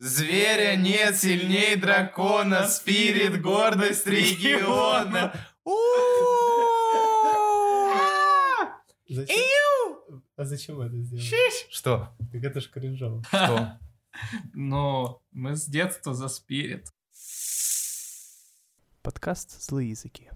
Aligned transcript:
Зверя 0.00 0.76
нет 0.76 1.16
сильней 1.16 1.74
дракона, 1.74 2.68
спирит 2.68 3.42
гордость 3.42 4.06
региона. 4.06 5.34
Зачем? 9.08 10.22
А 10.36 10.44
зачем 10.44 10.76
вы 10.76 10.84
это 10.84 11.00
сделали? 11.02 11.70
Что? 11.70 12.14
Так 12.32 12.44
это 12.44 12.60
ж 12.60 12.70
кринжово. 12.70 13.24
Что? 13.24 13.78
Но 14.54 15.20
мы 15.32 15.56
с 15.56 15.66
детства 15.66 16.14
за 16.14 16.28
спирит. 16.28 16.86
Подкаст 19.02 19.60
«Злые 19.60 19.90
языки». 19.90 20.30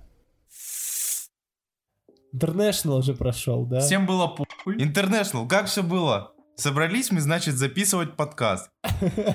International 2.35 2.99
уже 2.99 3.15
прошел, 3.15 3.65
да? 3.67 3.79
Всем 3.81 4.07
было 4.07 4.27
похуй. 4.27 4.77
International, 4.79 5.47
как 5.47 5.67
все 5.67 5.85
было? 5.85 6.35
Собрались 6.57 7.11
мы, 7.11 7.21
значит, 7.21 7.55
записывать 7.57 8.15
подкаст. 8.15 8.71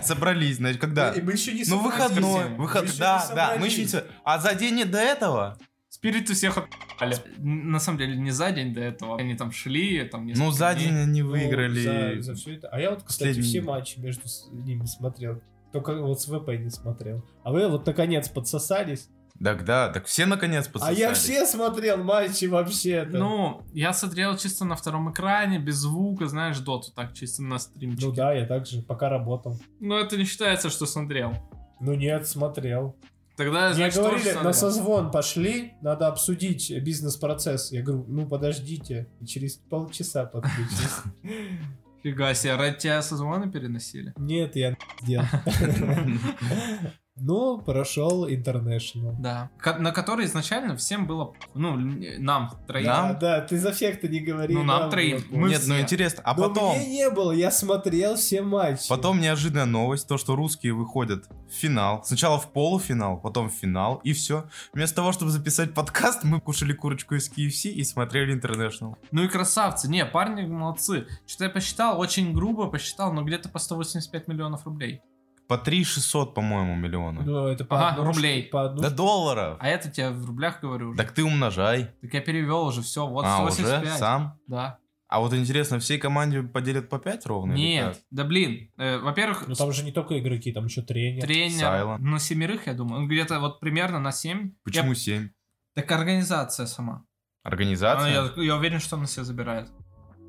Собрались, 0.04 0.58
значит, 0.58 0.80
когда? 0.80 1.12
И 1.12 1.22
мы 1.22 1.34
еще 1.34 1.54
не 1.54 1.64
Ну, 1.68 1.80
выходной, 1.80 2.50
выход... 2.56 2.86
Да, 3.00 3.26
не 3.30 3.36
да, 3.36 3.56
мы 3.60 3.66
еще 3.68 3.84
не... 3.84 4.04
А 4.24 4.40
за 4.40 4.54
день 4.56 4.86
до 4.86 5.00
этого? 5.00 5.58
Спириты 5.90 6.36
всех 6.36 6.58
отпали. 6.58 7.16
На 7.40 7.80
самом 7.80 7.98
деле, 7.98 8.16
не 8.16 8.30
за 8.32 8.52
день 8.52 8.74
до 8.74 8.82
этого. 8.82 9.18
Они 9.20 9.36
там 9.36 9.52
шли, 9.52 10.04
там 10.08 10.22
Ну, 10.22 10.28
несколько 10.30 10.52
за 10.52 10.74
дней. 10.76 10.86
день 10.86 10.96
они 10.96 11.22
Ну, 11.24 11.30
выиграли. 11.32 12.22
За, 12.22 12.36
все 12.36 12.56
это. 12.56 12.70
А 12.70 12.80
я 12.80 12.92
вот, 12.92 13.04
кстати, 13.04 13.30
Последний. 13.30 13.42
все 13.50 13.62
матчи 13.62 14.00
между 14.00 14.24
ними 14.52 14.86
смотрел. 14.86 15.42
Только 15.74 15.96
вот 16.00 16.22
с 16.22 16.26
ВП 16.28 16.50
не 16.60 16.70
смотрел. 16.70 17.26
А 17.44 17.52
вы 17.52 17.68
вот 17.68 17.86
наконец 17.88 18.30
подсосались. 18.30 19.10
Так 19.44 19.66
да, 19.66 19.90
так 19.90 20.06
все 20.06 20.26
наконец 20.26 20.68
А 20.68 20.72
подсосались. 20.72 21.00
я 21.00 21.14
все 21.14 21.46
смотрел 21.46 22.04
матчи 22.04 22.46
вообще-то. 22.46 23.18
Ну, 23.18 23.62
я 23.74 23.94
смотрел 23.94 24.36
чисто 24.36 24.66
на 24.66 24.76
втором 24.76 25.12
экране, 25.12 25.60
без 25.60 25.76
звука, 25.76 26.28
знаешь, 26.28 26.58
доту 26.60 26.92
так 26.92 27.14
чисто 27.14 27.44
на 27.44 27.60
стримчике. 27.60 28.06
Ну 28.08 28.12
да, 28.14 28.34
я 28.34 28.46
также 28.46 28.82
пока 28.82 29.10
работал. 29.10 29.60
Но 29.80 30.00
это 30.00 30.18
не 30.18 30.24
считается, 30.26 30.70
что 30.70 30.86
смотрел. 30.86 31.36
Ну 31.80 31.94
нет, 31.94 32.28
смотрел. 32.28 32.96
Тогда, 33.36 33.68
Мне 33.68 33.76
значит, 33.76 34.02
тоже 34.02 34.18
говорили, 34.18 34.44
на 34.44 34.52
созвон 34.54 35.12
пошли, 35.12 35.74
надо 35.82 36.08
обсудить 36.08 36.72
бизнес-процесс. 36.82 37.72
Я 37.72 37.84
говорю, 37.84 38.06
ну 38.08 38.26
подождите, 38.26 39.08
и 39.22 39.28
через 39.28 39.58
полчаса 39.58 40.26
подключусь. 40.26 41.04
Фига 42.02 42.34
себе, 42.34 42.56
ради 42.56 42.78
тебя 42.80 43.02
созвоны 43.04 43.52
переносили? 43.52 44.14
Нет, 44.18 44.56
я 44.56 44.76
сделал. 45.04 45.26
Ну, 47.20 47.58
прошел 47.60 48.28
International. 48.28 49.16
Да. 49.20 49.50
Ко- 49.58 49.78
на 49.78 49.92
который 49.92 50.26
изначально 50.26 50.76
всем 50.76 51.08
было. 51.08 51.34
Ну, 51.54 51.76
нам 52.20 52.52
троим. 52.68 52.86
Нам? 52.86 53.12
А, 53.12 53.14
да, 53.14 53.42
ты 53.42 53.58
за 53.58 53.72
всех-то 53.72 54.08
не 54.08 54.20
говори. 54.20 54.54
Ну, 54.54 54.64
нам 54.64 54.82
было 54.82 54.92
троим. 54.92 55.24
Мы 55.32 55.50
Нет, 55.50 55.62
ну 55.66 55.74
все. 55.76 55.82
интересно, 55.82 56.22
а 56.26 56.36
Но 56.36 56.48
потом... 56.50 56.78
мне 56.78 56.88
не 56.88 57.10
было, 57.10 57.32
я 57.32 57.52
смотрел 57.52 58.16
все 58.16 58.42
матчи. 58.42 58.88
Потом 58.88 59.20
неожиданная 59.20 59.66
новость, 59.66 60.08
то, 60.08 60.18
что 60.18 60.36
русские 60.36 60.74
выходят 60.74 61.26
в 61.50 61.54
финал. 61.54 62.04
Сначала 62.04 62.40
в 62.40 62.52
полуфинал, 62.52 63.20
потом 63.20 63.50
в 63.50 63.54
финал, 63.54 63.96
и 64.04 64.14
все. 64.14 64.46
Вместо 64.74 64.98
того, 64.98 65.12
чтобы 65.12 65.32
записать 65.32 65.74
подкаст, 65.74 66.24
мы 66.24 66.40
кушали 66.40 66.74
курочку 66.74 67.16
из 67.16 67.32
KFC 67.32 67.70
и 67.72 67.84
смотрели 67.84 68.40
International. 68.40 68.96
Ну 69.12 69.24
и 69.24 69.28
красавцы. 69.28 69.90
Не, 69.90 70.06
парни 70.06 70.46
молодцы. 70.46 71.08
Что-то 71.26 71.46
я 71.46 71.50
посчитал, 71.50 72.00
очень 72.00 72.34
грубо 72.34 72.68
посчитал, 72.68 73.12
но 73.14 73.24
где-то 73.24 73.50
по 73.50 73.60
185 73.60 74.28
миллионов 74.28 74.66
рублей. 74.66 75.02
По 75.48 75.58
3 75.58 75.84
600, 75.86 76.34
по-моему, 76.34 76.76
миллиона. 76.76 77.22
Ну, 77.22 77.48
это 77.48 77.64
по 77.64 77.88
Ага, 77.90 78.04
рублей. 78.04 78.44
По 78.44 78.66
одному. 78.66 78.82
Да 78.82 78.90
долларов. 78.90 79.58
А 79.62 79.68
это 79.70 79.90
тебе 79.90 80.10
в 80.10 80.26
рублях 80.26 80.60
говорю 80.62 80.90
уже. 80.90 80.98
Так 80.98 81.12
ты 81.14 81.24
умножай. 81.24 81.92
Так 82.02 82.14
я 82.14 82.22
перевел 82.22 82.66
уже, 82.66 82.82
все, 82.82 83.08
вот 83.08 83.24
а, 83.26 83.38
185. 83.38 83.84
уже? 83.84 83.92
Сам? 83.98 84.40
Да. 84.48 84.80
А 85.10 85.22
вот 85.22 85.34
интересно, 85.34 85.80
всей 85.80 86.00
команде 86.00 86.44
поделят 86.44 86.90
по 86.90 87.00
5 87.00 87.26
ровно? 87.28 87.54
Нет, 87.54 88.02
да 88.12 88.26
блин. 88.26 88.70
э, 88.78 88.98
во-первых, 88.98 89.48
Ну 89.48 89.56
там 89.56 89.72
же 89.72 89.84
не 89.86 89.94
только 89.94 90.20
игроки, 90.20 90.52
там 90.52 90.66
еще 90.66 90.82
тренер. 90.82 91.22
тренер 91.22 91.60
Сайло. 91.62 91.98
на 91.98 92.20
семерых, 92.20 92.68
я 92.68 92.74
думаю. 92.74 93.04
Ну, 93.04 93.08
Где-то 93.08 93.40
вот 93.40 93.62
примерно 93.62 94.00
на 94.00 94.12
7. 94.12 94.52
Почему 94.66 94.94
7? 94.96 95.30
Так 95.76 95.90
организация 95.94 96.66
сама. 96.66 97.06
Организация? 97.44 98.20
Она- 98.20 98.34
я, 98.36 98.44
я 98.44 98.56
уверен, 98.58 98.80
что 98.82 98.98
она 98.98 99.06
все 99.06 99.24
забирает. 99.24 99.70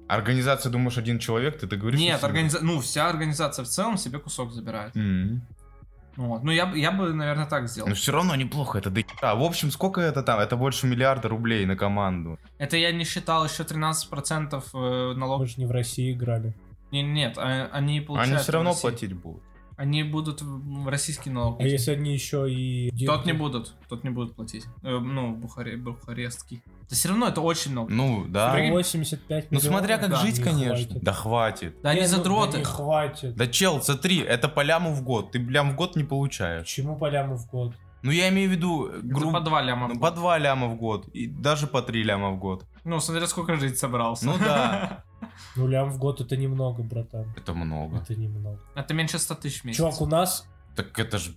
Организация, 0.08 0.70
думаешь, 0.70 0.98
один 0.98 1.19
человек? 1.19 1.58
Ты 1.60 1.66
так 1.66 1.78
говоришь? 1.78 2.00
Нет, 2.00 2.19
что 2.19 2.26
семь? 2.26 2.30
организа... 2.30 2.58
ну 2.62 2.80
вся 2.80 3.08
организация 3.08 3.64
в 3.64 3.69
целом 3.69 3.96
себе 3.98 4.19
кусок 4.19 4.52
забирает. 4.52 4.96
М. 4.96 5.42
Вот. 6.16 6.42
Ну 6.42 6.50
я, 6.50 6.66
бы- 6.66 6.76
я 6.78 6.91
бы, 6.91 7.12
наверное, 7.12 7.46
так 7.46 7.69
сделал. 7.69 7.88
Но 7.88 7.94
все 7.94 8.10
равно 8.10 8.34
неплохо, 8.34 8.78
это 8.78 8.91
до 8.91 9.02
хера. 9.02 9.34
В 9.36 9.42
общем, 9.42 9.70
сколько 9.70 10.00
это 10.00 10.22
там? 10.22 10.41
Это 10.41 10.56
больше 10.56 10.86
миллиарда 10.86 11.28
рублей 11.28 11.64
на 11.66 11.76
команду. 11.76 12.38
Это 12.58 12.76
я 12.76 12.91
не 12.91 13.04
считал 13.04 13.44
еще 13.44 13.62
13% 13.62 14.64
э, 14.74 15.14
налог. 15.14 15.41
Мы 15.41 15.47
же 15.47 15.54
не 15.58 15.66
в 15.66 15.70
России 15.70 16.12
играли. 16.12 16.54
Не, 16.91 17.02
нет, 17.02 17.36
а- 17.36 17.68
они 17.72 18.00
получают. 18.00 18.32
Они 18.32 18.42
все 18.42 18.52
равно 18.52 18.74
платить 18.74 19.12
будут. 19.12 19.42
Они 19.78 20.03
будут 20.03 20.43
в 20.43 20.89
российский 20.89 21.31
налог. 21.31 21.61
А 21.61 21.62
если 21.62 21.93
они 21.93 22.12
еще 22.12 22.53
и... 22.53 22.91
Тот 23.06 23.25
не 23.27 23.33
будут, 23.33 23.75
тот 23.89 24.03
не 24.03 24.11
будут 24.11 24.34
платить. 24.34 24.65
Э, 24.83 24.99
ну, 24.99 25.37
Бухаре, 25.37 25.77
бухарестский. 25.77 26.61
Да 26.91 26.97
все 26.97 27.09
равно 27.11 27.28
это 27.28 27.41
очень 27.41 27.71
много. 27.71 27.93
Ну, 27.93 28.25
да. 28.28 28.53
Прикинь. 28.53 28.72
85 28.72 29.53
Ну, 29.53 29.61
смотря 29.61 29.99
как 29.99 30.11
да, 30.11 30.16
жить, 30.16 30.39
не 30.39 30.44
конечно. 30.44 30.75
хватит. 30.75 31.03
Да 31.05 31.12
хватит. 31.12 31.77
Да 31.81 31.91
они 31.91 32.00
Не, 32.00 32.06
ну, 32.09 32.12
задроты. 32.16 32.53
да 32.55 32.59
не 32.59 32.65
хватит. 32.65 33.37
Да 33.37 33.47
чел, 33.47 33.81
смотри, 33.81 34.19
это 34.19 34.49
по 34.49 34.62
ляму 34.62 34.93
в 34.93 35.03
год. 35.05 35.31
Ты 35.31 35.39
лям 35.39 35.71
в 35.71 35.77
год 35.77 35.95
не 35.95 36.03
получаешь. 36.03 36.65
Почему 36.65 36.97
по 36.97 37.09
ляму 37.09 37.37
в 37.37 37.47
год? 37.49 37.72
Ну, 38.03 38.10
я 38.10 38.28
имею 38.31 38.49
в 38.49 38.53
виду, 38.53 38.91
грубо... 39.03 39.34
по 39.39 39.41
два 39.41 39.62
ляма. 39.62 39.87
в 39.87 39.89
Ну, 39.91 39.95
год. 39.95 40.03
по 40.03 40.10
2 40.21 40.39
ляма 40.39 40.66
в 40.69 40.77
год. 40.77 41.06
И 41.09 41.27
даже 41.28 41.66
по 41.69 41.83
3 41.83 42.03
ляма 42.03 42.31
в 42.31 42.39
год. 42.39 42.65
Ну, 42.84 42.99
смотря 43.00 43.27
сколько 43.28 43.55
жить 43.56 43.78
собрался. 43.78 44.27
Ну 44.27 44.34
да. 44.39 45.05
Ну 45.56 45.66
лям 45.66 45.90
в 45.90 45.98
год 45.98 46.20
это 46.20 46.36
немного, 46.36 46.82
братан. 46.82 47.32
Это 47.36 47.52
много. 47.54 47.98
Это 47.98 48.14
немного. 48.14 48.60
Это 48.74 48.94
меньше 48.94 49.18
100 49.18 49.34
тысяч 49.36 49.60
в 49.62 49.64
месяц. 49.64 49.78
Чувак, 49.78 50.00
у 50.00 50.06
нас 50.06 50.46
Так 50.76 50.96
это 50.98 51.18
же... 51.18 51.32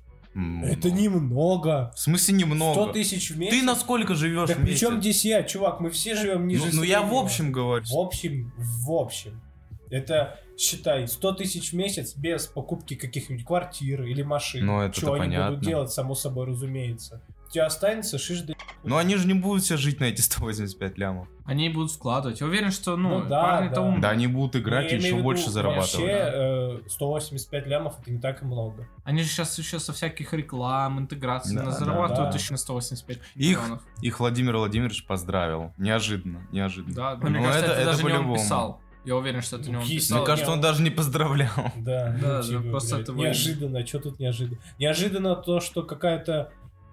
это 0.63 0.91
немного. 0.91 1.91
В 1.95 1.99
смысле 1.99 2.35
100 2.35 2.45
немного? 2.45 2.93
тысяч 2.93 3.31
в 3.31 3.37
месяц? 3.37 3.59
Ты 3.59 3.63
насколько 3.65 4.15
живешь 4.15 4.49
Так 4.49 4.59
в 4.59 4.61
при 4.61 4.75
чем 4.75 4.95
месяц? 4.95 5.01
здесь 5.03 5.25
я, 5.25 5.43
чувак? 5.43 5.79
Мы 5.79 5.89
все 5.89 6.15
живем 6.15 6.47
ниже 6.47 6.65
Ну, 6.67 6.71
ну, 6.77 6.83
я 6.83 7.01
в 7.01 7.13
общем 7.13 7.51
говорю. 7.51 7.83
В 7.85 7.97
общем, 7.97 8.53
в 8.57 8.91
общем. 8.91 9.41
Это, 9.89 10.39
считай, 10.57 11.07
100 11.07 11.31
тысяч 11.33 11.71
в 11.71 11.75
месяц 11.75 12.15
без 12.15 12.47
покупки 12.47 12.95
каких-нибудь 12.95 13.43
квартир 13.45 14.03
или 14.03 14.21
машин. 14.23 14.65
Ну, 14.65 14.81
это-то 14.81 15.01
Чего 15.01 15.13
они 15.13 15.25
понятно. 15.25 15.49
будут 15.55 15.65
делать, 15.67 15.91
само 15.91 16.15
собой 16.15 16.45
разумеется. 16.47 17.21
У 17.51 17.53
тебя 17.53 17.65
останется 17.65 18.17
шиш 18.17 18.41
да... 18.43 18.53
Но 18.85 18.95
они 18.97 19.17
же 19.17 19.27
не 19.27 19.33
будут 19.33 19.63
все 19.63 19.75
жить 19.75 19.99
на 19.99 20.05
эти 20.05 20.21
185 20.21 20.97
лямов. 20.97 21.27
Они 21.43 21.67
будут 21.67 21.91
вкладывать. 21.91 22.39
Я 22.39 22.47
уверен, 22.47 22.71
что, 22.71 22.95
ну, 22.95 23.19
Ну 23.19 23.25
да, 23.27 23.41
парни-то 23.43 23.75
да. 23.75 23.81
умные. 23.81 24.01
Да, 24.01 24.09
они 24.11 24.27
будут 24.27 24.55
играть 24.55 24.93
и 24.93 24.95
еще 24.95 25.09
виду, 25.11 25.23
больше 25.23 25.49
зарабатывать. 25.51 25.93
Вообще, 25.95 26.07
э, 26.07 26.79
185 26.87 27.67
лямов 27.67 27.99
это 28.01 28.09
не 28.09 28.19
так 28.19 28.41
и 28.41 28.45
много. 28.45 28.87
Они 29.03 29.21
же 29.21 29.27
сейчас 29.27 29.57
еще 29.59 29.79
со 29.79 29.91
всяких 29.91 30.33
реклам, 30.33 30.97
интеграций 30.99 31.57
Да, 31.57 31.63
нас 31.63 31.73
да, 31.77 31.85
зарабатывают 31.85 32.31
да. 32.31 32.37
еще 32.37 32.53
на 32.53 32.57
185 32.57 33.17
Их, 33.35 33.57
миллионов. 33.59 33.81
их 34.01 34.19
Владимир 34.21 34.55
Владимирович 34.55 35.05
поздравил. 35.05 35.73
Неожиданно, 35.77 36.47
неожиданно. 36.53 36.95
Да, 36.95 37.19
Ну, 37.21 37.29
мне 37.31 37.39
кажется, 37.43 37.65
это- 37.65 37.73
это, 37.73 37.81
это 37.81 37.91
даже 37.91 38.03
не 38.05 38.11
он 38.11 38.17
по-любому. 38.19 38.35
писал. 38.37 38.81
Я 39.03 39.15
уверен, 39.15 39.41
что 39.41 39.57
это 39.57 39.67
не 39.69 39.75
он 39.77 39.83
писал. 39.85 40.17
Мне 40.19 40.27
кажется, 40.27 40.51
он 40.51 40.61
даже 40.61 40.81
не 40.83 40.91
поздравлял. 40.91 41.49
Да, 41.75 42.15
Да, 42.21 42.37
ну, 42.37 42.43
типа, 42.43 42.61
да, 42.63 42.69
просто 42.69 42.95
блядь, 42.97 43.09
это 43.09 43.13
неожиданно. 43.17 43.85
Что 43.87 43.99
тут 43.99 44.19
неожиданно? 44.19 44.57
Неожиданно 44.77 45.35
то, 45.35 45.59
что 45.59 45.81
какая-то 45.83 46.51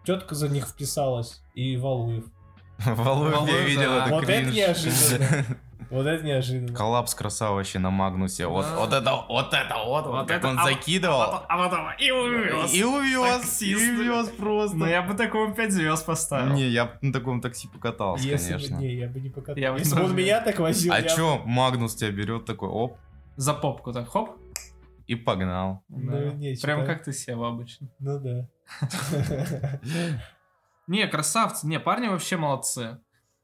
тетка 0.08 0.34
за 0.34 0.48
них 0.48 0.66
вписалась 0.66 1.42
и 1.54 1.76
Валуев. 1.76 2.24
Валуев, 2.78 3.46
я 3.46 3.60
видел, 3.60 3.90
да. 3.90 4.06
это 4.06 4.14
Вот 4.14 4.24
это 4.28 4.50
неожиданно. 4.50 5.44
Вот 5.90 6.06
это 6.06 6.22
неожиданно. 6.22 6.74
Коллапс 6.76 7.14
красава 7.14 7.54
вообще 7.56 7.78
на 7.78 7.90
Магнусе. 7.90 8.46
Вот, 8.46 8.66
Да. 8.66 8.76
вот 8.76 8.92
это, 8.92 9.14
вот 9.28 9.54
это, 9.54 9.74
вот, 9.86 10.04
вот, 10.06 10.12
Вот 10.12 10.28
как 10.28 10.38
это, 10.38 10.48
он 10.48 10.58
а 10.58 10.62
вот- 10.64 10.70
закидывал. 10.72 11.22
А 11.48 11.56
потом 11.58 11.86
и 11.98 12.10
увез. 12.10 12.74
И 12.74 12.84
увез, 12.84 13.62
и 13.62 13.74
увез 13.74 14.28
просто. 14.30 14.76
Ну 14.76 14.86
я 14.86 15.00
бы 15.02 15.14
такому 15.14 15.54
5 15.54 15.72
звезд 15.72 16.04
поставил. 16.04 16.52
Не, 16.54 16.68
я 16.68 16.84
б 16.86 16.90
на 17.00 17.12
таком 17.12 17.40
такси 17.40 17.68
покатался, 17.68 18.26
Если 18.28 18.52
бы 18.52 18.58
конечно. 18.58 18.76
не, 18.76 18.94
я 18.96 19.08
бы 19.08 19.20
не 19.20 19.30
покатал. 19.30 19.56
Я 19.56 19.72
бы 19.72 19.78
Если 19.78 19.94
бы 19.96 20.04
он 20.04 20.14
меня 20.14 20.40
так 20.42 20.58
возил, 20.58 20.92
А 20.92 21.02
чё, 21.02 21.38
Магнус 21.46 21.94
тебя 21.94 22.10
берет 22.10 22.44
такой, 22.44 22.68
оп, 22.68 22.98
За 23.36 23.54
попку 23.54 23.92
так, 23.94 24.08
хоп. 24.08 24.36
и 25.06 25.14
погнал. 25.14 25.84
Ну, 25.88 26.38
Прям 26.62 26.84
как 26.84 27.02
ты 27.04 27.14
Сева 27.14 27.48
обычно. 27.48 27.88
Ну 27.98 28.18
да. 28.20 28.46
Не, 30.86 31.06
красавцы, 31.06 31.66
не, 31.66 31.78
парни 31.78 32.08
вообще 32.08 32.36
молодцы. 32.36 32.98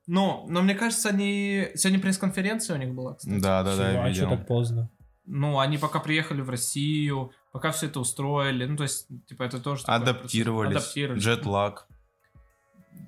Но, 0.06 0.44
но 0.49 0.62
мне 0.62 0.75
кажется, 0.75 1.09
они... 1.11 1.69
Сегодня 1.75 2.00
пресс-конференция 2.00 2.76
у 2.76 2.79
них 2.79 2.94
была, 2.94 3.15
кстати. 3.15 3.41
Да, 3.41 3.62
да, 3.62 3.76
да, 3.76 3.91
я 3.91 4.03
А 4.05 4.15
что 4.15 4.29
так 4.29 4.47
поздно? 4.47 4.91
Ну, 5.26 5.59
они 5.59 5.79
пока 5.79 6.00
приехали 6.00 6.43
в 6.43 6.50
Россию, 6.50 7.32
пока 7.53 7.71
все 7.71 7.87
это 7.87 8.00
устроили, 8.00 8.67
ну, 8.67 8.76
то 8.76 8.82
есть, 8.82 9.09
типа, 9.26 9.44
это 9.44 9.59
тоже... 9.61 9.85
Адаптировались. 9.87 10.73
процесс. 10.73 10.88
Адаптировались. 10.88 11.23
Джетлаг. 11.23 11.88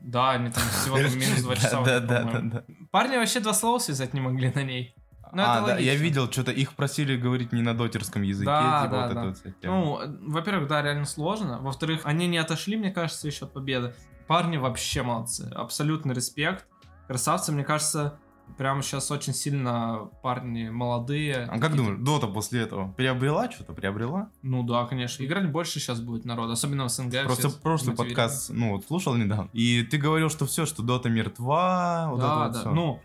Да, 0.07 0.31
они 0.33 0.51
там 0.51 0.63
всего 0.63 0.97
там 0.97 1.19
минус 1.19 1.43
2 1.43 1.57
часа. 1.57 1.83
Да, 1.83 2.01
да, 2.01 2.23
да. 2.25 2.65
Парни 2.91 3.17
вообще 3.17 3.41
два 3.41 3.53
слова 3.53 3.79
связать 3.79 4.15
не 4.15 4.21
могли 4.21 4.53
на 4.55 4.63
ней. 4.63 4.95
Ну, 5.37 5.43
А, 5.47 5.57
это 5.59 5.67
да, 5.67 5.79
я 5.79 5.95
видел, 5.95 6.31
что-то 6.31 6.51
их 6.51 6.73
просили 6.73 7.17
говорить 7.17 7.53
не 7.53 7.63
на 7.63 7.75
дотерском 7.75 8.23
языке, 8.23 8.47
Да, 8.47 8.83
типа 8.85 8.91
да, 8.97 9.07
вот 9.07 9.15
да. 9.15 9.21
это 9.45 9.71
вот. 9.71 10.09
Ну, 10.11 10.33
во-первых, 10.33 10.69
да, 10.69 10.83
реально 10.83 11.05
сложно. 11.05 11.59
Во-вторых, 11.61 12.01
они 12.05 12.27
не 12.27 12.39
отошли, 12.39 12.77
мне 12.77 12.91
кажется, 12.91 13.27
еще 13.27 13.45
от 13.45 13.53
победы. 13.53 13.95
Парни 14.27 14.57
вообще 14.57 15.03
молодцы. 15.03 15.51
Абсолютно 15.55 16.13
респект. 16.13 16.67
Красавцы, 17.07 17.53
мне 17.53 17.65
кажется, 17.65 18.19
Прям 18.57 18.81
сейчас 18.83 19.11
очень 19.11 19.35
сильно 19.35 20.09
парни 20.23 20.71
молодые. 20.71 21.47
А 21.51 21.59
как 21.59 21.77
думаешь, 21.77 21.99
Дота 21.99 22.27
после 22.27 22.63
этого 22.63 22.91
приобрела 22.93 23.51
что-то? 23.51 23.75
Приобрела? 23.75 24.31
Ну 24.43 24.63
да, 24.63 24.87
конечно. 24.87 25.23
Играть 25.25 25.51
больше 25.51 25.79
сейчас 25.79 26.01
будет 26.01 26.25
народ, 26.25 26.51
особенно 26.51 26.85
в 26.85 26.89
СНГ. 26.89 27.25
Просто 27.25 27.51
все 27.51 27.59
прошлый 27.59 27.95
подкаст, 27.97 28.51
ну, 28.51 28.73
вот 28.77 28.87
слушал 28.87 29.15
недавно. 29.15 29.51
И 29.53 29.83
ты 29.83 29.99
говорил, 29.99 30.31
что 30.31 30.47
все, 30.47 30.65
что 30.65 30.83
Дота 30.83 31.11
мертва, 31.11 32.07
вот 32.09 32.19
это 32.19 32.27
Да, 32.29 32.45
вот 32.45 32.53
да. 32.53 32.61
всё. 32.61 32.71
Ну, 32.71 33.03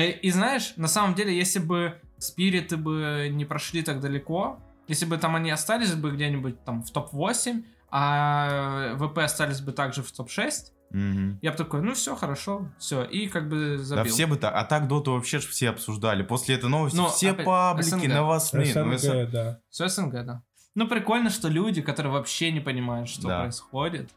и 0.00 0.30
знаешь, 0.30 0.74
на 0.76 0.88
самом 0.88 1.14
деле, 1.14 1.36
если 1.36 1.58
бы 1.58 2.00
спириты 2.18 2.76
бы 2.76 3.28
не 3.32 3.44
прошли 3.44 3.82
так 3.82 4.00
далеко, 4.00 4.58
если 4.88 5.04
бы 5.06 5.18
там 5.18 5.36
они 5.36 5.50
остались 5.50 5.94
бы 5.94 6.10
где-нибудь 6.12 6.64
там 6.64 6.82
в 6.82 6.90
топ-8, 6.92 7.64
а 7.90 8.96
ВП 8.96 9.18
остались 9.18 9.60
бы 9.60 9.72
также 9.72 10.02
в 10.02 10.10
топ-6, 10.12 10.50
Мгм. 10.90 11.38
я 11.42 11.52
бы 11.52 11.56
такой, 11.56 11.80
ну 11.82 11.94
все, 11.94 12.14
хорошо, 12.16 12.68
все, 12.78 13.02
и 13.04 13.26
как 13.26 13.48
бы 13.48 13.76
Да 13.78 13.82
забил. 13.84 14.12
все 14.12 14.26
бы 14.26 14.36
так. 14.36 14.54
А 14.54 14.64
так 14.64 14.88
Доту 14.88 15.12
вообще 15.12 15.38
ж 15.40 15.46
все 15.46 15.70
обсуждали. 15.70 16.22
После 16.22 16.54
этой 16.56 16.68
новости 16.68 16.96
Ну, 16.96 17.08
все 17.08 17.30
опять, 17.30 17.46
паблики 17.46 17.88
СНГ. 17.88 18.08
новостные. 18.08 18.74
ну, 18.74 18.96
СНГ, 18.96 18.98
СНГ. 18.98 19.30
да. 19.30 19.60
Все 19.70 19.88
СНГ, 19.88 20.12
да. 20.24 20.42
Ну, 20.74 20.86
прикольно, 20.88 21.30
что 21.30 21.48
люди, 21.48 21.80
которые 21.82 22.12
вообще 22.12 22.50
не 22.52 22.60
понимают, 22.60 23.08
что 23.08 23.28
Да. 23.28 23.40
происходит, 23.42 24.10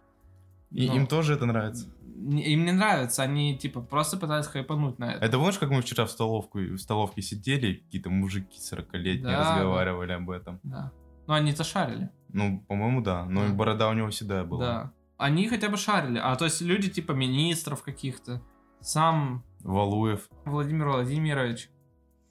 И 0.71 0.87
ну, 0.87 0.95
им 0.95 1.07
тоже 1.07 1.33
это 1.35 1.45
нравится. 1.45 1.85
Им 2.15 2.65
не 2.65 2.71
нравится, 2.71 3.23
они, 3.23 3.57
типа, 3.57 3.81
просто 3.81 4.17
пытаются 4.17 4.51
хайпануть 4.51 4.99
на 4.99 5.13
это. 5.13 5.25
Это 5.25 5.37
помнишь, 5.37 5.59
как 5.59 5.69
мы 5.69 5.81
вчера 5.81 6.05
в 6.05 6.11
столовку, 6.11 6.59
в 6.59 6.77
столовке 6.77 7.21
сидели, 7.21 7.75
какие-то 7.75 8.09
мужики 8.09 8.57
40-летние 8.59 9.35
Да, 9.35 9.55
разговаривали 9.55 10.13
об 10.13 10.29
этом? 10.29 10.59
Да. 10.63 10.91
Ну, 11.27 11.33
они-то 11.33 11.63
шарили. 11.63 12.09
Ну, 12.29 12.63
по-моему, 12.67 13.01
да. 13.01 13.25
Но 13.25 13.47
Да. 13.47 13.53
борода 13.53 13.89
у 13.89 13.93
него 13.93 14.11
седая 14.11 14.43
была. 14.43 14.59
Да. 14.65 14.91
Они 15.17 15.47
хотя 15.47 15.69
бы 15.69 15.77
шарили. 15.77 16.19
А 16.21 16.35
то 16.35 16.45
есть 16.45 16.61
люди 16.61 16.89
типа 16.89 17.13
министров 17.13 17.83
каких-то, 17.83 18.41
сам 18.81 19.43
Валуев. 19.61 20.29
Владимир 20.45 20.89
Владимирович. 20.89 21.69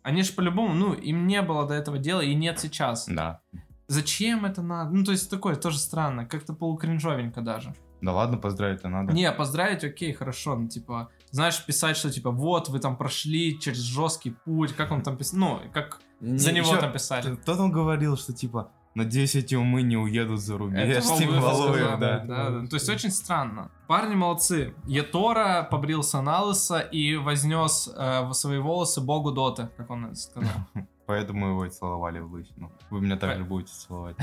Они 0.03 0.23
же 0.23 0.33
по-любому, 0.35 0.75
ну, 0.75 0.93
им 0.93 1.27
не 1.27 1.41
было 1.43 1.67
до 1.67 1.75
этого 1.75 1.99
дела 1.99 2.21
и 2.21 2.35
нет 2.35 2.61
сейчас. 2.61 3.07
Да. 3.09 3.41
Зачем 3.87 4.45
это 4.45 4.63
надо? 4.63 4.91
Ну, 4.95 5.05
то 5.05 5.13
есть 5.13 5.31
такое 5.31 5.57
тоже 5.57 5.79
странно, 5.79 6.27
как-то 6.27 6.53
полукринжовенько 6.55 7.41
даже. 7.41 7.75
Да 8.05 8.13
ладно, 8.13 8.37
поздравить-то 8.37 8.89
надо. 8.89 9.13
Не, 9.13 9.33
поздравить, 9.33 9.83
окей, 9.83 10.13
хорошо, 10.13 10.57
ну, 10.57 10.69
типа, 10.69 11.09
знаешь, 11.31 11.65
писать, 11.65 11.97
что, 11.97 12.11
типа, 12.11 12.31
вот, 12.31 12.69
вы 12.69 12.79
там 12.79 12.97
прошли 12.97 13.59
через 13.59 13.79
жесткий 13.79 14.31
путь, 14.45 14.75
как 14.75 14.93
он 14.93 15.03
там 15.03 15.17
писал, 15.17 15.39
ну, 15.41 15.61
как 15.73 16.01
Не- 16.21 16.39
за 16.39 16.53
него 16.53 16.69
ещё 16.69 16.81
там 16.81 16.93
писали. 16.93 17.37
Кто 17.37 17.57
там 17.57 17.73
говорил, 17.73 18.17
что 18.17 18.33
типа, 18.35 18.71
надеюсь, 18.95 19.35
эти 19.35 19.55
умы 19.55 19.83
не 19.83 19.97
уедут 19.97 20.41
за 20.41 20.59
рубеж. 20.59 20.81
Это 20.81 21.19
Типа 21.19 21.33
Валуев 21.33 21.99
да. 21.99 22.19
да, 22.21 22.51
да. 22.51 22.67
То 22.67 22.77
есть 22.77 22.89
очень 22.89 23.11
странно. 23.11 23.71
Парни 23.89 24.15
молодцы. 24.15 24.75
Етора 24.87 25.67
побрился 25.71 26.21
на 26.21 26.43
лысо 26.43 26.79
и 26.79 27.17
вознес 27.17 27.91
э, 27.97 28.33
свои 28.33 28.59
волосы 28.59 29.01
богу 29.01 29.33
Доты, 29.33 29.69
как 29.77 29.91
он 29.91 30.07
это 30.07 30.15
сказал. 30.15 30.53
Поэтому 31.07 31.49
его 31.49 31.67
и 31.67 31.71
целовали 31.71 32.19
в 32.21 32.33
лысину. 32.33 32.73
Вы 32.91 33.03
меня 33.03 33.17
также 33.17 33.41
Пой- 33.43 33.49
будете 33.49 33.73
целовать. 33.75 34.17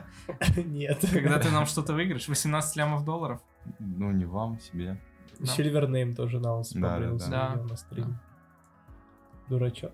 Нет. 0.56 1.04
Когда 1.12 1.38
ты 1.38 1.50
нам 1.50 1.66
что-то 1.66 1.92
выиграешь, 1.92 2.26
18 2.28 2.76
лямов 2.76 3.04
долларов. 3.04 3.40
Ну, 3.78 4.10
не 4.12 4.24
вам, 4.24 4.58
себе. 4.58 4.98
Сильвернейм 5.44 6.14
тоже 6.14 6.40
на 6.40 6.56
лысо 6.56 6.78
Да, 6.78 6.98
да, 6.98 7.10
да. 7.28 7.48
видел 7.52 7.64
на 7.68 7.76
стриме. 7.76 8.18
Дурачок. 9.48 9.92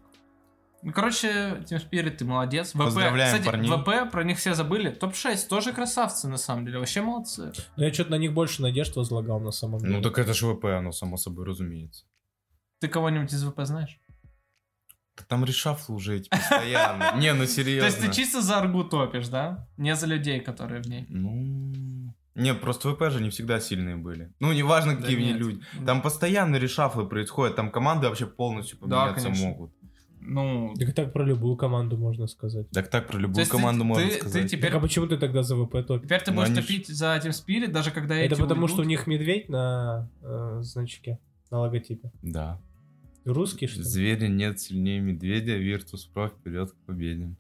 Ну, 0.83 0.93
короче, 0.93 1.29
Team 1.69 1.83
Spirit, 1.91 2.11
ты 2.11 2.25
молодец. 2.25 2.71
ВП, 2.71 2.79
Поздравляем 2.85 3.33
кстати, 3.33 3.47
парней. 3.51 3.71
ВП, 3.71 4.13
про 4.13 4.23
них 4.23 4.39
все 4.39 4.55
забыли. 4.55 4.91
Топ-6 4.91 5.49
тоже 5.49 5.73
красавцы, 5.73 6.29
на 6.29 6.37
самом 6.37 6.67
деле. 6.67 6.79
Вообще 6.79 7.01
молодцы. 7.03 7.53
Но 7.77 7.85
я 7.85 7.93
что-то 7.93 8.13
на 8.13 8.19
них 8.19 8.33
больше 8.33 8.63
надежд 8.63 8.95
возлагал 8.95 9.41
на 9.41 9.51
самом 9.51 9.81
деле. 9.81 9.97
Ну, 9.97 10.03
так 10.03 10.19
это 10.21 10.33
же 10.35 10.47
ВП, 10.55 10.67
оно 10.67 10.93
само 10.93 11.17
собой 11.17 11.47
разумеется. 11.47 12.05
Ты 12.79 12.87
кого-нибудь 12.87 13.33
из 13.33 13.43
ВП 13.45 13.61
знаешь? 13.65 13.99
Там 15.29 15.45
решафлы 15.45 15.95
уже 15.97 16.17
эти 16.17 16.29
постоянно. 16.29 17.15
Не, 17.21 17.33
ну 17.33 17.39
То 17.39 17.43
есть 17.43 17.57
ты 17.57 17.63
серьезно. 17.65 18.13
чисто 18.13 18.41
за 18.43 18.59
аргу 18.59 18.85
топишь, 18.85 19.29
да? 19.29 19.67
Не 19.77 19.95
за 19.97 20.07
людей, 20.07 20.41
которые 20.41 20.83
в 20.83 20.87
ней. 20.87 21.07
Ну... 21.09 22.15
Не, 22.35 22.55
просто 22.55 22.93
ВП 22.95 23.11
же 23.11 23.21
не 23.21 23.31
всегда 23.31 23.59
сильные 23.59 23.97
были. 23.97 24.33
Ну, 24.39 24.53
неважно, 24.53 24.95
Да 24.95 25.01
какие 25.01 25.17
в 25.17 25.21
ней 25.21 25.33
нет. 25.33 25.39
люди. 25.41 25.61
Там 25.85 26.03
постоянно 26.03 26.55
решафлы 26.57 27.05
происходят, 27.09 27.57
там 27.57 27.71
команды 27.73 28.07
вообще 28.09 28.27
полностью 28.27 28.79
Да, 28.83 29.07
поменяться 29.07 29.25
конечно. 29.27 29.47
могут. 29.49 29.73
Ну, 30.21 30.75
Так 30.79 30.95
так 30.95 31.13
про 31.13 31.25
любую 31.25 31.57
команду 31.57 31.97
можно 31.97 32.27
сказать. 32.27 32.71
Так 32.71 32.89
так 32.91 33.09
про 33.09 33.19
любую 33.19 33.39
есть 33.41 33.51
ты- 33.51 33.57
команду 33.57 33.85
можно 33.85 34.05
ты, 34.07 34.13
ты 34.15 34.21
сказать. 34.21 34.51
теперь 34.51 34.71
Так 34.71 34.79
а 34.79 34.81
почему 34.81 35.07
ты 35.07 35.17
тогда 35.17 35.43
за 35.43 35.57
ВП 35.57 35.85
топишь? 35.87 36.07
Теперь 36.07 36.21
ты 36.23 36.31
Ну, 36.31 36.37
будешь 36.37 36.49
они 36.51 36.61
ж- 36.61 36.63
топить 36.63 36.89
за 36.89 37.07
Team 37.17 37.31
Spirit, 37.31 37.69
даже 37.69 37.91
когда 37.91 38.15
Это 38.17 38.35
эти 38.35 38.41
потому, 38.41 38.63
уйдут. 38.63 38.71
что 38.71 38.83
у 38.83 38.85
них 38.85 39.07
медведь 39.07 39.49
на 39.49 40.09
э, 40.23 40.59
значке, 40.63 41.19
на 41.51 41.61
логотипе. 41.61 42.13
Да. 42.23 42.61
Русский, 43.29 43.67
что 43.67 43.81
ли? 43.81 43.85
Зверя 43.85 44.29
нет 44.29 44.59
сильнее 44.59 45.01
медведя, 45.01 45.59
Virtus 45.59 46.11
Pro 46.15 46.31
вперед 46.31 46.73
к 46.73 46.87
победе. 46.87 47.37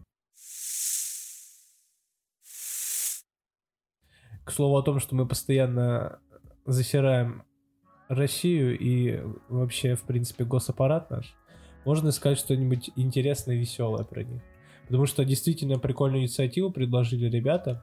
К 4.44 4.52
слову 4.52 4.76
о 4.76 4.82
том, 4.82 5.00
что 5.00 5.14
мы 5.14 5.26
постоянно 5.26 6.20
засираем 6.66 7.44
Россию 8.08 8.78
и 8.78 9.20
вообще, 9.48 9.94
в 9.94 10.02
принципе, 10.02 10.44
госаппарат 10.44 11.10
наш, 11.10 11.34
можно 11.84 12.12
сказать 12.12 12.38
что-нибудь 12.38 12.90
интересное 12.96 13.56
и 13.56 13.58
веселое 13.58 14.04
про 14.04 14.24
них. 14.24 14.42
Потому 14.84 15.06
что 15.06 15.24
действительно 15.24 15.78
прикольную 15.78 16.22
инициативу 16.22 16.70
предложили 16.70 17.28
ребята. 17.30 17.82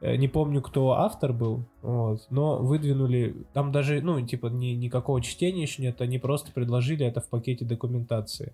Э, 0.00 0.16
Не 0.16 0.28
помню, 0.28 0.62
кто 0.62 0.92
автор 0.92 1.32
был, 1.32 1.64
вот, 1.82 2.26
но 2.30 2.58
выдвинули, 2.58 3.46
там 3.52 3.72
даже, 3.72 4.00
ну, 4.00 4.24
типа, 4.24 4.46
ни, 4.46 4.68
никакого 4.68 5.20
чтения 5.20 5.62
еще 5.62 5.82
нет, 5.82 6.00
они 6.00 6.18
просто 6.18 6.52
предложили 6.52 7.04
это 7.04 7.20
в 7.20 7.28
пакете 7.28 7.64
документации. 7.64 8.52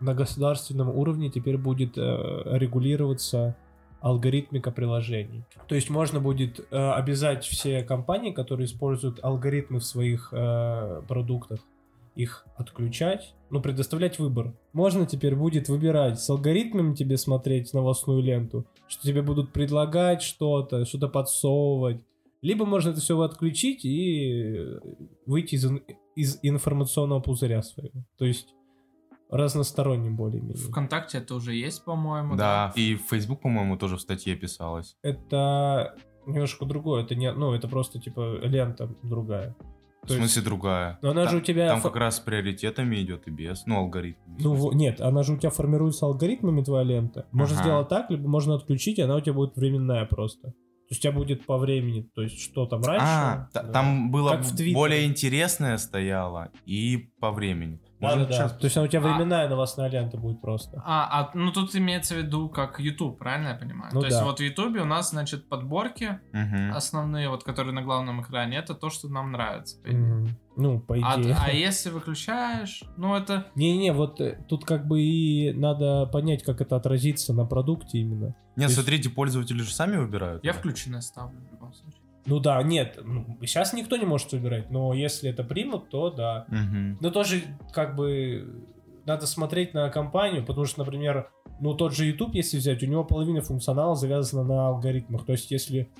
На 0.00 0.14
государственном 0.14 0.88
уровне 0.88 1.30
теперь 1.30 1.58
будет 1.58 1.96
э, 1.96 2.42
регулироваться 2.58 3.56
алгоритмика 4.00 4.70
приложений. 4.70 5.44
То 5.68 5.74
есть 5.74 5.90
можно 5.90 6.20
будет 6.20 6.58
э, 6.70 6.76
обязать 6.76 7.44
все 7.44 7.82
компании, 7.82 8.32
которые 8.32 8.64
используют 8.64 9.22
алгоритмы 9.22 9.78
в 9.78 9.84
своих 9.84 10.30
э, 10.32 11.02
продуктах, 11.06 11.60
их 12.22 12.46
отключать, 12.56 13.34
ну, 13.50 13.60
предоставлять 13.60 14.18
выбор. 14.18 14.54
Можно 14.72 15.06
теперь 15.06 15.34
будет 15.34 15.68
выбирать 15.68 16.20
с 16.20 16.28
алгоритмами 16.30 16.94
тебе 16.94 17.16
смотреть 17.16 17.72
новостную 17.72 18.22
ленту, 18.22 18.66
что 18.88 19.06
тебе 19.06 19.22
будут 19.22 19.52
предлагать 19.52 20.22
что-то, 20.22 20.84
что-то 20.84 21.08
подсовывать. 21.08 22.02
Либо 22.42 22.64
можно 22.64 22.90
это 22.90 23.00
все 23.00 23.20
отключить 23.20 23.84
и 23.84 24.56
э, 24.56 24.80
выйти 25.26 25.56
из, 25.56 25.70
из 26.16 26.38
информационного 26.42 27.20
пузыря 27.20 27.62
своего. 27.62 28.04
То 28.16 28.24
есть 28.24 28.54
разносторонним 29.30 30.16
более-менее. 30.16 30.56
ВКонтакте 30.56 31.18
это 31.18 31.34
уже 31.34 31.54
есть, 31.54 31.84
по-моему. 31.84 32.36
Да, 32.36 32.72
и 32.74 32.96
в 32.96 33.02
Facebook, 33.10 33.42
по-моему, 33.42 33.76
тоже 33.76 33.96
в 33.96 34.00
статье 34.00 34.34
писалось. 34.36 34.96
это 35.02 35.94
немножко 36.26 36.64
другое. 36.64 37.04
Это 37.04 37.14
не, 37.14 37.32
ну, 37.32 37.52
это 37.52 37.68
просто 37.68 38.00
типа 38.00 38.38
лента 38.42 38.94
другая. 39.02 39.56
В 40.02 40.06
То 40.08 40.14
есть- 40.14 40.32
смысле 40.32 40.42
другая. 40.42 40.98
Но 41.02 41.10
она 41.10 41.24
Та- 41.24 41.30
же 41.30 41.36
у 41.36 41.40
тебя... 41.40 41.68
Там 41.68 41.82
как 41.82 41.96
раз 41.96 42.16
с 42.16 42.20
приоритетами 42.20 42.96
идет 43.02 43.28
и 43.28 43.30
без, 43.30 43.66
ну, 43.66 43.76
алгоритм. 43.78 44.18
Ну, 44.38 44.72
нет, 44.72 45.00
она 45.00 45.22
же 45.22 45.34
у 45.34 45.36
тебя 45.36 45.50
формируется 45.50 46.06
алгоритмами, 46.06 46.62
твоя 46.62 46.84
лента. 46.84 47.26
Можно 47.32 47.56
Ага. 47.56 47.64
сделать 47.64 47.88
так, 47.88 48.10
либо 48.10 48.26
можно 48.28 48.54
отключить, 48.54 48.98
и 48.98 49.02
она 49.02 49.16
у 49.16 49.20
тебя 49.20 49.34
будет 49.34 49.56
временная 49.56 50.06
просто. 50.06 50.54
То 50.90 50.94
есть 50.94 51.04
у 51.04 51.08
тебя 51.08 51.12
будет 51.12 51.46
по 51.46 51.56
времени, 51.56 52.02
то 52.16 52.22
есть 52.22 52.40
что 52.42 52.66
там 52.66 52.82
раньше. 52.82 53.06
А, 53.08 53.48
да. 53.54 53.62
там 53.62 54.10
было 54.10 54.30
Как 54.30 54.40
в 54.40 54.48
Твиттере. 54.56 54.74
более 54.74 55.06
интересное 55.06 55.78
стояло 55.78 56.50
и 56.66 57.12
по 57.20 57.30
времени. 57.30 57.80
Да, 58.00 58.08
Может, 58.12 58.22
да, 58.22 58.26
да. 58.28 58.34
сейчас- 58.34 58.56
То 58.58 58.64
есть 58.64 58.76
она 58.76 58.86
у 58.86 58.88
тебя 58.88 59.00
А- 59.02 59.04
временная 59.12 59.48
новостная 59.48 59.88
лента 59.88 60.16
будет 60.16 60.40
просто. 60.40 60.82
А, 60.84 61.20
а, 61.20 61.30
ну 61.34 61.52
тут 61.52 61.76
имеется 61.76 62.14
в 62.14 62.18
виду 62.18 62.48
как 62.48 62.80
YouTube, 62.80 63.18
правильно 63.18 63.50
я 63.50 63.54
понимаю? 63.54 63.92
Ну 63.94 64.00
То 64.00 64.06
есть 64.06 64.18
да. 64.18 64.24
вот 64.24 64.40
в 64.40 64.42
YouTube 64.42 64.80
у 64.80 64.84
нас, 64.84 65.10
значит, 65.10 65.48
подборки 65.48 66.18
Мгм. 66.32 66.72
основные, 66.74 67.28
вот 67.28 67.44
которые 67.44 67.72
на 67.72 67.82
главном 67.82 68.22
экране, 68.22 68.56
это 68.56 68.74
то, 68.74 68.90
что 68.90 69.08
нам 69.08 69.30
нравится. 69.30 69.76
Мгм. 69.86 70.28
Ну, 70.56 70.80
по 70.80 70.94
А, 70.94 71.20
идее. 71.20 71.36
а 71.40 71.50
если 71.52 71.90
выключаешь, 71.90 72.82
ну 72.96 73.14
это... 73.14 73.46
Не-не, 73.54 73.92
вот 73.92 74.20
э, 74.20 74.44
тут 74.48 74.64
как 74.64 74.88
бы 74.88 75.00
и 75.02 75.52
надо 75.52 76.06
понять, 76.06 76.42
как 76.42 76.60
это 76.60 76.74
отразится 76.76 77.32
на 77.32 77.44
продукте 77.44 77.98
именно. 77.98 78.34
Нет, 78.60 78.70
есть- 78.70 78.80
смотрите, 78.80 79.10
пользователи 79.10 79.62
же 79.62 79.72
сами 79.72 79.96
выбирают. 79.96 80.44
Я 80.44 80.52
да? 80.52 80.58
включенное 80.58 81.00
ставлю 81.00 81.38
в 81.48 81.52
любом 81.52 81.72
случае. 81.74 82.00
Ну 82.26 82.38
да, 82.38 82.62
нет, 82.62 82.98
ну, 83.02 83.38
сейчас 83.40 83.72
никто 83.72 83.96
не 83.96 84.04
может 84.04 84.30
выбирать, 84.32 84.70
но 84.70 84.92
если 84.92 85.30
это 85.30 85.42
примут, 85.42 85.88
то 85.88 86.10
да. 86.10 86.44
Мгм. 86.48 86.98
Но 87.00 87.10
тоже 87.10 87.42
как 87.72 87.96
бы 87.96 88.62
надо 89.06 89.26
смотреть 89.26 89.72
на 89.74 89.88
компанию, 89.88 90.44
потому 90.44 90.66
что, 90.66 90.80
например, 90.80 91.30
ну 91.60 91.74
тот 91.74 91.94
же 91.94 92.04
YouTube, 92.04 92.34
если 92.34 92.58
взять, 92.58 92.82
у 92.82 92.86
него 92.86 93.04
половина 93.04 93.40
функционала 93.40 93.94
завязана 93.96 94.44
на 94.44 94.68
алгоритмах. 94.68 95.24
То 95.24 95.32
есть 95.32 95.50
если 95.50 95.90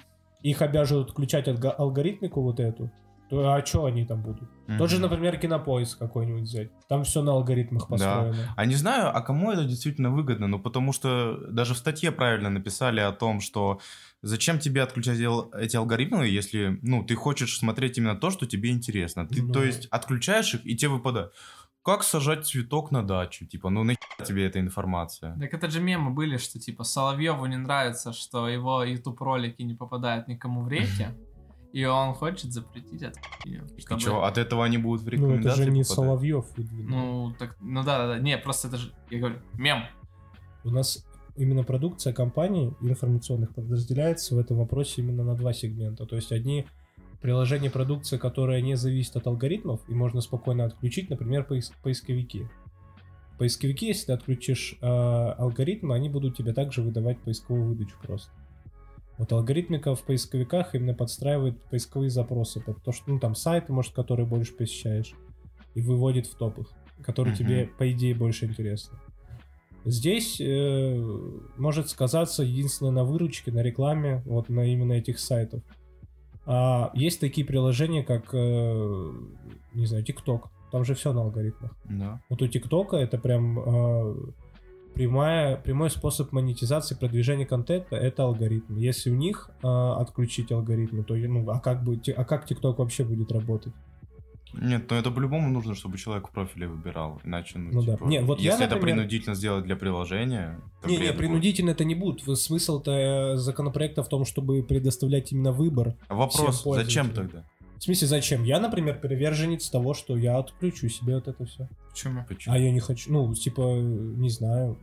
их 0.43 0.63
обяжут 0.63 1.11
включать 1.11 1.49
алго- 1.49 1.71
алгоритмику 1.73 2.43
вот 2.43 2.61
эту, 2.61 2.91
то 3.31 3.53
а 3.55 3.65
что 3.65 3.85
они 3.85 4.05
там 4.05 4.23
будут? 4.23 4.49
Тот 4.79 4.91
же, 4.91 5.01
например, 5.01 5.37
кинопоиск 5.39 5.99
какой-нибудь 5.99 6.43
взять. 6.43 6.71
Там 6.89 7.05
все 7.05 7.23
на 7.23 7.33
алгоритмах 7.33 7.89
построено. 7.89 8.55
А 8.57 8.67
не 8.67 8.75
знаю, 8.75 9.17
а 9.17 9.21
кому 9.21 9.53
это 9.53 9.65
действительно 9.65 10.11
выгодно, 10.11 10.49
ну 10.49 10.59
потому 10.59 10.93
что 10.93 11.37
даже 11.51 11.75
в 11.75 11.79
статье 11.79 12.11
правильно 12.13 12.51
написали 12.51 13.01
о 13.01 13.13
том, 13.13 13.41
что 13.41 13.81
зачем 14.23 14.59
тебе 14.59 14.83
отключать 14.83 15.19
эти 15.59 15.77
алгоритмы, 15.77 16.27
если, 16.27 16.79
ну, 16.83 17.05
ты 17.05 17.15
хочешь 17.15 17.57
смотреть 17.59 17.99
именно 17.99 18.17
то, 18.17 18.31
что 18.31 18.47
тебе 18.47 18.71
интересно. 18.71 19.27
Ты, 19.27 19.43
Ну. 19.43 19.53
то 19.53 19.63
есть, 19.63 19.87
отключаешь 19.87 20.55
их, 20.55 20.67
и 20.67 20.77
тебе 20.77 20.91
выпадает. 20.91 21.33
Как 21.83 22.03
сажать 22.03 22.47
цветок 22.47 22.91
на 22.91 23.03
дачу? 23.03 23.47
Типа, 23.47 23.71
ну 23.71 23.83
нахера 23.85 24.25
тебе 24.27 24.47
эта 24.47 24.61
информация? 24.61 25.35
Так 25.39 25.55
это 25.55 25.71
же 25.71 25.81
мемы 25.81 26.11
были, 26.11 26.37
что 26.37 26.59
типа 26.59 26.85
Соловьеву 26.85 27.47
не 27.47 27.57
нравится, 27.57 28.13
что 28.13 28.49
его 28.49 28.85
YouTube 28.85 29.19
ролики 29.23 29.63
не 29.63 29.75
попадают 29.75 30.29
никому 30.29 30.63
в 30.63 30.69
реки, 30.69 31.09
и 31.73 31.85
он 31.85 32.15
хочет 32.15 32.53
запретить 32.53 33.03
это. 33.03 33.21
И 33.45 33.61
что, 33.99 34.25
от 34.25 34.39
этого 34.39 34.65
они 34.65 34.79
будут 34.79 35.03
в 35.03 35.09
рекомендации 35.09 35.45
Ну 35.45 35.53
это 35.53 35.63
же 35.63 35.71
не 35.71 35.83
попадать? 35.83 35.97
Соловьев. 35.97 36.47
Ну, 36.57 37.35
так, 37.39 37.57
ну 37.61 37.83
да, 37.83 37.99
да, 37.99 38.07
да. 38.15 38.19
Не, 38.19 38.39
просто 38.39 38.69
это 38.69 38.77
же, 38.77 38.93
я 39.11 39.19
говорю, 39.19 39.37
мем. 39.55 39.85
У 40.65 40.71
нас 40.71 41.07
именно 41.37 41.63
продукция 41.63 42.13
компаний 42.13 42.75
информационных 42.81 43.55
подразделяется 43.55 44.35
в 44.35 44.39
этом 44.39 44.59
вопросе 44.59 45.01
именно 45.03 45.25
на 45.25 45.35
два 45.35 45.53
сегмента. 45.53 46.07
То 46.07 46.17
есть 46.17 46.33
одни 46.33 46.67
приложения 47.21 47.71
продукции, 47.71 48.19
которые 48.19 48.63
не 48.63 48.77
зависят 48.77 49.17
от 49.17 49.27
алгоритмов, 49.27 49.81
и 49.89 49.95
можно 49.95 50.21
спокойно 50.21 50.65
отключить, 50.65 51.11
например, 51.11 51.47
поис- 51.49 51.73
поисковики. 51.83 52.49
Поисковики, 53.39 53.87
если 53.87 54.07
ты 54.07 54.13
отключишь 54.13 54.77
э, 54.81 54.87
алгоритмы, 54.87 55.95
они 55.95 56.11
будут 56.11 56.37
тебе 56.37 56.53
также 56.53 56.83
выдавать 56.83 57.19
поисковую 57.21 57.69
выдачу 57.69 57.97
просто. 58.03 58.31
Вот 59.21 59.31
алгоритмика 59.33 59.95
в 59.95 60.03
поисковиках 60.03 60.75
именно 60.75 60.95
подстраивает 60.95 61.63
поисковые 61.65 62.09
запросы 62.09 62.59
под 62.59 62.83
то, 62.83 62.91
что, 62.91 63.11
ну, 63.11 63.21
там, 63.21 63.35
сайты, 63.35 63.71
может, 63.71 63.93
которые 63.93 64.25
больше 64.25 64.55
посещаешь, 64.55 65.13
и 65.75 65.83
выводит 65.83 66.27
в 66.27 66.35
топы, 66.37 66.65
которые 67.03 67.35
Мгм. 67.35 67.39
тебе, 67.39 67.71
по 67.77 67.93
идее, 67.93 68.15
больше 68.15 68.47
интересны. 68.47 68.97
Здесь 69.85 70.41
э, 70.41 71.29
может 71.59 71.91
сказаться 71.91 72.43
единственное 72.43 72.93
на 72.93 73.05
выручке, 73.05 73.53
на 73.53 73.63
рекламе, 73.63 74.23
вот 74.25 74.49
на 74.49 74.65
именно 74.65 74.95
этих 74.95 75.19
сайтов. 75.19 75.63
А 76.47 76.91
есть 76.95 77.21
такие 77.21 77.47
приложения, 77.47 78.03
как, 78.03 78.31
э, 78.33 79.13
не 79.75 79.85
знаю, 79.85 80.03
TikTok. 80.03 80.45
Там 80.73 80.87
же 80.87 80.95
все 80.95 81.13
на 81.13 81.21
алгоритмах. 81.21 81.77
Да. 81.85 82.23
Вот 82.31 82.41
у 82.41 82.49
ТикТока 82.49 82.97
это 82.97 83.19
прям 83.19 83.59
э, 83.59 84.15
прямая, 84.95 85.57
прямой 85.57 85.91
способ 85.91 86.33
монетизации 86.33 86.95
продвижения 86.95 87.47
контента 87.47 87.97
это 87.97 88.25
алгоритм. 88.25 88.77
Если 88.77 89.11
у 89.11 89.17
них 89.17 89.51
э, 89.63 89.67
отключить 89.69 90.53
алгоритмы, 90.53 91.05
то 91.05 91.15
ну 91.15 91.49
а 91.51 91.59
как 91.61 91.85
бы 91.85 91.97
ти- 91.97 92.13
а 92.13 92.25
как 92.25 92.47
ТикТок 92.47 92.79
вообще 92.79 93.05
будет 93.05 93.33
работать? 93.33 93.73
Нет, 94.53 94.91
ну 94.91 94.97
это 94.97 95.13
по-любому 95.13 95.49
нужно, 95.49 95.77
чтобы 95.77 95.97
человек 95.97 96.27
в 96.29 96.33
профиле 96.33 96.67
выбирал. 96.67 97.21
Иначе, 97.23 97.57
ну, 97.59 97.71
Ну 97.73 97.83
да. 97.83 97.93
типа, 97.93 98.05
Не, 98.09 98.21
вот 98.21 98.41
я, 98.41 98.51
если 98.51 98.67
это 98.67 98.75
например- 98.75 98.97
принудительно 98.97 99.35
сделать 99.37 99.65
для 99.65 99.77
приложения... 99.77 100.59
Не, 100.85 100.93
не, 100.93 100.99
бред 100.99 101.09
будет. 101.11 101.19
принудительно 101.19 101.71
это 101.71 101.85
не 101.85 101.95
будет. 101.95 102.37
Смысл-то 102.39 102.91
э, 102.91 103.37
законопроекта 103.37 104.03
в 104.03 104.09
том, 104.09 104.25
чтобы 104.25 104.65
предоставлять 104.65 105.31
именно 105.31 105.53
выбор. 105.53 105.95
Вопрос, 106.09 106.65
зачем 106.65 107.11
тогда? 107.11 107.45
В 107.81 107.83
смысле, 107.83 108.09
зачем? 108.09 108.45
Я, 108.45 108.61
например, 108.61 109.01
приверженец 109.01 109.71
того, 109.71 109.95
что 109.95 110.15
я 110.15 110.37
отключу 110.37 110.91
себе 110.91 111.15
вот 111.15 111.29
это 111.29 111.47
все. 111.47 111.67
Почему? 111.91 112.27
Почему? 112.29 112.55
А 112.55 112.59
я 112.59 112.71
не 112.71 112.81
хочу, 112.81 113.11
ну, 113.11 113.35
типа, 113.35 113.63
не 113.81 114.29
знаю, 114.29 114.77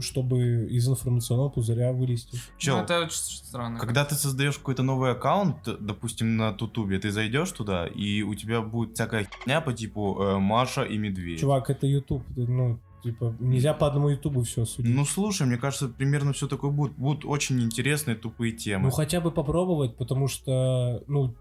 чтобы 0.00 0.66
из 0.68 0.88
информационного 0.88 1.50
пузыря 1.50 1.92
вылезти. 1.92 2.36
Чел, 2.58 2.78
Ну, 2.78 2.82
это 2.82 3.02
очень 3.02 3.16
странно. 3.16 3.78
Когда 3.78 4.04
ты 4.04 4.16
создаешь 4.16 4.58
какой-то 4.58 4.82
новый 4.82 5.12
аккаунт, 5.12 5.58
допустим, 5.78 6.36
на 6.36 6.52
Тутубе, 6.52 6.98
ты 6.98 7.12
зайдешь 7.12 7.52
туда, 7.52 7.86
и 7.86 8.22
у 8.22 8.34
тебя 8.34 8.60
будет 8.60 8.94
всякая 8.94 9.28
херня 9.32 9.60
по 9.60 9.72
типу 9.72 10.18
э, 10.20 10.38
Маша 10.38 10.82
и 10.82 10.98
Медведь. 10.98 11.38
Чувак, 11.38 11.70
это 11.70 11.86
YouTube, 11.86 12.24
ну, 12.34 12.80
типа, 13.04 13.36
нельзя 13.38 13.72
по 13.72 13.86
одному 13.86 14.08
Ютубу 14.08 14.42
все 14.42 14.64
судить. 14.64 14.92
Ну 14.92 15.04
слушай, 15.04 15.46
мне 15.46 15.58
кажется, 15.58 15.88
примерно 15.88 16.32
все 16.32 16.48
такое 16.48 16.72
будет. 16.72 16.94
Будут 16.94 17.24
очень 17.24 17.62
интересные 17.62 18.16
тупые 18.16 18.50
темы. 18.50 18.86
Ну, 18.86 18.90
хотя 18.90 19.20
бы 19.20 19.30
попробовать, 19.30 19.96
потому 19.96 20.26
что, 20.26 21.04
ну, 21.06 21.36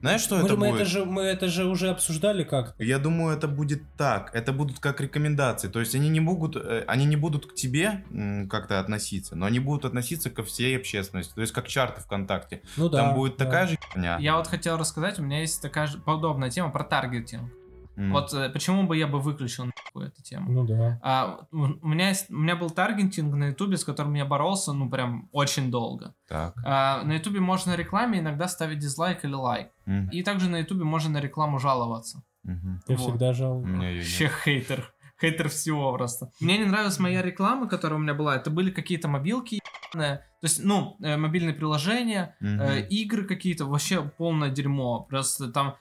Знаешь, 0.00 0.20
что 0.20 0.36
мы, 0.36 0.44
это 0.44 0.56
мы 0.56 0.68
будет? 0.68 0.80
это 0.80 0.90
же, 0.90 1.04
мы 1.04 1.22
это 1.22 1.48
же 1.48 1.66
уже 1.66 1.90
обсуждали 1.90 2.44
как 2.44 2.74
Я 2.78 2.98
думаю, 2.98 3.36
это 3.36 3.48
будет 3.48 3.82
так. 3.96 4.30
Это 4.34 4.52
будут 4.52 4.78
как 4.78 5.00
рекомендации. 5.00 5.68
То 5.68 5.80
есть 5.80 5.94
они 5.94 6.08
не 6.08 6.20
могут, 6.20 6.56
э, 6.56 6.84
они 6.86 7.04
не 7.04 7.16
будут 7.16 7.46
к 7.46 7.54
тебе 7.54 8.04
как-то 8.48 8.80
относиться, 8.80 9.36
но 9.36 9.46
они 9.46 9.60
будут 9.60 9.84
относиться 9.84 10.30
ко 10.30 10.42
всей 10.42 10.76
общественности. 10.76 11.34
То 11.34 11.40
есть 11.40 11.52
как 11.52 11.68
чарты 11.68 12.00
ВКонтакте. 12.02 12.62
Ну 12.76 12.88
да. 12.88 12.98
Там 12.98 13.14
будет 13.14 13.36
да. 13.36 13.44
такая 13.44 13.66
же 13.66 13.76
херня. 13.76 14.18
Я 14.20 14.36
вот 14.36 14.46
хотел 14.46 14.76
рассказать, 14.76 15.18
у 15.18 15.22
меня 15.22 15.40
есть 15.40 15.60
такая 15.62 15.86
же 15.86 15.98
подобная 15.98 16.50
тема 16.50 16.70
про 16.70 16.84
таргетинг. 16.84 17.50
М, 17.98 18.12
Вот 18.12 18.32
э, 18.32 18.48
почему 18.50 18.84
бы 18.86 18.96
я 18.96 19.06
бы 19.08 19.18
выключил 19.18 19.64
нахуй 19.66 20.06
эту 20.06 20.22
тему? 20.22 20.50
Ну 20.52 20.64
да. 20.66 21.00
А, 21.02 21.40
у 21.50 21.88
меня 21.88 22.08
есть, 22.10 22.30
у 22.30 22.36
меня 22.36 22.54
был 22.54 22.70
таргетинг 22.70 23.34
на 23.34 23.46
ютубе, 23.48 23.76
с 23.76 23.84
которым 23.84 24.14
я 24.14 24.24
боролся, 24.24 24.72
ну 24.72 24.88
прям 24.88 25.28
очень 25.32 25.70
долго. 25.70 26.14
Так. 26.28 26.54
А, 26.64 27.02
на 27.02 27.14
ютубе 27.14 27.40
можно 27.40 27.74
рекламе 27.74 28.20
иногда 28.20 28.46
ставить 28.48 28.78
дизлайк 28.78 29.24
или 29.24 29.34
лайк. 29.34 29.68
М, 29.86 30.08
И 30.10 30.22
также 30.22 30.48
на 30.48 30.58
ютубе 30.60 30.84
можно 30.84 31.10
на 31.10 31.20
рекламу 31.20 31.58
жаловаться. 31.58 32.22
мгм. 32.44 32.80
Я 32.86 32.96
Вот. 32.96 33.08
всегда 33.10 33.30
У 33.30 33.34
жал. 33.34 33.60
меня 33.64 33.90
ее 33.90 33.98
Вообще 33.98 34.30
хейтер. 34.44 34.92
Хейтер 35.20 35.48
всего 35.48 35.92
просто. 35.92 36.30
Мне 36.40 36.58
не 36.58 36.64
нравилась 36.66 37.00
моя 37.00 37.22
реклама, 37.22 37.68
которая 37.68 37.98
у 37.98 38.02
меня 38.02 38.14
была. 38.14 38.36
Это 38.36 38.50
были 38.50 38.70
какие-то 38.70 39.08
мобилки 39.08 39.60
ебаные. 39.92 40.18
То 40.40 40.44
есть, 40.44 40.62
ну, 40.64 40.96
э, 41.02 41.16
мобильные 41.16 41.54
приложения, 41.54 42.36
э, 42.40 42.86
игры 42.86 43.24
какие-то, 43.24 43.64
вообще 43.66 44.02
полное 44.02 44.50
дерьмо. 44.50 45.00
Просто 45.10 45.50
там 45.50 45.74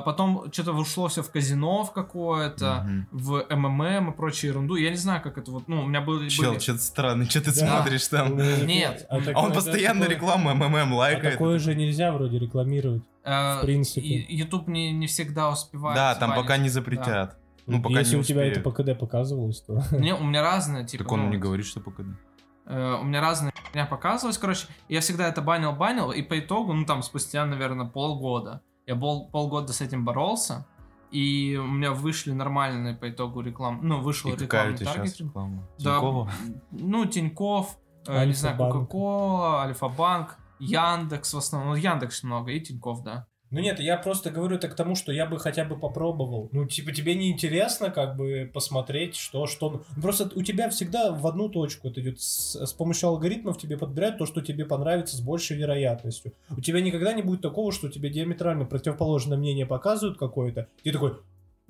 потом 0.00 0.52
что-то 0.52 0.72
ушло 0.72 1.08
все 1.08 1.22
в 1.22 1.30
казино 1.30 1.84
в 1.84 1.92
какое-то, 1.92 2.86
в 3.10 3.46
МММ 3.48 4.10
и 4.10 4.14
прочую 4.14 4.50
ерунду. 4.50 4.76
Я 4.76 4.90
не 4.90 4.96
знаю, 4.96 5.22
как 5.22 5.38
это 5.38 5.50
вот, 5.50 5.68
ну, 5.68 5.82
у 5.82 5.86
меня 5.86 6.00
были... 6.02 6.28
Чел, 6.28 6.50
были- 6.50 6.60
что-то 6.60 6.80
странно, 6.80 7.24
что 7.24 7.40
ты 7.40 7.58
Да. 7.58 7.82
смотришь 7.82 8.06
там? 8.08 8.36
Нет. 8.36 9.06
А 9.08 9.18
А 9.34 9.42
он 9.42 9.52
постоянно 9.52 10.02
такое- 10.02 10.16
рекламу 10.16 10.54
МММ 10.54 10.92
А 10.92 10.96
лайкает. 10.96 11.32
такое 11.34 11.58
же 11.58 11.74
нельзя 11.74 12.12
вроде 12.12 12.38
рекламировать, 12.38 13.02
э, 13.24 13.58
в 13.58 13.62
принципе. 13.62 14.26
YouTube 14.28 14.68
не, 14.68 14.92
не 14.92 15.06
всегда 15.06 15.50
успевает. 15.50 15.96
Да, 15.96 16.14
там 16.14 16.30
банить. 16.30 16.42
пока 16.44 16.56
не 16.58 16.68
запретят. 16.68 17.38
Ну, 17.66 17.80
пока 17.80 18.00
Если 18.00 18.16
не 18.16 18.20
у 18.20 18.24
тебя 18.24 18.44
это 18.44 18.60
по 18.60 18.72
КД 18.72 18.98
показывалось, 18.98 19.60
то... 19.60 19.82
Не, 19.92 20.14
у 20.14 20.24
меня 20.24 20.42
разные, 20.42 20.84
типа... 20.84 21.04
Так 21.04 21.12
он 21.12 21.20
ну, 21.20 21.28
не 21.30 21.36
говорит, 21.36 21.64
что 21.66 21.78
пока. 21.80 22.02
Э, 22.66 22.96
у 23.00 23.04
меня 23.04 23.20
разные 23.20 23.52
меня 23.74 23.86
показывалось, 23.86 24.38
короче, 24.38 24.66
я 24.88 25.00
всегда 25.00 25.28
это 25.28 25.42
банил, 25.42 25.72
банил, 25.72 26.10
и 26.10 26.22
по 26.22 26.38
итогу, 26.38 26.72
ну 26.72 26.84
там 26.84 27.02
спустя, 27.02 27.44
наверное, 27.46 27.86
полгода, 27.86 28.62
я 28.90 28.96
пол, 28.96 29.30
полгода 29.30 29.72
с 29.72 29.80
этим 29.80 30.04
боролся, 30.04 30.66
и 31.12 31.56
у 31.62 31.66
меня 31.66 31.92
вышли 31.92 32.32
нормальные 32.32 32.94
по 32.94 33.08
итогу 33.08 33.40
реклам, 33.40 33.78
ну 33.82 34.00
вышел 34.00 34.32
И 34.32 34.36
рекламный 34.36 34.78
таргетинг. 34.78 35.28
реклама? 35.30 35.68
Да, 35.78 35.94
Тинькова? 35.94 36.32
ну 36.72 37.06
Тиньков, 37.06 37.78
э, 38.08 38.24
не 38.26 38.32
знаю. 38.32 38.56
Кока-Кола, 38.56 39.62
Альфа-банк, 39.62 40.38
Яндекс 40.58 41.34
в 41.34 41.38
основном, 41.38 41.70
ну 41.70 41.76
Яндекс 41.76 42.24
много 42.24 42.50
и 42.50 42.60
Тиньков, 42.60 43.04
да. 43.04 43.28
Ну 43.50 43.60
нет, 43.60 43.80
я 43.80 43.96
просто 43.96 44.30
говорю 44.30 44.56
это 44.56 44.68
к 44.68 44.74
тому, 44.74 44.94
что 44.94 45.10
я 45.10 45.26
бы 45.26 45.38
хотя 45.38 45.64
бы 45.64 45.76
попробовал. 45.76 46.48
Ну, 46.52 46.66
типа, 46.66 46.92
тебе 46.92 47.16
не 47.16 47.30
интересно 47.30 47.90
как 47.90 48.16
бы 48.16 48.48
посмотреть, 48.52 49.16
что, 49.16 49.46
что... 49.46 49.82
Ну, 49.96 50.02
Просто 50.02 50.30
у 50.36 50.42
тебя 50.42 50.70
всегда 50.70 51.10
в 51.10 51.26
одну 51.26 51.48
точку 51.48 51.88
это 51.88 52.00
идет. 52.00 52.20
С, 52.20 52.54
с 52.54 52.72
помощью 52.72 53.08
алгоритмов 53.08 53.58
тебе 53.58 53.76
подбирают 53.76 54.18
то, 54.18 54.26
что 54.26 54.40
тебе 54.40 54.64
понравится 54.64 55.16
с 55.16 55.20
большей 55.20 55.56
вероятностью. 55.56 56.32
У 56.50 56.60
тебя 56.60 56.80
никогда 56.80 57.12
не 57.12 57.22
будет 57.22 57.42
такого, 57.42 57.72
что 57.72 57.88
тебе 57.88 58.08
диаметрально 58.08 58.66
противоположное 58.66 59.36
мнение 59.36 59.66
показывают 59.66 60.16
какое-то. 60.16 60.68
Ты 60.84 60.92
такой, 60.92 61.14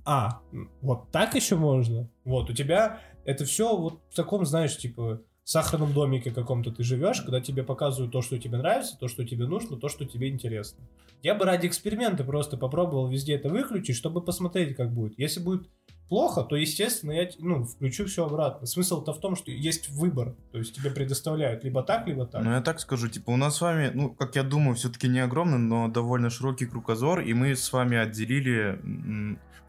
а, 0.05 0.41
вот 0.83 1.11
так 1.11 1.35
еще 1.35 1.57
можно? 1.57 2.11
Вот, 2.25 2.51
у 2.51 2.53
тебя 2.53 3.01
это 3.25 3.45
все 3.45 3.77
вот 3.77 4.01
в 4.11 4.17
таком, 4.17 4.45
знаешь, 4.45 4.77
типа, 4.77 5.23
сахарном 5.51 5.93
домике 5.93 6.31
каком-то 6.31 6.71
ты 6.71 6.85
живешь, 6.85 7.23
когда 7.23 7.41
тебе 7.41 7.65
показывают 7.65 8.13
то, 8.13 8.23
что 8.23 8.39
тебе 8.39 8.57
нравится, 8.59 8.97
то, 8.97 9.09
что 9.09 9.25
тебе 9.27 9.47
нужно, 9.47 9.77
то, 9.77 9.89
что 9.89 10.05
тебе 10.05 10.29
интересно. 10.29 10.85
Я 11.23 11.35
бы 11.35 11.45
ради 11.45 11.67
эксперимента 11.67 12.23
просто 12.23 12.57
попробовал 12.57 13.09
везде 13.09 13.35
это 13.35 13.49
выключить, 13.49 13.97
чтобы 13.97 14.23
посмотреть, 14.23 14.77
как 14.77 14.93
будет. 14.93 15.19
Если 15.19 15.41
будет 15.41 15.69
плохо, 16.09 16.43
то, 16.43 16.55
естественно, 16.55 17.11
я 17.11 17.29
ну, 17.39 17.65
включу 17.65 18.07
все 18.07 18.27
обратно. 18.27 18.67
Смысл-то 18.67 19.13
в 19.13 19.19
том, 19.19 19.35
что 19.35 19.51
есть 19.51 19.91
выбор. 19.91 20.37
То 20.53 20.59
есть 20.59 20.75
тебе 20.75 20.91
предоставляют 20.91 21.65
либо 21.65 21.83
так, 21.83 22.07
либо 22.07 22.27
так. 22.27 22.45
Ну, 22.45 22.53
я 22.53 22.61
так 22.61 22.79
скажу, 22.79 23.09
типа, 23.09 23.31
у 23.31 23.37
нас 23.37 23.57
с 23.57 23.61
вами, 23.61 23.91
ну, 23.93 24.11
как 24.11 24.37
я 24.37 24.45
думаю, 24.45 24.77
все-таки 24.77 25.09
не 25.09 25.19
огромный, 25.19 25.59
но 25.59 25.89
довольно 25.89 26.31
широкий 26.31 26.67
кругозор, 26.67 27.21
и 27.21 27.35
мы 27.35 27.57
с 27.57 27.73
вами 27.73 27.97
отделили 27.97 28.79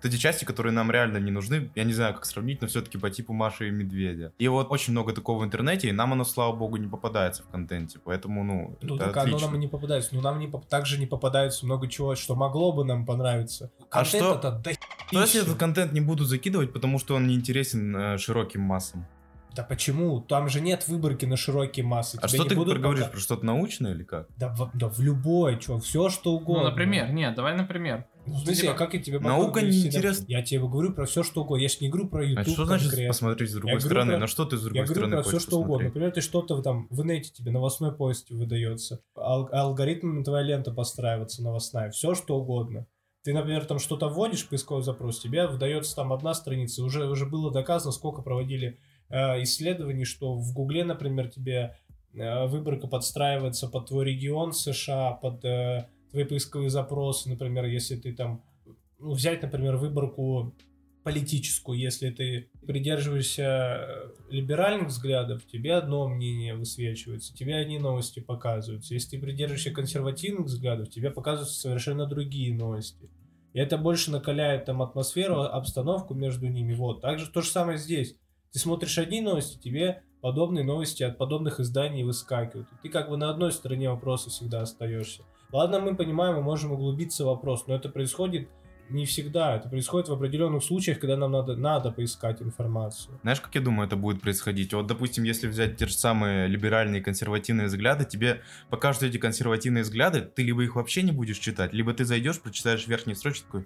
вот 0.02 0.06
эти 0.12 0.18
части, 0.20 0.46
которые 0.46 0.74
нам 0.74 0.90
реально 0.92 1.18
не 1.18 1.32
нужны. 1.32 1.70
Я 1.76 1.84
не 1.84 1.94
знаю, 1.94 2.14
как 2.14 2.26
сравнить, 2.26 2.62
но 2.62 2.68
все-таки 2.68 2.98
по 2.98 3.10
типу 3.10 3.34
Маши 3.34 3.68
и 3.68 3.72
Медведя. 3.72 4.34
И 4.40 4.48
вот 4.48 4.68
очень 4.72 4.94
много 4.94 5.14
такого 5.14 5.42
в 5.42 5.46
интернете, 5.46 5.90
и 5.90 5.92
нам 5.92 6.14
оно, 6.14 6.24
слава 6.24 6.56
богу, 6.56 6.78
не 6.78 6.88
попадается 6.88 7.44
в 7.44 7.48
контенте, 7.48 8.00
поэтому, 8.04 8.44
ну, 8.44 8.78
Ну, 8.82 8.96
это 8.96 9.06
так 9.06 9.18
оно 9.18 9.22
отлично. 9.24 9.48
нам 9.48 9.56
и 9.56 9.60
не 9.60 9.68
попадается. 9.68 10.16
Но 10.16 10.22
нам 10.22 10.40
не, 10.40 10.48
поп- 10.48 10.66
также 10.66 10.98
не 11.00 11.06
попадается 11.06 11.66
много 11.66 11.88
чего, 11.88 12.16
что 12.16 12.36
могло 12.36 12.72
бы 12.72 12.84
нам 12.84 13.06
понравиться. 13.06 13.72
А 13.90 14.04
Контент 14.04 14.24
что- 14.24 14.36
это 14.36 14.52
да 14.64 14.72
Но 15.12 15.22
если 15.22 15.42
этот 15.42 15.58
контент 15.58 15.92
не 15.94 16.02
буду 16.02 16.24
закидывать, 16.26 16.74
потому 16.74 16.98
что 17.00 17.16
он 17.16 17.28
не 17.28 17.36
интересен 17.36 17.96
э, 17.96 18.18
широким 18.18 18.62
массам. 18.62 19.06
Да 19.54 19.64
почему? 19.64 20.22
Там 20.22 20.48
же 20.48 20.62
нет 20.62 20.88
выборки 20.88 21.26
на 21.26 21.36
широкие 21.36 21.86
массы. 21.86 22.18
А 22.22 22.28
Тебе 22.30 22.40
что 22.40 22.50
ты 22.50 22.56
говоришь, 22.56 23.10
про 23.12 23.20
что-то 23.20 23.46
научное 23.46 23.92
или 23.94 24.04
как? 24.04 24.28
Да, 24.38 24.48
в, 24.48 24.72
да 24.74 24.88
в 24.88 25.00
любое, 25.02 25.58
чё, 25.58 25.78
все 25.80 26.08
что 26.10 26.32
угодно. 26.32 26.64
Ну, 26.64 26.70
например, 26.70 27.12
нет, 27.12 27.36
давай 27.36 27.58
например. 27.58 28.06
Ну, 28.28 28.34
в 28.36 28.38
смысле, 28.40 28.56
Типа, 28.56 28.74
а 28.74 28.76
как 28.76 28.94
я 28.94 29.02
тебе 29.02 29.20
наука 29.20 29.60
объяснить? 29.62 29.86
неинтересна. 29.94 30.26
Я 30.28 30.42
тебе 30.44 30.60
говорю 30.62 30.94
про 30.94 31.06
все 31.06 31.24
что 31.24 31.42
угодно. 31.42 31.64
Я 31.64 31.70
же 31.70 31.78
не 31.82 31.90
говорю 31.90 32.08
про 32.08 32.24
YouTube 32.26 32.48
А 32.48 32.50
что 32.52 32.66
значит 32.66 32.88
конкретно. 32.88 33.10
посмотреть 33.14 33.50
с 33.50 33.54
другой 33.54 33.72
Я 33.72 33.78
говорю 33.78 33.90
стороны? 33.90 34.12
про- 34.12 34.20
На 34.20 34.28
что 34.28 34.46
ты 34.46 34.58
с 34.58 34.62
другой 34.62 34.78
Я 34.78 34.84
говорю 34.86 35.00
стороны 35.02 35.16
про 35.24 35.30
все 35.30 35.40
что 35.40 35.56
угодно. 35.58 35.72
посмотреть? 35.74 35.94
Например, 35.94 36.12
ты 36.12 36.22
что-то 36.22 36.62
там 36.62 36.88
в 36.90 37.02
инете 37.04 37.32
тебе 37.34 37.52
новостной 37.52 37.92
поезд 37.96 38.30
выдается, 38.30 39.02
ал- 39.18 39.50
алгоритмами 39.52 40.24
твоя 40.24 40.44
лента 40.44 40.72
постраивается 40.72 41.42
новостная, 41.44 41.90
все 41.92 42.14
что 42.16 42.38
угодно. 42.40 42.86
Ты, 43.24 43.34
например, 43.34 43.66
там 43.66 43.80
что-то 43.80 44.10
вводишь 44.10 44.44
в 44.46 44.50
поисковой 44.50 44.84
запрос, 44.84 45.20
тебе 45.20 45.48
выдается 45.48 45.96
там 45.96 46.12
одна 46.14 46.34
страница. 46.34 46.84
Уже, 46.84 47.08
уже 47.08 47.26
было 47.28 47.52
доказано, 47.52 47.92
сколько 47.92 48.22
проводили 48.22 48.80
э, 49.10 49.44
исследований, 49.44 50.06
что 50.06 50.36
в 50.36 50.54
Гугле, 50.54 50.84
например, 50.84 51.28
тебе 51.30 51.78
э, 52.16 52.48
выборка 52.48 52.88
подстраивается 52.88 53.68
под 53.68 53.88
твой 53.88 54.06
регион 54.06 54.54
США, 54.54 55.12
под 55.12 55.46
э, 55.46 55.88
твои 56.12 56.24
поисковые 56.24 56.70
запросы. 56.70 57.30
Например, 57.30 57.66
если 57.66 57.96
ты 57.96 58.14
там... 58.14 58.44
Ну, 59.00 59.14
взять, 59.14 59.42
например, 59.42 59.78
выборку 59.78 60.54
политическую, 61.04 61.80
если 61.80 62.12
ты 62.12 62.50
придерживаешься 62.66 63.44
э, 63.44 64.10
либеральных 64.30 64.90
взглядов, 64.90 65.46
тебе 65.48 65.74
одно 65.74 66.08
мнение 66.08 66.54
высвечивается, 66.54 67.34
тебе 67.34 67.56
одни 67.56 67.80
новости 67.80 68.20
показываются. 68.20 68.94
Если 68.94 69.18
ты 69.18 69.20
придерживаешься 69.20 69.72
консервативных 69.72 70.46
взглядов, 70.46 70.90
тебе 70.90 71.10
показываются 71.10 71.60
совершенно 71.60 72.06
другие 72.06 72.54
новости. 72.54 73.10
И 73.54 73.60
это 73.60 73.78
больше 73.78 74.12
накаляет 74.12 74.66
там 74.66 74.82
атмосферу, 74.82 75.42
обстановку 75.42 76.14
между 76.14 76.48
ними. 76.48 76.74
Вот. 76.74 77.02
Также 77.02 77.30
то 77.30 77.42
же 77.42 77.50
самое 77.50 77.78
здесь. 77.78 78.16
Ты 78.52 78.60
смотришь 78.60 78.98
одни 78.98 79.22
новости, 79.22 79.58
тебе 79.58 80.04
подобные 80.22 80.64
новости 80.64 81.04
от 81.04 81.18
подобных 81.18 81.60
изданий 81.60 82.04
выскакивают. 82.04 82.68
И 82.72 82.84
ты 82.84 82.90
как 82.90 83.10
бы 83.10 83.18
на 83.18 83.30
одной 83.30 83.52
стороне 83.52 83.90
вопроса 83.90 84.30
всегда 84.30 84.62
остаешься. 84.62 85.24
Ладно, 85.52 85.80
мы 85.80 85.96
понимаем, 85.96 86.36
мы 86.36 86.42
можем 86.42 86.72
углубиться 86.72 87.24
в 87.24 87.28
вопрос, 87.28 87.66
но 87.68 87.76
это 87.76 87.90
происходит 87.90 88.48
не 88.90 89.06
всегда. 89.06 89.56
Это 89.56 89.70
происходит 89.70 90.10
в 90.10 90.14
определенных 90.14 90.64
случаях, 90.64 91.00
когда 91.00 91.16
нам 91.16 91.32
надо, 91.32 91.56
надо 91.56 91.92
поискать 91.92 92.42
информацию. 92.42 93.20
Знаешь, 93.22 93.42
как 93.42 93.56
я 93.56 93.62
думаю, 93.62 93.88
это 93.88 93.96
будет 93.96 94.22
происходить? 94.22 94.74
Вот, 94.74 94.88
допустим, 94.88 95.24
если 95.24 95.48
взять 95.48 95.78
те 95.78 95.88
же 95.88 95.94
самые 95.94 96.48
либеральные 96.48 97.02
консервативные 97.02 97.68
взгляды, 97.68 98.06
тебе 98.06 98.42
покажут 98.70 99.04
эти 99.04 99.18
консервативные 99.18 99.84
взгляды, 99.84 100.22
ты 100.22 100.44
либо 100.44 100.64
их 100.64 100.76
вообще 100.76 101.04
не 101.04 101.12
будешь 101.12 101.40
читать, 101.40 101.74
либо 101.74 101.94
ты 101.94 102.06
зайдешь, 102.06 102.42
прочитаешь 102.42 102.88
верхние 102.88 103.16
строчки, 103.16 103.44
такой, 103.46 103.66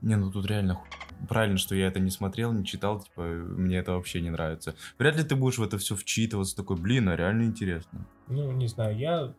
не, 0.00 0.16
ну 0.16 0.30
тут 0.30 0.46
реально 0.46 0.74
ху... 0.74 0.86
правильно, 1.28 1.58
что 1.58 1.74
я 1.74 1.88
это 1.88 1.98
не 1.98 2.10
смотрел, 2.10 2.52
не 2.52 2.64
читал, 2.64 3.00
типа, 3.00 3.22
мне 3.22 3.78
это 3.78 3.92
вообще 3.92 4.20
не 4.20 4.30
нравится. 4.30 4.74
Вряд 4.98 5.16
ли 5.16 5.24
ты 5.24 5.34
будешь 5.34 5.58
в 5.58 5.62
это 5.62 5.78
все 5.78 5.96
вчитываться, 5.96 6.56
такой, 6.56 6.76
блин, 6.76 7.08
а 7.08 7.16
реально 7.16 7.44
интересно. 7.44 8.06
Ну, 8.28 8.52
не 8.52 8.68
знаю, 8.68 8.96
я... 8.96 9.34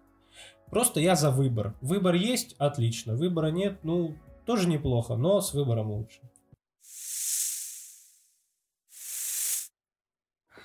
Просто 0.69 0.99
я 0.99 1.15
за 1.15 1.31
выбор. 1.31 1.75
Выбор 1.81 2.15
есть, 2.15 2.55
отлично. 2.57 3.15
Выбора 3.15 3.47
нет, 3.47 3.79
ну, 3.83 4.15
тоже 4.45 4.67
неплохо, 4.67 5.15
но 5.15 5.41
с 5.41 5.53
выбором 5.53 5.91
лучше. 5.91 6.21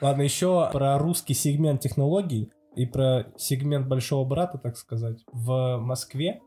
Ладно, 0.00 0.22
еще 0.22 0.68
про 0.72 0.98
русский 0.98 1.34
сегмент 1.34 1.80
технологий 1.80 2.52
и 2.76 2.84
про 2.84 3.32
сегмент 3.36 3.88
большого 3.88 4.26
брата, 4.28 4.58
так 4.58 4.76
сказать. 4.76 5.24
В 5.32 5.78
Москве 5.78 6.42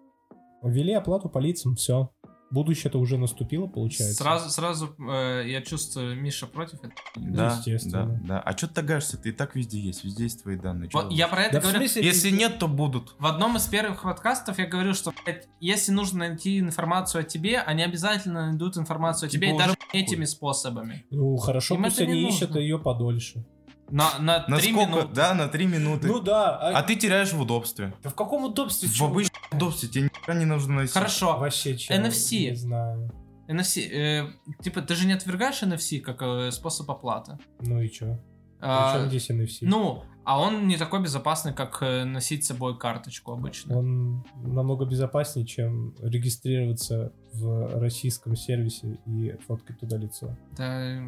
ввели 0.62 0.94
оплату 0.94 1.30
по 1.30 1.40
лицам, 1.40 1.76
все. 1.76 2.12
Будущее-то 2.50 2.98
уже 3.00 3.18
наступило, 3.18 3.68
получается. 3.68 4.16
Сразу, 4.24 4.50
сразу 4.50 4.96
э, 5.00 5.44
я 5.48 5.62
чувствую, 5.62 6.16
Миша 6.20 6.48
против 6.48 6.76
этого. 6.80 6.94
Да, 7.16 7.54
естественно. 7.58 8.06
да, 8.22 8.28
да. 8.36 8.40
А 8.40 8.58
что 8.58 8.68
ты 8.68 8.76
тагашься? 8.76 9.18
Ты 9.18 9.30
и 9.30 9.32
так 9.34 9.56
везде 9.56 9.80
есть, 9.80 10.04
везде 10.06 10.24
есть 10.24 10.44
твои 10.44 10.56
данные. 10.56 10.90
Вот 10.94 11.10
ты 11.10 11.16
я 11.16 11.28
про 11.28 11.44
это 11.44 11.56
Да 11.56 11.60
говорю. 11.62 11.80
смысле, 11.80 12.04
Если 12.06 12.30
нет, 12.30 12.58
то 12.60 12.68
будут. 12.68 13.16
В 13.20 13.26
одном 13.26 13.58
из 13.58 13.68
первых 13.68 14.04
подкастов 14.04 14.60
я 14.60 14.66
говорил, 14.66 14.94
что 14.94 15.12
блядь, 15.26 15.48
если 15.60 15.92
нужно 15.92 16.20
найти 16.20 16.60
информацию 16.60 17.22
о 17.22 17.24
тебе, 17.24 17.60
они 17.60 17.84
обязательно 17.84 18.48
найдут 18.48 18.78
информацию 18.78 19.28
о 19.28 19.30
Типа 19.30 19.42
тебе, 19.42 19.50
и 19.50 19.54
уже 19.54 19.66
даже 19.66 19.78
этими 19.92 20.26
способами. 20.26 21.06
Ну, 21.12 21.36
хорошо, 21.38 21.76
Им 21.76 21.84
пусть 21.84 22.00
они 22.00 22.28
ищут 22.30 22.50
нужно. 22.52 22.60
ее 22.60 22.80
подольше. 22.80 23.46
На, 23.90 24.20
на, 24.20 24.46
На 24.48 24.58
три 24.58 24.72
сколько? 24.74 24.90
минуты. 24.90 25.14
Да, 25.14 25.34
на 25.34 25.48
три 25.48 25.66
минуты. 25.66 26.08
Ну 26.08 26.20
да. 26.20 26.58
А 26.58 26.84
ты 26.84 26.96
теряешь 26.96 27.32
в 27.32 27.42
удобстве. 27.42 27.94
Да 28.04 28.10
в 28.10 28.16
каком 28.16 28.44
удобстве? 28.44 28.90
В 28.90 29.02
обычном 29.02 29.42
удобстве 29.52 29.88
тебе 29.90 30.04
никогда 30.06 30.34
не 30.34 30.46
нужно 30.46 30.76
носить. 30.76 30.94
Хорошо. 30.94 31.38
Вообще, 31.38 31.78
чё, 31.78 31.94
NFC. 31.94 32.50
Не 32.50 32.56
знаю. 32.56 33.12
NFC, 33.48 33.90
э, 33.90 34.28
типа, 34.62 34.82
ты 34.82 34.96
же 34.96 35.08
не 35.08 35.14
отвергаешь 35.14 35.64
NFC 35.64 36.02
как 36.02 36.22
э, 36.22 36.52
способ 36.52 36.92
оплаты? 36.92 37.38
Ну 37.62 37.82
и 37.82 37.90
чё? 37.90 38.20
А, 38.60 38.94
Причем 38.94 39.08
здесь 39.10 39.30
NFC? 39.30 39.58
ну, 39.62 40.04
а 40.30 40.42
он 40.42 40.68
не 40.68 40.76
такой 40.76 41.02
безопасный, 41.02 41.54
как 41.54 41.78
э, 41.82 42.04
носить 42.04 42.44
с 42.44 42.48
собой 42.48 42.78
карточку 42.78 43.32
обычно. 43.32 43.78
Он 43.78 44.26
намного 44.44 44.86
безопаснее, 44.86 45.46
чем 45.48 45.96
регистрироваться 46.02 47.14
в 47.34 47.80
российском 47.80 48.36
сервисе 48.36 49.00
и 49.06 49.36
фоткать 49.48 49.80
туда 49.80 49.96
лицо. 49.98 50.36
Да, 50.58 51.02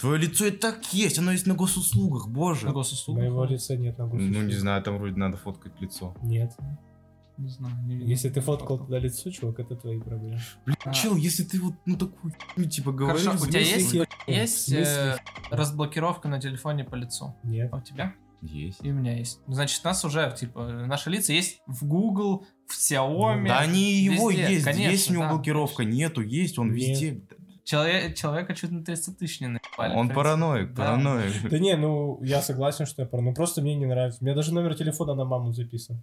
Твое 0.00 0.18
лицо 0.18 0.46
и 0.46 0.50
так 0.50 0.92
есть, 0.92 1.18
оно 1.18 1.30
есть 1.32 1.46
на 1.46 1.54
госуслугах, 1.54 2.28
боже. 2.28 2.66
на 2.66 2.72
госуслугах. 2.72 3.22
Моего 3.22 3.44
лица 3.44 3.76
нет 3.76 3.96
на 3.98 4.06
Ну, 4.06 4.10
госуслугах. 4.10 4.42
не 4.44 4.54
знаю, 4.54 4.82
там 4.82 4.98
вроде 4.98 5.16
надо 5.16 5.36
фоткать 5.36 5.80
лицо. 5.80 6.12
Нет. 6.22 6.52
Не 7.38 7.48
знаю. 7.50 7.76
не- 7.84 7.96
Если 8.12 8.30
ты 8.30 8.40
фоткал 8.40 8.78
туда 8.78 8.98
лицо, 8.98 9.30
чувак, 9.30 9.60
это 9.60 9.76
твои 9.76 10.00
проблемы. 10.00 10.40
Блин, 10.64 10.76
А. 10.86 10.92
чел, 10.94 11.16
если 11.16 11.44
ты 11.44 11.60
вот, 11.60 11.74
ну, 11.84 11.96
такую 11.98 12.32
типа, 12.70 12.92
говоришь... 12.92 13.24
Хорошо, 13.24 13.44
у 13.44 13.46
тебя 13.46 13.60
есть, 13.60 13.92
есть 14.26 14.70
э, 14.72 15.16
разблокировка 15.50 16.28
на 16.28 16.40
телефоне 16.40 16.84
по 16.84 16.94
лицу? 16.94 17.34
Нет. 17.42 17.68
А 17.72 17.76
у 17.76 17.80
тебя? 17.82 18.14
Есть. 18.42 18.78
И 18.82 18.90
у 18.90 18.94
меня 18.94 19.16
есть. 19.16 19.40
Значит, 19.46 19.82
нас 19.84 20.04
уже, 20.04 20.34
типа, 20.38 20.84
наши 20.86 21.10
лица 21.10 21.32
есть 21.32 21.60
в 21.66 21.86
Google, 21.86 22.46
в 22.66 22.72
Xiaomi. 22.72 23.48
Да 23.48 23.58
они 23.58 23.92
его 23.92 24.30
везде, 24.30 24.54
есть, 24.54 24.64
конечно, 24.64 24.90
есть 24.90 25.10
у 25.10 25.14
него 25.14 25.22
да, 25.24 25.30
блокировка, 25.34 25.84
нету, 25.84 26.20
есть, 26.20 26.58
он 26.58 26.72
Нет. 26.72 26.88
везде. 26.88 27.20
Человек, 27.64 28.14
человека 28.16 28.54
чуть 28.54 28.70
на 28.70 28.84
300 28.84 29.12
тысяч 29.14 29.40
не 29.40 29.48
наебали. 29.48 29.92
в 29.92 29.96
Он 29.96 30.08
параноик, 30.08 30.68
Да. 30.68 30.74
Да 30.74 30.82
параноик. 30.84 31.52
не, 31.52 31.76
ну 31.76 32.22
я 32.22 32.40
согласен, 32.40 32.86
что 32.86 33.02
я 33.02 33.08
про. 33.08 33.20
Ну 33.20 33.34
просто 33.34 33.60
мне 33.60 33.74
не 33.74 33.86
нравится. 33.86 34.18
У 34.22 34.24
меня 34.24 34.36
даже 34.36 34.54
номер 34.54 34.76
телефона 34.76 35.14
на 35.14 35.24
маму 35.24 35.52
записан. 35.52 36.00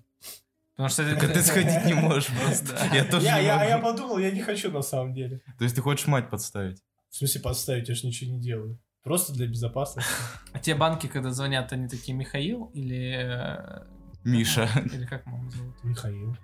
Потому 0.75 0.89
что 0.89 1.03
Так 1.15 1.31
ты 1.31 1.41
сходить 1.43 1.85
не 1.85 1.93
можешь 1.93 2.27
просто. 2.27 2.73
Да. 2.73 2.95
Я 2.95 3.05
тоже 3.05 3.25
я, 3.25 3.39
я, 3.39 3.63
я 3.63 3.77
подумал, 3.77 4.17
я 4.17 4.31
не 4.31 4.41
хочу 4.41 4.71
на 4.71 4.81
самом 4.81 5.13
деле. 5.13 5.41
То 5.57 5.63
есть 5.63 5.75
ты 5.75 5.81
хочешь 5.81 6.07
мать 6.07 6.29
подставить? 6.29 6.81
В 7.09 7.15
смысле 7.15 7.41
подставить, 7.41 7.87
я 7.87 7.95
же 7.95 8.07
ничего 8.07 8.31
не 8.31 8.41
делаю. 8.41 8.77
Просто 9.03 9.33
для 9.33 9.47
безопасности. 9.47 10.11
А 10.53 10.59
те 10.59 10.75
банки, 10.75 11.07
когда 11.07 11.31
звонят, 11.31 11.73
они 11.73 11.87
такие 11.87 12.15
Михаил 12.15 12.69
или... 12.75 13.15
э, 13.25 13.81
Миша. 14.23 14.69
Или 14.93 15.05
как 15.05 15.25
маму 15.25 15.49
зовут? 15.49 15.75
Михаил. 15.83 16.37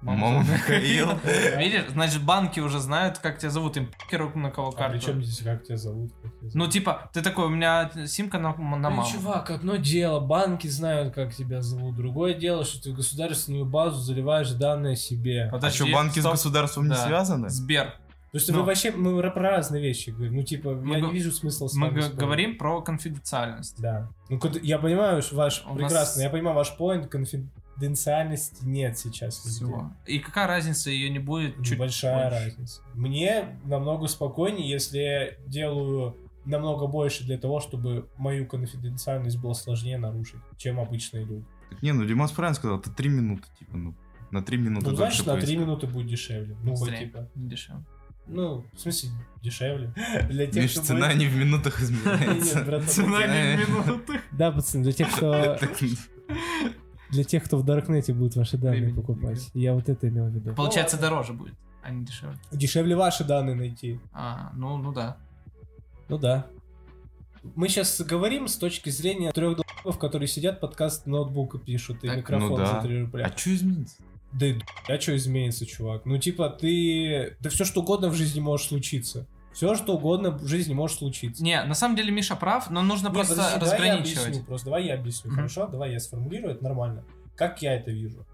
Мама? 0.00 0.44
Михаил. 0.44 1.08
Видишь, 1.58 1.86
значит, 1.90 2.22
банки 2.22 2.60
уже 2.60 2.78
знают, 2.78 3.18
как 3.18 3.38
тебя 3.38 3.50
зовут, 3.50 3.76
им 3.76 3.90
похеру 3.90 4.30
на 4.38 4.50
кого 4.50 4.68
А 4.68 4.72
карту. 4.72 4.98
при 4.98 5.04
чем 5.04 5.22
здесь, 5.22 5.42
как 5.44 5.64
тебя 5.64 5.76
зовут? 5.78 6.12
Ну, 6.54 6.68
типа, 6.68 7.10
ты 7.12 7.22
такой, 7.22 7.46
у 7.46 7.48
меня 7.48 7.90
симка 8.06 8.38
на, 8.38 8.54
на 8.54 8.76
Ну, 8.76 8.90
маму. 8.90 9.06
чувак, 9.10 9.50
одно 9.50 9.76
дело, 9.76 10.20
банки 10.20 10.68
знают, 10.68 11.12
как 11.14 11.34
тебя 11.34 11.60
зовут. 11.60 11.96
Другое 11.96 12.34
дело, 12.34 12.64
что 12.64 12.80
ты 12.82 12.92
в 12.92 12.94
государственную 12.96 13.64
базу 13.64 13.96
заливаешь 14.00 14.50
данные 14.52 14.94
себе. 14.96 15.46
А 15.48 15.50
Подожди, 15.50 15.82
что, 15.84 15.92
банки 15.92 16.20
с 16.20 16.24
государством 16.24 16.88
не 16.88 16.94
связаны? 16.94 17.48
Сбер. 17.48 17.94
Потому 18.34 18.42
что 18.42 18.52
Ну. 18.52 18.58
мы 18.58 18.64
вообще 18.64 18.90
мы 18.90 19.30
про 19.30 19.42
разные 19.42 19.80
вещи 19.80 20.10
говорим. 20.10 20.34
Ну, 20.34 20.42
типа, 20.42 20.74
Мы 20.74 20.96
я 20.96 21.00
го- 21.00 21.06
не 21.06 21.12
вижу 21.12 21.30
смысла 21.30 21.68
с 21.68 21.74
Мы 21.76 21.90
г- 21.90 22.10
говорим 22.14 22.58
про 22.58 22.82
конфиденциальность. 22.82 23.80
Да. 23.80 24.10
Ну, 24.28 24.40
я 24.60 24.80
понимаю, 24.80 25.22
что 25.22 25.36
ваш 25.36 25.62
У 25.64 25.68
нас- 25.68 25.76
прекрасно, 25.76 26.22
я 26.22 26.30
понимаю 26.30 26.56
ваш 26.56 26.76
поинт, 26.76 27.06
конфиденциальности 27.06 28.64
нет 28.64 28.98
сейчас. 28.98 29.44
везде. 29.44 29.64
Всего. 29.64 29.92
И 30.06 30.18
какая 30.18 30.46
разница, 30.46 30.90
ее 30.90 31.10
не 31.10 31.18
будет 31.18 31.62
чуть 31.64 31.78
Большая 31.78 32.30
больше. 32.30 32.44
разница. 32.46 32.82
Мне 32.94 33.58
намного 33.64 34.06
спокойнее, 34.08 34.68
если 34.68 34.98
я 34.98 35.30
делаю 35.46 36.16
намного 36.44 36.86
больше 36.86 37.24
для 37.24 37.38
того, 37.38 37.60
чтобы 37.60 38.08
мою 38.16 38.46
конфиденциальность 38.46 39.38
было 39.38 39.52
сложнее 39.54 39.96
нарушить, 39.98 40.40
чем 40.56 40.78
обычные 40.80 41.24
люди. 41.24 41.46
Так 41.70 41.82
не, 41.82 41.92
ну 41.92 42.04
Димас 42.04 42.32
правильно 42.32 42.54
сказал, 42.56 42.78
это 42.78 42.90
три 42.90 43.08
минуты, 43.08 43.44
типа, 43.58 43.76
ну, 43.76 43.94
на 44.30 44.42
три 44.42 44.58
минуты 44.58 44.90
Ну, 44.90 44.96
дольше 44.96 45.22
значит, 45.22 45.26
на 45.26 45.32
3 45.34 45.40
поискать. 45.42 45.60
минуты 45.60 45.86
будет 45.86 46.06
дешевле. 46.08 46.56
Ну, 46.64 46.74
Зря. 46.76 46.96
типа. 46.98 47.28
Не 47.36 47.48
дешево. 47.48 47.84
Ну, 48.26 48.64
в 48.72 48.80
смысле, 48.80 49.10
дешевле. 49.42 49.92
Для 50.28 50.46
тех, 50.46 50.62
Миш, 50.62 50.72
кто 50.72 50.82
цена 50.82 51.08
будет- 51.08 51.18
не 51.18 51.26
в 51.26 51.36
минутах 51.36 51.80
Нет, 51.80 51.90
изменяется. 51.90 52.64
братан, 52.64 52.88
Цена 52.88 53.26
не 53.26 53.64
в 53.64 53.68
минутах. 53.68 54.20
Да, 54.32 54.50
пацаны, 54.50 54.82
для 54.84 54.92
тех, 54.92 55.12
кто 55.12 55.56
Так, 55.60 55.70
для 57.10 57.24
тех, 57.24 57.44
кто 57.44 57.58
в 57.58 57.64
Даркнете 57.64 58.12
будут 58.12 58.34
ваши 58.36 58.56
данные 58.56 58.94
покупать. 58.94 59.50
Я 59.54 59.74
вот 59.74 59.88
это 59.88 60.08
имел 60.08 60.26
в 60.26 60.34
виду. 60.34 60.54
Получается, 60.54 60.98
дороже 60.98 61.32
будет, 61.32 61.54
а 61.82 61.90
не 61.90 62.04
дешевле. 62.04 62.38
Дешевле 62.50 62.96
ваши 62.96 63.24
данные 63.24 63.54
найти. 63.54 64.00
А, 64.12 64.50
ну, 64.54 64.78
ну 64.78 64.92
да. 64.92 65.18
Ну 66.08 66.18
да. 66.18 66.46
Мы 67.54 67.68
сейчас 67.68 68.00
говорим 68.00 68.48
с 68.48 68.56
точки 68.56 68.88
зрения 68.88 69.30
трех 69.30 69.58
долбов, 69.58 69.98
которые 69.98 70.28
сидят, 70.28 70.60
подкаст 70.60 71.06
ноутбука 71.06 71.58
пишут 71.58 72.02
и 72.02 72.08
микрофон 72.08 72.50
ну 72.50 72.56
да. 72.56 72.80
за 72.80 72.88
3 72.88 73.00
рубля. 73.02 73.26
А 73.26 73.38
что 73.38 73.54
изменится? 73.54 73.96
Да 74.38 74.46
и 74.46 74.58
а 74.88 75.00
что 75.00 75.16
изменится, 75.16 75.64
чувак? 75.64 76.04
Ну 76.06 76.18
типа 76.18 76.50
ты... 76.50 77.36
Да 77.40 77.50
все 77.50 77.64
что 77.64 77.80
угодно 77.82 78.08
в 78.08 78.14
жизни 78.14 78.40
может 78.40 78.68
случиться. 78.68 79.26
Все 79.52 79.76
что 79.76 79.94
угодно 79.96 80.32
в 80.32 80.46
жизни 80.48 80.74
может 80.74 80.98
случиться. 80.98 81.42
Не, 81.42 81.62
на 81.62 81.74
самом 81.74 81.94
деле 81.96 82.10
Миша 82.10 82.34
прав, 82.34 82.70
но 82.70 82.82
нужно 82.82 83.08
Не, 83.08 83.14
просто 83.14 83.34
подожди, 83.36 83.60
давай 83.60 83.78
я 83.78 83.94
разграничивать. 83.94 84.26
объясню, 84.26 84.44
просто 84.44 84.64
давай 84.64 84.86
я 84.86 84.94
объясню, 84.94 85.30
Мгм. 85.30 85.36
хорошо? 85.36 85.66
Давай 85.68 85.92
я 85.92 86.00
сформулирую 86.00 86.54
это 86.54 86.64
нормально. 86.64 87.04
Как 87.36 87.62
я 87.62 87.74
это 87.74 87.92
вижу? 87.92 88.26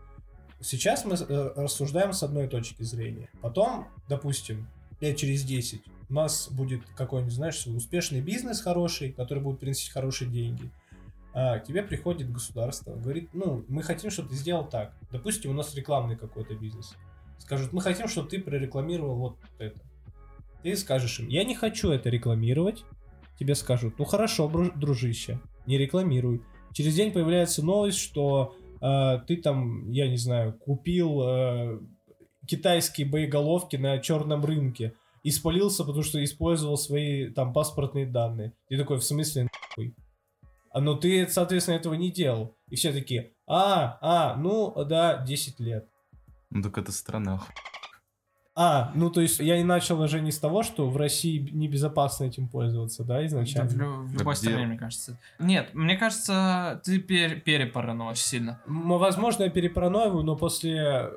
Сейчас 0.63 1.05
мы 1.05 1.17
э, 1.17 1.53
рассуждаем 1.57 2.15
с 2.15 2.23
одной 2.23 2.49
точки 2.49 2.83
зрения. 2.83 3.29
Потом, 3.43 3.89
допустим, 4.09 4.67
лет 5.01 5.17
через 5.19 5.43
10 5.43 5.83
у 6.09 6.15
нас 6.15 6.49
будет 6.51 6.83
какой-нибудь, 6.97 7.33
знаешь, 7.35 7.67
успешный 7.67 8.21
бизнес 8.21 8.61
хороший, 8.61 9.13
который 9.13 9.43
будет 9.43 9.61
приносить 9.61 9.91
хорошие 9.91 10.31
деньги. 10.31 10.71
А 11.33 11.59
к 11.59 11.64
тебе 11.64 11.83
приходит 11.83 12.33
государство, 12.33 12.95
говорит, 12.97 13.31
ну, 13.33 13.64
мы 13.69 13.83
хотим, 13.83 14.11
чтобы 14.11 14.31
ты 14.31 14.35
сделал 14.35 14.69
так. 14.69 14.95
Допустим, 15.12 15.51
у 15.53 15.55
нас 15.55 15.75
рекламный 15.75 16.16
какой-то 16.16 16.55
бизнес. 16.55 16.95
скажут, 17.38 17.73
мы 17.73 17.81
хотим, 17.81 18.09
чтобы 18.09 18.29
ты 18.29 18.40
прорекламировал 18.40 19.16
вот 19.16 19.37
это. 19.59 19.81
Ты 20.62 20.77
скажешь 20.77 21.21
им, 21.21 21.29
я 21.29 21.45
не 21.45 21.55
хочу 21.55 21.90
это 21.90 22.11
рекламировать. 22.11 22.85
Тебе 23.38 23.55
скажут, 23.55 23.95
ну 23.99 24.05
хорошо, 24.05 24.51
дружище, 24.75 25.40
не 25.66 25.79
рекламируй. 25.79 26.43
Через 26.73 26.95
день 26.95 27.12
появляется 27.12 27.64
новость, 27.64 27.99
что 27.99 28.55
э, 28.83 29.21
ты 29.27 29.37
там, 29.37 29.90
я 29.90 30.09
не 30.09 30.19
знаю, 30.19 30.53
купил 30.53 31.23
э, 31.23 31.81
китайские 32.47 33.07
боеголовки 33.07 33.77
на 33.77 33.99
черном 33.99 34.45
рынке 34.45 34.95
и 35.23 35.31
спалился, 35.31 35.85
потому 35.85 36.03
что 36.03 36.23
использовал 36.23 36.77
свои 36.77 37.31
там 37.31 37.53
паспортные 37.53 38.07
данные. 38.07 38.53
Ты 38.69 38.77
такой, 38.77 38.99
в 38.99 39.05
смысле, 39.05 39.45
нахуй? 39.45 39.95
А 40.72 40.80
ну 40.80 40.96
ты, 40.96 41.26
соответственно, 41.28 41.76
этого 41.76 41.94
не 41.94 42.11
делал. 42.11 42.56
И 42.68 42.76
все 42.76 42.92
такие, 42.92 43.33
а, 43.46 43.98
а, 44.00 44.37
ну 44.37 44.72
да, 44.85 45.18
10 45.18 45.59
лет. 45.61 45.88
Ну 46.50 46.62
так 46.62 46.78
это 46.78 46.92
страна. 46.92 47.40
А, 48.56 48.90
ну 48.94 49.11
то 49.11 49.20
есть 49.20 49.38
я 49.40 49.56
и 49.56 49.62
начал 49.62 50.00
уже 50.00 50.20
не 50.20 50.33
с 50.33 50.38
того, 50.38 50.62
что 50.62 50.88
в 50.90 50.96
России 50.96 51.38
небезопасно 51.52 52.24
этим 52.24 52.48
пользоваться, 52.48 53.04
да, 53.04 53.14
Да, 53.18 53.26
изначально? 53.26 53.70
в, 53.70 53.76
лю- 53.78 54.02
в 54.02 54.12
любой 54.18 54.35
где? 54.35 54.42
стране, 54.48 54.66
мне 54.66 54.78
кажется. 54.78 55.18
Нет, 55.38 55.70
мне 55.72 55.96
кажется, 55.96 56.80
ты 56.85 56.98
пер 56.98 57.40
перепаранул 57.40 58.09
очень 58.09 58.24
сильно. 58.24 58.61
Возможно, 58.66 59.44
я 59.44 59.50
перепараноиваю, 59.50 60.24
но 60.24 60.37
после 60.37 60.76
э, 60.78 61.11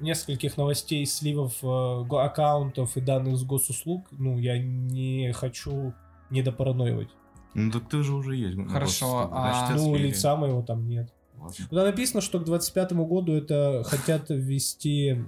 нескольких 0.00 0.56
новостей 0.56 1.04
сливов 1.04 1.54
э, 1.62 2.04
аккаунтов 2.16 2.96
и 2.96 3.00
данных 3.00 3.36
с 3.36 3.44
госуслуг, 3.44 4.06
ну, 4.12 4.38
я 4.38 4.56
не 4.58 5.32
хочу 5.32 5.92
недопараноивать. 6.30 7.10
Ну 7.54 7.70
так 7.70 7.88
ты 7.88 8.02
же 8.02 8.14
уже 8.14 8.36
есть. 8.36 8.56
на 8.56 8.68
Хорошо, 8.68 9.28
а- 9.32 9.66
значит, 9.68 9.82
ну, 9.84 9.94
слили. 9.94 10.08
лица 10.08 10.36
моего 10.36 10.62
там 10.62 10.88
нет. 10.88 11.12
Ладно. 11.38 11.54
Туда 11.68 11.84
написано, 11.84 12.20
что 12.20 12.38
к 12.40 12.44
25 12.44 12.92
году 12.92 13.32
это 13.34 13.82
хотят 13.86 14.30
ввести 14.30 15.24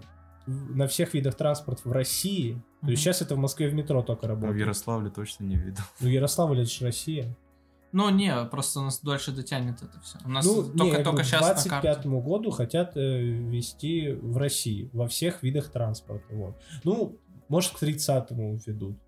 в- 0.46 0.76
на 0.76 0.87
всех 0.87 1.14
видах 1.14 1.34
транспорта 1.34 1.88
в 1.88 1.92
России. 1.92 2.62
То 2.82 2.90
есть 2.90 3.02
сейчас 3.02 3.22
это 3.22 3.34
в 3.34 3.38
Москве 3.38 3.68
в 3.68 3.74
метро 3.74 4.02
только 4.02 4.26
А 4.26 4.28
в 4.28 4.30
работает. 4.30 4.60
Ярославле 4.60 5.10
точно 5.10 5.44
не 5.44 5.56
видел. 5.56 5.82
Ну, 6.00 6.08
Ярославль 6.08 6.60
это 6.60 6.70
же 6.70 6.84
Россия. 6.84 7.34
Ну, 7.92 8.10
не, 8.10 8.34
просто 8.46 8.80
у 8.80 8.82
нас 8.82 9.00
дольше 9.00 9.30
дотянет 9.32 9.80
это 9.82 10.00
все. 10.00 10.18
У 10.24 10.28
нас 10.28 10.44
Ну, 10.44 10.64
только, 10.64 10.74
не, 10.84 10.90
только 10.92 11.10
говорю, 11.10 11.24
сейчас 11.24 11.40
к 11.40 11.42
на 11.42 11.80
25 11.80 11.82
карте. 11.94 12.08
году 12.08 12.50
хотят 12.50 12.96
э, 12.96 13.20
ввести 13.22 14.10
в 14.12 14.37
России 14.37 14.90
во 14.92 15.06
всех 15.08 15.42
видах 15.44 15.70
транспорта. 15.70 16.24
Вот. 16.34 16.56
Ну, 16.82 17.18
может, 17.48 17.72
к 17.72 17.82
30-му 17.82 18.56
введут. 18.66 18.98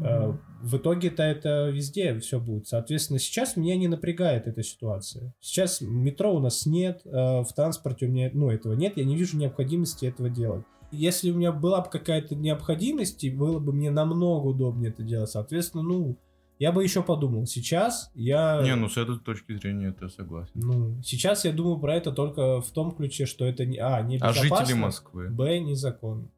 Э. 0.00 0.32
В 0.62 0.78
итоге-то 0.78 1.22
это 1.22 1.68
везде 1.68 2.18
все 2.20 2.40
будет. 2.40 2.66
Соответственно, 2.66 3.18
сейчас 3.18 3.56
меня 3.56 3.76
не 3.76 3.86
напрягает 3.86 4.46
эта 4.46 4.62
ситуация. 4.62 5.34
Сейчас 5.40 5.80
метро 5.82 6.34
у 6.34 6.40
нас 6.40 6.64
нет, 6.64 7.02
э, 7.04 7.10
в 7.10 7.48
транспорте 7.54 8.06
у 8.06 8.10
меня 8.10 8.30
ну, 8.32 8.50
этого 8.50 8.72
нет, 8.72 8.96
я 8.96 9.04
не 9.04 9.16
вижу 9.16 9.36
необходимости 9.36 10.06
этого 10.06 10.30
делать. 10.30 10.64
Если 10.90 11.30
у 11.30 11.36
меня 11.36 11.52
была 11.52 11.82
бы 11.82 11.90
какая-то 11.90 12.34
необходимость, 12.34 13.28
было 13.34 13.58
бы 13.58 13.72
мне 13.72 13.90
намного 13.90 14.46
удобнее 14.46 14.90
это 14.90 15.02
делать, 15.02 15.30
соответственно, 15.30 15.82
ну, 15.82 16.16
я 16.58 16.72
бы 16.72 16.82
еще 16.82 17.02
подумал. 17.02 17.46
Сейчас 17.46 18.10
я... 18.14 18.62
Не, 18.62 18.76
ну 18.76 18.88
с 18.88 18.96
этой 18.96 19.18
точки 19.18 19.56
зрения 19.56 19.88
это 19.88 20.08
согласен. 20.08 20.52
Ну, 20.54 21.02
сейчас 21.02 21.44
я 21.44 21.52
думаю 21.52 21.78
про 21.78 21.96
это 21.96 22.12
только 22.12 22.60
в 22.60 22.70
том 22.70 22.92
ключе, 22.92 23.26
что 23.26 23.44
это 23.44 23.66
не, 23.66 23.78
а, 23.78 24.00
не 24.02 24.18
А 24.18 24.32
жители 24.32 24.74
Москвы? 24.74 25.28
б, 25.28 25.58
незаконно. 25.58 26.30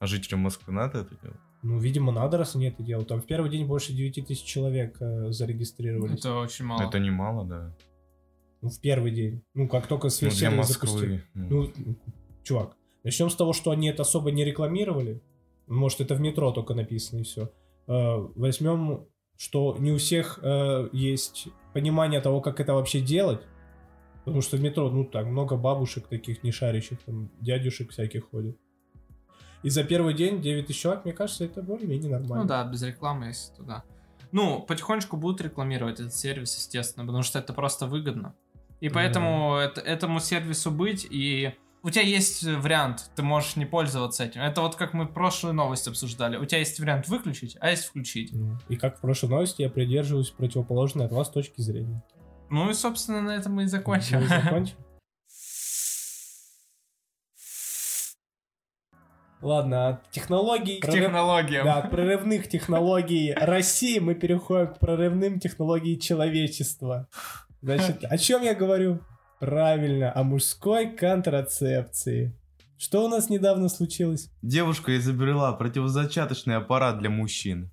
А 0.00 0.06
жителям 0.06 0.40
Москвы 0.40 0.72
надо 0.72 0.98
это 0.98 1.16
делать? 1.22 1.38
Ну, 1.62 1.78
видимо, 1.78 2.10
надо, 2.12 2.38
раз 2.38 2.56
они 2.56 2.66
это 2.66 2.82
делают. 2.82 3.08
Там 3.08 3.20
в 3.20 3.26
первый 3.26 3.50
день 3.50 3.66
больше 3.66 3.92
9 3.92 4.26
тысяч 4.26 4.42
человек 4.44 4.96
э, 5.00 5.30
зарегистрировались. 5.30 6.18
Это 6.18 6.34
очень 6.34 6.64
мало. 6.64 6.82
Это 6.88 6.98
немало, 6.98 7.44
да. 7.46 7.76
Ну, 8.60 8.68
в 8.68 8.80
первый 8.80 9.12
день. 9.12 9.42
Ну, 9.54 9.68
как 9.68 9.86
только 9.86 10.06
Ну, 10.06 10.10
свой 10.10 10.30
для 10.30 10.38
сервис 10.38 10.58
Москвы. 10.58 10.88
запустили. 10.88 11.24
ну. 11.34 11.48
Ну, 11.76 11.96
чувак, 12.42 12.76
начнем 13.04 13.30
с 13.30 13.36
того, 13.36 13.52
что 13.52 13.70
они 13.70 13.88
это 13.88 14.02
особо 14.02 14.30
не 14.32 14.44
рекламировали. 14.44 15.22
Может, 15.68 16.00
это 16.00 16.14
в 16.16 16.20
метро 16.20 16.50
только 16.50 16.74
написано 16.74 17.20
и 17.20 17.22
все. 17.22 17.52
Возьмем, 17.86 19.06
что 19.36 19.76
не 19.78 19.92
у 19.92 19.98
всех 19.98 20.38
э, 20.42 20.88
есть 20.92 21.48
понимание 21.72 22.20
того, 22.20 22.40
как 22.40 22.60
это 22.60 22.74
вообще 22.74 23.00
делать. 23.00 23.40
Потому 24.24 24.40
что 24.40 24.56
в 24.56 24.60
метро, 24.60 24.88
ну, 24.90 25.04
так, 25.04 25.26
много 25.26 25.56
бабушек 25.56 26.06
таких 26.06 26.44
не 26.44 26.52
шарящих, 26.52 27.02
там, 27.02 27.30
дядюшек 27.40 27.90
всяких 27.90 28.30
ходит. 28.30 28.56
И 29.62 29.70
за 29.70 29.84
первый 29.84 30.14
день 30.14 30.40
9 30.40 30.66
тысяч 30.66 30.80
человек, 30.80 31.04
мне 31.04 31.14
кажется, 31.14 31.44
это 31.44 31.62
более-менее 31.62 32.10
нормально. 32.10 32.42
Ну 32.42 32.48
да, 32.48 32.64
без 32.64 32.82
рекламы, 32.82 33.26
если 33.26 33.54
туда. 33.54 33.84
Ну, 34.32 34.60
потихонечку 34.60 35.16
будут 35.16 35.40
рекламировать 35.40 36.00
этот 36.00 36.14
сервис, 36.14 36.56
естественно, 36.56 37.04
потому 37.06 37.22
что 37.22 37.38
это 37.38 37.52
просто 37.52 37.86
выгодно. 37.86 38.34
И 38.80 38.88
поэтому 38.88 39.54
это- 39.56 39.80
этому 39.80 40.18
сервису 40.20 40.70
быть, 40.72 41.06
и 41.08 41.54
у 41.84 41.90
тебя 41.90 42.02
есть 42.02 42.42
вариант, 42.44 43.10
ты 43.14 43.22
можешь 43.22 43.56
не 43.56 43.66
пользоваться 43.66 44.24
этим. 44.24 44.40
Это 44.40 44.60
вот 44.62 44.74
как 44.76 44.94
мы 44.94 45.06
прошлую 45.06 45.54
новость 45.54 45.86
обсуждали. 45.86 46.36
У 46.36 46.44
тебя 46.46 46.58
есть 46.58 46.80
вариант 46.80 47.08
выключить, 47.08 47.56
а 47.60 47.70
есть 47.70 47.84
включить. 47.84 48.30
Ну, 48.32 48.56
И 48.68 48.76
как 48.76 48.98
в 48.98 49.00
прошлой 49.00 49.28
новости, 49.30 49.62
я 49.62 49.68
придерживаюсь 49.70 50.30
противоположной 50.30 51.06
от 51.06 51.12
вас 51.12 51.28
точки 51.28 51.60
зрения. 51.60 52.02
Ну 52.50 52.70
и, 52.70 52.74
собственно, 52.74 53.20
на 53.22 53.30
этом 53.36 53.54
мы 53.54 53.64
и 53.64 53.66
закончим. 53.66 54.18
Ну 54.20 54.24
и 54.24 54.28
закончим. 54.28 54.76
Ладно, 59.42 59.88
от 59.88 60.10
технологий... 60.10 60.78
К 60.80 60.86
прорыв- 60.86 60.92
технологиям. 61.06 61.64
Да, 61.64 61.78
от 61.78 61.90
прорывных 61.90 62.48
технологий 62.48 63.32
России 63.34 63.98
мы 63.98 64.14
переходим 64.14 64.68
к 64.68 64.78
прорывным 64.78 65.40
технологиям 65.40 65.98
человечества. 66.00 67.08
Значит, 67.60 68.04
о 68.04 68.16
чем 68.18 68.42
я 68.42 68.54
говорю? 68.54 69.00
Правильно, 69.40 70.12
о 70.14 70.22
мужской 70.22 70.94
контрацепции. 70.96 72.32
Что 72.78 73.04
у 73.04 73.08
нас 73.08 73.28
недавно 73.30 73.68
случилось? 73.68 74.30
Девушка 74.42 74.96
изобрела 74.96 75.52
противозачаточный 75.52 76.56
аппарат 76.56 76.98
для 76.98 77.10
мужчин. 77.10 77.70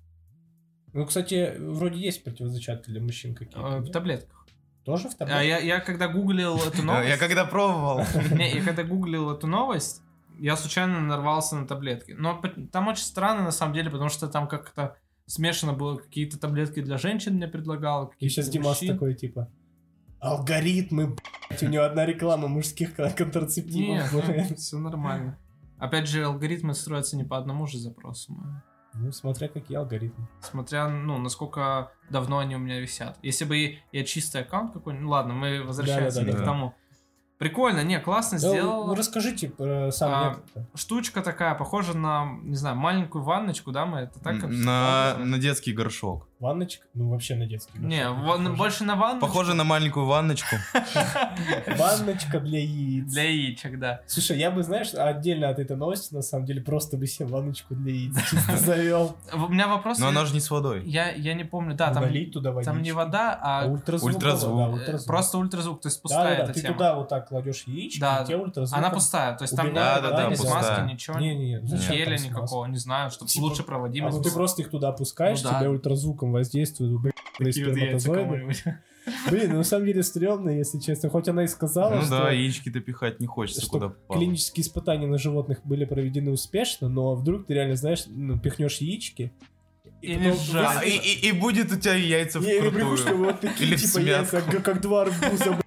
Ну, 0.92 1.06
кстати, 1.06 1.54
вроде 1.58 2.00
есть 2.00 2.24
противозачатки 2.24 2.90
для 2.90 3.00
мужчин 3.00 3.34
какие-то. 3.34 3.78
В 3.78 3.82
нет? 3.84 3.92
таблетках. 3.92 4.46
Тоже 4.84 5.08
в 5.08 5.12
А 5.14 5.18
таблетках? 5.18 5.44
я, 5.46 5.58
я 5.58 5.80
когда 5.80 6.08
гуглил 6.08 6.56
эту 6.56 6.78
Я 6.78 6.82
новость... 6.84 7.18
когда 7.18 7.44
пробовал. 7.44 8.00
Не, 8.32 8.54
я 8.56 8.62
когда 8.64 8.82
гуглил 8.82 9.30
эту 9.30 9.46
новость, 9.46 10.02
я 10.40 10.56
случайно 10.56 11.00
нарвался 11.00 11.56
на 11.56 11.66
таблетки. 11.66 12.12
Но 12.12 12.40
там 12.72 12.88
очень 12.88 13.04
странно, 13.04 13.42
на 13.44 13.50
самом 13.50 13.74
деле, 13.74 13.90
потому 13.90 14.08
что 14.08 14.26
там 14.28 14.48
как-то 14.48 14.96
смешано 15.26 15.72
было. 15.74 15.98
Какие-то 15.98 16.38
таблетки 16.38 16.80
для 16.80 16.98
женщин 16.98 17.34
мне 17.34 17.46
предлагал, 17.46 18.12
И 18.18 18.28
сейчас 18.28 18.48
Димас 18.48 18.80
такой, 18.80 19.14
типа, 19.14 19.50
алгоритмы, 20.18 21.16
блядь, 21.48 21.62
у 21.62 21.68
него 21.68 21.84
одна 21.84 22.06
реклама 22.06 22.48
мужских 22.48 22.94
кон- 22.96 23.12
контрацептивов. 23.12 24.12
Нет, 24.28 24.58
все 24.58 24.78
нормально. 24.78 25.38
Опять 25.78 26.08
же, 26.08 26.24
алгоритмы 26.24 26.74
строятся 26.74 27.16
не 27.16 27.24
по 27.24 27.38
одному 27.38 27.66
же 27.66 27.78
запросу. 27.78 28.36
Ну, 28.92 29.12
смотря 29.12 29.48
какие 29.48 29.78
алгоритмы. 29.78 30.28
Смотря, 30.40 30.88
ну, 30.88 31.16
насколько 31.18 31.92
давно 32.10 32.38
они 32.38 32.56
у 32.56 32.58
меня 32.58 32.80
висят. 32.80 33.18
Если 33.22 33.44
бы 33.44 33.78
я 33.92 34.04
чистый 34.04 34.42
аккаунт 34.42 34.72
какой-нибудь... 34.72 35.04
Ну, 35.04 35.10
ладно, 35.10 35.32
мы 35.32 35.62
возвращаемся 35.62 36.24
к 36.24 36.44
тому. 36.44 36.74
Прикольно, 37.40 37.82
не, 37.82 37.98
классно 37.98 38.38
Ну, 38.40 38.48
сделал. 38.50 38.86
ну, 38.86 38.94
расскажите 38.94 39.48
про 39.48 39.90
сам 39.90 40.12
А, 40.12 40.28
метод 40.28 40.68
Штучка 40.74 41.22
такая, 41.22 41.54
похожа 41.54 41.96
на, 41.96 42.36
не 42.42 42.54
знаю, 42.54 42.76
маленькую 42.76 43.24
ванночку, 43.24 43.72
да, 43.72 43.86
мы 43.86 44.00
это 44.00 44.20
так... 44.20 44.42
На, 44.42 45.16
на 45.16 45.38
детский 45.38 45.72
горшок. 45.72 46.28
Ванночка? 46.40 46.86
Ну, 46.94 47.10
вообще 47.10 47.34
на 47.34 47.46
детский. 47.46 47.78
Не, 47.78 48.08
вон- 48.08 48.56
больше 48.56 48.84
на 48.84 48.96
ванночку. 48.96 49.26
Похоже 49.26 49.52
на 49.54 49.64
маленькую 49.64 50.06
ванночку. 50.06 50.56
Ванночка 51.78 52.40
для 52.40 52.60
яиц. 52.60 53.12
Для 53.12 53.24
яичек, 53.24 53.78
да. 53.78 54.00
Слушай, 54.06 54.38
я 54.38 54.50
бы, 54.50 54.62
знаешь, 54.62 54.94
отдельно 54.94 55.50
от 55.50 55.58
этой 55.58 55.76
новости, 55.76 56.14
на 56.14 56.22
самом 56.22 56.46
деле, 56.46 56.62
просто 56.62 56.96
бы 56.96 57.06
себе 57.06 57.26
ванночку 57.28 57.74
для 57.74 57.92
яиц 57.92 58.16
чисто 58.30 58.56
завел. 58.56 59.16
У 59.34 59.48
меня 59.48 59.68
вопрос... 59.68 59.98
Но 59.98 60.08
она 60.08 60.24
же 60.24 60.32
не 60.32 60.40
с 60.40 60.50
водой. 60.50 60.82
Я, 60.86 61.10
я 61.12 61.34
не 61.34 61.44
помню, 61.44 61.74
да, 61.74 61.92
там, 61.92 62.10
туда 62.32 62.62
там 62.62 62.82
не 62.82 62.92
вода, 62.92 63.38
А 63.40 63.62
а 63.62 63.66
ультразвук. 63.66 64.14
Ультразвук. 64.14 65.04
просто 65.06 65.38
ультразвук, 65.38 65.82
то 65.82 65.88
есть 65.88 66.00
пустая 66.00 66.30
да, 66.30 66.36
да, 66.36 66.44
эта 66.44 66.52
ты 66.54 66.62
тема. 66.62 66.74
туда 66.74 66.94
вот 66.94 67.08
так 67.08 67.28
кладешь 67.28 67.64
яички, 67.66 68.00
Да, 68.00 68.24
тебе 68.24 68.36
ультразвук. 68.38 68.78
Она 68.78 68.90
пустая, 68.90 69.36
то 69.36 69.44
есть 69.44 69.54
там 69.54 69.74
да, 69.74 70.00
маски, 70.00 70.92
ничего, 70.92 71.18
Не, 71.18 71.34
не, 71.34 71.54
не, 71.60 71.66
зачем 71.66 72.10
никакого, 72.10 72.64
не 72.66 72.78
знаю, 72.78 73.10
чтобы 73.10 73.30
Типа- 73.30 73.42
лучше 73.42 73.62
А 73.62 73.64
проводимость 73.66 74.16
ну 74.16 74.22
ты 74.22 74.30
просто 74.30 74.62
их 74.62 74.70
туда 74.70 74.88
опускаешь, 74.88 75.42
Ну 75.42 75.50
тебе 75.50 75.68
ультразвуком 75.68 76.29
воздействуют, 76.32 77.00
блин, 77.00 77.12
на 77.38 77.52
сперматозоиды. 77.52 78.54
Блин, 79.30 79.50
ну 79.50 79.56
на 79.58 79.64
самом 79.64 79.86
деле 79.86 80.02
стрёмно, 80.02 80.50
если 80.50 80.78
честно. 80.78 81.08
Хоть 81.08 81.26
она 81.28 81.44
и 81.44 81.46
сказала, 81.46 81.96
Ну 81.96 82.02
что, 82.02 82.10
да, 82.10 82.30
яички-то 82.30 82.80
пихать 82.80 83.18
не 83.18 83.26
хочется, 83.26 83.62
что 83.62 83.70
куда 83.70 83.88
попало. 83.88 84.20
клинические 84.20 84.62
испытания 84.62 85.06
на 85.06 85.16
животных 85.18 85.60
были 85.64 85.84
проведены 85.86 86.30
успешно, 86.32 86.88
но 86.88 87.14
вдруг 87.14 87.46
ты 87.46 87.54
реально, 87.54 87.76
знаешь, 87.76 88.04
ну, 88.08 88.38
пихнешь 88.38 88.76
яички, 88.78 89.32
И 90.02 90.14
высыпешь- 90.14 90.50
сжать. 90.50 90.76
А, 90.80 90.84
и, 90.84 90.90
и- 90.90 91.28
и 91.28 91.32
будет 91.32 91.72
у 91.72 91.76
тебя 91.76 91.94
яйца 91.94 92.40
что 92.42 92.50
вкрутую. 92.70 93.16
вот 93.24 93.40
такие, 93.40 93.70
Или 93.70 93.76
в 93.76 93.80
типа, 93.82 93.98
яйца, 94.00 94.42
как, 94.42 94.62
как 94.64 94.80
два 94.82 95.02
арбуза. 95.02 95.58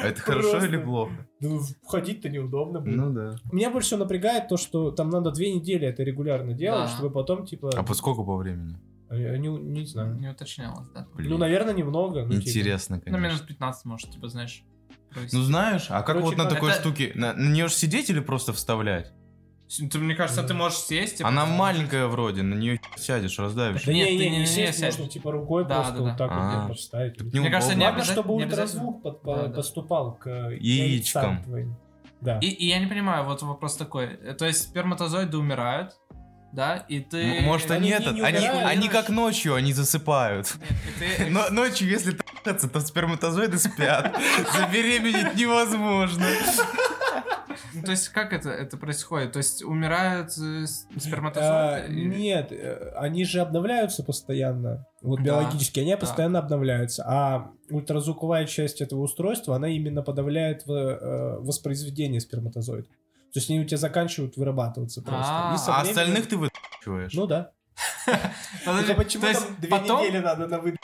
А 0.00 0.06
это 0.06 0.20
хорошо 0.20 0.50
Просто. 0.52 0.68
или 0.68 0.76
плохо? 0.78 1.12
Ну, 1.40 1.60
ходить-то 1.84 2.28
неудобно, 2.28 2.80
блин. 2.80 2.96
Ну 2.96 3.10
да. 3.12 3.36
Меня 3.52 3.70
больше 3.70 3.88
всего 3.88 4.00
напрягает 4.00 4.48
то, 4.48 4.56
что 4.56 4.90
там 4.92 5.10
надо 5.10 5.30
две 5.30 5.52
недели 5.52 5.86
это 5.86 6.02
регулярно 6.02 6.52
делать, 6.54 6.84
Да. 6.90 6.96
чтобы 6.96 7.10
потом, 7.10 7.44
типа... 7.44 7.70
А 7.74 7.82
по 7.82 7.94
сколько 7.94 8.22
по 8.22 8.36
времени? 8.36 8.76
Я 9.10 9.36
не, 9.38 9.48
не 9.48 9.84
знаю. 9.86 10.14
Не 10.14 10.28
уточнялось, 10.28 10.88
да. 10.94 11.06
Блин. 11.14 11.30
Ну, 11.30 11.38
наверное, 11.38 11.74
немного. 11.74 12.22
ну, 12.24 12.30
типа. 12.32 12.48
Интересно, 12.48 12.96
Ну, 12.96 13.02
конечно. 13.02 13.26
минут 13.26 13.46
15, 13.46 13.84
может, 13.84 14.10
типа, 14.10 14.28
знаешь. 14.28 14.62
провести. 15.10 15.36
Ну 15.36 15.42
знаешь, 15.42 15.86
а 15.90 15.94
как 16.02 16.06
Короче, 16.06 16.24
вот 16.26 16.36
на 16.36 16.44
как- 16.44 16.54
такой 16.54 16.70
это- 16.70 16.80
штуке? 16.80 17.12
На, 17.16 17.32
на 17.34 17.52
нее 17.52 17.66
же 17.68 17.74
сидеть 17.74 18.10
или 18.10 18.20
просто 18.20 18.52
вставлять? 18.52 19.12
Ты, 19.90 19.98
мне 19.98 20.14
кажется, 20.16 20.42
ты 20.44 20.52
можешь 20.54 20.78
сесть. 20.78 21.20
и 21.20 21.24
Она 21.24 21.42
просто- 21.42 21.56
маленькая 21.58 22.06
вроде, 22.06 22.42
на 22.42 22.54
нее 22.54 22.80
сядешь, 22.96 23.38
раздавишь. 23.38 23.84
Да 23.84 23.92
Нет, 23.92 24.10
не, 24.10 24.18
ты 24.18 24.24
не, 24.24 24.30
не- 24.30 24.36
не, 24.36 24.40
не 24.40 24.46
сесть, 24.46 24.78
сядешь. 24.78 24.98
можно 24.98 25.12
типа 25.12 25.32
рукой 25.32 25.64
Да, 25.66 25.76
просто 25.76 25.92
да, 25.96 26.00
вот 26.02 26.08
да. 26.10 26.16
так 26.16 26.30
вот 26.30 26.38
А. 26.40 26.58
где 26.64 26.68
поставить. 26.74 27.16
Так 27.16 27.26
Мне 27.32 27.50
кажется, 27.50 27.74
не. 27.74 27.80
Главное, 27.80 28.04
чтобы 28.04 28.34
ультразвук 28.34 29.02
под- 29.02 29.22
по- 29.22 29.36
Да, 29.36 29.46
да. 29.48 29.54
поступал 29.54 30.14
к 30.16 30.26
Яичкам. 30.28 31.22
яйцам 31.22 31.42
твоим. 31.44 31.76
Да. 32.20 32.38
И, 32.40 32.46
и 32.48 32.66
я 32.66 32.78
не 32.78 32.86
понимаю, 32.86 33.24
вот 33.24 33.42
вопрос 33.42 33.76
такой. 33.76 34.06
э, 34.06 34.34
То 34.34 34.44
есть 34.46 34.62
сперматозоиды 34.62 35.38
умирают, 35.38 35.92
да, 36.52 36.76
и 36.88 37.00
ты... 37.00 37.40
Может, 37.42 37.70
они, 37.70 37.92
Они 37.92 38.04
не- 38.04 38.06
этот, 38.06 38.14
не 38.14 38.20
они, 38.22 38.46
они 38.46 38.88
как 38.88 39.08
ночью, 39.08 39.54
они 39.54 39.72
засыпают. 39.72 40.54
Нет, 40.58 41.16
ты- 41.18 41.26
Но 41.30 41.48
ночью, 41.50 41.88
если 41.88 42.12
трахаться, 42.12 42.68
то 42.68 42.80
сперматозоиды 42.80 43.58
спят. 43.58 44.16
Забеременеть 44.56 45.34
невозможно. 45.36 46.26
Ну, 47.72 47.82
То 47.82 47.92
есть 47.92 48.08
как 48.08 48.32
это, 48.32 48.50
это 48.50 48.76
происходит? 48.76 49.32
То 49.32 49.38
есть 49.38 49.62
умирают 49.62 50.30
э, 50.38 50.66
с- 50.66 50.86
А, 50.96 51.00
сперматозоиды? 51.00 51.92
или- 51.92 52.14
Нет, 52.16 52.50
э, 52.52 52.92
они 52.96 53.24
же 53.24 53.40
обновляются 53.40 54.02
постоянно. 54.02 54.86
Вот 55.02 55.18
Да, 55.18 55.24
биологически, 55.24 55.78
они 55.80 55.92
да. 55.92 55.96
постоянно 55.98 56.38
обновляются. 56.40 57.04
А 57.06 57.50
ультразвуковая 57.70 58.46
часть 58.46 58.80
этого 58.80 59.00
устройства, 59.02 59.54
она 59.56 59.68
именно 59.68 60.02
подавляет 60.02 60.66
в- 60.66 60.72
э, 60.72 61.38
воспроизведение 61.40 62.20
сперматозоидов. 62.20 62.90
То 63.32 63.38
есть 63.38 63.48
они 63.50 63.60
у 63.60 63.64
тебя 63.64 63.78
заканчивают 63.78 64.36
вырабатываться 64.36 65.02
просто. 65.02 65.24
А, 65.32 65.56
А 65.68 65.80
остальных 65.82 66.28
ты 66.28 66.36
вытачиваешь. 66.36 67.12
Ну 67.14 67.26
да. 67.26 67.52
Только 68.64 68.94
почему 68.94 69.22
там 69.22 69.56
две 69.58 69.70
недели 69.70 70.18
надо 70.18 70.46
на 70.46 70.58
вы... 70.58 70.76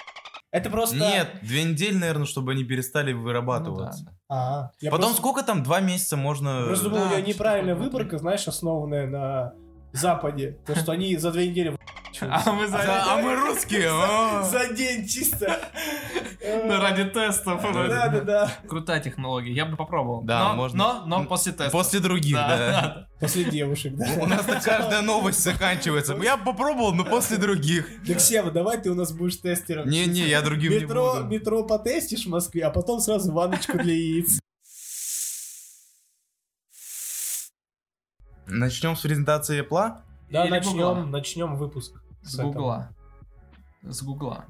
Это 0.53 0.71
просто... 0.71 0.97
Нет, 0.97 1.29
две 1.43 1.65
недели, 1.65 1.97
наверное, 1.97 2.25
чтобы 2.27 2.53
они 2.53 2.65
перестали 2.65 3.13
вырабатываться. 3.13 4.05
Ну 4.05 4.11
А, 4.29 4.71
я 4.81 4.91
Потом 4.91 5.07
просто- 5.07 5.21
сколько 5.21 5.43
там? 5.43 5.63
Два 5.63 5.81
месяца 5.81 6.17
можно... 6.17 6.65
Просто 6.67 6.89
думал, 6.89 6.99
Да, 7.01 7.05
у 7.05 7.13
что-то 7.13 7.29
неправильная 7.29 7.75
выборка, 7.75 8.19
знаешь, 8.19 8.47
основанная 8.49 9.07
на 9.07 9.55
Западе. 9.97 10.59
То, 10.67 10.77
что 10.77 10.93
они 10.93 11.17
за 11.17 11.33
две 11.33 11.49
недели 11.49 11.77
А 12.21 12.53
мы 12.53 12.67
за... 12.67 12.79
А, 12.79 13.15
а 13.15 13.23
мы 13.23 13.35
русские. 13.35 13.89
а. 13.93 14.43
За 14.43 14.73
день 14.73 15.07
чисто. 15.07 15.61
Ну, 16.65 16.81
ради 16.81 17.05
тестов. 17.07 17.61
Да, 17.61 18.09
да, 18.09 18.21
да. 18.21 18.53
Крутая 18.69 19.01
технология, 19.01 19.53
я 19.53 19.67
бы 19.67 19.77
попробовал. 19.77 20.23
Да, 20.23 20.51
но, 20.51 20.55
можно. 20.55 20.79
Но, 20.79 21.05
но 21.07 21.25
после 21.25 21.51
теста. 21.51 21.71
После 21.73 21.99
других, 21.99 22.37
Да, 22.37 22.49
да. 22.49 22.57
да. 22.57 23.09
После 23.19 23.45
девушек, 23.45 23.97
да. 23.97 24.07
У 24.21 24.27
нас 24.27 24.47
каждая 24.63 25.03
новость 25.03 25.43
заканчивается. 25.43 26.17
Я 26.23 26.37
попробовал, 26.37 26.95
но 26.95 27.05
после 27.05 27.37
других. 27.39 27.89
Так, 28.07 28.21
Сева, 28.21 28.53
давай 28.53 28.81
ты 28.81 28.91
у 28.91 28.95
нас 28.95 29.13
будешь 29.13 29.41
тестером. 29.41 29.89
Не-не, 29.89 30.29
я 30.29 30.41
другим 30.41 30.71
не 30.73 30.85
буду. 30.87 31.25
метро 31.25 31.65
потестишь 31.65 32.27
в 32.27 32.29
Москве, 32.29 32.63
а 32.65 32.71
потом 32.71 33.01
сразу 33.01 33.33
ванночку 33.33 33.77
для 33.79 33.95
яиц. 33.95 34.39
Начнем 38.47 38.97
с 38.97 39.01
презентации 39.01 39.63
Apple. 39.67 39.97
Да, 40.31 40.45
Или 40.45 40.51
начнем, 40.51 41.11
начнем 41.11 41.57
выпуск. 41.57 42.01
С 42.23 42.35
этого. 42.35 42.53
гугла. 42.53 42.91
С 43.83 44.03
гугла. 44.03 44.45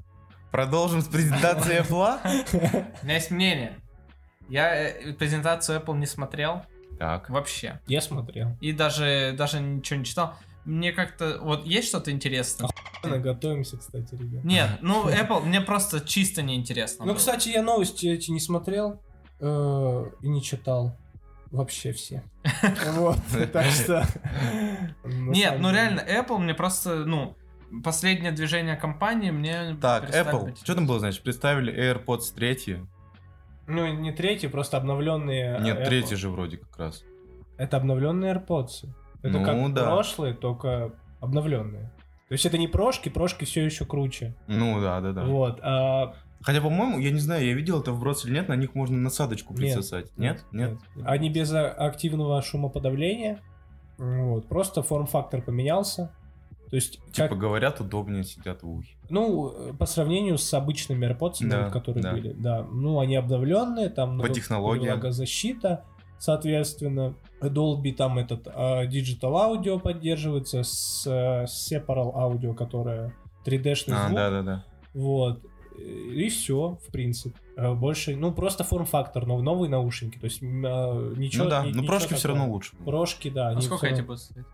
Продолжим 0.51 1.01
с 1.01 1.07
презентации 1.07 1.81
Apple. 1.81 2.93
У 3.01 3.05
меня 3.05 3.15
есть 3.15 3.31
мнение. 3.31 3.79
Я 4.49 4.73
э, 4.89 5.13
презентацию 5.13 5.79
Apple 5.79 5.97
не 5.97 6.05
смотрел 6.05 6.63
Так. 6.99 7.29
вообще. 7.29 7.81
Я 7.87 8.01
смотрел. 8.01 8.55
И 8.61 8.71
даже, 8.71 9.35
даже 9.37 9.59
ничего 9.59 9.99
не 9.99 10.05
читал. 10.05 10.35
Мне 10.65 10.91
как-то... 10.91 11.37
Вот 11.41 11.65
есть 11.65 11.89
что-то 11.89 12.11
интересное? 12.11 12.69
Мы 13.03 13.19
Готовимся, 13.19 13.77
кстати, 13.77 14.15
ребят. 14.15 14.43
Нет, 14.43 14.69
ну 14.81 15.07
Apple 15.09 15.41
мне 15.43 15.61
просто 15.61 16.01
чисто 16.01 16.41
неинтересно. 16.41 17.05
Ну, 17.05 17.11
было. 17.11 17.17
кстати, 17.17 17.49
я 17.49 17.61
новости 17.61 18.07
эти 18.07 18.31
не 18.31 18.39
смотрел 18.39 19.01
э, 19.39 20.03
и 20.21 20.27
не 20.27 20.41
читал. 20.41 20.97
Вообще 21.51 21.91
все. 21.91 22.23
Вот, 22.93 23.17
так 23.53 23.65
что... 23.65 24.05
Нет, 25.03 25.59
ну 25.59 25.71
реально, 25.71 26.01
Apple 26.01 26.37
мне 26.39 26.53
просто, 26.53 27.05
ну, 27.05 27.35
последнее 27.83 28.31
движение 28.31 28.75
компании 28.75 29.31
мне 29.31 29.75
Так, 29.81 30.09
Apple. 30.09 30.55
Что 30.63 30.75
там 30.75 30.87
было, 30.87 30.99
значит? 30.99 31.23
Представили 31.23 31.73
AirPods 31.73 32.33
3. 32.35 32.77
Ну, 33.67 33.93
не 33.93 34.11
третий, 34.11 34.47
просто 34.47 34.77
обновленные. 34.77 35.59
Нет, 35.59 35.79
AirPods. 35.79 35.85
третий 35.85 36.15
же 36.15 36.29
вроде 36.29 36.57
как 36.57 36.77
раз. 36.77 37.03
Это 37.57 37.77
обновленные 37.77 38.33
AirPods. 38.33 38.89
Это 39.23 39.39
Ну, 39.39 39.43
как 39.43 39.73
прошлые, 39.73 40.33
только 40.33 40.93
обновленные. 41.19 41.91
То 42.29 42.33
есть 42.33 42.45
это 42.45 42.57
не 42.57 42.67
прошки, 42.67 43.09
прошки 43.09 43.45
все 43.45 43.63
еще 43.65 43.85
круче. 43.85 44.35
Ну 44.47 44.81
да, 44.81 44.99
да, 45.01 45.11
да. 45.13 45.23
Вот. 45.23 45.59
а- 45.61 46.13
Хотя, 46.41 46.61
по-моему, 46.61 46.99
я 46.99 47.11
не 47.11 47.19
знаю, 47.19 47.45
я 47.45 47.53
видел 47.53 47.81
это 47.81 47.91
в 47.91 48.03
или 48.25 48.33
нет, 48.33 48.47
на 48.47 48.55
них 48.55 48.75
можно 48.75 48.97
насадочку 48.97 49.53
Нет, 49.53 49.61
присосать. 49.61 50.15
Нет? 50.17 50.45
Нет? 50.51 50.77
Они 51.03 51.29
без 51.29 51.51
а- 51.51 51.69
активного 51.71 52.41
шумоподавления. 52.41 53.41
Вот. 53.97 54.47
Просто 54.47 54.83
форм-фактор 54.83 55.41
поменялся. 55.41 56.11
То 56.69 56.75
есть, 56.75 56.99
Типа 57.13 57.29
как, 57.29 57.37
говорят, 57.37 57.79
удобнее 57.79 58.23
сидят 58.23 58.61
в 58.61 58.69
ухе. 58.69 58.95
ну, 59.09 59.69
э, 59.69 59.73
по 59.73 59.85
сравнению 59.85 60.37
с 60.37 60.53
обычными 60.53 61.05
AirPods, 61.09 61.47
Да, 61.47 61.69
которые 61.69 62.03
да. 62.03 62.11
были, 62.11 62.33
да, 62.33 62.63
ну, 62.69 62.99
они 62.99 63.15
обновленные, 63.15 63.87
там 63.89 64.19
По 64.19 64.27
технологиям. 64.27 64.95
влагозащита, 64.95 65.85
соответственно, 66.19 67.15
Dolby 67.41 67.93
там 67.93 68.19
этот 68.19 68.47
а, 68.53 68.85
Digital 68.85 69.61
Audio 69.61 69.79
поддерживается, 69.79 70.63
с 70.63 71.07
э, 71.07 71.45
Separal 71.45 72.13
Audio, 72.13 72.53
которая 72.53 73.13
3D-шный 73.45 73.93
А, 73.95 74.07
звук, 74.07 74.15
да, 74.17 74.29
да, 74.29 74.41
да. 74.41 74.63
вот, 74.93 75.41
и 75.77 76.29
все, 76.29 76.77
в 76.87 76.91
принципе. 76.91 77.35
А 77.55 77.73
Больше, 77.73 78.15
ну, 78.15 78.31
просто 78.33 78.63
форм-фактор, 78.63 79.25
но 79.25 79.39
новые 79.41 79.69
наушники, 79.69 80.17
то 80.17 80.25
есть 80.25 80.41
а, 80.41 81.13
ничего... 81.15 81.45
Ну 81.45 81.49
да, 81.49 81.65
ни- 81.65 81.71
но 81.71 81.83
прошки 81.83 82.13
все 82.13 82.29
равно 82.29 82.49
лучше. 82.49 82.75
Прошки, 82.77 83.29
да. 83.29 83.47
А 83.47 83.51
они 83.51 83.61
сколько 83.61 83.87
эти 83.87 84.01
будут 84.01 84.21
стоить? 84.21 84.45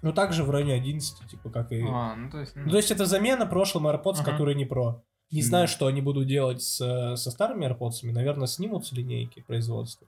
Ну, 0.00 0.12
также 0.12 0.44
в 0.44 0.50
районе 0.50 0.74
11, 0.74 1.28
типа, 1.28 1.50
как 1.50 1.72
и... 1.72 1.84
А, 1.88 2.14
ну 2.14 2.30
то 2.30 2.38
есть... 2.40 2.54
ну, 2.54 2.62
Ну, 2.64 2.70
то 2.70 2.76
есть 2.76 2.90
это 2.90 3.04
замена 3.06 3.46
прошлым 3.46 3.86
AirPods, 3.88 4.20
Ага. 4.20 4.30
которые 4.32 4.54
не 4.54 4.64
про. 4.64 5.02
Не 5.30 5.42
знаю, 5.42 5.68
что 5.68 5.86
они 5.88 6.00
будут 6.00 6.26
делать 6.26 6.62
с, 6.62 6.76
со 7.16 7.30
старыми 7.30 7.66
AirPods. 7.66 8.10
Наверное, 8.10 8.46
снимут 8.46 8.86
с 8.86 8.92
линейки 8.92 9.40
производства. 9.40 10.06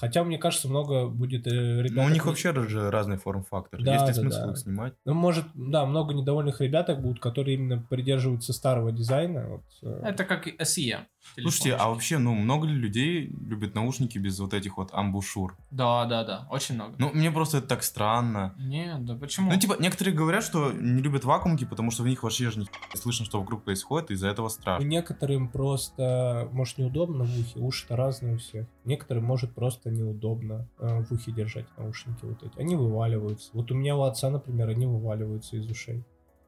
Хотя, 0.00 0.24
мне 0.24 0.38
кажется, 0.38 0.66
много 0.66 1.08
будет 1.08 1.46
э, 1.46 1.50
ребят... 1.82 1.96
Ну, 1.96 2.04
у 2.04 2.08
них 2.08 2.24
вообще 2.24 2.54
же 2.66 2.90
разный 2.90 3.18
форм-фактор. 3.18 3.82
Да, 3.82 3.92
Есть 3.92 4.06
ли 4.06 4.14
да, 4.14 4.20
смысл 4.20 4.46
да. 4.46 4.50
их 4.52 4.56
снимать? 4.56 4.94
Ну, 5.04 5.12
может, 5.12 5.44
да, 5.54 5.84
много 5.84 6.14
недовольных 6.14 6.62
ребяток 6.62 7.02
будут, 7.02 7.20
которые 7.20 7.58
именно 7.58 7.84
придерживаются 7.90 8.54
старого 8.54 8.92
дизайна. 8.92 9.46
Вот, 9.46 9.62
э, 9.82 10.00
Это 10.04 10.24
как 10.24 10.46
и 10.46 10.56
SE. 10.58 11.00
Слушайте, 11.38 11.74
а 11.74 11.88
вообще, 11.88 12.18
ну, 12.18 12.34
много 12.34 12.66
ли 12.66 12.74
людей 12.74 13.30
любят 13.46 13.74
наушники 13.74 14.18
без 14.18 14.38
вот 14.40 14.52
этих 14.52 14.76
вот 14.76 14.90
амбушюр? 14.92 15.56
Да, 15.70 16.04
да, 16.06 16.24
да, 16.24 16.46
очень 16.50 16.74
много. 16.74 16.94
Ну, 16.98 17.10
мне 17.12 17.30
просто 17.30 17.58
это 17.58 17.68
так 17.68 17.82
странно. 17.82 18.54
Нет, 18.58 19.04
да 19.04 19.14
почему? 19.14 19.50
Ну, 19.50 19.58
типа, 19.58 19.76
некоторые 19.78 20.14
говорят, 20.14 20.42
что 20.42 20.72
не 20.72 21.00
любят 21.02 21.24
вакуумки, 21.24 21.64
потому 21.64 21.90
что 21.90 22.02
в 22.02 22.08
них 22.08 22.22
вообще 22.22 22.50
же 22.50 22.60
не 22.60 22.66
слышно, 22.94 23.24
что 23.24 23.40
вокруг 23.40 23.64
происходит, 23.64 24.10
и 24.10 24.14
из-за 24.14 24.28
этого 24.28 24.48
страшно. 24.48 24.84
некоторым 24.84 25.48
просто, 25.48 26.48
может, 26.52 26.78
неудобно 26.78 27.24
в 27.24 27.40
ухе. 27.40 27.60
Уши-то 27.60 27.96
разные 27.96 28.34
у 28.34 28.38
всех. 28.38 28.66
Некоторым, 28.84 29.24
может, 29.24 29.54
просто 29.54 29.90
неудобно 29.90 30.68
э, 30.78 31.02
в 31.04 31.12
ухе 31.12 31.32
держать 31.32 31.66
наушники 31.76 32.24
вот 32.24 32.42
эти. 32.42 32.58
Они 32.58 32.76
вываливаются. 32.76 33.50
Вот 33.52 33.70
у 33.70 33.74
меня 33.74 33.96
у 33.96 34.02
отца, 34.02 34.30
например, 34.30 34.68
они 34.68 34.86
вываливаются 34.86 35.56
из 35.56 35.70
ушей. 35.70 36.04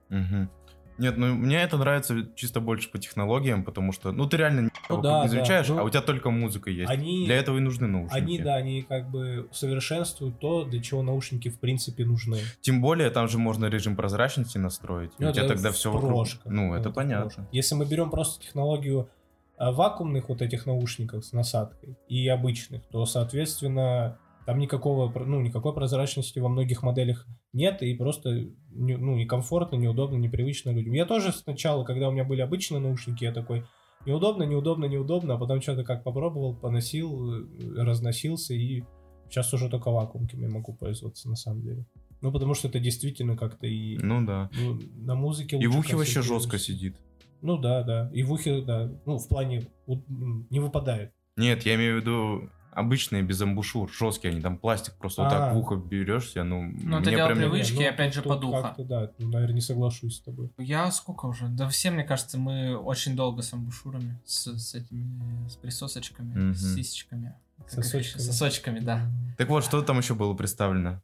Мгм. 0.09 0.51
Нет, 0.98 1.16
ну 1.16 1.35
мне 1.35 1.62
это 1.62 1.76
нравится 1.76 2.26
чисто 2.35 2.61
больше 2.61 2.90
по 2.90 2.98
технологиям, 2.98 3.64
потому 3.64 3.92
что, 3.92 4.12
ну 4.12 4.26
ты 4.26 4.37
реально 4.37 4.70
Ну 4.88 5.00
да, 5.00 5.22
не 5.22 5.24
да. 5.24 5.28
замечаешь, 5.28 5.68
Ну, 5.68 5.78
а 5.78 5.83
у 5.85 5.90
тебя 5.90 6.02
только 6.02 6.31
музыка 6.31 6.70
есть. 6.70 6.90
Они... 6.90 7.26
Для 7.26 7.37
этого 7.37 7.57
и 7.57 7.61
нужны 7.61 7.87
наушники. 7.87 8.16
Они, 8.16 8.38
да, 8.38 8.57
они 8.57 8.83
как 8.83 9.11
бы 9.11 9.48
совершенствуют 9.52 10.38
то, 10.38 10.64
для 10.64 10.81
чего 10.81 11.02
наушники 11.02 11.48
в 11.48 11.59
принципе 11.59 12.05
нужны. 12.05 12.38
Тем 12.61 12.81
более, 12.81 13.11
там 13.11 13.28
же 13.28 13.38
можно 13.38 13.66
режим 13.66 13.96
прозрачности 13.96 14.59
настроить. 14.59 15.12
Ну, 15.18 15.31
у 15.31 15.33
тебя 15.33 15.44
это 15.44 15.55
тогда 15.55 15.72
все 15.72 15.90
вокруг. 15.90 16.11
прошках. 16.11 16.52
Ну, 16.52 16.74
это 16.74 16.90
в 16.90 16.94
понятно. 16.94 17.26
прошках. 17.26 17.46
Если 17.52 17.74
мы 17.74 17.87
берем 17.87 18.11
просто 18.11 18.42
технологию 18.44 19.09
а, 19.57 19.72
вакуумных 19.72 20.28
вот 20.28 20.42
этих 20.42 20.66
наушников 20.66 21.24
с 21.24 21.33
насадкой 21.33 21.96
и 22.09 22.28
обычных, 22.28 22.83
то, 22.90 23.07
соответственно, 23.07 24.18
там 24.46 24.59
никакого, 24.59 25.12
ну, 25.24 25.40
никакой 25.40 25.72
прозрачности 25.72 26.38
во 26.38 26.48
многих 26.48 26.83
моделях 26.83 27.26
нет, 27.53 27.83
и 27.83 27.95
просто 27.95 28.49
не- 28.71 28.97
ну, 28.97 29.17
некомфортно, 29.17 29.77
неудобно, 29.77 30.17
непривычно 30.17 30.71
людям. 30.71 30.95
Я 30.95 31.05
тоже 31.07 31.33
сначала, 31.33 31.85
когда 31.85 32.09
у 32.09 32.12
меня 32.12 32.25
были 32.25 32.41
обычные 32.41 32.81
наушники, 32.81 33.25
я 33.25 33.33
такой, 33.33 33.65
неудобно, 34.07 34.45
неудобно, 34.45 34.87
неудобно, 34.87 35.35
а 35.35 35.38
потом 35.38 35.61
что-то 35.61 35.85
как 35.85 36.03
попробовал, 36.05 36.55
поносил, 36.55 37.35
э, 37.35 37.45
разносился, 37.77 38.55
и 38.55 38.83
сейчас 39.29 39.53
уже 39.55 39.69
только 39.69 39.91
вакуумками 39.91 40.47
могу 40.47 40.75
пользоваться, 40.75 41.29
на 41.29 41.37
самом 41.37 41.62
деле. 41.62 41.87
Ну, 42.21 42.31
потому 42.33 42.55
что 42.55 42.69
это 42.69 42.79
действительно 42.79 43.37
как-то 43.37 43.67
и 43.67 43.99
Ну 43.99 44.25
да. 44.25 44.49
ну, 44.57 44.79
на 44.97 45.15
музыке 45.15 45.59
И 45.59 45.67
в 45.67 45.77
ухе 45.77 45.97
вообще 45.97 46.23
жестко 46.23 46.59
сидит. 46.59 46.97
Ну 47.41 47.59
да, 47.59 47.83
да. 47.83 48.11
И 48.15 48.23
в 48.23 48.33
ухе, 48.33 48.61
да. 48.62 48.88
Ну, 49.07 49.19
в 49.19 49.29
плане 49.29 49.67
не 49.87 50.61
выпадает. 50.61 51.12
Нет, 51.37 51.67
я 51.67 51.75
имею 51.75 51.99
в 51.99 52.01
виду 52.03 52.49
обычные 52.73 53.23
без 53.23 53.41
амбушюр, 53.41 53.91
жесткие, 53.93 54.33
они 54.33 54.41
там 54.41 54.57
пластик 54.59 54.95
просто 54.95 55.23
вот 55.23 55.31
так 55.31 55.41
А. 55.51 55.55
в 55.55 55.59
ухо 55.59 55.77
берешься, 55.77 56.43
ну, 56.45 56.63
Ну, 56.83 56.99
это 57.01 57.11
дело 57.11 57.27
прям... 57.27 57.39
привычки. 57.39 57.75
Не, 57.77 57.85
ну, 57.89 57.95
опять 57.95 58.15
же, 58.15 58.23
по 58.23 58.37
духу. 58.37 58.75
Да, 58.85 59.11
ну, 59.19 59.29
наверное, 59.29 59.55
не 59.55 59.61
соглашусь 59.61 60.17
с 60.17 60.21
тобой. 60.21 60.51
Я 60.59 60.91
сколько 60.91 61.27
уже? 61.27 61.49
Да 61.49 61.69
все, 61.69 61.91
мне 61.91 62.05
кажется, 62.05 62.39
мы 62.39 62.77
очень 62.77 63.15
долго 63.15 63.43
с 63.43 63.53
амбушюрами, 63.53 64.19
с, 64.25 64.47
с 64.57 64.75
этими, 64.75 65.49
с 65.49 65.57
присосочками, 65.57 66.35
Мгм. 66.35 66.55
с 66.55 66.75
сисечками. 66.75 67.35
Сосочками. 67.69 68.23
Сосочками, 68.23 68.81
да. 68.81 69.03
Так 69.39 69.49
вот, 69.49 69.65
что 69.65 69.81
там 69.83 69.99
еще 69.99 70.15
было 70.15 70.35
представлено? 70.35 71.01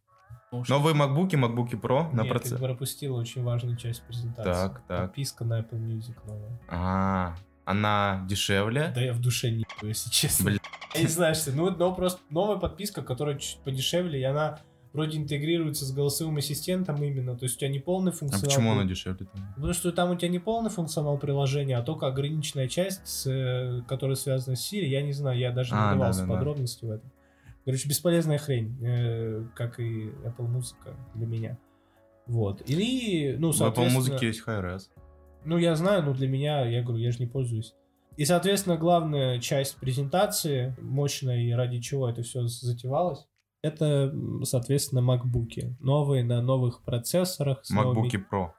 Уж. 0.50 0.66
Новые 0.70 0.96
MacBook, 0.96 1.28
MacBook 1.32 1.78
Pro 1.78 2.10
на 2.14 2.24
процесс. 2.24 2.52
ты 2.52 2.58
пропустила 2.58 3.18
очень 3.18 3.42
важную 3.42 3.76
часть 3.76 4.02
презентации. 4.04 4.50
Так, 4.50 4.82
так. 4.88 5.06
Подписка 5.08 5.44
на 5.44 5.60
Apple 5.60 5.78
Music 5.78 6.14
новая. 6.26 6.58
А, 6.68 7.36
она 7.68 8.24
дешевле? 8.28 8.92
Да 8.94 9.00
я 9.02 9.12
в 9.12 9.20
душе 9.20 9.50
не 9.50 9.66
если 9.82 10.10
честно. 10.10 10.46
Бля. 10.50 10.58
Я 10.94 11.02
не 11.02 11.08
знаю, 11.08 11.34
что. 11.34 11.52
Ну, 11.52 11.70
но 11.70 11.94
просто 11.94 12.20
новая 12.30 12.56
подписка, 12.56 13.02
которая 13.02 13.36
чуть 13.38 13.58
подешевле, 13.64 14.18
и 14.20 14.22
она 14.22 14.60
вроде 14.94 15.18
интегрируется 15.18 15.84
с 15.84 15.92
голосовым 15.92 16.38
ассистентом 16.38 17.02
именно. 17.02 17.36
То 17.36 17.44
есть 17.44 17.56
у 17.56 17.58
тебя 17.60 17.68
не 17.68 17.78
полный 17.78 18.10
А 18.10 18.14
функционал. 18.14 18.46
почему 18.46 18.72
она 18.72 18.84
дешевле? 18.84 19.26
там? 19.26 19.52
Потому 19.54 19.72
что 19.74 19.92
там 19.92 20.10
у 20.10 20.16
тебя 20.16 20.28
не 20.30 20.38
полный 20.38 20.70
функционал 20.70 21.18
приложения, 21.18 21.76
а 21.76 21.82
только 21.82 22.06
ограниченная 22.06 22.68
часть, 22.68 23.06
с, 23.06 23.26
э, 23.26 23.82
которая 23.86 24.16
связана 24.16 24.56
с 24.56 24.72
Siri. 24.72 24.86
Я 24.86 25.02
не 25.02 25.12
знаю, 25.12 25.38
я 25.38 25.52
даже 25.52 25.74
не 25.74 25.78
А, 25.80 25.94
вдавался 25.94 26.20
в 26.20 26.22
да-да-да. 26.22 26.38
подробности 26.38 26.84
в 26.86 26.90
этом. 26.90 27.12
Короче, 27.66 27.86
бесполезная 27.86 28.38
хрень, 28.38 28.78
э, 28.82 29.44
как 29.54 29.78
и 29.78 30.06
Apple 30.24 30.46
музыка 30.48 30.96
для 31.14 31.26
меня. 31.26 31.58
Вот. 32.26 32.62
Или, 32.68 33.36
ну, 33.36 33.52
В 33.52 33.56
Apple 33.56 33.58
соответственно... 33.58 33.94
музыке 33.98 34.26
есть 34.28 34.42
Hi-Res. 34.46 34.88
Ну, 35.48 35.56
я 35.56 35.74
знаю, 35.76 36.02
но 36.02 36.12
для 36.12 36.28
меня, 36.28 36.66
я 36.66 36.82
говорю, 36.82 37.02
я 37.02 37.10
же 37.10 37.20
не 37.20 37.26
пользуюсь. 37.26 37.72
И, 38.18 38.26
соответственно, 38.26 38.76
главная 38.76 39.38
часть 39.40 39.76
презентации, 39.78 40.76
мощная 40.78 41.38
и 41.40 41.52
ради 41.52 41.80
чего 41.80 42.06
это 42.06 42.22
все 42.22 42.46
затевалось, 42.46 43.26
это, 43.62 44.12
соответственно, 44.42 45.00
макбуки. 45.00 45.74
Новые 45.80 46.22
на 46.22 46.42
новых 46.42 46.82
процессорах. 46.84 47.60
с 47.62 47.70
новыми- 47.70 48.10
Pro. 48.30 48.50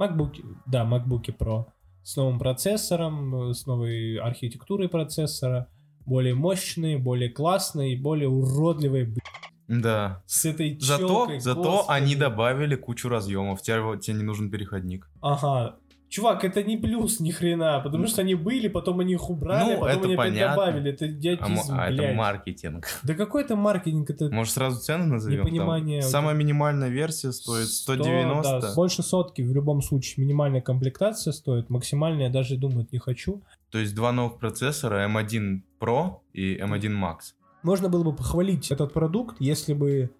MacBook, 0.00 0.34
да, 0.66 0.84
MacBook 0.84 1.26
Pro. 1.38 1.66
С 2.02 2.16
новым 2.16 2.40
процессором, 2.40 3.50
э, 3.50 3.54
с 3.54 3.64
новой 3.66 4.16
архитектурой 4.16 4.88
процессора. 4.88 5.68
Более 6.04 6.34
мощные, 6.34 6.98
более 6.98 7.30
классные, 7.30 7.96
более 7.96 8.28
уродливые, 8.28 9.04
б***ь, 9.04 9.22
Да. 9.68 10.24
с 10.26 10.44
этой 10.44 10.76
Зато, 10.80 11.06
чёлкой, 11.06 11.38
зато 11.38 11.62
господи. 11.62 11.96
они 11.96 12.16
добавили 12.16 12.74
кучу 12.74 13.08
разъемов. 13.08 13.62
Тебе, 13.62 14.00
тебе 14.00 14.16
не 14.16 14.24
нужен 14.24 14.50
переходник. 14.50 15.08
Ага. 15.20 15.76
Чувак, 16.12 16.44
это 16.44 16.62
не 16.62 16.76
плюс 16.76 17.20
ни 17.20 17.30
хрена, 17.30 17.80
потому 17.82 18.06
что 18.06 18.20
они 18.20 18.34
были, 18.34 18.68
потом 18.68 19.00
они 19.00 19.14
их 19.14 19.30
убрали, 19.30 19.72
Ну, 19.76 19.80
потом 19.80 19.96
это 19.96 20.04
они 20.04 20.16
понятно. 20.16 20.56
добавили. 20.56 20.90
Это 20.92 21.06
А, 21.06 21.08
идиотизм, 21.08 21.72
а 21.72 21.86
это 21.86 21.96
блядь. 21.96 22.16
маркетинг. 22.16 22.86
Да 23.02 23.14
какой 23.14 23.44
это 23.44 23.56
маркетинг? 23.56 24.10
Это 24.10 24.28
Может, 24.28 24.52
сразу 24.52 24.78
цены 24.78 25.06
назовем? 25.06 25.38
Там 25.38 25.46
Непонимание. 25.46 26.02
Самая 26.02 26.34
минимальная 26.34 26.90
версия 26.90 27.32
стоит 27.32 27.66
100, 27.66 27.94
190. 27.94 28.60
да, 28.60 28.74
больше 28.74 29.02
сотки 29.02 29.40
в 29.40 29.54
любом 29.54 29.80
случае. 29.80 30.22
Минимальная 30.26 30.60
комплектация 30.60 31.32
стоит. 31.32 31.70
Максимальная 31.70 32.26
я 32.26 32.30
даже 32.30 32.58
думать 32.58 32.92
не 32.92 32.98
хочу. 32.98 33.40
То 33.70 33.78
есть 33.78 33.94
два 33.94 34.12
новых 34.12 34.38
процессора, 34.38 35.08
M1 35.08 35.62
Pro 35.80 36.16
и 36.34 36.56
M1 36.58 36.92
Max. 36.92 37.18
Можно 37.62 37.88
было 37.88 38.04
бы 38.04 38.14
похвалить 38.14 38.70
этот 38.70 38.92
продукт, 38.92 39.36
если 39.40 39.72
бы 39.72 40.10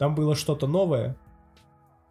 там 0.00 0.16
было 0.16 0.34
что-то 0.34 0.66
новое, 0.66 1.16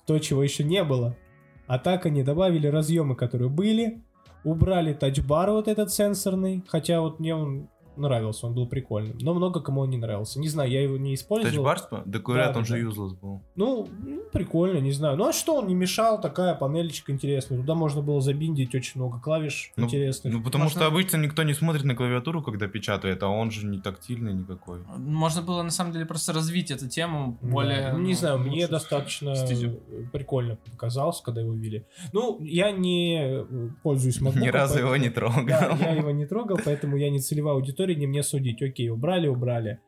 то, 0.05 0.17
чего 0.19 0.43
еще 0.43 0.63
не 0.63 0.81
было. 0.85 1.17
А 1.67 1.79
так 1.79 2.05
они 2.05 2.23
добавили 2.23 2.67
разъемы, 2.67 3.15
которые 3.15 3.49
были, 3.49 4.01
убрали 4.43 4.93
тачбар 4.93 5.51
вот 5.51 5.67
этот 5.67 5.91
сенсорный, 5.91 6.63
хотя 6.67 7.01
вот 7.01 7.19
мне 7.19 7.35
он 7.35 7.69
нравился, 7.97 8.47
он 8.47 8.53
был 8.53 8.67
прикольным. 8.67 9.17
Но 9.21 9.33
много 9.33 9.59
кому 9.61 9.81
он 9.81 9.89
не 9.89 9.97
нравился. 9.97 10.39
Не 10.39 10.47
знаю, 10.49 10.69
я 10.71 10.81
его 10.81 10.97
не 10.97 11.13
использовал. 11.15 11.51
Тачбар, 11.65 11.77
спа- 11.77 12.03
да 12.05 12.19
говорят, 12.19 12.53
Да, 12.53 12.59
он 12.59 12.65
да, 12.65 12.67
же 12.67 12.83
да. 12.83 12.89
useless 12.89 13.15
был. 13.19 13.41
Ну, 13.55 13.87
ну, 14.03 14.21
прикольно, 14.31 14.79
не 14.79 14.91
знаю. 14.91 15.17
Ну 15.17 15.27
а 15.27 15.33
что, 15.33 15.55
он 15.57 15.67
не 15.67 15.75
мешал, 15.75 16.19
такая 16.21 16.55
панелечка 16.55 17.11
интересная. 17.11 17.59
Туда 17.59 17.75
можно 17.75 18.01
было 18.01 18.21
забиндить 18.21 18.73
очень 18.75 18.99
много 19.01 19.19
клавиш 19.19 19.71
Ну, 19.75 19.85
интересных. 19.85 20.33
Ну, 20.33 20.43
потому 20.43 20.65
Можно- 20.65 20.79
что 20.81 20.87
обычно 20.87 21.17
никто 21.17 21.43
не 21.43 21.53
смотрит 21.53 21.83
на 21.83 21.95
клавиатуру, 21.95 22.41
когда 22.41 22.67
печатает, 22.67 23.23
а 23.23 23.27
он 23.27 23.51
же 23.51 23.65
не 23.65 23.79
тактильный 23.79 24.33
никакой. 24.33 24.79
Можно 24.97 25.41
было, 25.41 25.63
на 25.63 25.71
самом 25.71 25.91
деле, 25.93 26.05
просто 26.05 26.33
развить 26.33 26.71
эту 26.71 26.87
тему 26.87 27.37
Да. 27.41 27.47
более... 27.49 27.91
Ну, 27.93 27.99
не 27.99 28.13
ну, 28.13 28.17
знаю, 28.19 28.39
мне 28.39 28.67
достаточно 28.67 29.35
стезю. 29.35 29.79
прикольно 30.11 30.57
показалось, 30.71 31.21
когда 31.21 31.41
его 31.41 31.53
ввели. 31.53 31.85
Ну, 32.13 32.39
я 32.41 32.71
не 32.71 33.45
пользуюсь 33.83 34.17
MacBook. 34.21 34.39
Ни 34.39 34.47
разу 34.49 34.79
его 34.79 34.95
не 34.97 35.09
трогал. 35.09 35.45
Да, 35.47 35.77
я 35.79 35.93
его 35.93 36.11
не 36.11 36.25
трогал, 36.25 36.57
поэтому 36.63 36.97
я 36.97 37.09
не 37.09 37.19
целевая 37.19 37.55
аудитория, 37.55 37.86
не 37.95 38.07
мне 38.07 38.23
судить. 38.23 38.61
Окей, 38.61 38.89
убрали, 38.89 39.27
убрали. 39.27 39.79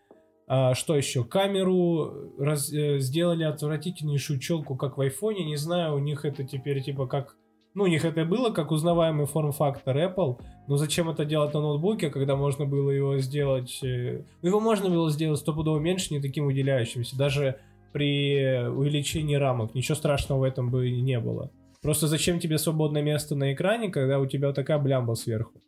А, 0.47 0.73
что 0.73 0.95
еще? 0.95 1.23
Камеру 1.23 2.33
раз- 2.39 2.73
э, 2.73 2.99
сделали 2.99 3.43
отвратительнейшую 3.43 4.39
челку, 4.39 4.75
как 4.75 4.97
в 4.97 5.01
айфоне. 5.01 5.45
Не 5.45 5.57
знаю, 5.57 5.95
у 5.95 5.99
них 5.99 6.25
это 6.25 6.43
теперь 6.43 6.81
типа 6.81 7.07
как... 7.07 7.35
Ну, 7.75 7.83
у 7.83 7.87
них 7.87 8.03
это 8.03 8.25
было 8.25 8.49
как 8.49 8.71
узнаваемый 8.71 9.27
форм-фактор 9.27 9.95
Apple, 9.95 10.41
но 10.67 10.75
зачем 10.77 11.07
это 11.07 11.23
делать 11.23 11.53
на 11.53 11.61
ноутбуке, 11.61 12.09
когда 12.09 12.35
можно 12.35 12.65
было 12.65 12.89
его 12.89 13.19
сделать... 13.19 13.79
э, 13.83 14.23
Ну, 14.41 14.47
его 14.49 14.59
можно 14.59 14.89
было 14.89 15.11
сделать 15.11 15.39
стопудово 15.39 15.77
меньше, 15.79 16.13
не 16.13 16.19
таким 16.19 16.45
выделяющимся. 16.45 17.15
Даже 17.17 17.59
при 17.91 18.67
увеличении 18.67 19.35
рамок. 19.35 19.75
Ничего 19.75 19.95
страшного 19.95 20.39
в 20.39 20.43
этом 20.43 20.71
бы 20.71 20.89
не 20.89 21.19
было. 21.19 21.51
Просто 21.81 22.07
зачем 22.07 22.39
тебе 22.39 22.57
свободное 22.57 23.01
место 23.01 23.35
на 23.35 23.53
экране, 23.53 23.89
когда 23.89 24.19
у 24.19 24.25
тебя 24.25 24.51
такая 24.51 24.79
блямба 24.79 25.13
сверху? 25.13 25.61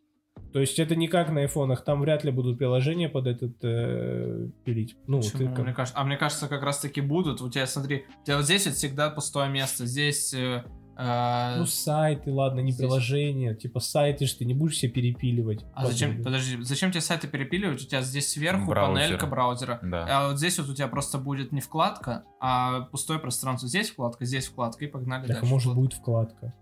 То 0.52 0.60
есть 0.60 0.78
это 0.78 0.94
не 0.96 1.08
как 1.08 1.30
на 1.30 1.40
айфонах, 1.40 1.82
там 1.84 2.00
вряд 2.02 2.24
ли 2.24 2.30
будут 2.30 2.58
приложения 2.58 3.08
под 3.08 3.26
этот 3.26 3.52
э, 3.62 4.48
пилить. 4.64 4.96
Ну, 5.06 5.18
Почему? 5.20 5.38
ты 5.38 5.46
как- 5.48 5.64
Мне 5.64 5.72
кажется, 5.74 5.98
а 6.00 6.04
мне 6.04 6.16
кажется, 6.16 6.46
как 6.48 6.62
раз 6.62 6.78
таки 6.80 7.00
будут. 7.00 7.40
У 7.40 7.48
тебя, 7.48 7.66
смотри, 7.66 8.04
у 8.22 8.24
тебя 8.26 8.36
вот 8.36 8.44
здесь 8.44 8.66
вот 8.66 8.74
всегда 8.74 9.08
пустое 9.10 9.48
место. 9.50 9.86
Здесь... 9.86 10.34
э, 10.34 10.62
э, 10.98 11.54
Ну, 11.56 11.64
сайты, 11.64 12.30
ладно, 12.30 12.60
не 12.60 12.70
здесь- 12.72 12.80
приложения. 12.86 13.54
Типа 13.54 13.80
сайты 13.80 14.26
ж 14.26 14.32
ты 14.34 14.44
не 14.44 14.52
будешь 14.52 14.74
все 14.74 14.88
перепиливать. 14.88 15.64
а 15.74 15.86
зачем, 15.86 16.22
подожди, 16.22 16.58
зачем 16.62 16.90
тебе 16.90 17.00
сайты 17.00 17.28
перепиливать? 17.28 17.82
У 17.82 17.86
тебя 17.86 18.02
здесь 18.02 18.28
сверху 18.28 18.66
Браузер. 18.66 18.94
панелька 19.02 19.26
браузера. 19.26 19.78
Да. 19.82 20.06
А 20.08 20.28
вот 20.28 20.38
здесь 20.38 20.58
вот 20.58 20.68
у 20.68 20.74
тебя 20.74 20.88
просто 20.88 21.16
будет 21.16 21.52
не 21.52 21.62
вкладка, 21.62 22.24
а 22.40 22.82
пустое 22.92 23.18
пространство. 23.18 23.66
Здесь 23.68 23.88
вкладка, 23.90 24.26
здесь 24.26 24.48
вкладка, 24.48 24.84
и 24.84 24.88
погнали 24.88 25.22
Так, 25.26 25.30
а 25.38 25.40
дальше. 25.40 25.50
может 25.50 25.74
будет 25.74 25.94
вкладка. 25.94 26.52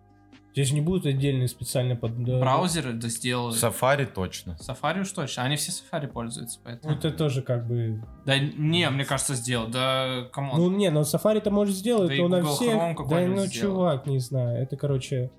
Здесь 0.53 0.73
не 0.73 0.81
будут 0.81 1.07
отдельные 1.07 1.47
специально 1.47 1.95
под... 1.95 2.19
Браузеры 2.19 2.93
да 2.93 3.09
сделают. 3.09 3.57
Safari 3.57 4.07
точно. 4.13 4.57
Safari 4.61 5.03
уж 5.03 5.13
точно. 5.13 5.45
Они 5.45 5.57
все 5.57 5.71
Safari 5.71 6.09
пользуются, 6.09 6.59
поэтому... 6.65 6.93
Ну, 6.93 6.99
это 6.99 7.11
тоже 7.13 7.43
как 7.43 7.69
бы... 7.69 8.03
Да 8.27 8.39
не, 8.39 8.89
мне 8.91 9.05
кажется, 9.05 9.35
сделал. 9.35 9.69
Да, 9.69 10.29
come 10.33 10.47
on. 10.47 10.59
Ну, 10.59 10.71
не, 10.71 10.91
но 10.91 11.03
Safari 11.03 11.41
то 11.41 11.51
может 11.51 11.77
сделать, 11.77 12.09
Да 12.09 12.15
и 12.15 12.21
но 12.21 12.29
на 12.29 12.41
Google 12.41 12.55
всех... 12.55 12.75
Chrome 12.75 13.09
Да, 13.09 13.27
ну, 13.27 13.47
сделал. 13.47 13.77
чувак, 13.77 14.07
не 14.07 14.19
знаю. 14.19 14.61
Это, 14.61 14.77
короче, 14.77 15.31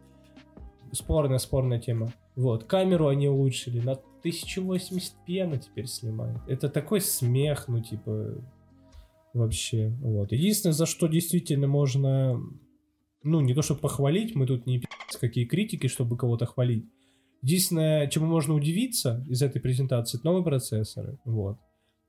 спорная, 0.93 1.39
спорная 1.39 1.79
тема. 1.79 2.13
Вот, 2.35 2.63
камеру 2.63 3.07
они 3.07 3.27
улучшили. 3.27 3.81
На 3.81 3.97
1080p 4.23 5.41
она 5.41 5.57
теперь 5.57 5.87
снимает. 5.87 6.37
Это 6.47 6.69
такой 6.69 7.01
смех, 7.01 7.65
ну, 7.67 7.81
типа, 7.81 8.35
вообще. 9.33 9.89
Вот. 10.01 10.31
Единственное, 10.31 10.73
за 10.73 10.85
что 10.85 11.07
действительно 11.07 11.67
можно, 11.67 12.41
ну, 13.23 13.41
не 13.41 13.53
то 13.53 13.61
чтобы 13.61 13.81
похвалить, 13.81 14.35
мы 14.35 14.45
тут 14.47 14.65
не 14.65 14.79
пи***ц 14.79 15.19
какие 15.19 15.45
критики, 15.45 15.87
чтобы 15.87 16.17
кого-то 16.17 16.45
хвалить. 16.45 16.85
Единственное, 17.41 18.07
чему 18.07 18.27
можно 18.27 18.53
удивиться 18.53 19.25
из 19.29 19.41
этой 19.41 19.59
презентации, 19.61 20.17
это 20.17 20.25
новые 20.27 20.43
процессоры. 20.43 21.17
Вот. 21.25 21.57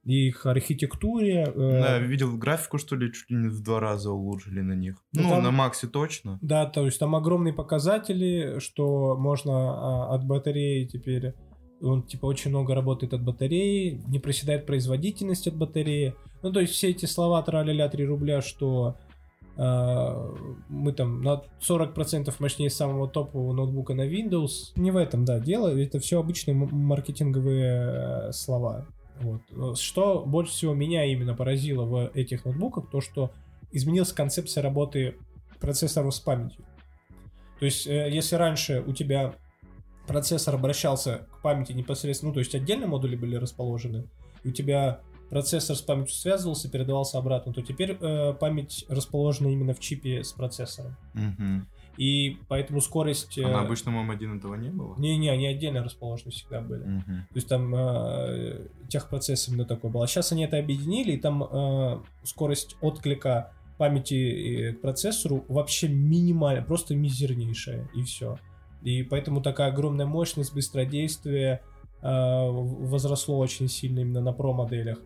И 0.04 0.28
их 0.28 0.44
архитектуре. 0.46 1.44
э, 1.54 1.80
Да, 1.80 1.98
видел 2.00 2.36
графику, 2.36 2.76
что 2.78 2.96
ли, 2.96 3.12
чуть 3.12 3.30
ли 3.30 3.36
не 3.36 3.48
в 3.48 3.62
два 3.62 3.78
раза 3.80 4.10
улучшили 4.10 4.60
на 4.60 4.72
них. 4.74 4.96
Ну, 5.12 5.22
Ну, 5.22 5.28
там- 5.30 5.42
на 5.44 5.50
Максе 5.52 5.86
точно. 5.86 6.38
Да, 6.42 6.66
то 6.66 6.84
есть 6.84 6.98
там 6.98 7.14
огромные 7.14 7.54
показатели, 7.54 8.58
что 8.58 9.16
можно 9.16 9.52
а, 9.52 10.14
от 10.14 10.24
батареи 10.26 10.86
теперь, 10.86 11.34
он 11.80 12.02
типа 12.02 12.26
очень 12.26 12.50
много 12.50 12.74
работает 12.74 13.14
от 13.14 13.22
батареи, 13.22 14.02
не 14.08 14.18
проседает 14.18 14.66
производительность 14.66 15.46
от 15.46 15.56
батареи. 15.56 16.14
Ну, 16.42 16.52
то 16.52 16.60
есть 16.60 16.72
все 16.72 16.90
эти 16.90 17.06
слова 17.06 17.40
траля-ля 17.42 17.88
3 17.88 18.04
рубля, 18.04 18.40
что 18.42 18.98
мы 19.56 20.92
там 20.96 21.22
на 21.22 21.42
40% 21.60 22.34
мощнее 22.38 22.70
самого 22.70 23.08
топового 23.08 23.52
ноутбука 23.52 23.94
на 23.94 24.08
Windows. 24.08 24.72
Не 24.76 24.90
в 24.90 24.96
этом, 24.96 25.24
да, 25.24 25.40
дело, 25.40 25.68
это 25.68 26.00
все 26.00 26.20
обычные 26.20 26.54
маркетинговые 26.54 28.28
э, 28.28 28.32
слова. 28.32 28.86
Вот. 29.20 29.78
Что 29.78 30.24
больше 30.24 30.52
всего 30.52 30.74
меня 30.74 31.04
именно 31.04 31.34
поразило 31.34 31.84
в 31.84 32.10
этих 32.14 32.44
ноутбуках, 32.44 32.90
то 32.90 33.00
что 33.00 33.30
изменилась 33.70 34.12
концепция 34.12 34.62
работы 34.62 35.16
процессоров 35.60 36.14
с 36.14 36.20
памятью. 36.20 36.64
То 37.58 37.66
есть, 37.66 37.86
э, 37.86 38.08
если 38.10 38.36
раньше 38.36 38.82
у 38.86 38.92
тебя 38.92 39.34
процессор 40.06 40.54
обращался 40.54 41.26
к 41.30 41.42
памяти 41.42 41.72
непосредственно, 41.72 42.30
ну, 42.30 42.34
то 42.34 42.40
есть 42.40 42.54
отдельно 42.54 42.86
модули 42.86 43.16
были 43.16 43.36
расположены, 43.36 44.08
и 44.42 44.48
у 44.48 44.52
тебя 44.52 45.00
процессор 45.32 45.74
с 45.76 45.80
памятью 45.80 46.14
связывался, 46.14 46.70
передавался 46.70 47.16
обратно, 47.16 47.54
то 47.54 47.62
теперь 47.62 47.96
э, 47.98 48.34
память 48.34 48.84
расположена 48.90 49.48
именно 49.48 49.72
в 49.72 49.80
чипе 49.80 50.22
с 50.22 50.32
процессором. 50.32 50.94
Мгм. 51.14 51.66
И 51.96 52.36
поэтому 52.48 52.82
скорость... 52.82 53.38
А 53.38 53.48
на 53.48 53.62
э, 53.62 53.64
обычном 53.64 54.10
М1 54.10 54.36
этого 54.36 54.56
не 54.56 54.68
было? 54.68 54.94
Не-не, 54.98 55.30
они 55.30 55.46
отдельно 55.46 55.82
расположены 55.82 56.32
всегда 56.32 56.60
были. 56.60 56.84
Мгм. 56.84 57.26
То 57.30 57.34
есть 57.34 57.48
там 57.48 57.74
э, 57.74 58.66
техпроцесс 58.90 59.48
именно 59.48 59.64
такой 59.64 59.90
был. 59.90 60.02
А 60.02 60.06
сейчас 60.06 60.32
они 60.32 60.44
это 60.44 60.58
объединили, 60.58 61.12
и 61.12 61.16
там 61.16 61.44
э, 61.44 62.02
скорость 62.24 62.76
отклика 62.82 63.52
памяти 63.78 64.14
э, 64.14 64.72
к 64.74 64.82
процессору 64.82 65.46
вообще 65.48 65.88
минимальная, 65.88 66.62
просто 66.62 66.94
мизернейшая, 66.94 67.88
и 67.94 68.02
все. 68.02 68.38
И 68.82 69.02
поэтому 69.02 69.40
такая 69.40 69.68
огромная 69.72 70.04
мощность, 70.04 70.52
быстродействие 70.52 71.62
э, 72.02 72.48
возросло 72.50 73.38
очень 73.38 73.70
сильно 73.70 74.00
именно 74.00 74.20
на 74.20 74.34
про-моделях. 74.34 74.98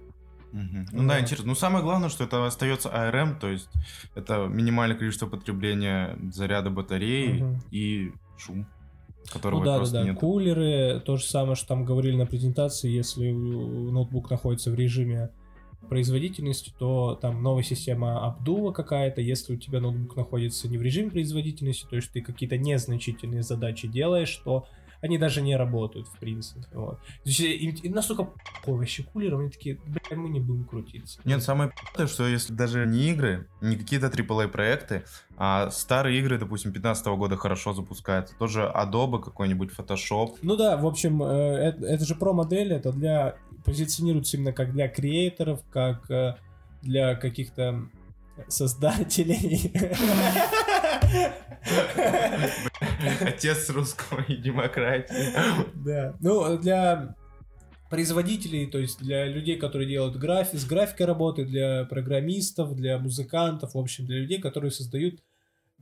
Мгм. 0.53 0.87
Ну 0.93 1.09
да, 1.09 1.15
Вот. 1.15 1.23
интересно. 1.23 1.49
Ну 1.49 1.55
самое 1.55 1.85
главное, 1.85 2.09
что 2.09 2.25
это 2.25 2.47
остается 2.47 2.89
ARM, 2.89 3.39
то 3.39 3.49
есть 3.49 3.69
это 4.15 4.47
минимальное 4.47 4.97
количество 4.97 5.27
потребления 5.27 6.17
заряда 6.33 6.71
батареи 6.71 7.43
Мгм. 7.43 7.63
и 7.71 8.13
шум, 8.39 8.67
которого 9.33 9.61
Ну 9.61 9.65
да, 9.65 9.79
да, 9.79 9.91
да. 9.91 10.05
нет. 10.05 10.17
Кулеры, 10.19 11.01
то 11.05 11.17
же 11.17 11.25
самое, 11.25 11.57
что 11.57 11.69
там 11.69 11.85
говорили 11.85 12.17
на 12.17 12.27
презентации, 12.27 12.91
если 12.91 13.31
ноутбук 13.31 14.31
находится 14.31 14.71
в 14.71 14.75
режиме 14.75 15.31
производительности, 15.89 16.73
то 16.79 17.19
там 17.21 17.43
новая 17.43 17.63
система 17.63 18.25
обдува 18.27 18.73
какая-то, 18.73 19.21
если 19.21 19.55
у 19.55 19.57
тебя 19.57 19.81
ноутбук 19.81 20.17
находится 20.17 20.69
не 20.69 20.79
в 20.79 20.83
режиме 20.83 21.11
производительности, 21.11 21.87
то 21.89 21.97
есть 21.97 22.11
ты 22.13 22.23
какие-то 22.23 22.59
незначительные 22.59 23.43
задачи 23.43 23.87
делаешь, 23.87 24.35
то 24.45 24.67
они 25.07 25.19
даже 25.19 25.43
не 25.43 25.57
работают, 25.57 26.09
в 26.09 26.19
принципе. 26.19 26.67
Вот. 26.73 26.99
То 27.01 27.29
есть 27.29 27.41
им, 27.41 27.71
им 27.71 27.93
настолько 27.93 28.29
вообще 28.67 29.03
кулером, 29.03 29.41
они 29.41 29.51
такие, 29.51 29.79
бля, 29.87 30.17
мы 30.17 30.29
не 30.29 30.41
будем 30.41 30.65
крутиться. 30.65 31.21
Нет, 31.25 31.43
самое 31.43 31.71
пи***ое, 31.71 32.07
что 32.07 32.27
если 32.27 32.53
даже 32.53 32.87
не 32.87 33.11
игры, 33.11 33.49
не 33.61 33.77
какие-то 33.77 34.07
AAA 34.07 34.49
проекты, 34.49 35.05
а 35.37 35.71
старые 35.71 36.19
игры, 36.21 36.39
допустим, 36.39 36.73
15 36.73 37.07
года 37.07 37.37
хорошо 37.37 37.73
запускаются, 37.73 38.35
тоже 38.39 38.71
Adobe 38.75 39.23
какой-нибудь, 39.23 39.71
Photoshop, 39.77 40.37
Ну 40.43 40.57
да, 40.57 40.77
в 40.77 40.87
общем, 40.87 41.23
э, 41.23 41.27
это, 41.27 41.87
это 41.87 42.05
же 42.05 42.15
про-модель, 42.15 42.73
это 42.73 42.93
для 42.93 43.37
позиционируется 43.65 44.37
именно 44.37 44.53
как 44.53 44.73
для 44.73 44.89
креаторов, 44.89 45.61
как 45.71 46.11
э, 46.11 46.37
для 46.83 47.15
каких-то 47.17 47.89
создателей. 48.49 49.73
отец 53.21 53.71
русского 53.71 54.23
и 54.29 54.37
демократии. 54.37 55.33
Да. 55.75 56.15
Ну, 56.21 56.59
для 56.59 57.15
производителей, 57.91 58.67
то 58.67 58.79
есть 58.79 58.99
для 58.99 59.27
людей, 59.27 59.57
которые 59.57 59.89
делают 59.89 60.17
график, 60.17 60.59
с 60.59 60.65
графикой 60.65 61.07
работают, 61.07 61.51
для 61.51 61.85
программистов, 61.85 62.75
для 62.75 62.99
музыкантов, 62.99 63.75
в 63.75 63.79
общем, 63.79 64.07
для 64.07 64.19
людей, 64.19 64.41
которые 64.41 64.71
создают 64.71 65.23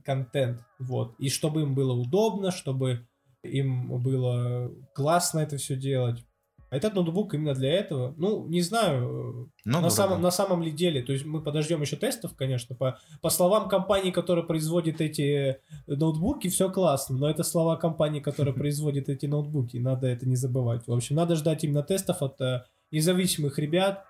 контент, 0.03 0.61
вот. 0.77 1.15
И 1.17 1.29
чтобы 1.29 1.61
им 1.61 1.73
было 1.73 1.93
удобно, 1.93 2.51
чтобы 2.51 3.07
им 3.41 3.87
было 4.01 4.71
классно 4.93 5.39
это 5.39 5.57
все 5.57 5.75
делать. 5.75 6.23
А 6.69 6.77
Этот 6.77 6.95
ноутбук 6.95 7.33
именно 7.33 7.53
для 7.53 7.71
этого, 7.71 8.13
ну, 8.17 8.47
не 8.47 8.61
знаю, 8.61 9.51
Ну, 9.65 9.81
на, 9.81 9.89
самом, 9.89 10.21
на 10.21 10.31
самом 10.31 10.63
ли 10.63 10.71
деле, 10.71 11.01
то 11.03 11.13
есть 11.13 11.25
мы 11.25 11.41
подождем 11.41 11.81
еще 11.81 11.95
тестов, 11.95 12.35
конечно, 12.35 12.75
по, 12.75 12.97
по 13.21 13.29
словам 13.29 13.69
компании, 13.69 14.11
которая 14.11 14.45
производит 14.45 15.01
эти 15.01 15.57
ноутбуки, 15.87 16.49
все 16.49 16.71
классно, 16.71 17.17
но 17.17 17.29
это 17.29 17.43
слова 17.43 17.75
компании, 17.75 18.19
которая 18.19 18.53
производит 18.55 19.09
эти 19.09 19.25
ноутбуки, 19.25 19.77
надо 19.77 20.07
это 20.07 20.27
не 20.27 20.35
забывать. 20.35 20.87
В 20.87 20.93
общем, 20.93 21.15
надо 21.15 21.35
ждать 21.35 21.63
именно 21.63 21.83
тестов 21.83 22.21
от 22.21 22.41
э, 22.41 22.63
независимых 22.91 23.59
ребят, 23.59 24.05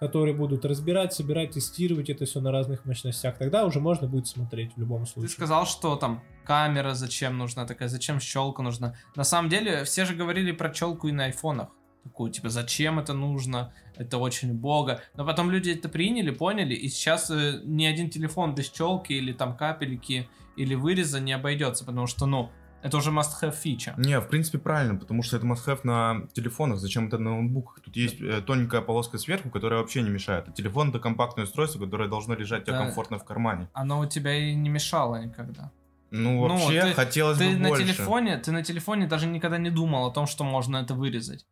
которые 0.00 0.34
будут 0.34 0.64
разбирать, 0.64 1.14
собирать, 1.14 1.52
тестировать 1.52 2.10
это 2.10 2.26
все 2.26 2.40
на 2.40 2.52
разных 2.52 2.84
мощностях. 2.84 3.38
Тогда 3.38 3.64
уже 3.64 3.80
можно 3.80 4.06
будет 4.06 4.26
смотреть 4.26 4.74
в 4.76 4.80
любом 4.80 5.04
Ты 5.04 5.10
случае. 5.10 5.30
сказал, 5.30 5.66
что 5.66 5.96
там 5.96 6.22
камера 6.44 6.94
зачем 6.94 7.38
нужна 7.38 7.66
такая, 7.66 7.88
зачем 7.88 8.20
щелка 8.20 8.62
нужна. 8.62 8.94
На 9.14 9.24
самом 9.24 9.48
деле, 9.48 9.84
все 9.84 10.04
же 10.04 10.14
говорили 10.14 10.52
про 10.52 10.70
челку 10.70 11.08
и 11.08 11.12
на 11.12 11.24
айфонах. 11.24 11.68
Такую, 12.06 12.30
типа, 12.30 12.48
зачем 12.50 13.00
это 13.00 13.14
нужно? 13.14 13.72
Это 13.96 14.18
очень 14.18 14.54
бога. 14.54 15.00
Но 15.16 15.24
потом 15.26 15.50
люди 15.50 15.70
это 15.70 15.88
приняли, 15.88 16.30
поняли, 16.30 16.74
и 16.74 16.88
сейчас 16.88 17.30
э, 17.32 17.60
ни 17.64 17.84
один 17.84 18.10
телефон 18.10 18.54
без 18.54 18.70
челки 18.70 19.12
или 19.12 19.32
там 19.32 19.56
капельки 19.56 20.28
или 20.56 20.74
выреза 20.76 21.18
не 21.20 21.32
обойдется, 21.32 21.84
потому 21.84 22.06
что, 22.06 22.26
ну, 22.26 22.50
это 22.82 22.98
уже 22.98 23.10
must-have 23.10 23.56
фича. 23.56 23.94
Не, 23.98 24.20
в 24.20 24.28
принципе, 24.28 24.58
правильно, 24.58 24.94
потому 24.96 25.22
что 25.24 25.36
это 25.36 25.46
must-have 25.46 25.80
на 25.82 26.28
телефонах, 26.32 26.78
зачем 26.78 27.08
это 27.08 27.18
на 27.18 27.30
ноутбуках? 27.30 27.80
Тут 27.80 27.96
есть 27.96 28.20
э, 28.20 28.40
тоненькая 28.40 28.82
полоска 28.82 29.18
сверху, 29.18 29.50
которая 29.50 29.80
вообще 29.80 30.02
не 30.02 30.10
мешает. 30.10 30.46
А 30.48 30.52
телефон 30.52 30.90
это 30.90 31.00
компактное 31.00 31.44
устройство, 31.44 31.80
которое 31.84 32.08
должно 32.08 32.34
лежать 32.36 32.62
у 32.62 32.66
тебя 32.66 32.78
Да. 32.78 32.84
комфортно 32.84 33.18
в 33.18 33.24
кармане. 33.24 33.68
Оно 33.72 33.98
у 33.98 34.06
тебя 34.06 34.32
и 34.32 34.54
не 34.54 34.68
мешало 34.68 35.16
никогда. 35.24 35.72
Ну, 36.12 36.46
Ну, 36.46 36.56
вообще, 36.56 36.82
ты- 36.82 36.92
хотелось 36.94 37.38
Ты 37.38 37.50
бы 37.50 37.56
на 37.56 37.68
больше. 37.70 37.84
телефоне, 37.84 38.36
ты 38.38 38.52
на 38.52 38.62
телефоне 38.62 39.08
даже 39.08 39.26
никогда 39.26 39.58
не 39.58 39.70
думал 39.70 40.06
о 40.06 40.12
том, 40.12 40.28
что 40.28 40.44
можно 40.44 40.76
это 40.76 40.94
вырезать. 40.94 41.44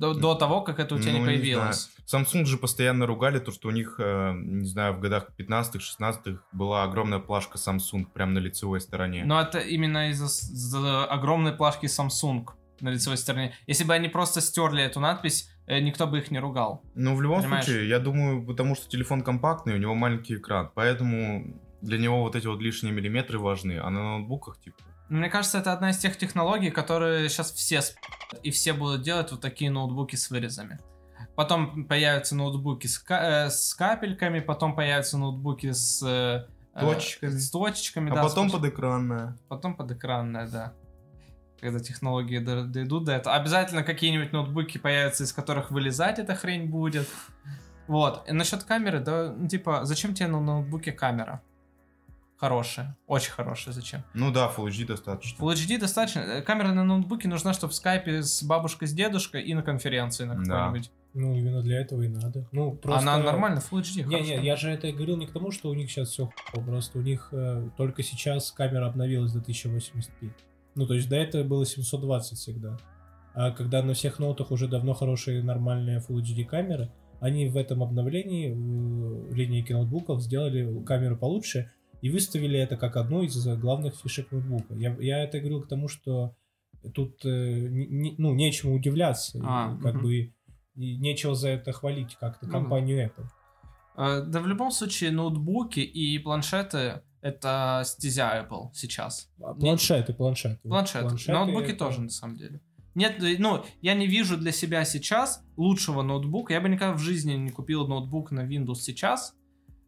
До, 0.00 0.14
до 0.14 0.34
того, 0.34 0.62
как 0.62 0.78
это 0.78 0.94
у 0.94 0.98
тебя 0.98 1.12
Ну, 1.12 1.18
не 1.18 1.20
не 1.20 1.26
появилось. 1.26 1.90
Samsung 2.10 2.46
же 2.46 2.56
постоянно 2.56 3.04
ругали 3.06 3.38
то, 3.38 3.52
что 3.52 3.68
у 3.68 3.70
них, 3.70 3.96
э, 3.98 4.32
не 4.34 4.66
знаю, 4.66 4.94
в 4.94 5.00
годах 5.00 5.28
15-16 5.38 6.38
была 6.52 6.84
огромная 6.84 7.18
плашка 7.18 7.58
Samsung 7.58 8.06
прямо 8.06 8.32
на 8.32 8.38
лицевой 8.38 8.80
стороне. 8.80 9.24
Но 9.26 9.38
это 9.38 9.58
именно 9.58 10.08
из-за 10.08 10.24
из-за 10.24 11.04
огромной 11.04 11.52
плашки 11.52 11.84
Samsung 11.84 12.46
на 12.80 12.88
лицевой 12.88 13.18
стороне. 13.18 13.54
Если 13.66 13.84
бы 13.84 13.92
они 13.92 14.08
просто 14.08 14.40
стерли 14.40 14.82
эту 14.82 15.00
надпись, 15.00 15.50
э, 15.66 15.80
никто 15.80 16.06
бы 16.06 16.18
их 16.18 16.30
не 16.30 16.38
ругал. 16.38 16.82
Ну, 16.94 17.14
в 17.14 17.20
любом 17.20 17.42
Понимаешь? 17.42 17.66
случае, 17.66 17.86
я 17.86 17.98
думаю, 17.98 18.46
потому 18.46 18.76
что 18.76 18.88
телефон 18.88 19.20
компактный, 19.20 19.74
у 19.74 19.78
него 19.78 19.94
маленький 19.94 20.36
экран, 20.36 20.70
поэтому 20.74 21.60
для 21.82 21.98
него 21.98 22.22
вот 22.22 22.36
эти 22.36 22.46
вот 22.46 22.62
лишние 22.62 22.94
миллиметры 22.94 23.38
важны, 23.38 23.78
а 23.78 23.90
на 23.90 24.02
ноутбуках, 24.02 24.58
типа, 24.60 24.78
Мне 25.10 25.28
кажется, 25.28 25.58
это 25.58 25.72
одна 25.72 25.90
из 25.90 25.98
тех 25.98 26.16
технологий, 26.16 26.70
которые 26.70 27.28
сейчас 27.28 27.52
все 27.52 27.82
сп***ят, 27.82 28.40
и 28.42 28.50
все 28.50 28.72
будут 28.72 29.02
делать 29.02 29.30
вот 29.32 29.40
такие 29.40 29.70
ноутбуки 29.70 30.16
с 30.16 30.30
вырезами. 30.30 30.78
Потом 31.34 31.84
появятся 31.84 32.34
ноутбуки 32.36 32.86
с, 32.86 32.98
ка- 32.98 33.46
э, 33.46 33.50
с 33.50 33.74
капельками, 33.74 34.40
потом 34.40 34.74
появятся 34.74 35.18
ноутбуки 35.18 35.72
с 35.72 36.02
э, 36.06 36.46
э, 36.74 36.80
Точечками. 36.80 37.30
с 37.30 37.50
точечками, 37.50 38.10
а 38.10 38.14
да, 38.14 38.22
потом 38.22 38.48
с- 38.48 38.52
подэкранная. 38.52 39.36
потом 39.48 39.74
подэкранная, 39.74 40.48
да. 40.48 40.72
Когда 41.60 41.78
технологии 41.80 42.38
до- 42.38 42.64
дойдут 42.64 43.04
до 43.04 43.12
этого. 43.12 43.34
Обязательно 43.34 43.82
какие-нибудь 43.82 44.32
ноутбуки 44.32 44.78
появятся, 44.78 45.24
из 45.24 45.32
которых 45.32 45.70
вылезать 45.70 46.18
эта 46.18 46.34
хрень 46.34 46.70
будет. 46.70 47.08
Вот. 47.86 48.28
И 48.28 48.32
насчет 48.32 48.62
камеры, 48.64 49.00
да, 49.00 49.32
ну, 49.36 49.48
типа, 49.48 49.84
зачем 49.84 50.14
тебе 50.14 50.28
на 50.28 50.40
ноутбуке 50.40 50.92
камера? 50.92 51.42
Хорошая. 52.40 52.96
Очень 53.06 53.32
хорошая. 53.32 53.74
Зачем? 53.74 54.02
Ну 54.14 54.32
да, 54.32 54.50
Full 54.56 54.68
HD 54.68 54.86
достаточно. 54.86 55.38
Full 55.42 55.52
HD 55.52 55.78
достаточно. 55.78 56.20
Э, 56.20 56.40
Камера 56.42 56.72
на 56.72 56.84
ноутбуке 56.84 57.28
нужна, 57.28 57.52
чтобы 57.52 57.72
в 57.72 57.76
скайпе 57.76 58.22
с 58.22 58.42
бабушкой, 58.42 58.88
с 58.88 58.94
дедушкой 58.94 59.42
и 59.42 59.52
на 59.52 59.62
конференции 59.62 60.24
на 60.24 60.36
Да. 60.42 60.64
какой-нибудь. 60.66 60.90
Ну, 61.12 61.34
именно 61.34 61.60
для 61.60 61.80
этого 61.82 62.00
и 62.00 62.08
надо. 62.08 62.48
Ну, 62.50 62.72
просто... 62.72 63.00
Она 63.02 63.22
нормально, 63.22 63.58
Full 63.58 63.82
HD. 63.82 64.04
Не, 64.04 64.20
не, 64.22 64.42
я 64.42 64.56
же 64.56 64.70
это 64.70 64.86
и 64.86 64.92
говорил 64.92 65.18
не 65.18 65.26
к 65.26 65.32
тому, 65.32 65.50
что 65.50 65.68
у 65.68 65.74
них 65.74 65.90
сейчас 65.90 66.08
все 66.08 66.30
просто 66.54 66.98
у 66.98 67.02
них 67.02 67.28
э, 67.32 67.68
только 67.76 68.02
сейчас 68.02 68.50
камера 68.52 68.86
обновилась 68.86 69.32
до 69.32 69.40
1080p. 69.40 70.30
Ну, 70.76 70.86
то 70.86 70.94
есть 70.94 71.10
до 71.10 71.16
этого 71.16 71.44
было 71.44 71.66
720 71.66 72.38
всегда. 72.38 72.78
А 73.34 73.50
когда 73.50 73.82
на 73.82 73.92
всех 73.92 74.18
ноутах 74.18 74.50
уже 74.50 74.66
давно 74.66 74.94
хорошие 74.94 75.42
нормальные 75.42 75.98
Full 76.08 76.22
HD 76.22 76.44
камеры, 76.46 76.90
они 77.20 77.50
в 77.50 77.58
этом 77.58 77.82
обновлении 77.82 78.50
в 78.50 79.34
линейке 79.34 79.74
ноутбуков 79.74 80.22
сделали 80.22 80.82
камеру 80.84 81.18
получше 81.18 81.70
и 82.02 82.10
выставили 82.10 82.58
это 82.58 82.76
как 82.76 82.96
одну 82.96 83.22
из 83.22 83.46
главных 83.58 83.94
фишек 83.96 84.30
ноутбука. 84.32 84.74
Я, 84.74 84.96
я 85.00 85.22
это 85.24 85.38
говорил 85.38 85.62
к 85.62 85.68
тому, 85.68 85.88
что 85.88 86.34
тут 86.94 87.24
э, 87.24 87.68
не- 87.68 88.14
ну, 88.18 88.34
нечему 88.34 88.74
удивляться. 88.74 89.38
и 89.38 89.42
А, 89.44 89.76
как 89.82 89.94
мгм. 89.94 90.02
бы 90.02 90.14
и 90.76 90.96
нечего 90.96 91.34
за 91.34 91.48
это 91.50 91.72
хвалить 91.72 92.16
как-то 92.16 92.46
Ну 92.46 92.52
компанию 92.52 93.06
Apple. 93.06 93.26
Э, 93.96 94.22
Да 94.26 94.40
в 94.40 94.46
любом 94.46 94.70
случае, 94.70 95.10
ноутбуки 95.10 95.80
и 95.80 96.18
планшеты 96.18 97.02
это 97.20 97.82
стезя 97.84 98.46
Apple 98.48 98.70
сейчас. 98.72 99.28
А, 99.42 99.52
Планшеты, 99.54 100.14
планшеты. 100.14 100.66
Планшеты. 100.68 101.04
планшеты 101.08 101.32
Ноутбуки 101.32 101.70
это- 101.70 101.78
тоже, 101.78 102.00
на 102.00 102.08
самом 102.08 102.36
деле. 102.36 102.60
Нет, 102.94 103.22
э, 103.22 103.36
ну, 103.38 103.62
я 103.82 103.94
не 103.94 104.06
вижу 104.06 104.38
для 104.38 104.52
себя 104.52 104.84
сейчас 104.86 105.44
лучшего 105.58 106.00
ноутбука. 106.02 106.54
Я 106.54 106.60
бы 106.62 106.68
никогда 106.70 106.94
в 106.94 106.98
жизни 106.98 107.34
не 107.34 107.50
купил 107.50 107.86
ноутбук 107.86 108.30
на 108.30 108.40
Windows 108.46 108.76
сейчас, 108.76 109.34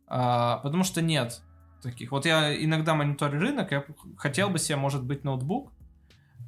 а, 0.07 0.59
потому 0.59 0.85
что 0.85 1.01
нет 1.01 1.41
таких. 1.83 2.13
Вот 2.13 2.25
я 2.27 2.55
иногда 2.65 2.95
мониторю 2.95 3.41
рынок, 3.41 3.73
я 3.73 3.85
хотел 4.17 4.49
бы 4.51 4.59
себе, 4.59 4.77
может 4.77 5.05
быть, 5.05 5.25
ноутбук. 5.25 5.73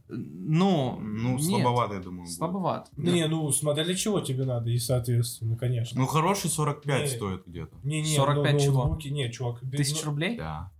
Ну, 0.08 0.98
Ну, 1.00 1.30
нет, 1.38 1.42
слабовато, 1.42 1.94
я 1.94 2.00
думаю. 2.00 2.26
Слабоват. 2.26 2.90
Не, 2.96 3.26
ну 3.26 3.50
смотря 3.52 3.84
для 3.84 3.94
чего 3.94 4.20
тебе 4.20 4.44
надо, 4.44 4.70
и 4.70 4.78
соответственно, 4.78 5.56
конечно. 5.56 5.98
Ну, 6.00 6.06
хороший 6.06 6.50
45 6.50 7.02
Не. 7.02 7.08
стоит 7.08 7.42
где-то. 7.46 7.74
не, 7.82 8.02
не, 8.02 8.14
45 8.14 8.52
но- 8.52 8.58
чего? 8.58 8.78
ноутбуки, 8.84 9.08
не, 9.08 9.30
чувак. 9.32 9.62
без- 9.62 9.78
Тысяч 9.78 10.02
ну, 10.04 10.10
рублей? 10.10 10.36
Да. 10.36 10.70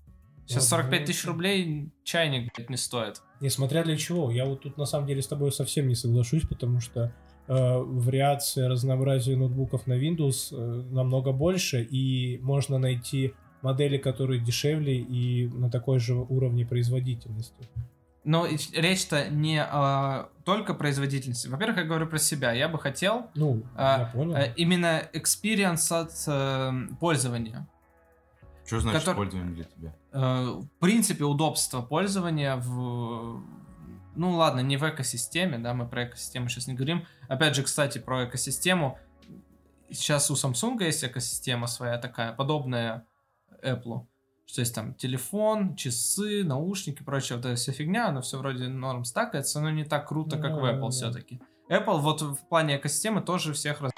Сейчас 0.47 0.65
Ну, 0.65 0.69
45 0.77 1.01
ну, 1.01 1.07
тысяч 1.07 1.25
ну. 1.25 1.33
рублей 1.33 1.91
чайник 2.05 2.55
блядь, 2.55 2.69
не 2.71 2.77
стоит. 2.77 3.23
Не, 3.41 3.49
смотря 3.49 3.83
для 3.83 3.97
чего. 3.97 4.31
Я 4.31 4.45
вот 4.45 4.61
тут 4.61 4.77
на 4.77 4.85
самом 4.85 5.07
деле 5.07 5.23
с 5.23 5.27
тобой 5.27 5.51
совсем 5.53 5.89
не 5.89 5.95
соглашусь, 5.95 6.43
потому 6.47 6.81
что 6.81 7.15
э, 7.49 7.79
вариации 7.79 8.63
разнообразия 8.67 9.37
ноутбуков 9.37 9.87
на 9.87 9.95
Windows 9.95 10.49
э, 10.53 10.83
намного 10.91 11.33
больше, 11.33 11.83
и 11.83 12.39
можно 12.43 12.79
найти 12.79 13.33
модели, 13.65 13.97
которые 13.99 14.41
дешевле 14.41 14.99
и 14.99 15.49
на 15.49 15.71
такой 15.71 15.99
же 15.99 16.15
уровне 16.15 16.65
производительности. 16.65 17.69
Но 18.23 18.47
речь-то 18.73 19.29
не 19.29 19.61
о 19.63 20.29
только 20.45 20.73
производительности. 20.75 21.49
Во-первых, 21.49 21.77
я 21.79 21.85
говорю 21.85 22.07
про 22.07 22.19
себя. 22.19 22.53
Я 22.53 22.69
бы 22.69 22.79
хотел 22.79 23.27
Ну, 23.35 23.63
А, 23.77 23.99
я 24.01 24.07
понял. 24.07 24.35
э, 24.37 24.53
именно 24.57 25.03
experience 25.13 25.93
от 25.93 26.13
э, 26.27 26.97
пользования. 27.01 27.67
Что 28.67 28.81
значит 28.81 29.01
Который- 29.01 29.17
пользование 29.17 29.55
для 29.55 29.65
тебя? 29.65 29.95
Э, 30.13 30.45
в 30.59 30.69
принципе, 30.81 31.25
удобство 31.25 31.83
пользования 31.83 32.57
в... 32.57 33.43
Ну 34.17 34.31
ладно, 34.31 34.61
не 34.61 34.77
в 34.79 34.89
экосистеме, 34.89 35.59
да, 35.59 35.75
мы 35.75 35.87
про 35.87 36.05
экосистему 36.05 36.49
сейчас 36.49 36.67
не 36.67 36.75
говорим. 36.75 37.05
Опять 37.29 37.57
же, 37.57 37.63
кстати, 37.63 37.99
про 37.99 38.25
экосистему. 38.25 38.99
Сейчас 39.91 40.31
у 40.31 40.35
Samsung 40.35 40.83
есть 40.83 41.05
экосистема 41.05 41.67
своя 41.67 41.99
такая, 41.99 42.33
подобная 42.33 43.05
Apple. 43.65 44.07
Что 44.47 44.61
есть 44.61 44.75
там 44.75 44.95
телефон, 44.95 45.75
часы, 45.75 46.45
наушники 46.45 47.01
и 47.01 47.05
прочее. 47.05 47.37
Вот 47.37 47.47
эта 47.47 47.57
вся 47.57 47.73
фигня, 47.73 48.09
она 48.09 48.21
все 48.21 48.39
вроде 48.39 48.69
норм 48.69 49.05
стакается, 49.05 49.61
но 49.61 49.71
не 49.71 49.85
так 49.85 50.07
круто, 50.07 50.37
как 50.39 50.53
в 50.53 50.65
Apple 50.65 50.81
да. 50.81 50.91
все-таки. 50.91 51.41
Apple 51.69 52.01
вот 52.01 52.21
в 52.21 52.47
плане 52.49 52.77
экосистемы 52.77 53.23
тоже 53.23 53.53
всех 53.53 53.81
раз... 53.81 53.93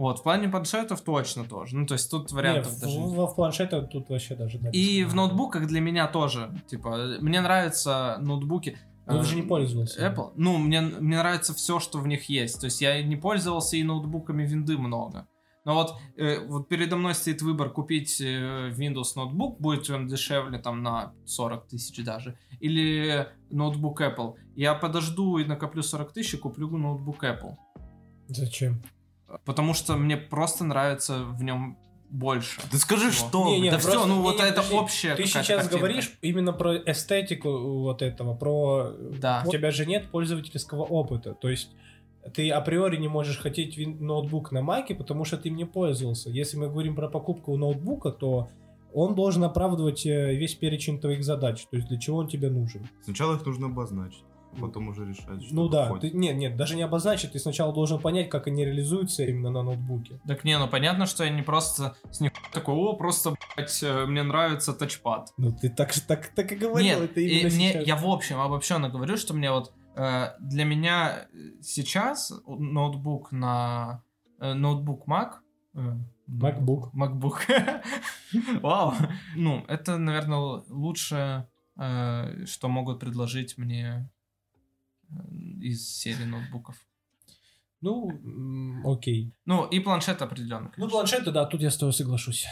Вот, 0.00 0.20
в 0.20 0.22
плане 0.22 0.48
планшетов 0.48 1.02
точно 1.02 1.44
тоже. 1.44 1.76
Ну, 1.76 1.86
то 1.86 1.94
есть 1.94 2.10
тут 2.10 2.30
Не, 2.30 2.36
вариантов 2.36 2.72
в, 2.72 2.80
даже... 2.80 2.98
в- 2.98 3.26
в 3.26 3.34
планшетах 3.34 3.90
тут 3.90 4.08
вообще 4.08 4.34
даже... 4.34 4.58
да, 4.58 4.70
И 4.70 5.04
в 5.04 5.14
ноутбуках 5.14 5.66
для 5.66 5.80
меня 5.80 6.08
тоже. 6.08 6.50
Типа, 6.68 7.16
мне 7.20 7.40
нравятся 7.40 8.16
ноутбуки. 8.18 8.78
Ну, 9.06 9.18
ты 9.18 9.20
э, 9.20 9.24
же 9.24 9.36
не 9.36 9.42
пользовался. 9.42 10.00
Apple. 10.00 10.32
Ну, 10.36 10.56
мне, 10.58 10.80
мне 10.80 11.18
нравится 11.18 11.52
все, 11.54 11.80
что 11.80 11.98
в 11.98 12.06
них 12.06 12.30
есть. 12.30 12.60
То 12.60 12.66
есть 12.66 12.80
я 12.80 13.02
не 13.02 13.16
пользовался 13.16 13.76
и 13.76 13.82
ноутбуками 13.82 14.46
винды 14.46 14.78
много. 14.78 15.26
Но 15.64 15.74
вот, 15.74 15.94
э, 16.16 16.38
вот 16.46 16.68
передо 16.68 16.96
мной 16.96 17.14
стоит 17.14 17.42
выбор 17.42 17.70
купить 17.70 18.20
э, 18.20 18.70
Windows 18.70 19.12
ноутбук, 19.16 19.60
будет 19.60 19.88
он 19.90 20.06
дешевле 20.06 20.58
там 20.58 20.82
на 20.82 21.12
40 21.26 21.68
тысяч 21.68 22.02
даже, 22.04 22.38
или 22.60 23.28
ноутбук 23.50 24.00
Apple. 24.00 24.34
Я 24.56 24.74
подожду 24.74 25.38
и 25.38 25.44
накоплю 25.44 25.82
40 25.82 26.12
тысяч 26.12 26.34
и 26.34 26.36
куплю 26.38 26.68
ноутбук 26.68 27.22
Apple. 27.24 27.56
Зачем? 28.28 28.82
Потому 29.44 29.74
что 29.74 29.96
мне 29.96 30.16
просто 30.16 30.64
нравится 30.64 31.24
в 31.24 31.42
нем 31.42 31.78
больше. 32.10 32.60
Ты 32.70 32.78
скажи, 32.78 33.10
всего. 33.10 33.28
что? 33.28 33.44
Не, 33.46 33.60
не, 33.60 33.70
да 33.70 33.76
просто- 33.76 33.90
все, 33.90 34.06
ну 34.06 34.16
не, 34.16 34.22
вот 34.22 34.38
не, 34.38 34.42
это 34.42 34.54
подожди. 34.56 34.74
общее. 34.74 35.14
Ты 35.14 35.26
сейчас 35.26 35.68
говоришь 35.68 36.12
именно 36.22 36.52
про 36.52 36.76
эстетику 36.76 37.80
вот 37.82 38.02
этого, 38.02 38.34
про... 38.34 38.92
Да. 39.18 39.44
У 39.46 39.50
тебя 39.50 39.70
же 39.70 39.86
нет 39.86 40.10
пользовательского 40.10 40.82
опыта, 40.82 41.34
то 41.34 41.48
есть 41.48 41.70
ты 42.34 42.50
априори 42.50 42.96
не 42.96 43.08
можешь 43.08 43.38
хотеть 43.38 43.76
ноутбук 44.00 44.52
на 44.52 44.62
маке, 44.62 44.94
потому 44.94 45.24
что 45.24 45.36
ты 45.36 45.48
им 45.48 45.56
не 45.56 45.64
пользовался. 45.64 46.30
Если 46.30 46.56
мы 46.56 46.68
говорим 46.68 46.94
про 46.94 47.08
покупку 47.08 47.56
ноутбука, 47.56 48.10
то 48.10 48.48
он 48.92 49.14
должен 49.14 49.44
оправдывать 49.44 50.04
э, 50.04 50.34
весь 50.34 50.54
перечень 50.54 51.00
твоих 51.00 51.24
задач, 51.24 51.64
то 51.70 51.76
есть 51.76 51.88
для 51.88 51.98
чего 51.98 52.18
он 52.18 52.28
тебе 52.28 52.50
нужен. 52.50 52.86
Сначала 53.04 53.36
их 53.36 53.46
нужно 53.46 53.66
обозначить, 53.68 54.24
а 54.52 54.60
потом 54.60 54.88
уже 54.88 55.06
решать, 55.06 55.44
что 55.44 55.54
ну 55.54 55.68
да, 55.68 55.96
ты, 56.00 56.10
нет, 56.10 56.36
нет, 56.36 56.56
даже 56.56 56.74
не 56.74 56.82
обозначить, 56.82 57.30
ты 57.32 57.38
сначала 57.38 57.72
должен 57.72 58.00
понять, 58.00 58.28
как 58.28 58.48
они 58.48 58.64
реализуются 58.64 59.22
именно 59.24 59.50
на 59.50 59.62
ноутбуке. 59.62 60.20
Так 60.26 60.42
не, 60.42 60.58
ну 60.58 60.66
понятно, 60.66 61.06
что 61.06 61.22
я 61.22 61.30
не 61.30 61.42
просто 61.42 61.94
с 62.10 62.20
них 62.20 62.32
такой, 62.52 62.74
о, 62.74 62.94
просто, 62.94 63.34
блядь, 63.56 63.80
э, 63.82 64.06
мне 64.06 64.24
нравится 64.24 64.72
тачпад. 64.72 65.32
Ну 65.38 65.52
ты 65.52 65.68
так, 65.70 65.92
так, 66.08 66.26
так 66.34 66.50
и 66.50 66.56
говорил, 66.56 66.98
Нет, 67.00 67.10
это 67.12 67.20
и 67.20 67.28
именно 67.28 67.54
мне- 67.54 67.72
сейчас. 67.72 67.86
я 67.86 67.94
в 67.96 68.06
общем 68.06 68.40
обобщенно 68.40 68.88
говорю, 68.90 69.16
что 69.16 69.34
мне 69.34 69.52
вот 69.52 69.72
для 69.94 70.64
меня 70.64 71.26
сейчас 71.60 72.32
ноутбук 72.46 73.32
на 73.32 74.02
э, 74.40 74.54
ноутбук 74.54 75.06
Mac 75.08 75.34
э, 75.74 75.96
MacBook. 76.28 76.90
MacBook. 76.94 77.82
Вау. 78.60 78.94
Ну, 79.36 79.64
это, 79.68 79.98
наверное, 79.98 80.62
лучшее, 80.68 81.48
э, 81.76 82.46
что 82.46 82.68
могут 82.68 83.00
предложить 83.00 83.58
мне 83.58 84.08
э, 85.10 85.14
из 85.60 85.88
серии 85.88 86.24
ноутбуков. 86.24 86.76
Ну, 87.80 88.10
окей. 88.84 89.32
Ну, 89.46 89.66
и 89.66 89.80
планшет 89.80 90.20
определенно. 90.22 90.70
Ну, 90.76 90.88
планшеты, 90.88 91.30
да, 91.30 91.46
тут 91.46 91.62
я 91.62 91.70
с 91.70 91.78
тобой 91.78 91.94
соглашусь. 91.94 92.46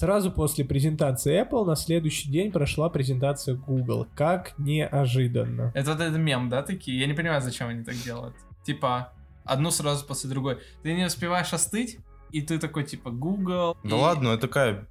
Сразу 0.00 0.32
после 0.32 0.64
презентации 0.64 1.46
Apple 1.46 1.66
на 1.66 1.76
следующий 1.76 2.30
день 2.30 2.50
прошла 2.50 2.88
презентация 2.88 3.54
Google. 3.54 4.06
Как 4.14 4.54
неожиданно. 4.56 5.72
Это 5.74 5.90
вот 5.92 6.00
этот 6.00 6.16
мем, 6.18 6.48
да, 6.48 6.62
такие? 6.62 6.98
Я 6.98 7.06
не 7.06 7.12
понимаю, 7.12 7.42
зачем 7.42 7.68
они 7.68 7.84
так 7.84 7.96
делают. 7.96 8.34
Типа, 8.64 9.12
одну 9.44 9.70
сразу 9.70 10.06
после 10.06 10.30
другой. 10.30 10.60
Ты 10.82 10.94
не 10.94 11.04
успеваешь 11.04 11.52
остыть, 11.52 11.98
и 12.30 12.40
ты 12.40 12.58
такой, 12.58 12.84
типа, 12.84 13.10
Google. 13.10 13.76
Да 13.84 13.94
и 13.94 14.00
ладно, 14.00 14.28
это 14.28 14.48
такая, 14.48 14.88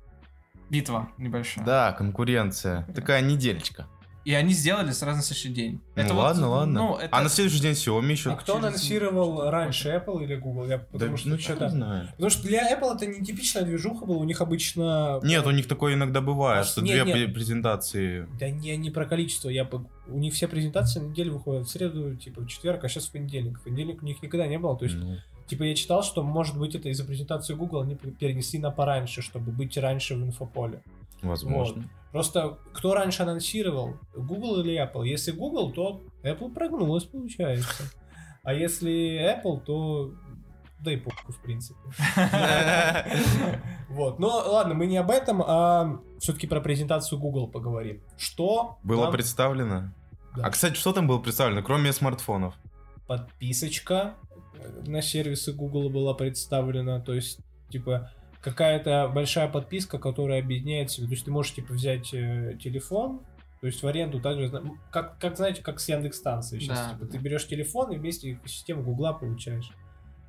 Битва 0.69 1.09
небольшая. 1.17 1.65
да, 1.65 1.91
конкуренция. 1.93 2.85
Такая 2.93 3.23
недельечка. 3.23 3.87
И 4.25 4.33
они 4.33 4.53
сделали 4.53 4.91
сразу 4.91 5.17
на 5.17 5.23
следующий 5.23 5.49
день. 5.49 5.81
Ну 5.95 6.03
вот, 6.03 6.11
ладно, 6.13 6.49
ладно. 6.49 6.73
Ну, 6.81 6.95
это... 6.97 7.09
А 7.15 7.21
на 7.23 7.29
следующий 7.29 7.61
день 7.61 7.71
Xiaomi 7.71 8.11
еще. 8.11 8.31
А 8.31 8.35
кто 8.35 8.53
через- 8.55 8.65
анонсировал 8.67 9.49
раньше, 9.49 9.89
Apple 9.89 10.23
или 10.23 10.35
Google? 10.35 10.65
Я, 10.67 10.77
Да, 10.79 10.85
потому 10.91 11.17
что 11.17 11.29
ну 11.29 11.37
что-то- 11.39 11.67
что 11.67 11.69
знаю. 11.69 12.07
Потому 12.11 12.29
что 12.29 12.43
для 12.47 12.71
Apple 12.77 12.95
это 12.95 13.05
не 13.07 13.25
типичная 13.25 13.63
движуха 13.63 14.05
была, 14.05 14.17
у 14.17 14.23
них 14.25 14.41
обычно... 14.41 15.19
Нет, 15.23 15.45
у 15.47 15.51
них 15.51 15.67
такое 15.67 15.93
иногда 15.93 16.21
бывает, 16.21 16.65
А, 16.65 16.67
что 16.67 16.81
нет, 16.81 17.05
две 17.05 17.13
нет. 17.15 17.29
пре- 17.29 17.33
презентации. 17.33 18.27
Да 18.39 18.49
не, 18.49 18.75
не 18.77 18.89
про 18.91 19.05
количество, 19.05 19.49
я 19.49 19.67
у 20.07 20.17
них 20.19 20.33
все 20.33 20.47
презентации 20.47 20.99
на 20.99 21.07
неделю 21.07 21.33
выходят 21.33 21.65
в 21.67 21.69
среду, 21.71 22.15
типа 22.15 22.41
в 22.41 22.47
четверг, 22.47 22.83
а 22.83 22.89
сейчас 22.89 23.05
в 23.05 23.11
понедельник. 23.11 23.59
В 23.59 23.63
понедельник 23.63 24.01
у 24.03 24.05
них 24.05 24.21
никогда 24.21 24.47
не 24.47 24.59
было, 24.59 24.77
то 24.77 24.85
есть 24.85 24.97
Ну, 24.97 25.17
Типа 25.49 25.63
я 25.63 25.73
читал, 25.73 26.03
что 26.03 26.21
может 26.21 26.59
быть 26.59 26.75
это 26.75 26.89
из-за 26.89 27.03
презентации 27.03 27.55
Google 27.55 27.81
они 27.81 27.95
перенесли 27.95 28.59
на 28.59 28.69
пораньше, 28.69 29.23
чтобы 29.23 29.51
быть 29.51 29.75
раньше 29.77 30.13
в 30.13 30.23
инфополе. 30.23 30.83
возможно. 31.23 31.81
Вот. 31.81 31.91
Просто 32.11 32.59
кто 32.71 32.93
раньше 32.93 33.23
анонсировал, 33.23 33.95
Google 34.15 34.61
или 34.61 34.79
Apple? 34.79 35.07
Если 35.07 35.31
Google, 35.31 35.71
то 35.71 36.03
Apple 36.21 36.53
прогнулась, 36.53 37.05
получается. 37.05 37.85
А 38.43 38.53
если 38.53 39.19
Apple, 39.19 39.59
то 39.61 40.13
да 40.81 40.91
и 40.91 40.97
похуй, 40.97 41.33
в 41.33 41.41
принципе. 41.41 41.79
Вот. 43.89 44.19
Но 44.19 44.27
ладно, 44.27 44.75
мы 44.75 44.85
не 44.85 44.97
об 44.97 45.09
этом, 45.09 45.41
а 45.43 45.99
все-таки 46.19 46.45
про 46.45 46.61
презентацию 46.61 47.17
Google 47.17 47.47
поговорим. 47.47 48.01
Что 48.17 48.77
Было 48.83 49.09
представлено. 49.09 49.91
Да. 50.35 50.45
А, 50.45 50.51
кстати, 50.51 50.75
что 50.75 50.93
там 50.93 51.07
было 51.07 51.17
представлено, 51.17 51.63
кроме 51.63 51.91
смартфонов? 51.91 52.53
подписочка 53.09 54.13
на 54.85 55.01
сервисы 55.01 55.53
Google 55.53 55.89
была 55.89 56.13
представлена, 56.13 56.99
то 56.99 57.13
есть, 57.13 57.39
типа, 57.69 58.11
какая-то 58.41 59.09
большая 59.13 59.47
подписка, 59.49 59.97
которая 59.99 60.41
объединяет 60.41 60.91
себя. 60.91 61.07
То 61.07 61.13
есть 61.13 61.25
ты 61.25 61.31
можешь, 61.31 61.53
типа, 61.53 61.73
взять 61.73 62.13
э, 62.13 62.57
телефон, 62.61 63.21
то 63.61 63.67
есть 63.67 63.83
в 63.83 63.87
аренду 63.87 64.21
также, 64.21 64.49
как, 64.91 65.19
как 65.19 65.35
знаете, 65.35 65.61
как 65.61 65.79
с 65.79 65.89
Яндекс 65.89 66.17
станции 66.17 66.59
сейчас. 66.59 66.77
Да, 66.77 66.93
типа, 66.93 67.05
да. 67.05 67.11
ты 67.11 67.17
берешь 67.17 67.47
телефон 67.47 67.91
и 67.91 67.97
вместе 67.97 68.39
систему 68.45 68.83
Гугла 68.83 69.13
получаешь. 69.13 69.71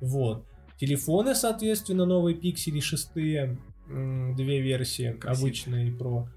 Вот. 0.01 0.45
Телефоны, 0.77 1.35
соответственно, 1.35 2.05
новые 2.05 2.35
пиксели 2.35 2.79
шестые, 2.79 3.57
м, 3.87 4.35
две 4.35 4.61
версии, 4.61 5.13
Красиво. 5.13 5.47
обычные 5.47 5.87
и 5.89 5.91
про. 5.91 6.27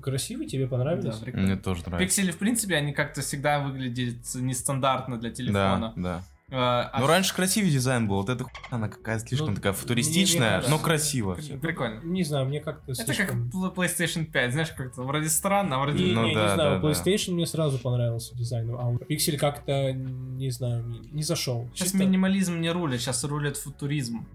Красивые, 0.00 0.46
тебе 0.48 0.66
понравились? 0.68 1.18
Да, 1.18 1.24
прикольно. 1.24 1.46
Мне 1.46 1.56
тоже 1.56 1.80
нравится. 1.86 1.98
Пиксели, 1.98 2.30
в 2.30 2.38
принципе, 2.38 2.76
они 2.76 2.92
как-то 2.92 3.22
всегда 3.22 3.60
выглядят 3.60 4.16
нестандартно 4.34 5.18
для 5.18 5.30
Да, 5.30 5.34
телефона. 5.34 5.92
да. 5.96 6.18
Э, 6.18 6.35
а 6.50 7.00
Ну, 7.00 7.06
раньше 7.06 7.34
красивее 7.34 7.72
дизайн 7.72 8.06
был. 8.06 8.16
Вот 8.16 8.28
эта 8.28 8.44
хуйня, 8.44 8.58
она 8.70 8.88
какая 8.88 9.18
слишком 9.18 9.50
Ну, 9.50 9.54
такая 9.56 9.72
футуристичная, 9.72 10.58
мне 10.58 10.68
но 10.68 10.78
кажется, 10.78 10.84
красиво 10.84 11.34
все. 11.36 11.56
Прикольно. 11.58 12.00
Не 12.04 12.22
знаю, 12.22 12.46
мне 12.46 12.60
как-то 12.60 12.92
Это 12.92 13.04
как 13.04 13.14
слишком- 13.16 13.50
пл- 13.52 13.74
PlayStation 13.74 14.24
5, 14.26 14.52
знаешь, 14.52 14.70
как-то 14.70 15.02
вроде 15.02 15.28
странно, 15.28 15.76
а 15.76 15.78
вроде... 15.80 16.04
Не, 16.04 16.12
Ну 16.12 16.22
не, 16.24 16.28
не 16.30 16.34
да, 16.34 16.54
знаю, 16.54 16.80
да, 16.80 16.88
да. 16.88 16.88
PlayStation 16.88 17.32
мне 17.32 17.46
сразу 17.46 17.78
понравился 17.78 18.36
дизайн, 18.36 18.70
а 18.78 18.90
вот 18.90 19.02
Pixel 19.10 19.36
как-то, 19.38 19.92
не 19.92 20.50
знаю, 20.50 20.86
не, 20.86 21.00
не 21.00 21.22
зашел. 21.22 21.68
Сейчас 21.74 21.88
Чисто- 21.88 21.98
минимализм 21.98 22.60
не 22.60 22.70
рулит, 22.70 23.00
сейчас 23.00 23.24
рулит 23.24 23.56
футуризм. 23.56 24.26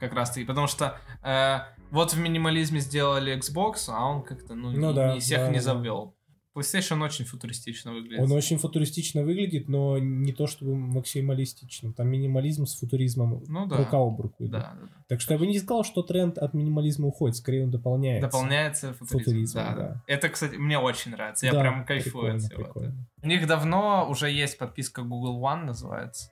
Как 0.00 0.12
раз 0.12 0.32
таки, 0.32 0.44
потому 0.44 0.66
что 0.66 0.98
э, 1.22 1.58
вот 1.92 2.12
в 2.14 2.18
минимализме 2.18 2.80
сделали 2.80 3.32
Xbox, 3.38 3.84
а 3.88 4.04
он 4.04 4.22
как-то, 4.22 4.54
ну, 4.56 4.72
Ну 4.72 4.88
не, 4.88 4.92
да, 4.94 5.14
не 5.14 5.20
всех 5.20 5.38
да, 5.38 5.48
не 5.48 5.54
да. 5.54 5.60
завел. 5.62 6.16
PlayStation 6.56 7.02
очень 7.02 7.24
футуристично 7.24 7.92
выглядит. 7.92 8.20
Он 8.20 8.30
очень 8.32 8.58
футуристично 8.58 9.22
выглядит, 9.24 9.68
но 9.68 9.98
не 9.98 10.32
то 10.32 10.46
чтобы 10.46 10.76
максималистично. 10.76 11.92
Там 11.92 12.08
минимализм 12.08 12.66
с 12.66 12.78
футуризмом 12.78 13.42
Ну 13.48 13.66
да. 13.66 13.76
рука 13.76 13.96
об 13.98 14.20
руку. 14.20 14.46
Да, 14.46 14.58
да, 14.58 14.78
да. 14.80 14.88
Так 15.08 15.20
что 15.20 15.34
я 15.34 15.38
бы 15.38 15.46
не 15.46 15.58
сказал, 15.58 15.84
что 15.84 16.02
тренд 16.02 16.38
от 16.38 16.54
минимализма 16.54 17.08
уходит, 17.08 17.36
скорее 17.36 17.64
он 17.64 17.70
дополняется. 17.70 18.28
Дополняется 18.28 18.92
футуризм. 18.94 19.18
Футуризм, 19.18 19.54
да, 19.58 19.74
да. 19.74 19.88
да. 19.88 20.02
Это, 20.06 20.28
кстати, 20.28 20.56
мне 20.56 20.78
очень 20.78 21.10
нравится. 21.10 21.46
Я 21.46 21.52
Да, 21.52 21.60
прям 21.60 21.84
кайфую 21.84 22.12
прикольно, 22.12 22.36
от 22.36 22.42
всего 22.42 22.62
прикольно. 22.64 22.88
этого. 22.88 23.06
У 23.22 23.26
них 23.26 23.46
давно 23.46 24.06
уже 24.08 24.30
есть 24.30 24.58
подписка 24.58 25.02
Google 25.02 25.40
One 25.44 25.64
называется. 25.64 26.30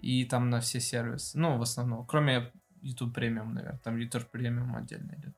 И 0.00 0.24
там 0.24 0.48
на 0.48 0.60
все 0.60 0.80
сервисы. 0.80 1.36
Ну, 1.38 1.58
в 1.58 1.62
основном. 1.62 2.06
Кроме 2.06 2.52
YouTube 2.80 3.16
Premium, 3.18 3.48
наверное. 3.52 3.80
Там 3.82 3.96
YouTube 3.98 4.28
Premium 4.32 4.76
отдельно 4.76 5.14
идет. 5.18 5.34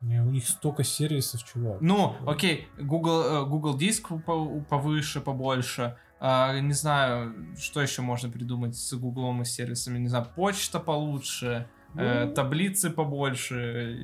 Не, 0.00 0.22
у 0.22 0.30
них 0.30 0.48
столько 0.48 0.82
сервисов, 0.82 1.44
чувак. 1.44 1.78
Ну, 1.82 2.14
окей, 2.26 2.68
Google, 2.78 3.22
э, 3.22 3.44
Google 3.46 3.76
Диск 3.76 4.08
по- 4.24 4.60
повыше, 4.68 5.20
побольше, 5.20 5.96
А, 6.22 6.58
не 6.60 6.74
знаю, 6.74 7.34
что 7.58 7.80
еще 7.80 8.02
можно 8.02 8.28
придумать 8.28 8.76
с 8.76 8.92
Гуглом 8.92 9.40
и 9.40 9.46
сервисами. 9.46 9.98
Не 9.98 10.08
знаю, 10.08 10.26
почта 10.36 10.78
получше, 10.78 11.66
э, 11.96 12.26
Ну. 12.26 12.34
таблицы 12.34 12.90
побольше. 12.90 13.96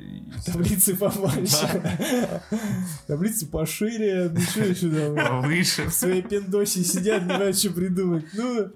Таблицы 0.47 0.97
побольше. 0.99 2.01
Таблицы 3.07 3.47
пошире. 3.47 4.31
Ну 4.33 4.41
что 4.41 4.65
еще 4.65 4.91
там? 5.15 5.43
Выше. 5.43 5.85
В 5.89 5.93
своей 5.93 6.23
пиндосе 6.23 6.83
сидят, 6.85 7.23
не 7.25 7.35
знают, 7.37 7.59
что 7.59 7.71
придумать. 7.71 8.25
Ну, 8.33 8.71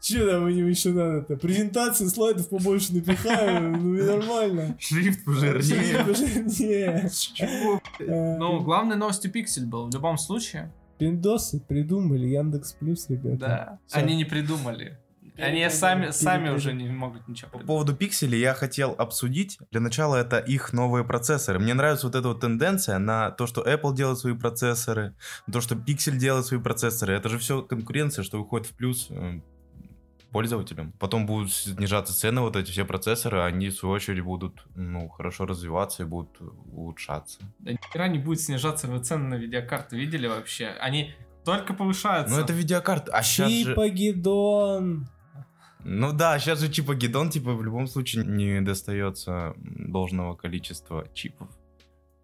что 0.00 0.30
там 0.30 0.48
им 0.48 0.68
еще 0.68 0.90
надо-то? 0.92 1.36
Презентации 1.36 2.06
слайдов 2.06 2.48
побольше 2.48 2.94
напихаю, 2.94 3.76
ну 3.76 3.94
и 3.94 4.02
нормально. 4.02 4.76
Шрифт 4.78 5.24
пожирнее. 5.24 6.04
Не. 6.46 7.10
Чего? 7.10 7.80
Э, 7.98 8.36
Ну, 8.38 8.60
главной 8.60 8.96
новостью 8.96 9.30
Пиксель 9.30 9.66
был 9.66 9.88
в 9.88 9.94
любом 9.94 10.18
случае. 10.18 10.72
Пиндосы 10.98 11.60
придумали 11.60 12.26
Яндекс 12.26 12.72
Плюс, 12.74 13.08
ребята. 13.10 13.38
Да. 13.38 13.78
Они 13.92 14.16
не 14.16 14.24
придумали. 14.24 14.98
Они 15.38 15.68
сами, 15.68 16.10
сами 16.12 16.48
уже 16.48 16.72
не 16.72 16.88
могут 16.88 17.28
ничего 17.28 17.50
По 17.50 17.58
поводу 17.58 17.94
пикселей 17.94 18.40
я 18.40 18.54
хотел 18.54 18.94
обсудить. 18.96 19.58
Для 19.70 19.80
начала 19.80 20.16
это 20.16 20.38
их 20.38 20.72
новые 20.72 21.04
процессоры. 21.04 21.58
Мне 21.58 21.74
нравится 21.74 22.06
вот 22.06 22.16
эта 22.16 22.28
вот 22.28 22.40
тенденция 22.40 22.98
на 22.98 23.30
то, 23.30 23.46
что 23.46 23.62
Apple 23.62 23.94
делает 23.94 24.18
свои 24.18 24.32
процессоры, 24.34 25.14
на 25.46 25.52
то, 25.52 25.60
что 25.60 25.74
Pixel 25.74 26.16
делает 26.16 26.46
свои 26.46 26.58
процессоры. 26.58 27.14
Это 27.14 27.28
же 27.28 27.38
все 27.38 27.60
конкуренция, 27.60 28.22
что 28.22 28.38
выходит 28.38 28.66
в 28.66 28.74
плюс 28.74 29.08
э, 29.10 29.40
пользователям. 30.32 30.92
Потом 30.98 31.26
будут 31.26 31.52
снижаться 31.52 32.14
цены, 32.14 32.40
вот 32.40 32.56
эти 32.56 32.70
все 32.70 32.84
процессоры, 32.84 33.42
они 33.42 33.68
в 33.68 33.74
свою 33.74 33.94
очередь 33.94 34.22
будут 34.22 34.66
ну, 34.74 35.08
хорошо 35.08 35.46
развиваться 35.46 36.02
и 36.02 36.06
будут 36.06 36.40
улучшаться. 36.72 37.38
Да 37.58 37.72
ни 37.72 37.78
хера 37.92 38.08
не 38.08 38.18
будет 38.18 38.40
снижаться 38.40 38.86
вы 38.86 39.02
цены 39.02 39.28
на 39.28 39.34
видеокарты. 39.34 39.96
Видели 39.96 40.26
вообще? 40.26 40.68
Они 40.80 41.14
только 41.44 41.74
повышаются. 41.74 42.34
Ну 42.34 42.40
это 42.40 42.52
видеокарта. 42.52 43.12
А 43.12 43.22
сейчас 43.22 43.50
же... 43.50 43.70
Чипагидон. 43.70 45.08
Ну 45.88 46.12
да, 46.12 46.38
сейчас 46.40 46.60
же 46.60 46.70
чипагидон, 46.70 47.30
типа, 47.30 47.54
в 47.54 47.62
любом 47.62 47.86
случае 47.86 48.24
не 48.24 48.60
достается 48.60 49.54
должного 49.56 50.34
количества 50.34 51.06
чипов. 51.14 51.48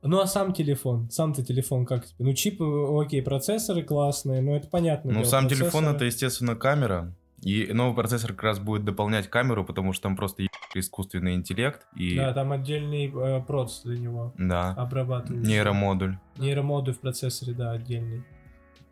Ну 0.02 0.18
а 0.18 0.26
сам 0.26 0.52
телефон? 0.52 1.08
Сам-то 1.10 1.44
телефон 1.44 1.86
как 1.86 2.04
тебе? 2.04 2.24
Ну 2.26 2.32
чипы, 2.34 2.64
окей, 3.00 3.22
процессоры 3.22 3.84
классные, 3.84 4.42
но 4.42 4.56
это 4.56 4.66
понятно. 4.66 5.12
Ну, 5.12 5.24
сам 5.24 5.48
телефон 5.48 5.86
это, 5.86 6.04
естественно, 6.04 6.56
камера. 6.56 7.14
И 7.42 7.72
новый 7.72 7.94
процессор 7.94 8.32
как 8.32 8.44
раз 8.44 8.58
будет 8.60 8.84
дополнять 8.84 9.28
камеру, 9.28 9.64
потому 9.64 9.92
что 9.92 10.04
там 10.04 10.16
просто 10.16 10.42
ебаный 10.42 10.52
искусственный 10.74 11.34
интеллект 11.34 11.86
и 11.96 12.16
Да, 12.16 12.32
там 12.32 12.52
отдельный 12.52 13.12
э, 13.12 13.42
проц 13.42 13.82
для 13.82 13.98
него 13.98 14.32
да, 14.38 14.70
обрабатывает. 14.70 15.44
нейромодуль. 15.46 16.16
Нейромодуль 16.38 16.94
в 16.94 17.00
процессоре, 17.00 17.52
да, 17.52 17.72
отдельный. 17.72 18.22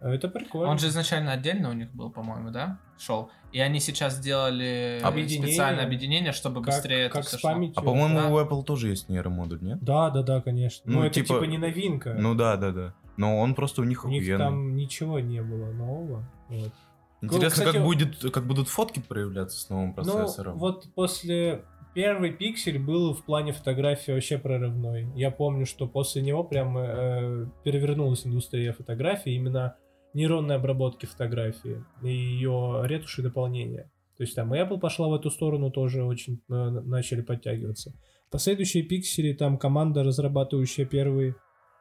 А 0.00 0.08
Это 0.10 0.28
прикольно. 0.28 0.68
Он 0.70 0.78
же 0.78 0.88
изначально 0.88 1.32
отдельно 1.32 1.68
у 1.70 1.74
них 1.74 1.92
был, 1.92 2.10
по-моему, 2.10 2.50
да? 2.50 2.78
Шел. 2.98 3.30
И 3.52 3.60
они 3.60 3.80
сейчас 3.80 4.14
сделали 4.16 4.98
Объединение. 5.02 5.48
специальное 5.48 5.84
объединение, 5.84 6.32
чтобы 6.32 6.62
как, 6.62 6.74
быстрее 6.74 7.04
это 7.06 7.14
как 7.14 7.26
всё 7.26 7.36
с 7.36 7.40
шло. 7.40 7.50
памятью. 7.52 7.78
А 7.78 7.82
по-моему, 7.82 8.18
Да. 8.20 8.28
у 8.28 8.38
Apple 8.40 8.64
тоже 8.64 8.88
есть 8.88 9.08
нейромодуль, 9.08 9.58
нет? 9.62 9.78
Да, 9.82 10.10
да, 10.10 10.22
да, 10.22 10.40
конечно. 10.40 10.82
Ну, 10.90 11.00
Ну, 11.00 11.04
это 11.04 11.14
типа- 11.16 11.34
типа, 11.34 11.44
не 11.44 11.58
новинка. 11.58 12.14
Ну 12.18 12.34
да, 12.34 12.56
да, 12.56 12.72
да. 12.72 12.94
Но 13.16 13.38
он 13.38 13.54
просто 13.54 13.82
у 13.82 13.84
них 13.84 14.04
У 14.04 14.08
них 14.08 14.22
охуенный. 14.22 14.44
там 14.44 14.74
ничего 14.76 15.20
не 15.20 15.42
было 15.42 15.70
нового. 15.72 16.24
Вот. 16.48 16.72
Интересно, 17.22 17.64
кстати, 17.64 17.76
как 17.76 17.84
будет, 17.84 18.32
как 18.32 18.46
будут 18.46 18.68
фотки 18.68 19.00
проявляться 19.00 19.60
с 19.60 19.68
новым 19.68 19.88
Ну, 19.88 19.94
процессором. 19.94 20.58
вот 20.58 20.86
после 20.94 21.64
первый 21.94 22.32
пиксель 22.32 22.78
был 22.78 23.14
в 23.14 23.24
плане 23.24 23.52
фотографии 23.52 24.12
вообще 24.12 24.38
прорывной. 24.38 25.08
Я 25.14 25.30
помню, 25.30 25.66
что 25.66 25.86
после 25.86 26.22
него 26.22 26.44
прям 26.44 26.78
э, 26.78 27.46
перевернулась 27.64 28.26
индустрия 28.26 28.72
фотографии, 28.72 29.32
именно 29.32 29.76
нейронной 30.14 30.56
обработки 30.56 31.06
фотографии 31.06 31.84
и 32.02 32.08
ее 32.08 32.80
ретуши 32.84 33.20
и 33.20 33.24
дополнения. 33.24 33.90
То 34.16 34.24
есть 34.24 34.34
там 34.34 34.52
Apple 34.52 34.78
пошла 34.78 35.08
в 35.08 35.14
эту 35.14 35.30
сторону, 35.30 35.70
тоже 35.70 36.04
очень 36.04 36.42
э, 36.48 36.52
начали 36.52 37.22
подтягиваться. 37.22 37.94
Последующие 38.30 38.82
пиксели, 38.82 39.32
там 39.32 39.58
команда, 39.58 40.04
разрабатывающая 40.04 40.84
первый, 40.86 41.34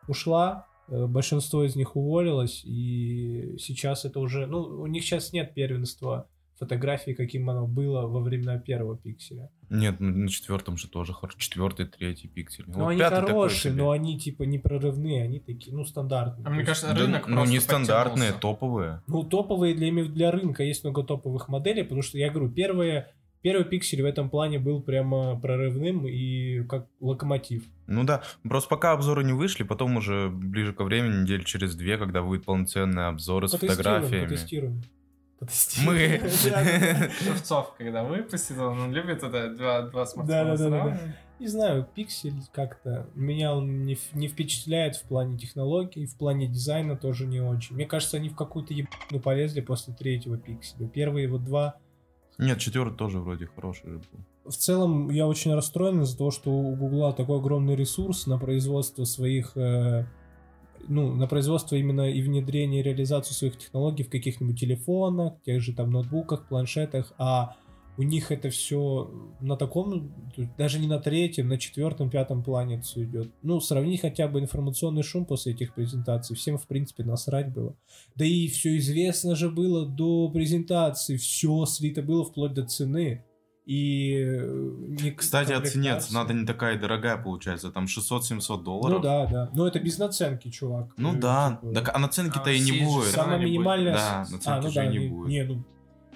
ушла, 0.08 0.66
большинство 0.90 1.64
из 1.64 1.76
них 1.76 1.96
уволилось, 1.96 2.64
и 2.66 3.56
сейчас 3.60 4.06
это 4.06 4.20
уже, 4.20 4.48
ну, 4.48 4.60
у 4.62 4.88
них 4.88 5.04
сейчас 5.04 5.34
нет 5.34 5.54
первенства 5.54 6.28
фотографии, 6.60 7.12
каким 7.12 7.50
оно 7.50 7.68
было 7.68 8.06
во 8.06 8.20
времена 8.20 8.58
первого 8.60 8.98
пикселя. 8.98 9.50
Нет, 9.70 9.96
ну, 10.00 10.10
на 10.10 10.28
четвертом 10.28 10.78
же 10.78 10.90
тоже 10.90 11.14
хорошо. 11.14 11.38
Четвертый, 11.40 11.86
третий 11.86 12.28
пиксель. 12.28 12.66
Ну, 12.68 12.84
Вот 12.84 12.90
они 12.90 13.02
хорошие, 13.02 13.74
но 13.74 13.92
они 13.92 14.20
типа 14.20 14.44
не 14.44 14.60
прорывные, 14.60 15.24
они 15.24 15.40
такие, 15.40 15.74
ну, 15.76 15.86
стандартные. 15.86 16.46
А 16.46 16.50
мне 16.50 16.64
кажется, 16.64 16.90
Да, 16.90 16.96
рынок 16.96 17.28
ну, 17.28 17.36
просто 17.36 17.52
не 17.54 17.60
стандартные, 17.60 18.34
подтянулся. 18.34 18.42
топовые. 18.42 19.02
Ну, 19.08 19.24
топовые 19.24 19.74
для, 19.74 20.04
для 20.06 20.32
рынка 20.32 20.64
есть 20.64 20.84
много 20.84 21.04
топовых 21.04 21.48
моделей, 21.48 21.84
потому 21.84 22.02
что, 22.02 22.18
я 22.18 22.30
говорю, 22.30 22.50
первые, 22.52 23.08
первый 23.42 23.66
пиксель 23.66 24.02
в 24.02 24.06
этом 24.06 24.30
плане 24.30 24.60
был 24.60 24.82
прямо 24.82 25.40
прорывным 25.40 26.08
и 26.08 26.64
как 26.64 26.88
локомотив. 27.00 27.64
Ну 27.88 28.04
да, 28.04 28.22
просто 28.44 28.70
пока 28.70 28.92
обзоры 28.92 29.24
не 29.24 29.34
вышли, 29.34 29.64
потом 29.64 29.98
уже 29.98 30.30
ближе 30.30 30.74
ко 30.74 30.84
времени, 30.84 31.24
недель 31.24 31.44
через 31.44 31.76
две, 31.76 31.98
когда 31.98 32.22
будет 32.22 32.46
полноценные 32.46 33.08
обзоры 33.08 33.48
с 33.48 33.52
фотографиями. 33.52 34.28
потестируем. 34.28 34.84
Мы. 35.86 36.20
Потестируем. 36.22 36.22
Да, 36.44 36.80
да, 36.80 37.00
да. 37.00 37.10
Шевцов, 37.12 37.76
когда 37.78 38.04
выпустит, 38.04 38.58
он 38.58 38.92
любит 38.92 39.24
это 39.24 39.56
два, 39.56 39.84
два 39.84 40.06
смартфона 40.06 40.44
Да-да-да-да. 40.44 40.82
сравнивать. 40.82 41.16
Не 41.40 41.48
знаю, 41.48 41.88
пиксель 41.96 42.34
как-то 42.52 43.10
меня 43.16 43.56
он 43.56 43.86
не, 43.86 43.98
не 44.14 44.28
впечатляет 44.28 44.98
в 44.98 45.04
плане 45.04 45.38
технологий, 45.38 46.06
в 46.06 46.18
плане 46.18 46.48
дизайна 46.48 46.98
тоже 46.98 47.26
не 47.26 47.40
очень. 47.40 47.76
Мне 47.76 47.86
кажется, 47.86 48.18
они 48.18 48.28
в 48.28 48.36
какую-то 48.36 48.74
ебану 48.74 49.22
полезли 49.24 49.62
после 49.62 49.94
третьего 49.94 50.38
пикселя. 50.38 50.90
Первые 50.90 51.30
вот 51.30 51.46
два 51.46 51.78
Нет, 52.40 52.60
четвертый 52.60 52.96
тоже 52.96 53.20
вроде 53.20 53.48
хороший 53.48 53.90
же 53.90 53.98
был. 53.98 54.52
В 54.52 54.56
целом, 54.56 55.10
я 55.10 55.28
очень 55.28 55.54
расстроен 55.54 56.02
из-за 56.02 56.18
того, 56.18 56.32
что 56.32 56.52
у 56.52 56.74
Гугла 56.76 57.12
такой 57.12 57.38
огромный 57.38 57.76
ресурс 57.76 58.28
на 58.28 58.40
производство 58.40 59.04
своих, 59.04 59.58
э, 59.58 60.06
ну, 60.88 61.14
на 61.14 61.28
производство 61.28 61.76
именно 61.76 62.10
и 62.10 62.22
внедрение, 62.22 62.80
и 62.80 62.84
реализацию 62.84 63.36
своих 63.36 63.58
технологий 63.58 64.04
в 64.04 64.10
каких-нибудь 64.10 64.58
телефонах, 64.58 65.34
тех 65.46 65.62
же 65.62 65.74
там 65.74 65.92
ноутбуках, 65.92 66.48
планшетах, 66.48 67.12
а 67.18 67.58
у 68.00 68.04
них 68.04 68.32
это 68.32 68.50
все 68.50 69.12
на 69.42 69.58
таком, 69.58 70.14
даже 70.58 70.80
не 70.80 70.88
на 70.88 71.00
третьем, 71.00 71.50
на 71.50 71.58
четвертом, 71.58 72.10
пятом 72.10 72.42
плане 72.46 72.80
все 72.80 73.04
идет. 73.04 73.34
Ну, 73.42 73.60
сравни 73.60 73.98
хотя 73.98 74.30
бы 74.30 74.40
информационный 74.40 75.04
шум 75.04 75.26
после 75.26 75.52
этих 75.52 75.74
презентаций. 75.74 76.34
Всем, 76.34 76.58
в 76.58 76.66
принципе, 76.66 77.04
насрать 77.04 77.52
было. 77.52 77.76
Да 78.16 78.24
и 78.24 78.48
все 78.48 78.78
известно 78.78 79.36
же 79.36 79.50
было 79.50 79.86
до 79.86 80.30
презентации. 80.30 81.18
Все 81.18 81.66
слито 81.66 82.02
было 82.02 82.24
вплоть 82.24 82.54
до 82.54 82.66
цены. 82.66 83.26
И 83.66 84.16
э, 84.18 84.48
не 85.02 85.12
Кстати, 85.12 85.52
о 85.52 85.60
цене. 85.60 86.00
Цена-то 86.00 86.34
не 86.34 86.46
такая 86.46 86.80
дорогая 86.80 87.18
получается, 87.18 87.70
там 87.70 87.84
600-700 87.84 88.64
долларов. 88.64 89.00
Ну 89.00 89.04
да, 89.04 89.26
да. 89.26 89.50
Но 89.54 89.68
это 89.68 89.82
без 89.82 89.98
наценки, 89.98 90.50
чувак. 90.50 90.94
Ну 90.96 91.16
Э, 91.16 91.18
да, 91.18 91.60
типа, 91.62 91.74
так 91.74 91.94
а 91.94 92.00
наценки-то 92.00 92.50
А 92.50 92.54
и 92.54 92.62
не 92.62 92.86
будет. 92.86 93.10
Самая 93.10 93.40
минимальная... 93.40 93.94
Да, 93.94 94.20
наценки 94.32 94.48
а, 94.48 94.62
ну 94.62 94.70
же 94.70 94.76
да, 94.76 94.86
и 94.86 94.88
не 94.88 94.98
не, 95.00 95.08
будет. 95.10 95.30
не, 95.30 95.44
ну... 95.44 95.64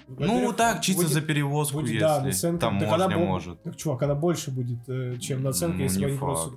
Ну 0.08 0.52
так, 0.52 0.80
чисто 0.82 1.02
будет- 1.02 1.12
за 1.12 1.20
перевозку, 1.22 1.76
будет, 1.78 1.90
если. 1.90 2.00
да, 2.00 2.22
наценка. 2.22 2.60
Там 2.60 2.76
она 2.78 2.86
можно, 3.08 3.18
бо- 3.18 3.24
может. 3.24 3.62
Так, 3.62 3.76
чувак, 3.76 4.02
она 4.02 4.14
больше 4.14 4.50
будет, 4.50 4.88
э, 4.88 5.16
чем 5.18 5.42
наценка, 5.42 5.76
Ну, 5.78 5.82
если 5.82 6.00
не 6.00 6.06
они 6.06 6.18
просто... 6.18 6.56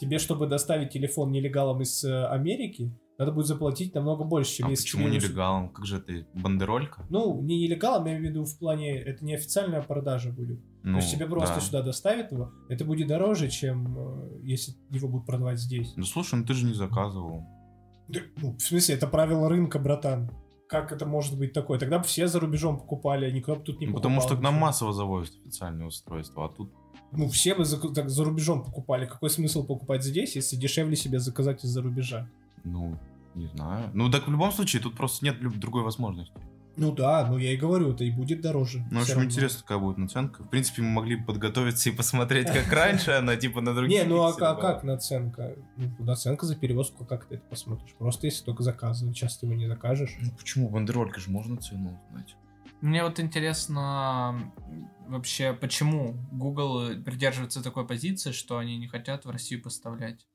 Тебе, 0.00 0.18
чтобы 0.18 0.46
доставить 0.48 0.90
телефон 0.90 1.30
нелегалом 1.30 1.80
из 1.82 2.02
э, 2.02 2.26
Америки, 2.26 2.92
надо 3.18 3.30
будет 3.30 3.46
заплатить 3.46 3.94
намного 3.94 4.24
больше, 4.24 4.56
чем 4.56 4.66
А 4.66 4.70
если 4.70 4.82
почему 4.84 5.08
нелегалом? 5.08 5.68
Как 5.68 5.84
же 5.84 5.98
это? 5.98 6.26
Бандеролька? 6.34 7.04
Ну, 7.08 7.40
не 7.42 7.60
нелегалом, 7.60 8.06
я 8.06 8.12
имею 8.16 8.26
в 8.26 8.30
виду 8.30 8.44
в 8.44 8.58
плане, 8.58 8.98
это 8.98 9.24
не 9.24 9.34
официальная 9.34 9.82
продажа 9.82 10.30
будет. 10.32 10.58
Ну, 10.82 10.94
То 10.94 10.98
есть 10.98 11.12
тебе 11.12 11.26
просто 11.26 11.56
да. 11.56 11.60
сюда 11.60 11.82
доставят 11.82 12.32
его, 12.32 12.50
это 12.68 12.84
будет 12.84 13.06
дороже, 13.06 13.48
чем 13.48 13.96
э, 13.96 14.40
если 14.42 14.74
его 14.90 15.06
будут 15.08 15.26
продавать 15.26 15.60
здесь. 15.60 15.92
Ну 15.96 16.04
слушай, 16.04 16.34
ну 16.34 16.44
ты 16.44 16.54
же 16.54 16.66
не 16.66 16.74
заказывал. 16.74 17.44
Да, 18.08 18.20
ну, 18.40 18.56
в 18.56 18.60
смысле, 18.60 18.96
это 18.96 19.06
правило 19.06 19.48
рынка, 19.48 19.78
братан. 19.78 20.32
Как 20.72 20.90
это 20.90 21.04
может 21.04 21.38
быть 21.38 21.52
такое? 21.52 21.78
Тогда 21.78 21.98
бы 21.98 22.04
все 22.04 22.26
за 22.26 22.40
рубежом 22.40 22.78
покупали, 22.78 23.26
а 23.26 23.30
никто 23.30 23.54
бы 23.56 23.62
тут 23.62 23.78
не 23.78 23.86
Ну, 23.86 23.92
покупал. 23.92 24.10
потому 24.10 24.20
что 24.26 24.36
к 24.38 24.40
нам 24.40 24.54
массово 24.54 24.94
завозят 24.94 25.34
официальные 25.44 25.86
устройства, 25.86 26.46
а 26.46 26.48
тут 26.48 26.70
Ну, 27.12 27.28
все 27.28 27.54
бы 27.54 27.66
за, 27.66 27.76
так, 27.92 28.08
за 28.08 28.24
рубежом 28.24 28.64
покупали. 28.64 29.04
Какой 29.04 29.28
смысл 29.28 29.66
покупать 29.66 30.02
здесь, 30.02 30.34
если 30.34 30.56
дешевле 30.56 30.96
себе 30.96 31.18
заказать 31.18 31.62
из-за 31.62 31.82
рубежа? 31.82 32.26
Ну, 32.64 32.96
не 33.34 33.48
знаю. 33.48 33.90
Ну, 33.92 34.10
так 34.10 34.26
в 34.26 34.30
любом 34.30 34.50
случае, 34.50 34.80
тут 34.80 34.96
просто 34.96 35.22
нет 35.26 35.36
другой 35.60 35.82
возможности. 35.82 36.32
Ну 36.76 36.92
да, 36.92 37.26
ну 37.26 37.36
я 37.38 37.52
и 37.52 37.56
говорю, 37.56 37.92
это 37.92 38.04
и 38.04 38.10
будет 38.10 38.40
дороже. 38.40 38.84
Ну, 38.90 39.00
в 39.00 39.02
общем, 39.02 39.14
равно. 39.14 39.30
интересно, 39.30 39.60
какая 39.60 39.78
будет 39.78 39.98
наценка. 39.98 40.42
В 40.42 40.48
принципе, 40.48 40.82
мы 40.82 40.88
могли 40.88 41.16
бы 41.16 41.26
подготовиться 41.26 41.90
и 41.90 41.92
посмотреть, 41.92 42.46
как 42.48 42.66
раньше 42.72 43.12
она, 43.12 43.36
типа, 43.36 43.60
на 43.60 43.74
других 43.74 43.98
Не, 43.98 44.04
ну 44.08 44.22
а, 44.22 44.30
а 44.30 44.54
как 44.54 44.82
наценка? 44.82 45.54
Ну, 45.76 45.90
наценка 45.98 46.46
за 46.46 46.56
перевозку, 46.56 47.04
как 47.04 47.26
ты 47.26 47.36
это 47.36 47.44
посмотришь? 47.44 47.94
Просто 47.98 48.26
если 48.26 48.44
только 48.44 48.62
заказывать, 48.62 49.16
сейчас 49.16 49.38
ты 49.38 49.46
его 49.46 49.54
не 49.54 49.66
закажешь. 49.66 50.16
Ну, 50.20 50.30
почему? 50.32 50.68
Бандеролька 50.68 51.20
же 51.20 51.30
можно 51.30 51.56
цену 51.56 52.00
узнать. 52.08 52.36
Мне 52.80 53.04
вот 53.04 53.20
интересно 53.20 54.52
вообще, 55.06 55.52
почему 55.52 56.16
Google 56.32 57.02
придерживается 57.04 57.62
такой 57.62 57.86
позиции, 57.86 58.32
что 58.32 58.58
они 58.58 58.76
не 58.76 58.88
хотят 58.88 59.24
в 59.24 59.30
Россию 59.30 59.62
поставлять. 59.62 60.26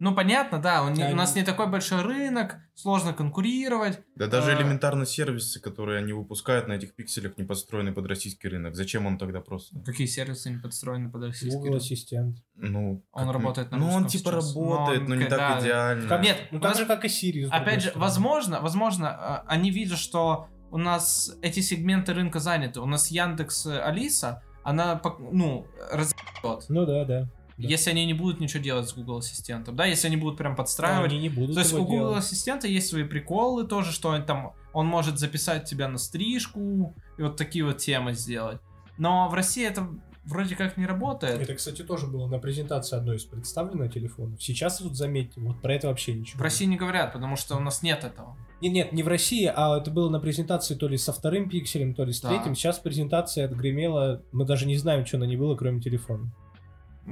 Ну, 0.00 0.14
понятно, 0.14 0.60
да, 0.60 0.84
у, 0.84 0.90
не- 0.90 1.02
Они- 1.02 1.12
у 1.12 1.16
нас 1.16 1.34
не 1.34 1.42
такой 1.42 1.66
большой 1.66 2.02
рынок, 2.02 2.56
сложно 2.74 3.12
конкурировать. 3.12 4.00
Да 4.14 4.28
даже 4.28 4.52
А. 4.52 4.56
элементарно 4.60 5.04
сервисы, 5.04 5.60
которые 5.60 5.98
они 5.98 6.12
выпускают 6.12 6.68
на 6.68 6.74
этих 6.74 6.94
пикселях, 6.94 7.36
не 7.36 7.44
подстроены 7.44 7.92
под 7.92 8.06
российский 8.06 8.48
рынок. 8.48 8.76
Зачем 8.76 9.06
он 9.06 9.18
тогда 9.18 9.40
просто? 9.40 9.76
Какие 9.84 10.06
сервисы 10.06 10.50
не 10.50 10.58
подстроены 10.58 11.10
под 11.10 11.24
российский 11.24 11.50
Google 11.56 11.64
рынок? 11.70 11.82
ассистент. 11.82 12.36
Ну, 12.54 13.04
Он 13.12 13.24
как- 13.26 13.34
работает 13.34 13.70
на 13.72 13.78
Ну, 13.78 13.90
он 13.90 14.06
типа 14.06 14.30
сейчас. 14.30 14.54
Но 14.54 14.76
работает, 14.76 15.00
он 15.02 15.08
но 15.08 15.14
не 15.16 15.20
когда- 15.24 15.36
так 15.54 15.62
идеально. 15.62 16.08
Как- 16.08 16.22
Нет, 16.22 16.36
ну 16.52 16.60
так 16.60 16.70
нас- 16.70 16.78
же, 16.78 16.86
как 16.86 17.04
и 17.04 17.08
Siri. 17.08 17.40
с 17.46 17.48
другой 17.50 17.58
Опять 17.60 17.82
же, 17.82 17.88
стороны. 17.90 18.04
возможно, 18.04 18.60
возможно, 18.60 19.42
э, 19.46 19.48
они 19.48 19.70
видят, 19.72 19.98
что 19.98 20.48
у 20.70 20.78
нас 20.78 21.36
эти 21.42 21.58
сегменты 21.60 22.12
рынка 22.14 22.38
заняты. 22.38 22.80
У 22.80 22.86
нас 22.86 23.10
Яндекс 23.10 23.66
э, 23.66 23.80
Алиса, 23.80 24.42
она, 24.62 25.00
ну, 25.32 25.66
разъебет. 25.90 26.66
Ну 26.68 26.86
да, 26.86 27.04
да. 27.04 27.28
Да. 27.58 27.68
Если 27.68 27.90
они 27.90 28.06
не 28.06 28.14
будут 28.14 28.40
ничего 28.40 28.62
делать 28.62 28.88
с 28.88 28.94
Google 28.94 29.18
Ассистентом, 29.18 29.74
да, 29.74 29.84
если 29.84 30.06
они 30.06 30.16
будут 30.16 30.38
прям 30.38 30.54
подстраивать. 30.54 31.10
Они 31.10 31.20
не 31.20 31.28
будут 31.28 31.54
То 31.54 31.60
есть 31.60 31.74
у 31.74 31.78
Google 31.78 31.96
делать. 31.96 32.18
Ассистента 32.18 32.68
есть 32.68 32.88
свои 32.88 33.02
приколы 33.02 33.64
тоже, 33.66 33.92
что 33.92 34.10
он 34.10 34.24
там, 34.24 34.52
он 34.72 34.86
может 34.86 35.18
записать 35.18 35.64
тебя 35.64 35.88
на 35.88 35.98
стрижку 35.98 36.94
и 37.16 37.22
вот 37.22 37.36
такие 37.36 37.64
вот 37.64 37.78
темы 37.78 38.14
сделать. 38.14 38.60
Но 38.96 39.28
в 39.28 39.34
России 39.34 39.66
это 39.66 39.88
вроде 40.24 40.54
как 40.54 40.76
не 40.76 40.86
работает. 40.86 41.40
Это, 41.40 41.54
кстати, 41.54 41.82
тоже 41.82 42.06
было 42.06 42.28
на 42.28 42.38
презентации 42.38 42.96
одной 42.96 43.16
из 43.16 43.24
представлено 43.24 43.88
телефонов. 43.88 44.42
Сейчас 44.42 44.80
вот 44.80 44.94
заметьте, 44.94 45.40
вот 45.40 45.60
про 45.60 45.74
это 45.74 45.88
вообще 45.88 46.12
ничего. 46.14 46.38
В 46.38 46.42
России 46.42 46.66
не 46.66 46.76
говорят, 46.76 47.12
потому 47.12 47.36
что 47.36 47.56
у 47.56 47.60
нас 47.60 47.82
нет 47.82 48.04
этого. 48.04 48.36
Нет, 48.60 48.72
нет, 48.72 48.92
не 48.92 49.02
в 49.02 49.08
России, 49.08 49.50
а 49.52 49.78
это 49.78 49.90
было 49.90 50.10
на 50.10 50.20
презентации 50.20 50.74
то 50.74 50.88
ли 50.88 50.96
со 50.96 51.12
вторым 51.12 51.48
пикселем, 51.48 51.94
то 51.94 52.04
ли 52.04 52.12
с 52.12 52.20
Да. 52.20 52.28
третьим. 52.28 52.54
Сейчас 52.54 52.78
презентация 52.78 53.46
отгремела, 53.46 54.22
мы 54.32 54.44
даже 54.44 54.66
не 54.66 54.76
знаем, 54.76 55.06
что 55.06 55.18
на 55.18 55.24
ней 55.24 55.36
было, 55.36 55.56
кроме 55.56 55.80
телефона. 55.80 56.30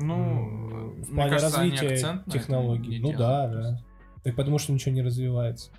Ну, 0.01 0.93
в 1.03 1.15
плане 1.15 1.31
кажется, 1.31 1.59
развития 1.59 2.23
технологий. 2.31 3.01
Ну 3.01 3.13
да, 3.17 3.49
да. 3.49 3.81
Так 4.23 4.37
потому 4.37 4.59
что 4.59 4.73
ничего 4.73 4.95
не 4.95 5.03
развивается. 5.03 5.71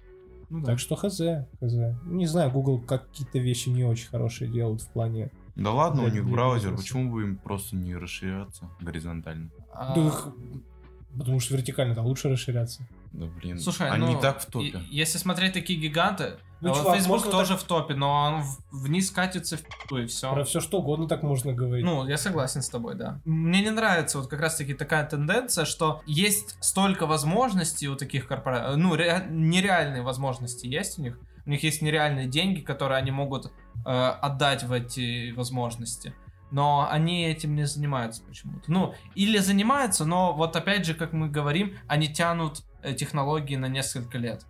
Ну 0.49 0.61
да. 0.61 0.67
Так 0.67 0.79
что 0.79 0.95
хз, 0.95 1.19
хз. 1.59 1.73
Не 2.05 2.25
знаю, 2.25 2.51
Google 2.51 2.79
какие-то 2.81 3.37
вещи 3.39 3.69
не 3.69 3.83
очень 3.83 4.07
хорошие 4.07 4.49
делают 4.49 4.81
в 4.81 4.89
плане. 4.89 5.29
Да 5.55 5.71
ладно, 5.71 6.03
у 6.03 6.05
Для- 6.09 6.21
них 6.21 6.29
браузер, 6.31 6.71
бизнеса. 6.71 6.83
почему 6.83 7.11
бы 7.11 7.23
им 7.23 7.37
просто 7.37 7.75
не 7.75 7.95
расширяться 7.95 8.69
горизонтально? 8.79 9.49
А, 9.73 9.95
Да 9.95 10.11
Потому 11.17 11.39
что 11.39 11.55
вертикально-то 11.55 12.01
лучше 12.03 12.29
расширяться. 12.29 12.87
Да 13.17 13.25
блин, 13.25 13.57
Слушай, 13.59 13.89
они 13.89 14.13
ну, 14.13 14.21
так 14.21 14.39
в 14.41 14.45
топе. 14.45 14.67
и- 14.67 14.95
если 14.95 15.17
смотреть 15.17 15.53
такие 15.53 15.79
гиганты, 15.79 16.37
Ну, 16.61 16.69
а 16.69 16.73
вот 16.73 16.79
чувак, 16.81 16.95
Facebook 16.97 17.17
можно 17.17 17.31
тоже 17.31 17.57
в 17.57 17.63
топе, 17.63 17.95
но 17.95 18.11
он 18.11 18.43
вниз 18.71 19.09
катится 19.09 19.57
в 19.57 19.97
и 19.97 20.05
все. 20.05 20.31
Про 20.31 20.43
все 20.43 20.59
что 20.59 20.77
угодно 20.77 21.07
так 21.07 21.23
можно 21.23 21.51
говорить. 21.51 21.83
Ну, 21.83 22.07
я 22.07 22.17
согласен 22.17 22.61
с 22.61 22.69
тобой, 22.69 22.93
да. 22.93 23.19
Мне 23.25 23.61
не 23.61 23.71
нравится 23.71 24.19
вот 24.19 24.27
как 24.27 24.39
раз-таки 24.39 24.75
такая 24.75 25.03
тенденция, 25.07 25.65
что 25.65 26.01
есть 26.05 26.57
столько 26.63 27.07
возможностей 27.07 27.87
у 27.89 27.95
таких 27.95 28.27
корпораций, 28.27 28.77
ну, 28.77 28.95
ре- 28.95 29.25
нереальные 29.29 30.03
возможности 30.03 30.67
есть 30.67 30.99
у 30.99 31.01
них. 31.01 31.19
У 31.47 31.49
них 31.49 31.63
есть 31.63 31.81
нереальные 31.81 32.27
деньги, 32.27 32.59
которые 32.59 32.99
они 32.99 33.09
могут 33.09 33.51
э, 33.85 33.89
отдать 33.89 34.63
в 34.63 34.71
эти 34.73 35.31
возможности. 35.31 36.13
Но 36.51 36.87
они 36.89 37.25
этим 37.25 37.55
не 37.55 37.65
занимаются 37.65 38.21
почему-то. 38.23 38.71
Ну, 38.71 38.93
или 39.15 39.37
занимаются, 39.39 40.05
но 40.05 40.33
вот 40.33 40.55
опять 40.55 40.85
же, 40.85 40.93
как 40.93 41.13
мы 41.13 41.29
говорим, 41.29 41.75
они 41.87 42.07
тянут 42.13 42.63
технологии 42.97 43.55
на 43.55 43.67
несколько 43.67 44.17
лет. 44.17 44.45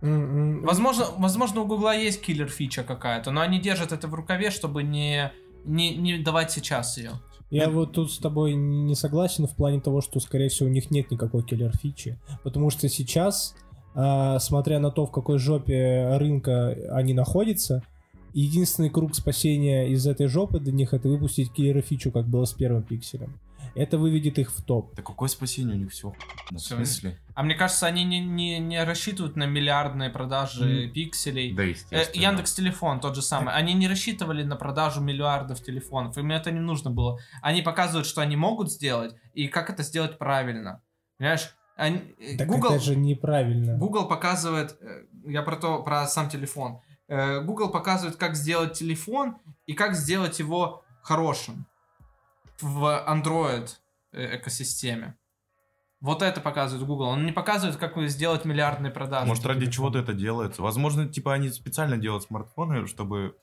М-м. 0.00 0.62
Возможно, 0.62 1.06
возможно, 1.18 1.62
у 1.62 1.66
Гугла 1.66 1.96
есть 1.96 2.20
киллер 2.20 2.48
фича 2.48 2.84
какая-то, 2.84 3.30
но 3.30 3.40
они 3.40 3.60
держат 3.60 3.92
это 3.92 4.06
в 4.08 4.14
рукаве, 4.14 4.50
чтобы 4.50 4.82
не, 4.82 5.32
не, 5.64 5.96
не 5.96 6.18
давать 6.18 6.52
сейчас 6.52 6.98
ее. 6.98 7.12
Я 7.50 7.70
вот 7.70 7.92
тут 7.92 8.12
с 8.12 8.18
тобой 8.18 8.54
не 8.54 8.94
согласен 8.94 9.46
в 9.46 9.56
плане 9.56 9.80
того, 9.80 10.02
что, 10.02 10.20
скорее 10.20 10.50
всего, 10.50 10.68
у 10.68 10.72
них 10.72 10.90
нет 10.90 11.10
никакой 11.10 11.42
киллер-фичи. 11.42 12.18
Потому 12.42 12.68
что 12.68 12.88
сейчас, 12.88 13.56
а, 13.94 14.38
смотря 14.38 14.78
на 14.78 14.90
то, 14.90 15.06
в 15.06 15.10
какой 15.10 15.38
жопе 15.38 16.16
рынка 16.18 16.76
они 16.90 17.14
находятся, 17.14 17.82
единственный 18.34 18.90
круг 18.90 19.14
спасения 19.14 19.88
из 19.88 20.06
этой 20.06 20.26
жопы 20.26 20.60
для 20.60 20.72
них 20.72 20.92
это 20.92 21.08
выпустить 21.08 21.50
киллер-фичу, 21.50 22.12
как 22.12 22.26
было 22.26 22.44
с 22.44 22.52
первым 22.52 22.82
пикселем. 22.82 23.40
Это 23.78 23.96
выведет 23.96 24.38
их 24.38 24.50
в 24.52 24.62
топ. 24.64 24.94
Да 24.96 25.02
какое 25.02 25.28
спасение 25.28 25.76
у 25.76 25.78
них 25.78 25.92
все? 25.92 26.12
В 26.50 26.58
смысле? 26.58 27.18
А 27.34 27.42
мне 27.44 27.54
кажется, 27.54 27.86
они 27.86 28.02
не, 28.04 28.18
не, 28.20 28.58
не 28.58 28.82
рассчитывают 28.84 29.36
на 29.36 29.46
миллиардные 29.46 30.10
продажи 30.10 30.86
М. 30.86 30.92
пикселей. 30.92 31.54
Да, 31.54 31.62
Э, 31.62 31.68
естественно. 31.68 32.22
Яндекс 32.22 32.54
Телефон 32.54 32.98
тот 33.00 33.14
же 33.14 33.22
самый. 33.22 33.54
Они 33.54 33.74
не 33.74 33.86
рассчитывали 33.88 34.42
на 34.42 34.56
продажу 34.56 35.00
миллиардов 35.00 35.62
телефонов. 35.62 36.18
Им 36.18 36.32
это 36.32 36.50
не 36.50 36.58
нужно 36.60 36.90
было. 36.90 37.18
Они 37.40 37.62
показывают, 37.62 38.06
что 38.06 38.20
они 38.20 38.34
могут 38.36 38.72
сделать 38.72 39.14
и 39.34 39.46
как 39.46 39.70
это 39.70 39.82
сделать 39.84 40.18
правильно. 40.18 40.82
Понимаешь? 41.18 41.54
Они- 41.76 42.02
э, 42.18 42.36
Так 42.36 42.48
Google, 42.48 42.72
это 42.72 42.80
же 42.84 42.96
неправильно. 42.96 43.76
Google 43.78 44.08
показывает, 44.08 44.76
э, 44.80 45.04
я 45.26 45.42
про 45.42 45.54
то, 45.56 45.82
про 45.84 46.06
сам 46.08 46.28
телефон. 46.28 46.80
Э, 47.06 47.40
Google 47.42 47.70
показывает, 47.70 48.16
как 48.16 48.34
сделать 48.34 48.72
телефон 48.72 49.36
и 49.66 49.74
как 49.74 49.94
сделать 49.94 50.40
его 50.40 50.82
хорошим 51.02 51.66
в 52.60 53.04
Android 53.08 53.68
э, 54.12 54.36
экосистеме. 54.36 55.16
Вот 56.00 56.22
это 56.22 56.40
показывает 56.40 56.86
Google. 56.86 57.06
Он 57.08 57.26
не 57.26 57.32
показывает, 57.32 57.76
как 57.76 57.96
вы 57.96 58.06
сделать 58.08 58.44
миллиардные 58.44 58.92
продажи. 58.92 59.26
Может, 59.26 59.44
ради 59.46 59.68
чего-то 59.70 59.98
это 59.98 60.12
делается. 60.12 60.62
Возможно, 60.62 61.08
типа 61.08 61.34
они 61.34 61.48
специально 61.48 61.96
делают 61.98 62.22
смартфоны, 62.24 62.86
чтобы, 62.86 63.34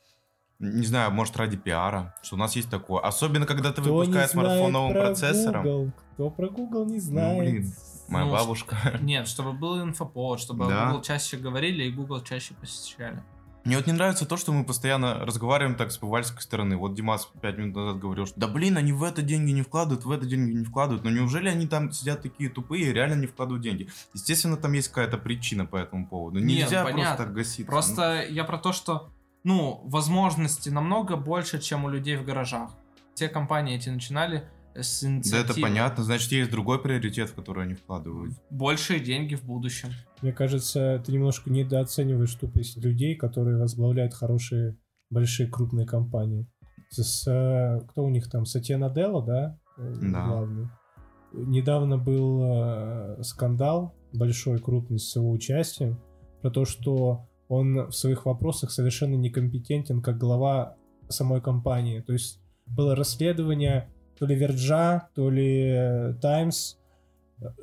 не 0.60 0.86
знаю, 0.86 1.12
может, 1.12 1.36
ради 1.36 1.58
пиара, 1.58 2.16
что 2.22 2.36
у 2.36 2.40
нас 2.40 2.56
есть 2.56 2.70
такое. 2.70 3.02
Особенно, 3.02 3.46
когда 3.46 3.74
ты 3.74 3.82
Кто 3.82 3.94
выпускаешь 3.94 4.30
смартфон 4.30 4.72
новым 4.72 4.94
про 4.94 5.02
процессором. 5.08 5.64
Google? 5.64 5.92
Кто 6.14 6.30
про 6.30 6.48
Google 6.50 6.86
не 6.86 6.96
Ну, 6.96 7.02
знает? 7.02 7.40
блин, 7.40 7.74
моя 8.08 8.26
Ну, 8.26 8.32
бабушка. 8.32 8.78
Нет, 9.02 9.28
чтобы 9.28 9.52
был 9.52 9.82
инфоповод, 9.84 10.40
чтобы 10.40 10.68
Да. 10.70 10.86
Google 10.88 11.02
чаще 11.02 11.36
говорили 11.36 11.84
и 11.84 11.92
Google 11.92 12.22
чаще 12.22 12.54
посещали. 12.54 13.22
Мне 13.66 13.78
вот 13.78 13.88
не 13.88 13.94
нравится 13.94 14.28
то, 14.28 14.38
что 14.38 14.54
мы 14.54 14.64
постоянно 14.64 15.26
разговариваем 15.26 15.76
так 15.76 15.92
с 15.92 15.98
повальской 15.98 16.40
стороны. 16.44 16.78
Вот 16.78 16.94
Димас 16.94 17.28
пять 17.42 17.58
минут 17.58 17.76
назад 17.76 17.98
говорил, 17.98 18.28
что 18.28 18.40
да 18.40 18.48
блин, 18.48 18.78
они 18.78 18.94
в 18.94 19.04
это 19.04 19.24
деньги 19.24 19.50
не 19.52 19.64
вкладывают, 19.64 20.06
в 20.06 20.12
это 20.12 20.28
деньги 20.28 20.52
не 20.52 20.66
вкладывают. 20.66 21.04
Но 21.04 21.10
неужели 21.10 21.50
они 21.50 21.66
там 21.66 21.92
сидят 21.92 22.22
такие 22.22 22.52
тупые 22.52 22.90
и 22.90 22.94
реально 22.94 23.16
не 23.16 23.26
вкладывают 23.26 23.64
деньги? 23.64 23.90
Естественно, 24.14 24.56
там 24.56 24.72
есть 24.74 24.90
какая-то 24.90 25.18
причина 25.18 25.66
по 25.66 25.78
этому 25.78 26.06
поводу. 26.08 26.38
Не, 26.38 26.58
Нельзя 26.58 26.84
ну, 26.84 26.94
просто 26.94 27.18
так 27.18 27.34
гаситься. 27.34 27.66
Просто 27.66 28.24
я 28.30 28.44
про 28.44 28.60
то, 28.60 28.72
что, 28.72 29.10
ну, 29.44 29.82
возможности 29.86 30.70
намного 30.70 31.18
больше, 31.18 31.60
чем 31.60 31.86
у 31.86 31.90
людей 31.90 32.18
в 32.18 32.24
гаражах. 32.24 32.70
Те 33.16 33.30
компании 33.30 33.76
эти 33.76 33.90
начинали 33.90 34.48
с 34.76 35.04
Ну, 35.04 35.22
да 35.32 35.40
это 35.40 35.54
понятно, 35.60 36.04
значит, 36.04 36.32
есть 36.32 36.52
другой 36.52 36.82
приоритет, 36.82 37.30
в 37.30 37.36
который 37.36 37.64
они 37.64 37.74
вкладывают. 37.74 38.34
Большие 38.50 39.00
деньги 39.00 39.36
в 39.36 39.44
будущем. 39.44 39.90
Мне 40.22 40.34
кажется, 40.34 41.02
ты 41.06 41.12
немножко 41.12 41.50
недооцениваешь 41.50 42.34
тупость 42.36 42.78
людей, 42.78 43.16
которые 43.16 43.58
возглавляют 43.58 44.14
хорошие, 44.14 44.78
большие, 45.10 45.50
крупные 45.50 45.86
компании. 45.86 46.48
С, 46.90 47.28
э, 47.28 47.82
кто 47.88 48.04
у 48.04 48.10
них 48.10 48.30
там? 48.30 48.46
Сатья 48.46 48.78
Наделла, 48.78 49.26
да? 49.26 49.60
Э, 49.78 49.94
Да. 50.02 50.28
Главный. 50.28 50.68
Недавно 51.34 51.98
был 51.98 52.44
э, 52.44 53.24
скандал 53.24 53.96
большой, 54.14 54.60
крупный, 54.60 55.00
с 55.00 55.16
его 55.16 55.32
участием, 55.32 56.00
про 56.42 56.50
то, 56.50 56.66
что 56.66 57.28
он 57.48 57.88
в 57.88 57.92
своих 57.92 58.26
вопросах 58.26 58.72
совершенно 58.72 59.16
некомпетентен 59.16 60.02
как 60.02 60.18
глава 60.18 60.78
самой 61.10 61.42
компании. 61.42 62.00
То 62.02 62.14
есть 62.14 62.42
было 62.66 62.96
расследование 62.96 63.90
то 64.18 64.26
ли 64.26 64.36
Верджа, 64.36 65.10
то 65.14 65.30
ли 65.30 66.14
Таймс, 66.22 66.76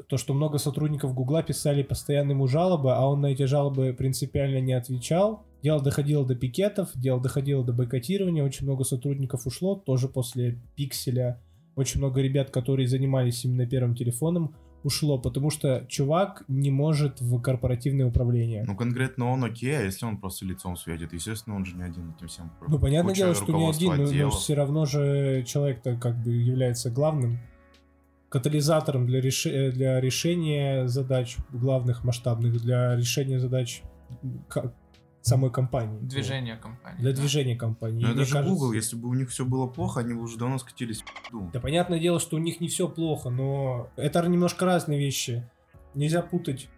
то, 0.09 0.17
что 0.19 0.35
много 0.35 0.59
сотрудников 0.59 1.15
Гугла 1.15 1.43
писали 1.43 1.83
постоянно 1.83 2.33
ему 2.33 2.47
жалобы, 2.47 2.93
а 2.93 3.07
он 3.07 3.21
на 3.23 3.27
эти 3.27 3.45
жалобы 3.45 3.95
принципиально 3.95 4.61
не 4.61 4.75
отвечал. 4.75 5.47
Дело 5.63 5.81
доходило 5.81 6.27
до 6.27 6.35
пикетов, 6.35 6.91
дело 6.95 7.21
доходило 7.21 7.65
до 7.65 7.73
бойкотирования, 7.73 8.45
очень 8.45 8.67
много 8.67 8.85
сотрудников 8.85 9.47
ушло, 9.47 9.77
тоже 9.77 10.09
после 10.09 10.61
пикселя. 10.77 11.41
Очень 11.75 12.01
много 12.01 12.21
ребят, 12.21 12.51
которые 12.51 12.87
занимались 12.87 13.45
именно 13.45 13.67
первым 13.67 13.95
телефоном, 13.95 14.57
ушло, 14.85 15.19
потому 15.19 15.51
что 15.51 15.85
чувак 15.89 16.45
не 16.49 16.71
может 16.71 17.21
в 17.21 17.41
корпоративное 17.41 18.07
управление. 18.07 18.65
Ну, 18.67 18.77
конкретно 18.77 19.31
он 19.31 19.45
окей, 19.45 19.79
а 19.79 19.83
если 19.83 20.07
он 20.07 20.19
просто 20.19 20.45
лицом 20.45 20.77
светит? 20.77 21.13
Естественно, 21.13 21.57
он 21.57 21.65
же 21.65 21.77
не 21.77 21.83
один 21.83 22.15
этим 22.17 22.29
всем. 22.29 22.51
Ну, 22.67 22.79
понятное 22.79 23.15
дело, 23.15 23.35
что 23.35 23.53
не 23.53 23.69
один, 23.69 23.97
но, 23.97 24.05
отделов. 24.05 24.35
все 24.35 24.55
равно 24.55 24.85
же 24.85 25.45
человек-то 25.47 25.97
как 25.97 26.23
бы 26.23 26.31
является 26.33 26.91
главным 26.91 27.39
катализатором 28.29 29.07
для, 29.07 29.21
реш... 29.21 29.47
э, 29.47 29.71
для 29.71 30.01
решения 30.01 30.89
задач 30.89 31.37
главных 31.51 32.03
масштабных, 32.03 32.61
для 32.63 32.97
решения 32.97 33.39
задач 33.39 33.83
самой 35.23 35.51
компании. 35.51 35.99
Движение 36.01 36.57
компании. 36.57 37.01
Для 37.01 37.13
да. 37.13 37.21
движения 37.21 37.57
компании. 37.57 38.03
Ну, 38.03 38.09
И 38.09 38.11
это 38.11 38.17
мне 38.17 38.25
же 38.25 38.33
кажется- 38.33 38.55
Google, 38.55 38.73
если 38.73 38.97
бы 38.97 39.09
у 39.09 39.15
них 39.15 39.31
все 39.31 39.45
было 39.45 39.67
плохо, 39.67 40.01
они 40.01 40.15
бы 40.15 40.21
уже 40.23 40.37
давно 40.39 40.59
скатились 40.59 41.03
в 41.03 41.05
пизду. 41.05 41.51
Да 41.53 41.61
понятное 41.61 41.99
дело, 42.01 42.21
что 42.21 42.37
у 42.37 42.41
них 42.41 42.61
не 42.61 42.69
все 42.69 42.89
плохо, 42.89 43.31
но 43.31 43.89
это 43.97 44.27
немножко 44.27 44.65
разные 44.65 44.99
вещи. 44.99 45.49
Нельзя 45.95 46.23
путать, 46.23 46.69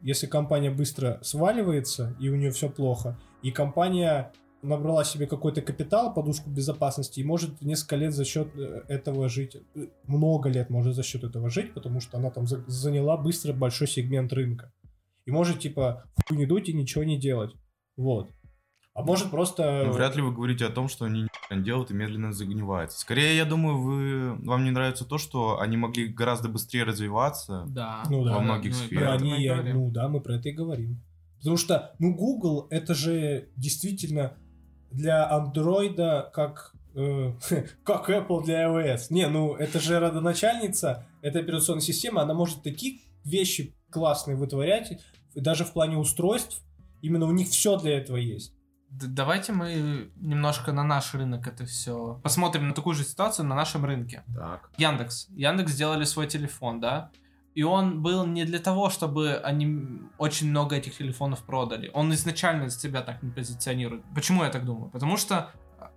если 0.00 0.26
компания 0.26 0.70
быстро 0.70 1.18
сваливается 1.22 2.16
и 2.20 2.28
у 2.28 2.36
нее 2.36 2.50
все 2.50 2.68
плохо, 2.68 3.18
и 3.42 3.50
компания 3.50 4.32
набрала 4.62 5.02
себе 5.02 5.26
какой-то 5.26 5.60
капитал, 5.60 6.14
подушку 6.14 6.48
безопасности, 6.48 7.18
и 7.18 7.24
может 7.24 7.60
несколько 7.62 7.96
лет 7.96 8.14
за 8.14 8.24
счет 8.24 8.48
э, 8.56 8.82
этого 8.86 9.28
жить, 9.28 9.56
э, 9.74 9.86
много 10.06 10.48
лет 10.48 10.70
может 10.70 10.94
за 10.94 11.02
счет 11.02 11.24
этого 11.24 11.50
жить, 11.50 11.74
потому 11.74 11.98
что 12.00 12.18
она 12.18 12.30
там 12.30 12.46
за- 12.46 12.62
заняла 12.68 13.16
быстро 13.16 13.52
большой 13.52 13.88
сегмент 13.88 14.32
рынка. 14.32 14.72
И 15.24 15.32
может, 15.32 15.58
типа, 15.60 16.04
хуй 16.28 16.36
не 16.36 16.46
дуть 16.46 16.68
и 16.68 16.72
ничего 16.72 17.02
не 17.02 17.18
делать. 17.18 17.54
Вот. 17.96 18.30
А 18.94 19.02
может 19.02 19.30
просто... 19.30 19.84
Ну, 19.86 19.92
вряд 19.92 20.16
ли 20.16 20.22
вы 20.22 20.32
говорите 20.32 20.66
о 20.66 20.70
том, 20.70 20.88
что 20.88 21.06
они 21.06 21.26
не 21.50 21.62
делают 21.62 21.90
и 21.90 21.94
медленно 21.94 22.32
загниваются. 22.32 23.00
Скорее, 23.00 23.36
я 23.36 23.46
думаю, 23.46 23.80
вы... 23.80 24.34
вам 24.44 24.64
не 24.64 24.70
нравится 24.70 25.06
то, 25.06 25.16
что 25.16 25.60
они 25.60 25.78
могли 25.78 26.08
гораздо 26.08 26.48
быстрее 26.48 26.84
развиваться. 26.84 27.64
Да. 27.68 28.02
Ну 28.10 28.24
да. 28.24 28.34
Во 28.34 28.40
многих 28.40 28.72
Ну, 28.72 28.78
сферах. 28.78 29.08
Да, 29.08 29.14
это 29.16 29.24
мы 29.24 29.34
они, 29.34 29.72
ну 29.72 29.90
да, 29.90 30.08
мы 30.08 30.20
про 30.20 30.36
это 30.36 30.50
и 30.50 30.52
говорим. 30.52 31.00
Потому 31.38 31.56
что, 31.56 31.94
ну, 31.98 32.14
Google 32.14 32.66
это 32.70 32.94
же 32.94 33.48
действительно 33.56 34.34
для 34.90 35.28
андроида 35.30 36.30
как, 36.34 36.74
э, 36.94 37.32
как 37.84 38.10
Apple 38.10 38.44
для 38.44 38.64
iOS. 38.64 39.06
Не, 39.08 39.26
ну 39.28 39.54
это 39.54 39.80
же 39.80 39.98
родоначальница 39.98 41.06
этой 41.22 41.40
операционной 41.42 41.82
системы, 41.82 42.20
она 42.20 42.34
может 42.34 42.62
такие 42.62 43.00
вещи 43.24 43.74
классные 43.90 44.36
вытворять, 44.36 45.00
даже 45.34 45.64
в 45.64 45.72
плане 45.72 45.96
устройств. 45.96 46.62
Именно 47.02 47.26
у 47.26 47.32
них 47.32 47.48
все 47.48 47.76
для 47.78 47.98
этого 47.98 48.16
есть. 48.16 48.54
Давайте 48.90 49.52
мы 49.52 50.10
немножко 50.16 50.72
на 50.72 50.84
наш 50.84 51.14
рынок 51.14 51.46
это 51.46 51.64
все 51.64 52.20
посмотрим 52.22 52.68
на 52.68 52.74
такую 52.74 52.94
же 52.94 53.04
ситуацию 53.04 53.46
на 53.46 53.54
нашем 53.54 53.84
рынке. 53.84 54.22
Так. 54.34 54.70
Яндекс. 54.76 55.28
Яндекс 55.30 55.72
сделали 55.72 56.04
свой 56.04 56.26
телефон, 56.26 56.80
да? 56.80 57.10
И 57.54 57.62
он 57.62 58.02
был 58.02 58.26
не 58.26 58.44
для 58.44 58.58
того, 58.58 58.90
чтобы 58.90 59.36
они 59.36 60.02
очень 60.18 60.48
много 60.50 60.76
этих 60.76 60.96
телефонов 60.96 61.42
продали. 61.42 61.90
Он 61.92 62.12
изначально 62.14 62.70
себя 62.70 63.02
так 63.02 63.22
не 63.22 63.30
позиционирует. 63.30 64.04
Почему 64.14 64.44
я 64.44 64.50
так 64.50 64.64
думаю? 64.64 64.90
Потому 64.90 65.16
что 65.16 65.50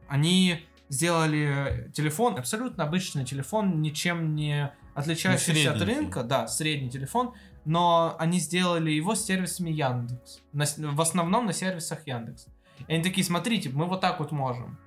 они 0.07 0.65
сделали 0.89 1.91
телефон, 1.93 2.37
абсолютно 2.37 2.83
обычный 2.83 3.25
телефон, 3.25 3.81
ничем 3.81 4.35
не 4.35 4.71
отличающийся 4.93 5.73
от 5.73 5.81
рынка. 5.81 6.23
Да, 6.23 6.47
средний 6.47 6.89
телефон. 6.89 7.33
Но 7.65 8.15
они 8.19 8.39
сделали 8.39 8.91
его 8.91 9.15
с 9.15 9.25
сервисами 9.25 9.71
Яндекс. 9.71 10.41
На 10.53 10.65
в 10.77 11.01
основном 11.01 11.45
на 11.45 11.53
сервисах 11.53 12.07
Яндекс. 12.07 12.47
И 12.87 12.93
они 12.93 13.03
такие, 13.03 13.25
смотрите, 13.25 13.69
мы 13.69 13.85
вот 13.85 14.01
так 14.01 14.19
вот 14.19 14.31
можем. 14.31 14.77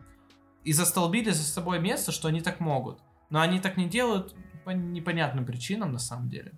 И 0.64 0.72
застолбили 0.72 1.30
за 1.30 1.42
собой 1.42 1.80
место, 1.80 2.12
что 2.12 2.28
они 2.28 2.40
так 2.40 2.60
могут. 2.60 3.00
Но 3.30 3.40
они 3.40 3.58
так 3.58 3.76
не 3.76 3.88
делают 3.88 4.34
по 4.64 4.70
непонятным 4.70 5.44
причинам, 5.44 5.92
на 5.92 5.98
самом 5.98 6.28
деле. 6.28 6.52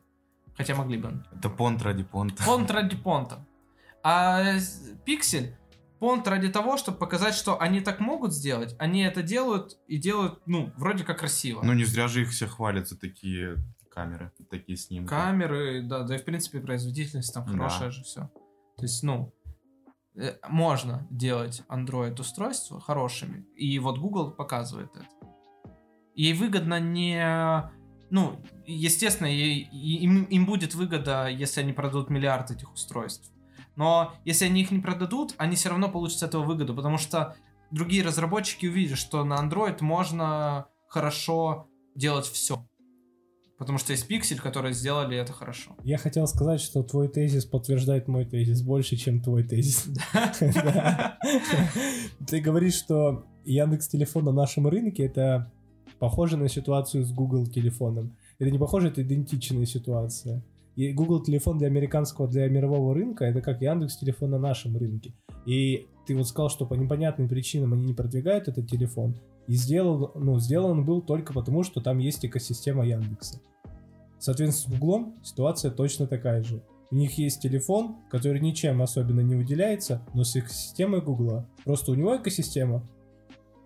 Хотя 0.56 0.74
могли 0.74 0.98
бы. 0.98 1.24
Это 1.36 1.48
понт 1.48 1.82
ради 1.82 2.04
понта. 2.04 2.44
Понт 2.44 2.70
ради 2.70 2.96
понта. 2.96 3.46
А 4.02 4.42
пиксель 5.04 5.56
понт 6.00 6.26
ради 6.26 6.48
того, 6.48 6.76
чтобы 6.76 6.98
показать, 6.98 7.34
что 7.34 7.60
они 7.60 7.80
так 7.80 8.00
могут 8.00 8.32
сделать. 8.32 8.74
Они 8.78 9.02
это 9.02 9.22
делают 9.22 9.78
и 9.86 9.98
делают, 9.98 10.40
ну, 10.46 10.72
вроде 10.76 11.04
как 11.04 11.20
красиво. 11.20 11.60
Ну, 11.62 11.72
не 11.74 11.84
зря 11.84 12.08
же 12.08 12.22
их 12.22 12.30
все 12.30 12.46
хвалят 12.46 12.88
за 12.88 12.98
такие 12.98 13.58
камеры, 13.90 14.32
такие 14.50 14.76
снимки. 14.76 15.08
Камеры, 15.08 15.82
да, 15.82 16.02
да 16.02 16.16
и 16.16 16.18
в 16.18 16.24
принципе 16.24 16.60
производительность 16.60 17.32
там 17.32 17.44
Да. 17.46 17.52
хорошая 17.52 17.90
же 17.90 18.02
все. 18.02 18.30
То 18.76 18.82
есть, 18.82 19.02
ну, 19.02 19.32
э, 20.16 20.34
можно 20.48 21.06
делать 21.10 21.62
Android 21.68 22.20
устройства 22.20 22.80
хорошими, 22.80 23.46
и 23.56 23.78
вот 23.78 23.98
Google 23.98 24.32
показывает 24.32 24.90
это. 24.94 25.06
Ей 26.14 26.34
выгодно 26.34 26.80
не, 26.80 27.70
ну, 28.10 28.42
естественно, 28.66 29.28
ей- 29.28 29.68
им, 29.72 30.24
им 30.24 30.44
будет 30.46 30.74
выгода, 30.74 31.28
если 31.28 31.60
они 31.60 31.72
продадут 31.72 32.10
миллиард 32.10 32.50
этих 32.50 32.72
устройств. 32.72 33.30
Но 33.76 34.12
если 34.24 34.46
они 34.46 34.62
их 34.62 34.70
не 34.72 34.80
продадут, 34.80 35.34
они 35.38 35.54
все 35.56 35.68
равно 35.70 35.88
получат 35.88 36.18
с 36.18 36.22
этого 36.24 36.42
выгоду, 36.42 36.74
потому 36.74 36.98
что 36.98 37.36
другие 37.70 38.02
разработчики 38.04 38.66
увидят, 38.66 38.98
что 38.98 39.24
на 39.24 39.34
Android 39.40 39.78
можно 39.80 40.66
хорошо 40.88 41.68
делать 41.94 42.26
все. 42.26 42.66
Потому 43.60 43.76
что 43.76 43.92
есть 43.92 44.08
пиксель, 44.08 44.40
которые 44.40 44.72
сделали 44.72 45.18
это 45.18 45.34
хорошо. 45.34 45.72
Я 45.84 45.98
хотел 45.98 46.26
сказать, 46.26 46.62
что 46.62 46.82
твой 46.82 47.08
тезис 47.08 47.44
подтверждает 47.44 48.08
мой 48.08 48.24
тезис 48.24 48.62
больше, 48.62 48.96
чем 48.96 49.20
твой 49.20 49.42
тезис. 49.42 49.86
Ты 52.26 52.40
говоришь, 52.40 52.72
что 52.72 53.26
Яндекс 53.44 53.88
телефон 53.88 54.24
на 54.24 54.32
нашем 54.32 54.66
рынке 54.66 55.04
это 55.04 55.52
похоже 55.98 56.38
на 56.38 56.48
ситуацию 56.48 57.04
с 57.04 57.12
Google 57.12 57.48
телефоном. 57.48 58.16
Это 58.38 58.50
не 58.50 58.58
похоже, 58.58 58.88
это 58.88 59.02
идентичная 59.02 59.66
ситуация. 59.66 60.42
И 60.74 60.94
Google 60.94 61.22
телефон 61.22 61.58
для 61.58 61.66
американского, 61.66 62.28
для 62.28 62.48
мирового 62.48 62.94
рынка, 62.94 63.26
это 63.26 63.42
как 63.42 63.60
Яндекс 63.60 63.98
телефон 63.98 64.30
на 64.30 64.38
нашем 64.38 64.74
рынке. 64.78 65.12
И 65.44 65.86
ты 66.06 66.16
вот 66.16 66.26
сказал, 66.26 66.48
что 66.48 66.64
по 66.64 66.72
непонятным 66.72 67.28
причинам 67.28 67.74
они 67.74 67.84
не 67.84 67.92
продвигают 67.92 68.48
этот 68.48 68.70
телефон. 68.70 69.16
И 69.46 69.54
сделал, 69.54 70.12
ну, 70.14 70.38
сделан 70.38 70.84
был 70.84 71.02
только 71.02 71.32
потому, 71.32 71.62
что 71.62 71.80
там 71.80 71.98
есть 71.98 72.24
экосистема 72.24 72.86
Яндекса. 72.86 73.40
Соответственно, 74.18 74.76
с 74.76 74.80
Гуглом 74.80 75.14
ситуация 75.22 75.70
точно 75.70 76.06
такая 76.06 76.42
же. 76.42 76.62
У 76.90 76.96
них 76.96 77.18
есть 77.18 77.40
телефон, 77.40 77.96
который 78.10 78.40
ничем 78.40 78.82
особенно 78.82 79.20
не 79.20 79.36
выделяется, 79.36 80.02
но 80.12 80.24
с 80.24 80.36
экосистемой 80.36 81.00
Гугла. 81.00 81.48
Просто 81.64 81.92
у 81.92 81.94
него 81.94 82.16
экосистема 82.16 82.82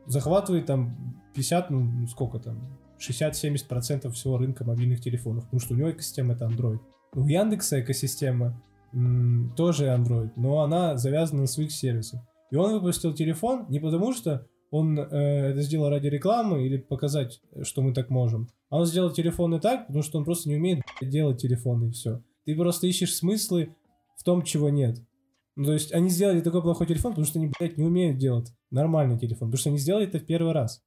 захватывает 0.06 0.66
там 0.66 1.22
50, 1.34 1.70
ну 1.70 2.06
сколько 2.06 2.38
там, 2.38 2.78
60-70% 2.98 4.10
всего 4.10 4.38
рынка 4.38 4.64
мобильных 4.64 5.00
телефонов, 5.00 5.44
потому 5.44 5.60
что 5.60 5.74
у 5.74 5.76
него 5.76 5.90
экосистема 5.90 6.34
это 6.34 6.46
Android. 6.46 6.80
У 7.14 7.26
Яндекса 7.26 7.80
экосистема 7.80 8.62
м, 8.92 9.52
тоже 9.56 9.86
Android, 9.86 10.30
но 10.36 10.60
она 10.60 10.96
завязана 10.96 11.42
на 11.42 11.46
своих 11.46 11.72
сервисах. 11.72 12.20
И 12.50 12.56
он 12.56 12.72
выпустил 12.72 13.14
телефон 13.14 13.66
не 13.68 13.80
потому, 13.80 14.12
что 14.12 14.46
он 14.74 14.98
э, 14.98 15.04
это 15.04 15.62
сделал 15.62 15.88
ради 15.88 16.08
рекламы 16.08 16.66
или 16.66 16.78
показать, 16.78 17.40
что 17.62 17.80
мы 17.80 17.94
так 17.94 18.10
можем. 18.10 18.48
А 18.70 18.78
он 18.78 18.86
сделал 18.86 19.12
телефоны 19.12 19.60
так, 19.60 19.86
потому 19.86 20.02
что 20.02 20.18
он 20.18 20.24
просто 20.24 20.48
не 20.48 20.56
умеет 20.56 20.82
делать 21.00 21.40
телефоны 21.40 21.88
и 21.88 21.90
все. 21.92 22.20
Ты 22.44 22.56
просто 22.56 22.88
ищешь 22.88 23.14
смыслы 23.14 23.76
в 24.16 24.24
том, 24.24 24.42
чего 24.42 24.70
нет. 24.70 24.98
Ну, 25.54 25.66
то 25.66 25.74
есть 25.74 25.92
они 25.92 26.08
сделали 26.08 26.40
такой 26.40 26.60
плохой 26.60 26.88
телефон, 26.88 27.12
потому 27.12 27.24
что 27.24 27.38
они, 27.38 27.52
блядь, 27.56 27.78
не 27.78 27.84
умеют 27.84 28.18
делать 28.18 28.52
нормальный 28.72 29.16
телефон. 29.16 29.48
Потому 29.48 29.58
что 29.58 29.70
они 29.70 29.78
сделали 29.78 30.08
это 30.08 30.18
в 30.18 30.26
первый 30.26 30.52
раз. 30.52 30.82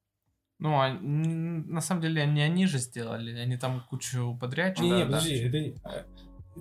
Ну, 0.59 0.73
а, 0.73 0.89
на 0.91 1.79
самом 1.79 2.01
деле, 2.01 2.25
не 2.25 2.41
они 2.41 2.65
же 2.65 2.79
сделали, 2.79 3.39
они 3.39 3.55
там 3.55 3.85
кучу 3.89 4.37
подрядчиков. 4.37 4.83
Не, 4.83 4.91
не, 4.91 4.99
да, 4.99 5.05
подожди, 5.05 5.39
да. 5.39 5.47
это 5.47 5.59
не- 5.61 5.75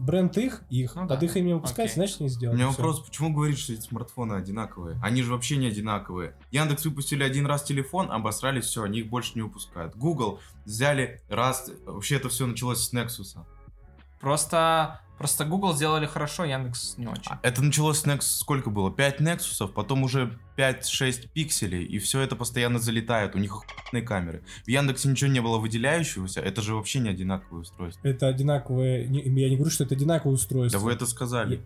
бренд 0.00 0.36
их, 0.38 0.62
их, 0.70 0.94
Ну 0.94 1.06
под 1.08 1.18
да. 1.20 1.26
их 1.26 1.36
именем 1.36 1.56
выпускать, 1.56 1.86
Окей. 1.86 1.94
значит 1.94 2.20
не 2.20 2.26
У 2.26 2.28
сделали. 2.28 2.56
меня 2.56 2.68
Всё. 2.70 2.76
вопрос, 2.82 3.00
почему 3.00 3.32
говоришь, 3.32 3.58
что 3.58 3.72
эти 3.72 3.80
смартфоны 3.82 4.34
одинаковые? 4.34 4.98
Они 5.02 5.22
же 5.22 5.32
вообще 5.32 5.56
не 5.56 5.66
одинаковые. 5.66 6.34
Яндекс 6.50 6.84
выпустили 6.84 7.22
один 7.22 7.46
раз 7.46 7.62
телефон, 7.64 8.10
обосрали, 8.12 8.60
все, 8.60 8.82
они 8.82 9.00
их 9.00 9.08
больше 9.08 9.32
не 9.34 9.42
выпускают. 9.42 9.96
Google 9.96 10.40
взяли 10.64 11.20
раз, 11.28 11.70
вообще 11.84 12.16
это 12.16 12.28
все 12.28 12.46
началось 12.46 12.80
с 12.82 12.92
Nexus. 12.92 13.36
Просто, 14.20 15.00
просто 15.18 15.44
Google 15.44 15.74
сделали 15.74 16.06
хорошо, 16.06 16.44
Яндекс 16.44 16.96
не 16.98 17.06
очень. 17.06 17.30
А 17.30 17.38
Это 17.42 17.62
началось 17.62 17.98
с 18.00 18.04
Nexus, 18.06 18.22
сколько 18.40 18.70
было? 18.70 18.90
5 18.90 19.20
Nexus, 19.20 19.66
потом 19.68 20.02
уже 20.02 20.38
5-6 20.56 21.28
пикселей, 21.32 21.84
и 21.84 21.98
все 21.98 22.20
это 22.20 22.36
постоянно 22.36 22.78
залетает, 22.78 23.34
у 23.34 23.38
них 23.38 23.52
охуенные 23.56 24.06
камеры. 24.06 24.42
В 24.64 24.68
Яндексе 24.68 25.08
ничего 25.08 25.30
не 25.30 25.40
было 25.40 25.58
выделяющегося, 25.58 26.40
это 26.40 26.62
же 26.62 26.74
вообще 26.74 26.98
не 27.00 27.08
одинаковые 27.10 27.62
устройства. 27.62 28.06
Это 28.06 28.28
одинаковые... 28.28 29.06
не- 29.06 29.22
Я 29.22 29.48
не 29.48 29.56
говорю, 29.56 29.70
что 29.70 29.84
это 29.84 29.94
одинаковое 29.94 30.34
устройство. 30.34 30.80
Да 30.80 30.84
вы 30.84 30.92
это 30.92 31.06
сказали. 31.06 31.60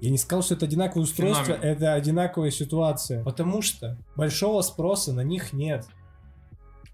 Я 0.00 0.10
не 0.10 0.18
сказал, 0.18 0.42
что 0.42 0.54
это 0.54 0.66
одинаковое 0.66 1.04
устройство, 1.04 1.44
Феномен. 1.44 1.62
это 1.64 1.94
одинаковая 1.94 2.50
ситуация. 2.50 3.24
Потому 3.24 3.62
что 3.62 3.96
большого 4.14 4.60
спроса 4.62 5.12
на 5.14 5.22
них 5.22 5.54
нет. 5.54 5.86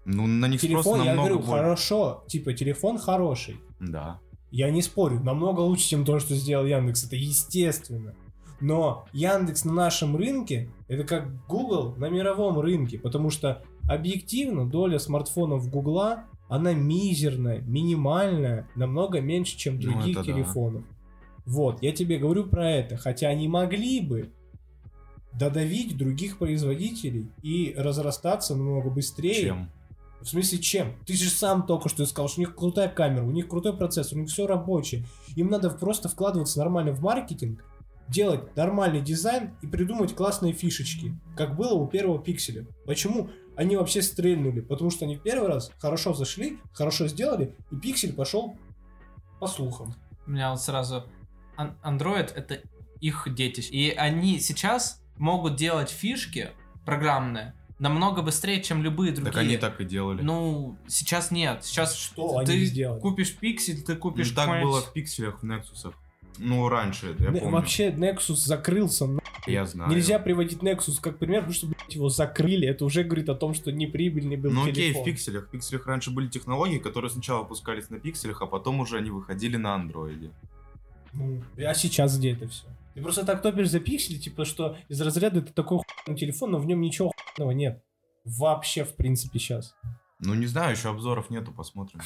Ну, 0.05 0.25
на 0.27 0.47
них 0.47 0.61
телефон, 0.61 0.99
я 0.99 1.07
намного 1.13 1.29
говорю, 1.29 1.35
больше. 1.47 1.51
хорошо. 1.63 2.23
Типа, 2.27 2.53
телефон 2.53 2.97
хороший. 2.97 3.59
Да. 3.79 4.19
Я 4.53 4.69
не 4.69 4.83
спорю, 4.83 5.19
намного 5.19 5.61
лучше, 5.61 5.89
чем 5.89 6.05
то, 6.05 6.19
что 6.19 6.35
сделал 6.35 6.67
Яндекс. 6.67 7.05
Это 7.05 7.15
естественно. 7.15 8.13
Но 8.61 9.07
Яндекс 9.11 9.65
на 9.65 9.73
нашем 9.73 10.15
рынке, 10.15 10.69
это 10.87 11.03
как 11.05 11.47
Google 11.47 11.95
на 11.97 12.07
мировом 12.07 12.59
рынке, 12.59 12.99
потому 12.99 13.31
что 13.31 13.63
объективно 13.89 14.69
доля 14.69 14.99
смартфонов 14.99 15.67
Гугла, 15.71 16.25
она 16.49 16.73
мизерная, 16.73 17.61
минимальная, 17.61 18.69
намного 18.75 19.21
меньше, 19.21 19.57
чем 19.57 19.77
Ну, 19.77 19.81
других 19.81 20.17
да. 20.17 20.23
телефонов. 20.23 20.83
Вот, 21.47 21.81
я 21.81 21.91
тебе 21.91 22.19
говорю 22.19 22.43
про 22.43 22.69
это, 22.69 22.95
хотя 22.95 23.29
они 23.29 23.47
могли 23.47 24.01
бы 24.01 24.29
додавить 25.33 25.97
других 25.97 26.37
производителей 26.37 27.31
и 27.41 27.73
разрастаться 27.75 28.55
намного 28.55 28.91
быстрее. 28.91 29.45
Чем? 29.45 29.69
В 30.23 30.29
смысле, 30.29 30.59
чем? 30.59 30.95
Ты 31.05 31.15
же 31.15 31.29
сам 31.29 31.65
только 31.65 31.89
что 31.89 32.05
сказал, 32.05 32.29
что 32.29 32.39
у 32.39 32.45
них 32.45 32.55
крутая 32.55 32.87
камера, 32.87 33.23
у 33.23 33.31
них 33.31 33.49
крутой 33.49 33.75
процессор, 33.75 34.17
у 34.17 34.21
них 34.21 34.29
все 34.29 34.47
рабочее. 34.47 35.05
Им 35.35 35.49
надо 35.49 35.69
просто 35.69 36.07
вкладываться 36.07 36.59
нормально 36.59 36.93
в 36.93 37.01
маркетинг, 37.01 37.63
делать 38.07 38.55
нормальный 38.55 39.01
дизайн 39.01 39.53
и 39.61 39.67
придумать 39.67 40.15
классные 40.15 40.53
фишечки, 40.53 41.17
как 41.35 41.55
было 41.55 41.73
у 41.73 41.87
первого 41.87 42.19
пикселя. 42.19 42.65
Почему 42.85 43.29
они 43.57 43.75
вообще 43.75 44.01
стрельнули? 44.01 44.61
Потому 44.61 44.91
что 44.91 45.05
они 45.05 45.17
в 45.17 45.21
первый 45.21 45.49
раз 45.49 45.71
хорошо 45.77 46.13
зашли, 46.13 46.59
хорошо 46.71 47.07
сделали, 47.07 47.53
и 47.71 47.75
пиксель 47.75 48.13
пошел 48.13 48.55
по 49.39 49.47
слухам. 49.47 49.93
У 50.25 50.31
меня 50.31 50.51
вот 50.51 50.61
сразу... 50.61 51.03
Android— 51.57 52.33
это 52.35 52.61
их 52.99 53.27
детище. 53.35 53.69
И 53.71 53.91
они 53.91 54.39
сейчас 54.39 55.03
могут 55.17 55.55
делать 55.55 55.89
фишки 55.89 56.51
программное 56.85 57.53
намного 57.83 58.21
быстрее, 58.21 58.61
чем 58.63 58.81
любые 58.81 59.11
другие. 59.11 59.31
Так 59.31 59.41
они 59.41 59.57
так 59.57 59.79
и 59.81 59.85
делали. 59.85 60.21
Ну, 60.21 60.77
сейчас 60.87 61.29
нет. 61.31 61.63
Сейчас 61.63 61.95
Что 61.95 62.41
ты 62.43 62.53
они 62.53 62.65
сделали? 62.65 62.99
купишь 62.99 63.35
пиксель, 63.35 63.83
ты 63.83 63.93
Ну, 63.93 63.99
купишь 63.99 64.29
так 64.31 64.45
какой-нибудь- 64.45 64.71
было 64.71 64.81
в 64.81 64.93
пикселях, 64.93 65.43
в 65.43 65.45
Nexus. 65.45 65.93
Ну, 66.39 66.67
раньше, 66.67 67.15
я 67.19 67.29
Не- 67.29 67.39
помню. 67.41 67.53
Вообще 67.53 67.91
Nexus 67.91 68.35
закрылся. 68.37 69.05
на- 69.05 69.19
Я 69.45 69.65
знаю. 69.65 69.91
Нельзя 69.91 70.17
приводить 70.19 70.59
Nexus 70.59 70.99
как 71.01 71.19
пример, 71.19 71.41
потому 71.41 71.53
что 71.53 71.67
блядь, 71.67 71.93
его 71.93 72.07
закрыли. 72.09 72.65
Это 72.67 72.85
уже 72.85 73.03
говорит 73.03 73.27
о 73.29 73.35
том, 73.35 73.53
что 73.53 73.71
неприбыльный 73.71 74.37
был 74.37 74.49
Ну 74.51 74.61
окей, 74.63 74.73
телефон. 74.73 75.01
в 75.01 75.05
пикселях. 75.05 75.47
В 75.47 75.49
пикселях 75.51 75.85
раньше 75.85 76.09
были 76.11 76.27
технологии, 76.29 76.79
которые 76.79 77.11
сначала 77.11 77.39
выпускались 77.43 77.89
на 77.89 77.99
пикселях, 77.99 78.41
а 78.41 78.45
потом 78.47 78.79
уже 78.79 78.97
они 78.97 79.11
выходили 79.11 79.57
на 79.57 79.75
андроиде. 79.75 80.31
Ну, 81.13 81.43
а 81.57 81.73
сейчас 81.75 82.17
где 82.17 82.31
это 82.31 82.47
все? 82.47 82.65
Ты 82.95 83.01
просто 83.01 83.25
так 83.25 83.41
топишь 83.41 83.69
за 83.69 83.79
пиксели, 83.79 84.17
типа, 84.17 84.45
что 84.45 84.77
из 84.87 85.01
разряда 85.01 85.39
это 85.39 85.51
такой 85.53 85.79
хуйный 86.05 86.17
телефон, 86.19 86.51
но 86.51 86.59
в 86.59 86.65
нем 86.65 86.79
ничего 86.81 87.11
хуйного 87.35 87.51
нет. 87.51 87.83
Вообще, 88.25 88.83
в 88.83 88.95
принципе, 88.95 89.39
сейчас. 89.39 89.75
Ну 90.19 90.33
не 90.33 90.45
знаю, 90.45 90.71
еще 90.71 90.89
обзоров 90.89 91.29
нету, 91.29 91.51
посмотрим. 91.51 91.99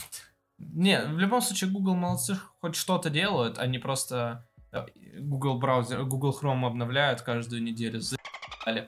Не, 0.57 1.03
в 1.05 1.19
любом 1.19 1.41
случае 1.41 1.69
Google 1.69 1.95
молодцы, 1.95 2.35
хоть 2.61 2.75
что-то 2.75 3.11
делают, 3.11 3.59
они 3.59 3.77
просто 3.77 4.49
э, 4.71 4.87
Google 5.19 5.59
браузер, 5.59 6.03
Google 6.03 6.35
Chrome 6.39 6.65
обновляют 6.65 7.21
каждую 7.21 7.61
неделю. 7.61 8.01
За***ли. 8.01 8.87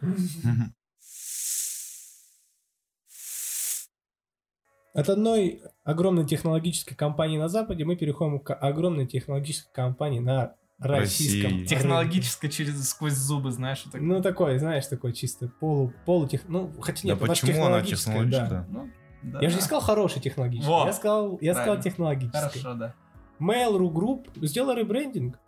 От 4.95 5.07
одной 5.07 5.61
огромной 5.83 6.25
технологической 6.25 6.97
компании 6.97 7.37
на 7.37 7.49
Западе 7.49 7.85
мы 7.85 7.95
переходим 7.95 8.39
к 8.39 8.55
огромной 8.55 9.05
технологической 9.05 9.71
компании 9.71 10.19
на 10.19 10.55
российском 10.79 11.51
России. 11.51 11.65
Технологически 11.65 12.47
через 12.47 12.89
сквозь 12.89 13.13
зубы, 13.13 13.51
знаешь, 13.51 13.81
вот 13.85 13.91
так. 13.91 14.01
Ну, 14.01 14.21
такой, 14.21 14.57
знаешь, 14.59 14.87
такой 14.87 15.13
чисто 15.13 15.49
полу, 15.59 15.93
полутех... 16.05 16.41
Ну, 16.47 16.71
хотя 16.81 17.07
нет, 17.07 17.19
да 17.19 17.25
почему 17.25 17.65
она 17.65 17.81
технологическая, 17.81 18.49
да. 18.49 18.65
Ну, 18.69 18.89
да. 19.23 19.39
Я 19.41 19.49
же 19.49 19.55
не 19.55 19.61
сказал 19.61 19.81
хороший 19.81 20.21
технологический. 20.21 20.69
Во, 20.69 20.85
я 20.85 20.93
сказал, 20.93 21.37
я 21.41 21.53
сказал 21.53 21.81
технологический. 21.81 22.37
Хорошо, 22.37 22.73
да. 22.73 22.95
Mail.ru 23.39 23.91
Group 23.91 24.45
сделал 24.45 24.75
ребрендинг. 24.75 25.39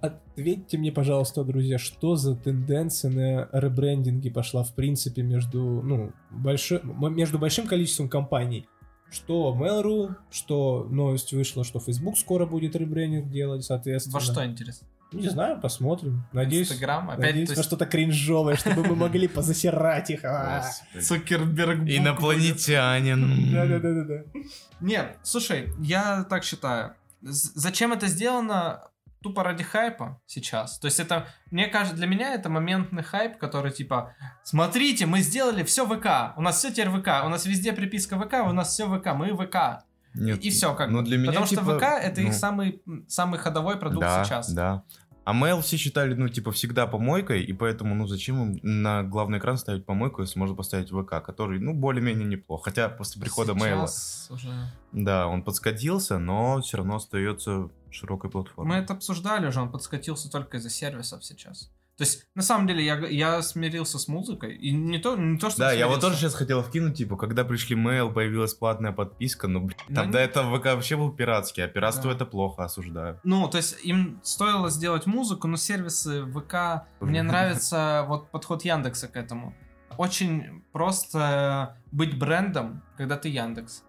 Ответьте 0.00 0.76
мне, 0.76 0.92
пожалуйста, 0.92 1.42
друзья, 1.42 1.78
что 1.78 2.16
за 2.16 2.36
тенденция 2.36 3.10
на 3.10 3.48
ребрендинге 3.58 4.30
пошла 4.30 4.62
в 4.62 4.74
принципе 4.74 5.22
между, 5.22 5.82
ну, 5.82 6.12
большой, 6.30 6.82
между 6.84 7.38
большим 7.38 7.66
количеством 7.66 8.08
компаний? 8.08 8.68
Что 9.10 9.56
Mail.ru, 9.58 10.14
что 10.30 10.86
новость 10.90 11.32
вышла, 11.32 11.64
что 11.64 11.80
Facebook 11.80 12.18
скоро 12.18 12.46
будет 12.46 12.76
ребрендинг 12.76 13.30
делать, 13.30 13.64
соответственно. 13.64 14.14
Во 14.14 14.20
что 14.20 14.44
интересно? 14.44 14.86
Не 15.12 15.28
знаю, 15.28 15.60
посмотрим. 15.60 16.24
Надеюсь, 16.32 16.68
Инстаграм? 16.70 17.08
Опять 17.08 17.26
надеюсь 17.26 17.50
есть, 17.50 17.62
что-то 17.62 17.86
кринжовое, 17.86 18.56
чтобы 18.56 18.82
мы 18.84 18.96
могли 18.96 19.28
позасирать 19.28 20.10
их. 20.10 20.20
А. 20.24 20.64
Цукерберг. 21.00 21.88
Инопланетянин. 21.88 23.52
Да-да-да-да. 23.52 24.40
Нет, 24.80 25.16
слушай, 25.22 25.72
я 25.80 26.24
так 26.24 26.44
считаю. 26.44 26.94
Зачем 27.22 27.92
это 27.92 28.08
сделано? 28.08 28.88
Тупо 29.26 29.42
ради 29.42 29.64
хайпа 29.64 30.20
сейчас. 30.24 30.78
То 30.78 30.86
есть 30.86 31.00
это, 31.00 31.26
мне 31.50 31.66
кажется, 31.66 31.96
для 31.96 32.06
меня 32.06 32.32
это 32.32 32.48
моментный 32.48 33.02
хайп, 33.02 33.38
который 33.38 33.72
типа, 33.72 34.14
смотрите, 34.44 35.04
мы 35.06 35.18
сделали 35.18 35.64
все 35.64 35.84
ВК, 35.84 36.36
у 36.36 36.42
нас 36.42 36.58
все 36.58 36.70
теперь 36.70 36.90
ВК, 36.90 37.24
у 37.24 37.28
нас 37.28 37.44
везде 37.44 37.72
приписка 37.72 38.16
ВК, 38.20 38.34
у 38.46 38.52
нас 38.52 38.72
все 38.72 38.86
ВК, 38.86 39.14
мы 39.14 39.36
ВК. 39.36 39.84
Нет, 40.14 40.44
И 40.44 40.50
все 40.50 40.76
как 40.76 40.90
ну, 40.90 41.00
бы. 41.00 41.04
для 41.04 41.18
меня, 41.18 41.30
Потому 41.30 41.46
что 41.46 41.56
типа, 41.56 41.76
ВК 41.76 41.82
это 41.82 42.20
их 42.20 42.28
ну, 42.28 42.32
самый, 42.34 42.82
самый 43.08 43.40
ходовой 43.40 43.80
продукт 43.80 44.06
да, 44.06 44.22
сейчас. 44.22 44.52
Да. 44.52 44.84
А 45.24 45.34
Mail 45.34 45.60
все 45.60 45.76
считали, 45.76 46.14
ну, 46.14 46.28
типа, 46.28 46.52
всегда 46.52 46.86
помойкой, 46.86 47.42
и 47.42 47.52
поэтому, 47.52 47.96
ну, 47.96 48.06
зачем 48.06 48.52
им 48.52 48.60
на 48.62 49.02
главный 49.02 49.38
экран 49.38 49.58
ставить 49.58 49.84
помойку, 49.84 50.22
если 50.22 50.38
можно 50.38 50.54
поставить 50.54 50.90
ВК, 50.90 51.20
который, 51.20 51.58
ну, 51.58 51.74
более-менее 51.74 52.24
неплох. 52.24 52.64
Хотя 52.64 52.88
после 52.88 53.20
прихода 53.20 53.52
Сейчас 53.54 54.28
уже... 54.30 54.50
да, 54.92 55.26
он 55.26 55.42
подскатился, 55.42 56.20
но 56.20 56.60
все 56.60 56.76
равно 56.76 56.94
остается 56.96 57.70
широкой 57.96 58.30
платформой. 58.30 58.76
Мы 58.76 58.82
это 58.84 58.92
обсуждали 58.94 59.46
уже, 59.46 59.60
он 59.60 59.70
подскатился 59.70 60.30
только 60.30 60.58
из-за 60.58 60.70
сервисов 60.70 61.24
сейчас. 61.24 61.70
То 61.96 62.04
есть, 62.04 62.26
на 62.34 62.42
самом 62.42 62.66
деле, 62.66 62.84
я, 62.84 62.96
я 63.06 63.40
смирился 63.40 63.98
с 63.98 64.06
музыкой. 64.06 64.54
И 64.54 64.70
не 64.70 64.98
то, 64.98 65.16
не 65.16 65.38
то 65.38 65.48
что 65.48 65.60
Да, 65.60 65.72
я 65.72 65.88
вот 65.88 66.02
тоже 66.02 66.16
сейчас 66.16 66.34
хотел 66.34 66.62
вкинуть, 66.62 66.98
типа, 66.98 67.16
когда 67.16 67.42
пришли 67.42 67.74
Mail, 67.74 68.12
появилась 68.12 68.52
платная 68.52 68.92
подписка, 68.92 69.48
ну, 69.48 69.60
блин, 69.60 69.78
там 69.94 70.06
не- 70.08 70.12
до 70.12 70.18
этого 70.18 70.58
ВК 70.58 70.66
вообще 70.66 70.96
был 70.96 71.10
пиратский, 71.10 71.64
а 71.64 71.68
пиратство 71.68 72.10
Да. 72.10 72.16
это 72.16 72.26
плохо, 72.26 72.64
осуждаю. 72.64 73.18
Ну, 73.24 73.48
то 73.48 73.56
есть 73.56 73.82
им 73.82 74.20
стоило 74.22 74.68
сделать 74.68 75.06
музыку, 75.06 75.48
но 75.48 75.56
сервисы 75.56 76.26
ВК... 76.26 76.86
Мне 77.00 77.22
нравится 77.22 78.04
вот 78.06 78.30
подход 78.30 78.62
Яндекса 78.62 79.08
к 79.08 79.16
этому. 79.16 79.54
Очень 79.96 80.64
просто 80.72 81.78
быть 81.92 82.18
брендом, 82.18 82.82
когда 82.98 83.16
ты 83.16 83.30
Яндекс. 83.30 83.84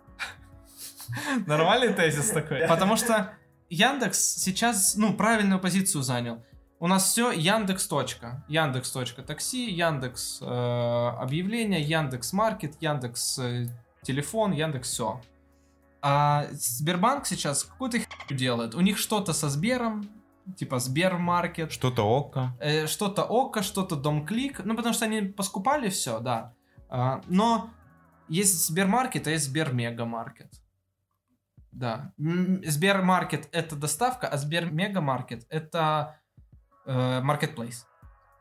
Нормальный 1.46 1.94
тезис 1.94 2.30
такой. 2.30 2.68
Потому 2.68 2.96
что 2.96 3.34
Яндекс 3.70 4.20
сейчас, 4.20 4.96
ну, 4.96 5.14
правильную 5.14 5.60
позицию 5.60 6.02
занял. 6.04 6.44
У 6.80 6.88
нас 6.88 7.10
все 7.10 7.32
Яндекс. 7.32 7.88
точка. 7.88 8.46
Яндекс. 8.48 8.92
точка 8.92 9.24
Такси, 9.24 9.70
Яндекс 9.72 10.40
э, 10.42 10.46
объявления, 10.46 11.82
Яндекс 11.82 12.34
Маркет, 12.34 12.76
Яндекс 12.82 13.40
э, 13.40 13.68
телефон, 14.04 14.52
Яндекс 14.52 14.90
все. 14.90 15.22
А 16.02 16.46
Сбербанк 16.52 17.26
сейчас 17.26 17.64
какую-то 17.64 17.98
херню 18.00 18.38
делает. 18.38 18.76
У 18.76 18.82
них 18.82 19.00
что-то 19.00 19.34
со 19.34 19.50
Сбером, 19.50 20.08
типа 20.56 20.78
Сбермаркет, 20.80 21.72
Что-то 21.72 22.04
ОККО. 22.08 22.56
э, 22.60 22.86
что-то 22.88 23.24
Око, 23.24 23.64
что-то 23.64 23.96
Домклик. 23.96 24.64
Ну, 24.64 24.76
потому 24.76 24.94
что 24.94 25.06
они 25.06 25.22
поскупали 25.22 25.90
все, 25.90 26.20
да. 26.20 26.54
А, 26.90 27.22
но 27.28 27.72
есть 28.30 28.68
Сбермаркет, 28.68 29.28
а 29.28 29.32
есть 29.32 29.46
Сбермегамаркет. 29.46 30.52
Да. 31.78 32.12
Сбермаркет 32.18 33.48
это 33.52 33.76
доставка, 33.76 34.28
а 34.28 34.38
Сбермегамаркет 34.38 35.46
это 35.50 36.18
э, 36.88 37.22
маркетплейс. 37.22 37.86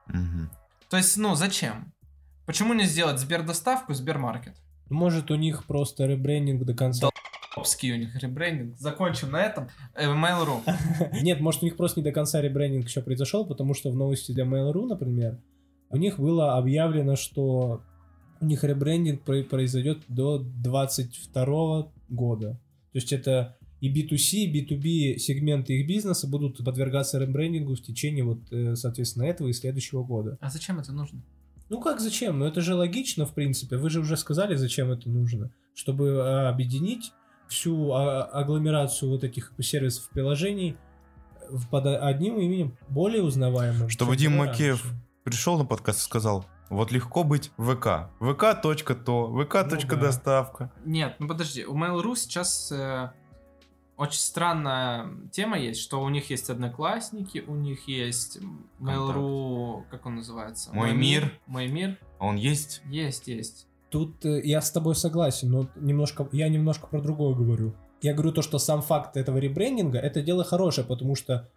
Мгм. 0.07 0.51
То 0.89 0.97
есть, 0.97 1.19
ну, 1.19 1.35
зачем? 1.35 1.93
Почему 2.47 2.73
не 2.73 2.85
сделать 2.85 3.19
Сбердоставку, 3.19 3.93
Сбермаркет? 3.93 4.57
Может, 4.89 5.31
у 5.31 5.35
них 5.35 5.65
просто 5.65 6.07
ребрендинг 6.07 6.65
до 6.65 6.73
конца. 6.73 7.11
Топский 7.55 7.93
у 7.93 7.97
них 7.97 8.17
ребрендинг. 8.17 8.79
Закончим 8.79 9.33
на 9.33 9.43
этом. 9.43 9.69
Э, 9.95 10.07
Mail.ru. 10.07 10.63
Нет, 11.23 11.41
может, 11.41 11.63
у 11.63 11.67
них 11.67 11.77
просто 11.77 12.01
не 12.01 12.05
до 12.05 12.13
конца 12.13 12.41
ребрендинг 12.41 12.87
еще 12.87 13.03
произошел, 13.03 13.47
потому 13.47 13.75
что 13.75 13.91
в 13.91 13.97
новости 13.97 14.33
для 14.33 14.45
Mail.ru, 14.45 14.87
например, 14.87 15.39
у 15.91 15.99
них 15.99 16.19
было 16.19 16.57
объявлено, 16.57 17.17
что 17.17 17.83
у 18.41 18.45
них 18.47 18.65
ребрендинг 18.65 19.23
про- 19.25 19.43
произойдет 19.43 20.05
до 20.09 20.39
22 20.39 21.93
года. 22.09 22.59
То 22.97 23.01
есть 23.01 23.13
это 23.13 23.59
и 23.83 23.93
B2C, 23.93 24.37
и 24.39 24.65
B2B 24.65 25.19
сегменты 25.19 25.75
их 25.75 25.87
бизнеса 25.87 26.27
будут 26.27 26.65
подвергаться 26.65 27.19
ребрендингу 27.19 27.75
в 27.75 27.83
течение 27.83 28.25
вот, 28.25 28.51
э, 28.51 28.75
соответственно, 28.75 29.25
этого 29.25 29.49
и 29.49 29.53
следующего 29.53 30.03
года. 30.03 30.39
А 30.41 30.49
зачем 30.49 30.79
это 30.79 30.93
нужно? 30.93 31.23
Ну 31.69 31.79
как 31.83 32.01
зачем? 32.01 32.39
Ну 32.39 32.47
это 32.47 32.63
же 32.63 32.75
логично, 32.75 33.27
в 33.27 33.35
принципе. 33.35 33.77
Вы 33.77 33.91
же 33.91 34.01
уже 34.01 34.17
сказали, 34.17 34.55
зачем 34.55 34.91
это 34.91 35.11
нужно. 35.11 35.51
Чтобы 35.75 36.23
а, 36.23 36.49
объединить 36.49 37.13
всю 37.51 37.91
а, 37.93 38.25
агломерацию 38.25 39.11
вот 39.11 39.25
этих 39.25 39.53
сервисов 39.61 40.09
приложений 40.09 40.77
в- 41.51 41.69
под 41.69 41.85
одним 41.85 42.39
именем, 42.41 42.79
более 42.89 43.23
узнаваемым. 43.23 43.91
Чтобы 43.91 44.17
Дим 44.17 44.39
Макеев 44.39 44.83
раньше. 44.83 45.01
Пришел 45.27 45.59
на 45.59 45.65
подкаст 45.65 45.99
и 45.99 46.03
сказал, 46.03 46.47
вот 46.71 46.93
легко 46.93 47.25
быть 47.25 47.51
ВК. 47.59 48.09
ВК. 48.21 48.63
точка 48.63 48.95
то, 48.95 49.27
ВК. 49.27 49.69
точка 49.69 49.97
Ну 49.97 50.01
да. 50.01 50.07
доставка. 50.07 50.73
Нет, 50.85 51.17
ну 51.19 51.27
подожди, 51.27 51.65
у 51.67 51.77
Mail.ru 51.77 52.15
сейчас 52.15 52.71
э, 52.71 53.11
очень 53.97 54.21
странная 54.21 55.11
тема 55.33 55.59
есть, 55.59 55.81
что 55.81 56.01
у 56.01 56.09
них 56.11 56.31
есть 56.31 56.49
одноклассники, 56.49 57.43
у 57.45 57.57
них 57.57 57.89
есть 57.89 58.39
Mail.ru, 58.79 59.83
как 59.91 60.07
он 60.07 60.15
называется? 60.15 60.73
Мой 60.73 60.95
мир. 60.95 61.33
Мой 61.47 61.67
мир. 61.67 61.99
А 62.21 62.27
он 62.27 62.37
есть? 62.37 62.83
Есть, 62.85 63.27
есть. 63.27 63.67
Тут 63.91 64.25
э, 64.25 64.41
я 64.45 64.61
с 64.61 64.71
тобой 64.71 64.95
согласен, 64.95 65.51
но 65.51 65.69
немножко, 65.75 66.29
я 66.31 66.49
немножко 66.49 66.87
про 66.87 67.01
другое 67.01 67.35
говорю. 67.35 67.75
Я 68.01 68.15
говорю 68.15 68.31
то, 68.31 68.43
что 68.43 68.61
сам 68.61 68.81
факт 68.81 69.17
этого 69.17 69.39
ребрендинга, 69.39 69.99
это 69.99 70.23
дело 70.23 70.45
хорошее, 70.45 70.87
потому 70.87 71.17
что 71.17 71.51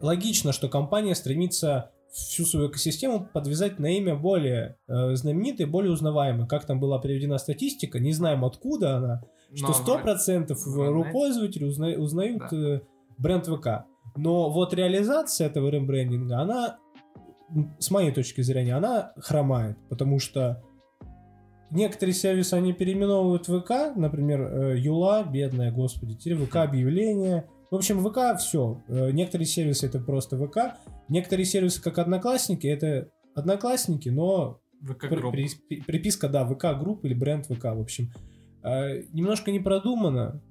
логично, 0.00 0.52
что 0.52 0.70
компания 0.70 1.14
стремится 1.14 1.90
всю 2.12 2.44
свою 2.44 2.68
экосистему 2.68 3.28
подвязать 3.32 3.78
на 3.78 3.86
имя 3.96 4.16
более 4.16 4.76
э, 4.88 5.14
знаменитой, 5.14 5.66
более 5.66 5.92
узнаваемой. 5.92 6.46
Как 6.48 6.64
там 6.66 6.80
была 6.80 6.98
приведена 6.98 7.38
статистика, 7.38 7.98
не 8.00 8.12
знаем 8.12 8.44
откуда 8.44 8.96
она, 8.96 9.22
что 9.54 9.72
сто 9.72 9.98
процентов 9.98 10.64
ру-пользователи 10.66 11.64
узна- 11.64 11.96
узнают 11.98 12.42
Да. 12.50 12.56
э, 12.56 12.80
бренд 13.18 13.46
ВК. 13.46 13.84
Но 14.16 14.50
вот 14.50 14.74
реализация 14.74 15.46
этого 15.46 15.68
ребрендинга, 15.68 16.38
она, 16.40 16.78
с 17.78 17.90
моей 17.90 18.10
точки 18.12 18.40
зрения, 18.40 18.74
она 18.74 19.12
хромает, 19.16 19.76
потому 19.88 20.18
что 20.18 20.62
некоторые 21.70 22.14
сервисы 22.14 22.54
они 22.54 22.72
переименовывают 22.72 23.46
ВК, 23.46 23.94
например, 23.94 24.40
э, 24.42 24.78
Юла, 24.78 25.22
бедная, 25.22 25.70
господи, 25.70 26.14
теперь 26.16 26.36
ВК 26.44 26.56
объявления. 26.56 27.48
В 27.70 27.74
общем, 27.76 28.00
ВК 28.04 28.38
все. 28.40 28.82
Некоторые 28.88 29.46
сервисы 29.46 29.86
это 29.86 30.00
просто 30.00 30.36
ВК, 30.36 30.76
некоторые 31.08 31.46
сервисы 31.46 31.80
как 31.82 31.98
Одноклассники, 31.98 32.66
это 32.66 33.08
Одноклассники, 33.34 34.08
но 34.08 34.60
ВК 34.82 35.08
при- 35.08 35.16
групп. 35.16 35.32
при- 35.68 35.80
приписка, 35.80 36.28
да, 36.28 36.44
ВК 36.46 36.78
групп 36.78 37.04
или 37.04 37.14
бренд 37.14 37.46
ВК, 37.46 37.64
в 37.66 37.80
общем. 37.80 38.10
Э, 38.62 39.02
Немножко 39.12 39.52
не 39.52 39.60
продумано 39.60 40.42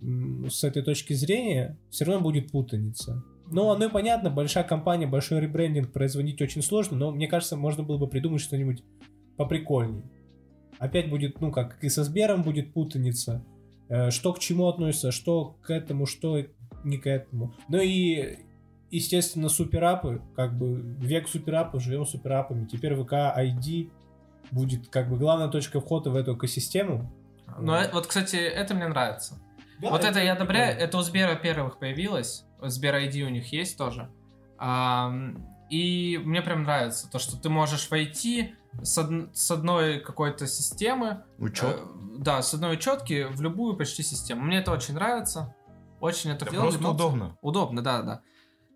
с 0.49 0.63
этой 0.63 0.81
точки 0.81 1.13
зрения, 1.13 1.77
все 1.89 2.05
равно 2.05 2.21
будет 2.21 2.51
путаница. 2.51 3.21
Ну, 3.51 3.69
оно 3.69 3.85
и 3.85 3.89
понятно, 3.89 4.29
большая 4.29 4.63
компания, 4.63 5.07
большой 5.07 5.39
ребрендинг 5.41 5.91
производить 5.91 6.41
очень 6.41 6.61
сложно, 6.61 6.95
но 6.97 7.11
мне 7.11 7.27
кажется, 7.27 7.57
можно 7.57 7.83
было 7.83 7.97
бы 7.97 8.07
придумать 8.07 8.41
что-нибудь 8.41 8.83
поприкольней. 9.37 10.03
Опять 10.77 11.09
будет, 11.09 11.41
ну, 11.41 11.51
как 11.51 11.83
и 11.83 11.89
со 11.89 12.03
Сбером 12.03 12.43
будет 12.43 12.73
путаница. 12.73 13.43
Э, 13.89 14.09
Что 14.11 14.33
к 14.33 14.39
чему 14.39 14.67
относится, 14.67 15.11
что 15.11 15.57
к 15.61 15.71
этому, 15.71 16.05
что 16.05 16.37
не 16.83 16.97
к 16.97 17.07
этому. 17.07 17.53
Ну 17.67 17.79
и, 17.79 18.39
естественно, 18.91 19.49
суперапы, 19.49 20.21
как 20.35 20.57
бы 20.57 20.79
век 20.99 21.27
суперапов, 21.27 21.81
живем 21.81 22.05
суперапами. 22.05 22.65
Теперь 22.65 22.95
ВК 22.95 23.13
ID 23.13 23.91
будет 24.51 24.89
как 24.89 25.09
бы 25.09 25.17
главная 25.17 25.47
точка 25.49 25.79
входа 25.79 26.09
в 26.09 26.15
эту 26.15 26.35
экосистему. 26.35 27.11
Ну, 27.59 27.73
э, 27.73 27.89
вот, 27.91 28.07
кстати, 28.07 28.35
это 28.35 28.73
мне 28.75 28.87
нравится. 28.87 29.39
Да, 29.79 29.89
вот 29.89 30.03
это, 30.03 30.19
я 30.19 30.33
одобряю. 30.33 30.77
Это 30.77 30.97
у 30.97 31.01
Сбера, 31.01 31.29
во-первых, 31.31 31.79
появилось. 31.79 32.45
Сбер 32.61 32.95
ID 32.95 33.23
у 33.23 33.29
них 33.29 33.51
есть 33.53 33.77
тоже. 33.77 34.09
Ам, 34.57 35.47
и 35.69 36.19
мне 36.23 36.41
прям 36.41 36.63
нравится 36.63 37.09
то, 37.09 37.19
что 37.19 37.37
ты 37.37 37.49
можешь 37.49 37.89
войти 37.89 38.55
с, 38.81 38.97
од- 38.97 39.35
с 39.35 39.49
одной 39.51 39.99
какой-то 39.99 40.47
системы, 40.47 41.23
Учет. 41.37 41.77
э, 41.79 41.85
да, 42.17 42.41
с 42.41 42.53
одной 42.53 42.73
учетки 42.73 43.27
в 43.31 43.41
любую 43.41 43.77
почти 43.77 44.03
систему. 44.03 44.41
Мне 44.41 44.57
это 44.59 44.71
очень 44.71 44.95
нравится. 44.95 45.55
Очень 46.01 46.31
это 46.31 46.45
Да 46.45 46.51
делали, 46.51 46.67
просто 46.69 46.83
но- 46.83 46.91
удобно. 46.93 47.37
Удобно, 47.41 47.81
да, 47.83 48.01
да. 48.01 48.21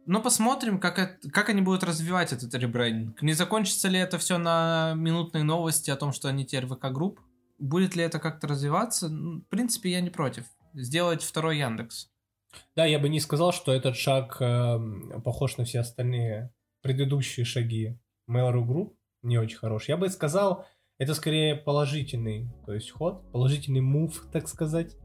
Но 0.05 0.21
посмотрим, 0.21 0.80
как, 0.80 0.99
это, 0.99 1.30
как 1.30 1.49
они 1.49 1.61
будут 1.61 1.84
развивать 1.84 2.34
этот 2.34 2.53
ребрендинг. 2.55 3.21
Не 3.21 3.34
закончится 3.34 3.88
ли 3.88 3.97
это 3.97 4.17
все 4.17 4.38
на 4.38 4.93
минутной 4.95 5.43
новости 5.43 5.89
о 5.91 5.95
том, 5.95 6.11
что 6.11 6.28
они 6.28 6.45
теперь 6.45 6.65
ВК 6.67 6.88
групп? 6.91 7.21
Будет 7.57 7.95
ли 7.95 8.03
это 8.03 8.19
как-то 8.19 8.47
развиваться? 8.47 9.07
Ну, 9.07 9.39
В 9.41 9.47
принципе, 9.47 9.91
я 9.91 10.01
не 10.01 10.09
против. 10.09 10.43
Сделать 10.74 11.24
второй 11.24 11.57
Яндекс. 11.59 12.09
Да, 12.76 12.86
я 12.86 12.99
бы 12.99 13.07
не 13.07 13.19
сказал, 13.21 13.53
что 13.53 13.71
этот 13.71 13.95
шаг 13.95 14.38
эм, 14.41 15.21
похож 15.24 15.57
на 15.57 15.63
все 15.63 15.80
остальные 15.80 16.51
предыдущие 16.82 17.45
шаги 17.45 17.97
Mail.ru 18.30 18.65
Group. 18.67 18.93
Не 19.21 19.38
очень 19.38 19.57
хороший. 19.57 19.91
Я 19.91 19.97
бы 19.97 20.09
сказал, 20.09 20.65
это 20.97 21.13
скорее 21.15 21.55
положительный, 21.55 22.49
то 22.65 22.74
есть 22.74 22.91
ход, 22.91 23.32
положительный 23.32 23.82
мув, 23.82 24.26
так 24.32 24.47
сказать, 24.49 24.95
э, 24.95 24.97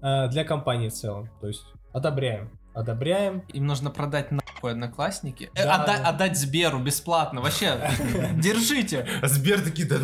для 0.00 0.44
компании 0.44 0.88
в 0.88 0.92
целом. 0.94 1.28
То 1.40 1.46
есть 1.48 1.64
одобряем. 1.92 2.50
Одобряем. 2.72 3.40
Им 3.52 3.66
нужно 3.66 3.90
продать 3.90 4.30
нахуй 4.30 4.70
одноклассники. 4.72 5.50
Э, 5.54 5.64
Да, 5.64 5.74
отда- 5.82 5.98
да. 5.98 6.08
Отдать 6.10 6.38
Сберу 6.38 6.78
бесплатно. 6.78 7.40
Вообще, 7.40 7.80
держите. 8.34 9.06
А 9.20 9.26
Сбер 9.28 9.60
такие, 9.60 9.88
да. 9.88 9.96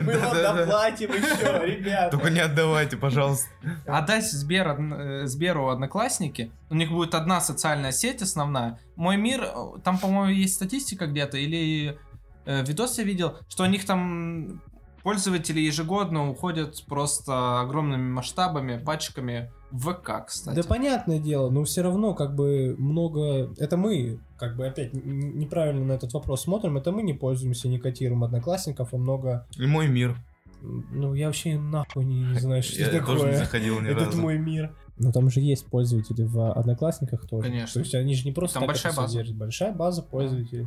Мы 0.00 0.18
вам 0.18 0.36
доплатим 0.56 1.10
еще, 1.12 1.66
ребята. 1.66 2.10
Только 2.16 2.30
не 2.30 2.40
отдавайте, 2.40 2.96
пожалуйста. 2.96 3.48
Отдать 3.86 4.24
э, 4.24 5.26
Сберу 5.26 5.68
одноклассники. 5.68 6.52
У 6.70 6.74
них 6.74 6.90
будет 6.90 7.14
одна 7.14 7.40
социальная 7.40 7.92
сеть 7.92 8.22
основная. 8.22 8.78
Мой 8.96 9.16
мир, 9.16 9.42
э, 9.44 9.80
там, 9.82 9.98
по-моему, 9.98 10.32
есть 10.32 10.54
статистика 10.54 11.06
где-то, 11.06 11.38
или 11.38 11.98
э, 12.44 12.62
видос 12.64 12.98
я 12.98 13.04
видел, 13.04 13.38
что 13.48 13.64
у 13.64 13.66
них 13.66 13.84
там 13.86 14.62
пользователи 15.06 15.60
ежегодно 15.60 16.28
уходят 16.28 16.82
просто 16.88 17.60
огромными 17.60 18.10
масштабами, 18.10 18.76
пачками 18.76 19.52
в 19.70 19.92
ВК, 19.92 20.26
кстати. 20.26 20.56
Да 20.56 20.64
понятное 20.64 21.20
дело, 21.20 21.48
но 21.48 21.62
все 21.62 21.82
равно 21.82 22.12
как 22.12 22.34
бы 22.34 22.74
много... 22.76 23.54
Это 23.56 23.76
мы, 23.76 24.18
как 24.36 24.56
бы 24.56 24.66
опять 24.66 24.94
неправильно 24.94 25.84
на 25.84 25.92
этот 25.92 26.12
вопрос 26.12 26.42
смотрим, 26.42 26.76
это 26.76 26.90
мы 26.90 27.04
не 27.04 27.14
пользуемся, 27.14 27.68
не 27.68 27.78
котируем 27.78 28.24
одноклассников, 28.24 28.88
а 28.94 28.96
много... 28.96 29.46
И 29.56 29.64
мой 29.64 29.86
мир. 29.86 30.16
Ну, 30.60 31.14
я 31.14 31.26
вообще 31.26 31.56
нахуй 31.56 32.04
не, 32.04 32.24
не 32.24 32.40
знаю, 32.40 32.64
что 32.64 32.80
Я 32.80 32.88
это 32.88 33.06
тоже 33.06 33.26
не 33.26 33.30
такое. 33.30 33.38
заходил 33.38 33.80
ни 33.80 33.88
Этот 33.88 34.06
разу. 34.06 34.20
мой 34.20 34.38
мир. 34.38 34.74
Но 34.98 35.12
там 35.12 35.30
же 35.30 35.38
есть 35.38 35.66
пользователи 35.66 36.24
в 36.24 36.50
Одноклассниках 36.52 37.28
тоже. 37.28 37.44
Конечно. 37.44 37.74
То 37.74 37.78
есть 37.78 37.94
они 37.94 38.16
же 38.16 38.24
не 38.24 38.32
просто 38.32 38.54
Там 38.54 38.62
так 38.62 38.70
большая 38.70 38.90
это 38.92 39.02
база. 39.02 39.24
Большая 39.34 39.72
база 39.72 40.02
пользователей. 40.02 40.66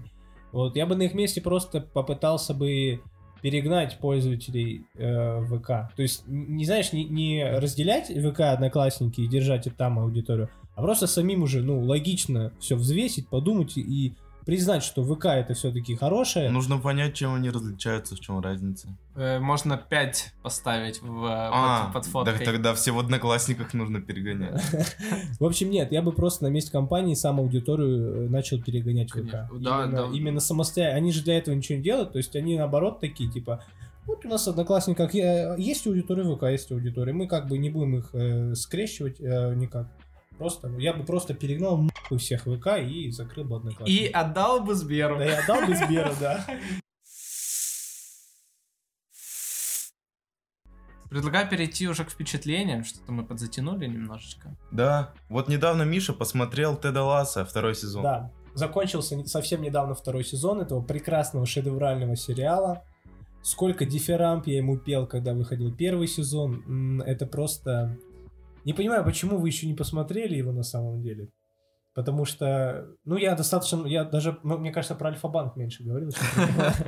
Вот, 0.54 0.78
я 0.78 0.86
бы 0.86 0.96
на 0.96 1.02
их 1.02 1.14
месте 1.14 1.42
просто 1.42 1.82
попытался 1.82 2.54
бы 2.54 3.02
перегнать 3.42 3.98
пользователей 4.00 4.86
э, 4.96 5.44
ВК. 5.46 5.94
То 5.96 6.02
есть, 6.02 6.24
не 6.28 6.66
знаешь, 6.66 6.94
не, 6.94 7.06
не 7.06 7.44
разделять 7.44 8.08
ВК 8.08 8.42
одноклассники 8.42 9.22
и 9.22 9.28
держать 9.28 9.68
там 9.78 10.00
аудиторию, 10.00 10.50
а 10.76 10.82
просто 10.82 11.08
самим 11.08 11.44
уже, 11.44 11.62
ну, 11.62 11.82
логично 11.82 12.54
все 12.60 12.76
взвесить, 12.76 13.28
подумать 13.28 13.78
и 13.78 14.14
признать, 14.50 14.84
что 14.84 15.04
ВК 15.04 15.26
это 15.26 15.54
все-таки 15.54 15.96
хорошее. 15.96 16.50
Нужно 16.50 16.80
понять, 16.80 17.14
чем 17.14 17.36
они 17.36 17.52
различаются, 17.52 18.16
в 18.16 18.20
чем 18.20 18.40
разница. 18.40 18.88
Э, 19.16 19.40
Можно 19.40 19.78
5 19.78 20.34
поставить 20.42 21.04
в, 21.04 21.26
э, 21.26 21.30
А, 21.30 21.86
под, 21.86 21.94
под 21.94 22.06
фоткой. 22.06 22.34
так 22.34 22.46
тогда 22.46 22.74
все 22.74 22.92
в 22.92 22.98
одноклассниках 22.98 23.76
нужно 23.76 24.02
перегонять. 24.02 24.60
В 25.40 25.46
общем, 25.46 25.70
нет, 25.70 25.92
я 25.92 26.02
бы 26.02 26.12
просто 26.12 26.46
на 26.46 26.48
месте 26.48 26.72
компании 26.72 27.14
сам 27.14 27.40
аудиторию 27.40 28.26
э, 28.26 28.30
начал 28.30 28.60
перегонять. 28.60 29.12
ВК. 29.12 29.32
Да, 29.60 29.84
именно, 29.84 29.92
да. 29.92 30.10
именно 30.12 30.40
самостоятельно. 30.40 30.98
Они 30.98 31.12
же 31.12 31.24
для 31.24 31.38
этого 31.38 31.54
ничего 31.54 31.78
не 31.78 31.84
делают, 31.84 32.14
то 32.14 32.18
есть 32.18 32.36
они 32.36 32.58
наоборот 32.58 33.00
такие, 33.00 33.30
типа, 33.30 33.64
вот 34.08 34.26
у 34.26 34.30
нас 34.30 34.48
одноклассниках 34.48 35.14
есть 35.14 35.86
аудитория 35.86 36.24
ВК, 36.24 36.44
есть 36.46 36.72
аудитория. 36.72 37.14
Мы 37.14 37.28
как 37.28 37.48
бы 37.48 37.60
не 37.60 37.70
будем 37.70 37.98
их 37.98 38.10
э, 38.14 38.56
скрещивать 38.56 39.18
э, 39.20 39.54
никак. 39.54 39.86
Просто, 40.40 40.70
я 40.78 40.94
бы 40.94 41.04
просто 41.04 41.34
перегнал 41.34 41.78
нахуй 41.78 42.18
всех 42.18 42.44
ВК 42.44 42.78
и 42.82 43.12
закрыл 43.12 43.44
бы 43.44 43.56
И 43.56 43.58
одноклассники. 43.58 44.12
отдал 44.14 44.64
бы 44.64 44.74
Сберу. 44.74 45.18
Да 45.18 45.26
я 45.26 45.40
отдал 45.44 45.68
бы 45.68 45.76
Сберу, 45.76 46.12
да. 46.18 46.46
Предлагаю 51.10 51.50
перейти 51.50 51.90
уже 51.90 52.06
к 52.06 52.10
впечатлениям, 52.10 52.86
что-то 52.86 53.12
мы 53.12 53.26
подзатянули 53.26 53.86
немножечко. 53.86 54.56
Да, 54.72 55.14
вот 55.28 55.50
недавно 55.50 55.84
Миша 55.84 56.14
посмотрел 56.14 56.78
Теда 56.78 57.04
Ласса, 57.04 57.44
второй 57.44 57.76
сезон. 57.76 58.04
Да, 58.04 58.32
закончился 58.54 59.22
совсем 59.26 59.62
недавно 59.62 59.94
второй 59.94 60.24
сезон 60.24 60.62
этого 60.62 60.82
прекрасного 60.82 61.46
шедеврального 61.46 62.16
сериала. 62.16 62.86
Сколько 63.42 63.86
дифирамп 63.86 64.48
я 64.48 64.58
ему 64.58 64.78
пел, 64.78 65.06
когда 65.06 65.34
выходил 65.34 65.76
первый 65.76 66.08
сезон. 66.08 67.02
Это 67.02 67.26
просто... 67.26 67.98
Не 68.70 68.74
понимаю, 68.74 69.04
почему 69.04 69.40
вы 69.40 69.48
еще 69.48 69.66
не 69.66 69.74
посмотрели 69.74 70.36
его 70.36 70.52
на 70.52 70.62
самом 70.62 71.02
деле. 71.02 71.30
Потому 71.96 72.26
что, 72.26 72.86
ну, 73.04 73.18
я 73.18 73.34
достаточно, 73.34 73.84
я 73.88 74.04
даже, 74.04 74.38
ну, 74.44 74.60
мне 74.60 74.72
кажется, 74.72 74.94
про 74.94 75.10
Альфа-банк 75.10 75.56
меньше 75.56 75.84
говорил. 75.84 76.12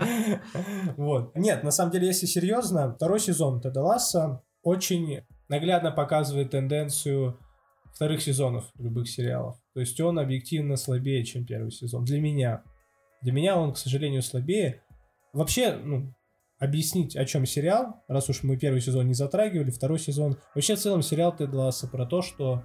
Вот. 0.96 1.36
Нет, 1.36 1.64
на 1.64 1.72
самом 1.72 1.92
деле, 1.92 2.06
если 2.06 2.28
серьезно, 2.28 2.94
второй 2.94 3.20
сезон 3.20 3.62
Теда 3.62 3.82
Ласса 3.82 4.44
очень 4.62 5.22
наглядно 5.50 5.90
показывает 5.90 6.52
тенденцию 6.52 7.40
вторых 7.96 8.22
сезонов 8.22 8.66
любых 8.78 9.10
сериалов. 9.10 9.58
То 9.74 9.80
есть 9.80 10.00
он 10.00 10.20
объективно 10.20 10.76
слабее, 10.76 11.26
чем 11.26 11.48
первый 11.48 11.72
сезон. 11.72 12.06
Для 12.06 12.22
меня. 12.22 12.62
Для 13.24 13.32
меня 13.32 13.58
он, 13.58 13.74
к 13.74 13.78
сожалению, 13.80 14.22
слабее. 14.22 14.84
Вообще, 15.34 15.74
ну, 15.74 16.14
объяснить, 16.62 17.18
о 17.18 17.26
чем 17.26 17.46
сериал, 17.48 18.04
раз 18.08 18.30
уж 18.30 18.44
мы 18.44 18.56
первый 18.56 18.82
сезон 18.82 19.08
не 19.08 19.16
затрагивали, 19.16 19.72
второй 19.72 19.98
сезон. 19.98 20.38
Вообще, 20.54 20.76
в 20.76 20.80
целом, 20.80 21.02
сериал 21.02 21.36
Тед 21.36 21.52
Ласса 21.54 21.88
про 21.88 22.06
то, 22.06 22.22
что 22.22 22.64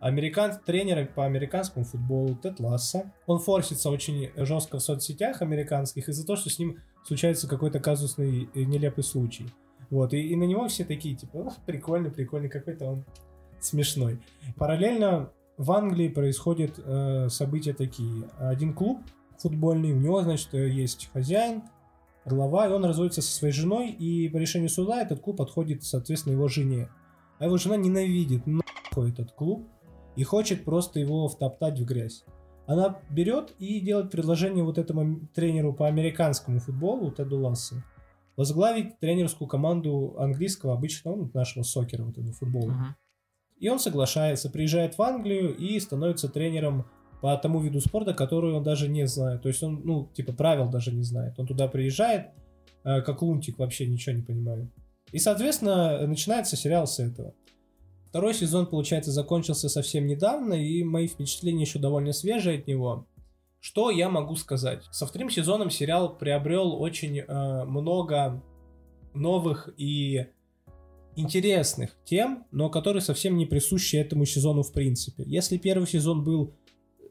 американ... 0.00 0.60
тренер 0.64 1.10
по 1.14 1.24
американскому 1.24 1.86
футболу 1.86 2.36
Тед 2.36 2.60
Ласса, 2.60 3.10
он 3.26 3.38
форсится 3.38 3.90
очень 3.90 4.30
жестко 4.36 4.78
в 4.78 4.82
соцсетях 4.82 5.40
американских 5.40 6.10
из-за 6.10 6.26
того, 6.26 6.36
что 6.36 6.50
с 6.50 6.58
ним 6.58 6.76
случается 7.06 7.48
какой-то 7.48 7.80
казусный 7.80 8.50
э, 8.54 8.64
нелепый 8.64 9.02
случай. 9.02 9.46
Вот, 9.88 10.12
и, 10.12 10.20
и 10.20 10.36
на 10.36 10.44
него 10.44 10.68
все 10.68 10.84
такие, 10.84 11.16
типа, 11.16 11.38
«Ух, 11.38 11.56
прикольный, 11.64 12.10
прикольный, 12.10 12.50
какой-то 12.50 12.84
он 12.84 13.04
смешной. 13.60 14.20
Параллельно 14.56 15.32
в 15.56 15.72
Англии 15.72 16.08
происходят 16.08 16.78
э, 16.78 17.28
события 17.30 17.72
такие. 17.72 18.28
Один 18.38 18.74
клуб 18.74 19.00
футбольный, 19.38 19.92
у 19.92 19.96
него, 19.96 20.22
значит, 20.22 20.52
э, 20.52 20.68
есть 20.68 21.08
хозяин, 21.12 21.62
глава, 22.24 22.66
и 22.66 22.70
он 22.70 22.84
разводится 22.84 23.22
со 23.22 23.32
своей 23.32 23.52
женой, 23.52 23.90
и 23.90 24.28
по 24.28 24.36
решению 24.36 24.68
суда 24.68 25.02
этот 25.02 25.20
клуб 25.20 25.40
отходит, 25.40 25.84
соответственно, 25.84 26.34
его 26.34 26.48
жене. 26.48 26.88
А 27.38 27.44
его 27.44 27.56
жена 27.56 27.76
ненавидит 27.76 28.46
нахуй 28.46 29.12
этот 29.12 29.32
клуб 29.32 29.68
и 30.16 30.24
хочет 30.24 30.64
просто 30.64 31.00
его 31.00 31.28
втоптать 31.28 31.78
в 31.78 31.84
грязь. 31.84 32.24
Она 32.66 33.00
берет 33.08 33.54
и 33.58 33.80
делает 33.80 34.10
предложение 34.10 34.62
вот 34.62 34.76
этому 34.76 35.26
тренеру 35.34 35.72
по 35.72 35.86
американскому 35.86 36.58
футболу, 36.58 37.10
Теду 37.10 37.40
Лассе, 37.40 37.82
возглавить 38.36 38.98
тренерскую 38.98 39.48
команду 39.48 40.16
английского, 40.18 40.74
обычного, 40.74 41.16
ну, 41.16 41.30
нашего 41.32 41.62
сокера, 41.62 42.04
вот 42.04 42.18
этого 42.18 42.32
футбола. 42.32 42.72
Мгм. 42.72 42.96
И 43.58 43.68
он 43.68 43.78
соглашается, 43.78 44.50
приезжает 44.50 44.98
в 44.98 45.02
Англию 45.02 45.56
и 45.56 45.80
становится 45.80 46.28
тренером 46.28 46.86
по 47.20 47.36
тому 47.36 47.60
виду 47.60 47.80
спорта, 47.80 48.14
который 48.14 48.52
он 48.52 48.62
даже 48.62 48.88
не 48.88 49.06
знает. 49.06 49.42
То 49.42 49.48
есть 49.48 49.62
он, 49.62 49.82
ну, 49.84 50.08
типа, 50.14 50.32
правил 50.32 50.68
даже 50.68 50.92
не 50.92 51.02
знает. 51.02 51.38
Он 51.38 51.46
туда 51.46 51.68
приезжает, 51.68 52.28
э, 52.84 53.02
как 53.02 53.22
лунтик, 53.22 53.58
вообще 53.58 53.86
ничего 53.86 54.16
не 54.16 54.22
понимает. 54.22 54.68
И, 55.12 55.18
соответственно, 55.18 56.06
начинается 56.06 56.56
сериал 56.56 56.86
с 56.86 56.98
этого. 57.00 57.34
Второй 58.10 58.34
сезон, 58.34 58.66
получается, 58.66 59.10
закончился 59.10 59.68
совсем 59.68 60.06
недавно, 60.06 60.54
и 60.54 60.82
мои 60.82 61.08
впечатления 61.08 61.62
еще 61.62 61.78
довольно 61.78 62.12
свежие 62.12 62.58
от 62.58 62.66
него. 62.66 63.06
Что 63.60 63.90
я 63.90 64.08
могу 64.08 64.36
сказать? 64.36 64.84
Со 64.92 65.06
вторым 65.06 65.30
сезоном 65.30 65.70
сериал 65.70 66.16
приобрел 66.16 66.80
очень 66.80 67.18
э, 67.18 67.64
много 67.64 68.42
новых 69.14 69.68
и 69.76 70.26
интересных 71.16 71.96
тем, 72.04 72.46
но 72.52 72.70
которые 72.70 73.02
совсем 73.02 73.36
не 73.36 73.46
присущи 73.46 73.96
этому 73.96 74.24
сезону 74.24 74.62
в 74.62 74.72
принципе. 74.72 75.24
Если 75.26 75.58
первый 75.58 75.88
сезон 75.88 76.22
был 76.22 76.54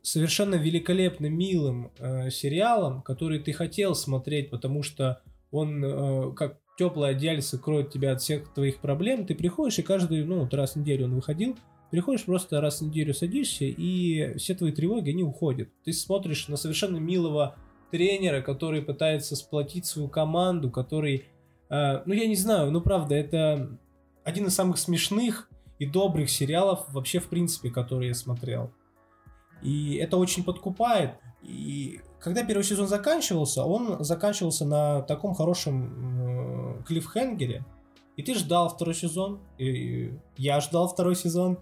совершенно 0.07 0.55
великолепно 0.55 1.25
милым 1.25 1.91
э, 1.99 2.29
сериалом, 2.29 3.01
который 3.01 3.39
ты 3.39 3.51
хотел 3.51 3.93
смотреть, 3.93 4.49
потому 4.49 4.81
что 4.81 5.21
он 5.51 5.83
э, 5.83 6.31
как 6.33 6.59
теплое 6.77 7.11
одеяльце 7.11 7.57
кроет 7.57 7.91
тебя 7.91 8.13
от 8.13 8.21
всех 8.21 8.53
твоих 8.53 8.77
проблем, 8.77 9.25
ты 9.25 9.35
приходишь 9.35 9.79
и 9.79 9.83
каждый, 9.83 10.23
ну, 10.23 10.39
вот 10.39 10.53
раз 10.53 10.73
в 10.73 10.75
неделю 10.77 11.05
он 11.05 11.15
выходил, 11.15 11.57
приходишь 11.91 12.23
просто 12.23 12.61
раз 12.61 12.79
в 12.79 12.85
неделю 12.85 13.13
садишься, 13.13 13.65
и 13.65 14.37
все 14.37 14.55
твои 14.55 14.71
тревоги, 14.71 15.09
они 15.09 15.23
уходят. 15.23 15.67
Ты 15.83 15.91
смотришь 15.91 16.47
на 16.47 16.55
совершенно 16.55 16.97
милого 16.97 17.57
тренера, 17.91 18.41
который 18.41 18.81
пытается 18.81 19.35
сплотить 19.35 19.85
свою 19.85 20.07
команду, 20.07 20.71
который, 20.71 21.25
э, 21.69 22.01
ну, 22.05 22.13
я 22.13 22.27
не 22.27 22.37
знаю, 22.37 22.71
ну, 22.71 22.79
правда, 22.79 23.13
это 23.15 23.77
один 24.23 24.47
из 24.47 24.55
самых 24.55 24.77
смешных 24.77 25.49
и 25.79 25.85
добрых 25.85 26.29
сериалов 26.29 26.85
вообще, 26.93 27.19
в 27.19 27.27
принципе, 27.27 27.71
которые 27.71 28.09
я 28.09 28.15
смотрел. 28.15 28.71
И 29.61 29.95
это 29.95 30.17
очень 30.17 30.43
подкупает. 30.43 31.15
И 31.41 32.01
когда 32.19 32.43
первый 32.43 32.63
сезон 32.63 32.87
заканчивался, 32.87 33.63
он 33.63 34.03
заканчивался 34.03 34.65
на 34.65 35.01
таком 35.01 35.33
хорошем 35.33 36.79
э, 36.79 36.83
клиффхенгере. 36.83 37.65
И 38.15 38.23
ты 38.23 38.33
ждал 38.33 38.69
второй 38.69 38.95
сезон, 38.95 39.41
и 39.59 40.11
я 40.37 40.59
ждал 40.59 40.87
второй 40.87 41.15
сезон. 41.15 41.59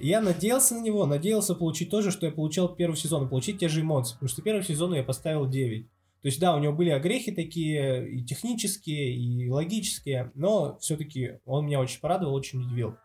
И 0.00 0.08
я 0.08 0.22
надеялся 0.22 0.74
на 0.74 0.82
него, 0.82 1.04
надеялся 1.04 1.54
получить 1.54 1.90
то 1.90 2.00
же, 2.00 2.10
что 2.10 2.24
я 2.24 2.32
получал 2.32 2.74
первый 2.74 2.96
сезон, 2.96 3.28
получить 3.28 3.58
те 3.58 3.68
же 3.68 3.82
эмоции. 3.82 4.14
Потому 4.14 4.28
что 4.30 4.40
первый 4.40 4.64
сезон 4.64 4.94
я 4.94 5.02
поставил 5.02 5.46
9. 5.46 5.86
То 6.22 6.26
есть, 6.26 6.40
да, 6.40 6.56
у 6.56 6.58
него 6.58 6.72
были 6.72 6.90
огрехи 6.90 7.30
такие, 7.30 8.08
и 8.08 8.24
технические, 8.24 9.14
и 9.14 9.48
логические, 9.50 10.32
но 10.34 10.78
все-таки 10.80 11.38
он 11.44 11.66
меня 11.66 11.78
очень 11.78 12.00
порадовал, 12.00 12.34
очень 12.34 12.60
удивил. 12.60 12.96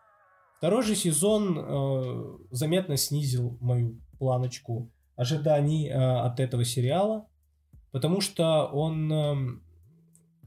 Второй 0.56 0.82
же 0.82 0.96
сезон 0.96 1.58
э, 1.58 2.38
заметно 2.50 2.96
снизил 2.96 3.58
мою 3.60 4.00
планочку 4.24 4.90
ожиданий 5.16 5.88
э, 5.88 5.92
от 5.92 6.40
этого 6.40 6.64
сериала, 6.64 7.26
потому 7.92 8.22
что 8.22 8.64
он 8.72 9.12
э, 9.12 9.36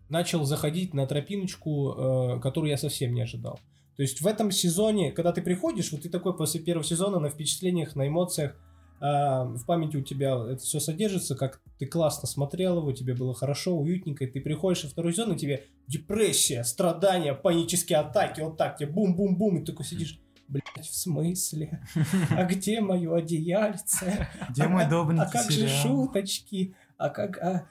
начал 0.10 0.45
заходить 0.45 0.95
на 0.95 1.06
тропиночку, 1.06 1.91
э, 1.91 2.40
которую 2.41 2.72
я 2.72 2.78
совсем 2.78 3.14
не 3.14 3.22
ожидал. 3.22 3.60
То 3.95 4.02
есть 4.02 4.22
в 4.22 4.26
этом 4.26 4.49
сезоне, 4.49 5.12
когда 5.12 5.32
ты 5.32 5.44
приходишь, 5.44 5.91
вот 5.91 6.02
ты 6.02 6.10
такой 6.10 6.36
после 6.36 6.60
первого 6.60 6.84
сезона 6.84 7.20
на 7.20 7.30
впечатлениях, 7.30 7.95
на 7.95 8.08
эмоциях, 8.08 8.56
э, 8.99 9.06
в 9.06 9.64
памяти 9.68 9.98
у 9.98 10.02
тебя 10.02 10.36
это 10.54 10.64
все 10.64 10.80
содержится, 10.80 11.36
как 11.36 11.62
ты 11.78 11.86
классно 11.86 12.28
смотрел 12.28 12.80
его, 12.80 12.91
тебе 12.94 13.14
было 13.14 13.36
хорошо, 13.36 13.78
уютненько, 13.78 14.26
и 14.26 14.28
ты 14.28 14.41
приходишь 14.41 14.86
во 14.86 14.90
второй 14.90 15.14
сезон, 15.14 15.34
и 15.34 15.38
тебе 15.38 15.66
депрессия, 15.86 16.64
страдания, 16.64 17.36
панические 17.36 17.99
атаки, 17.99 18.41
вот 18.41 18.58
так 18.58 18.78
тебе 18.78 18.90
бум-бум-бум, 18.90 19.58
и 19.58 19.60
ты 19.60 19.72
такой 19.72 19.86
сидишь, 19.86 20.20
Блять, 20.48 20.64
в 20.88 20.95
смысле? 20.95 21.82
А 22.30 22.44
где 22.45 22.80
мое 22.82 23.15
одеяльце? 23.18 24.28
Где 24.49 24.68
мой 24.68 24.86
А- 24.86 24.90
добренький 24.90 25.26
А 25.26 25.30
как 25.30 25.52
же 25.52 25.68
сериал? 25.68 25.82
шуточки? 25.84 26.76
А 26.98 27.10
как... 27.10 27.38
а- 27.40 27.68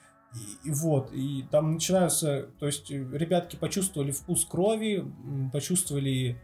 И, 0.64 0.68
и 0.68 0.70
вот, 0.72 1.12
и 1.14 1.44
там 1.50 1.72
начинаются, 1.74 2.48
то 2.58 2.66
есть 2.66 2.90
э, 2.90 2.96
ребятки 3.12 3.56
почувствовали 3.56 4.10
вкус 4.10 4.44
крови, 4.44 5.04
почувствовали 5.52 6.36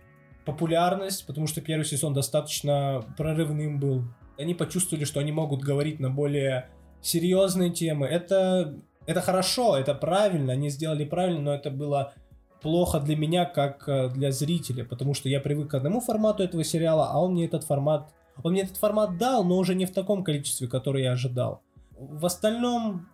популярность, 0.46 1.26
потому 1.26 1.46
что 1.46 1.60
первый 1.60 1.84
сезон 1.84 2.14
достаточно 2.14 3.04
прорывным 3.18 3.78
был. 3.78 4.04
Они 4.38 4.54
почувствовали, 4.54 5.04
что 5.04 5.20
они 5.20 5.30
могут 5.32 5.60
говорить 5.62 6.00
на 6.00 6.08
более 6.10 6.70
серьезные 7.02 7.70
темы. 7.70 8.06
Это, 8.06 8.74
это 9.06 9.20
хорошо, 9.20 9.76
это 9.76 9.94
правильно, 9.94 10.52
они 10.54 10.70
сделали 10.70 11.04
правильно, 11.04 11.40
но 11.40 11.54
это 11.54 11.70
было 11.70 12.14
плохо 12.62 13.00
для 13.00 13.16
меня, 13.16 13.44
как 13.44 13.88
э, 13.88 14.08
для 14.10 14.32
зрителя, 14.32 14.84
потому 14.84 15.14
что 15.14 15.28
я 15.28 15.40
привык 15.40 15.70
к 15.70 15.74
одному 15.74 16.00
формату 16.00 16.42
этого 16.42 16.64
сериала, 16.64 17.08
а 17.10 17.20
он 17.20 17.32
мне 17.32 17.46
этот 17.46 17.64
формат... 17.64 18.12
Он 18.42 18.52
мне 18.52 18.62
этот 18.62 18.76
формат 18.78 19.18
дал, 19.18 19.44
но 19.44 19.58
уже 19.58 19.74
не 19.74 19.84
в 19.84 19.92
таком 19.92 20.24
количестве, 20.24 20.66
которое 20.66 21.04
я 21.04 21.12
ожидал. 21.12 21.62
В 21.98 22.24
остальном 22.24 23.06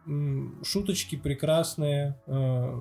шуточки 0.62 1.16
прекрасные, 1.16 2.16
э, 2.27 2.79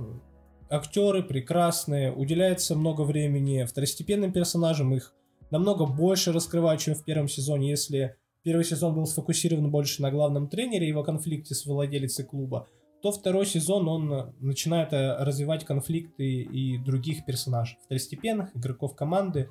актеры 0.70 1.24
прекрасные, 1.24 2.14
уделяется 2.14 2.76
много 2.76 3.02
времени 3.02 3.64
второстепенным 3.64 4.32
персонажам, 4.32 4.94
их 4.94 5.14
намного 5.50 5.86
больше 5.86 6.32
раскрывают, 6.32 6.82
чем 6.82 6.94
в 6.94 7.04
первом 7.04 7.28
сезоне. 7.28 7.70
Если 7.70 8.16
первый 8.44 8.64
сезон 8.64 8.96
был 8.96 9.06
сфокусирован 9.06 9.72
больше 9.72 10.02
на 10.02 10.12
главном 10.12 10.48
тренере 10.48 10.86
и 10.86 10.90
его 10.90 11.04
конфликте 11.04 11.56
с 11.56 11.66
владелицей 11.66 12.26
клуба, 12.26 12.68
то 13.08 13.12
второй 13.12 13.46
сезон 13.46 13.88
он 13.88 14.14
э, 14.14 14.26
начинает 14.42 14.92
э, 14.92 15.24
развивать 15.24 15.64
конфликты 15.64 16.42
и 16.42 16.78
других 16.78 17.24
персонажей, 17.26 17.78
второстепенных 17.86 18.56
игроков 18.56 18.96
команды. 18.96 19.50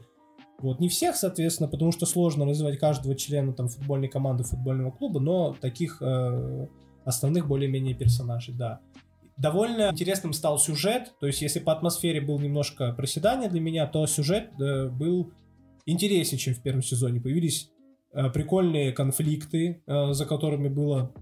Вот, 0.58 0.78
не 0.78 0.88
всех, 0.88 1.16
соответственно, 1.16 1.68
потому 1.68 1.90
что 1.92 2.04
сложно 2.04 2.44
развивать 2.44 2.78
каждого 2.78 3.14
члена 3.14 3.54
там 3.54 3.68
футбольной 3.68 4.08
команды, 4.08 4.44
футбольного 4.44 4.90
клуба, 4.90 5.20
но 5.20 5.56
таких 5.58 6.02
э, 6.02 6.66
основных 7.04 7.46
более-менее 7.48 7.94
персонажей, 7.94 8.54
да. 8.54 8.80
Довольно 9.38 9.90
интересным 9.90 10.32
стал 10.34 10.58
сюжет, 10.58 11.14
то 11.18 11.26
есть 11.26 11.40
если 11.40 11.60
по 11.60 11.72
атмосфере 11.72 12.20
был 12.20 12.38
немножко 12.38 12.92
проседание 12.92 13.48
для 13.48 13.60
меня, 13.60 13.86
то 13.86 14.06
сюжет 14.06 14.50
э, 14.60 14.88
был 14.88 15.32
интереснее, 15.86 16.38
чем 16.38 16.54
в 16.54 16.60
первом 16.60 16.82
сезоне. 16.82 17.22
Появились 17.22 17.70
э, 18.12 18.28
прикольные 18.30 18.92
конфликты, 18.92 19.82
э, 19.86 20.12
за 20.12 20.26
которыми 20.26 20.68
было 20.68 21.12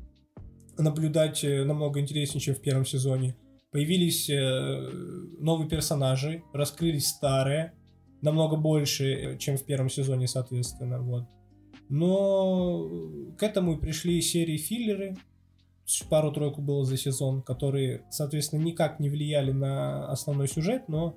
наблюдать 0.79 1.45
э, 1.45 1.65
намного 1.65 2.01
интереснее, 2.01 2.41
чем 2.41 2.55
в 2.55 2.61
первом 2.61 2.85
сезоне. 2.85 3.37
Появились 3.71 4.31
э, 4.31 4.91
новые 5.39 5.69
персонажи, 5.69 6.43
раскрылись 6.53 7.09
старые, 7.09 7.75
намного 8.23 8.57
больше, 8.57 9.13
э, 9.13 9.39
чем 9.39 9.57
в 9.57 9.65
первом 9.65 9.91
сезоне, 9.91 10.29
соответственно, 10.29 11.01
вот. 11.01 11.25
Но 11.89 12.89
к 13.37 13.43
этому 13.43 13.75
и 13.75 13.81
пришли 13.81 14.21
серии 14.23 14.57
филлеры, 14.57 15.17
пару-тройку 16.09 16.63
было 16.63 16.85
за 16.85 16.97
сезон, 16.97 17.43
которые, 17.43 18.05
соответственно, 18.11 18.63
никак 18.63 19.01
не 19.01 19.11
влияли 19.11 19.53
на 19.53 20.09
основной 20.11 20.49
сюжет, 20.49 20.89
но 20.89 21.17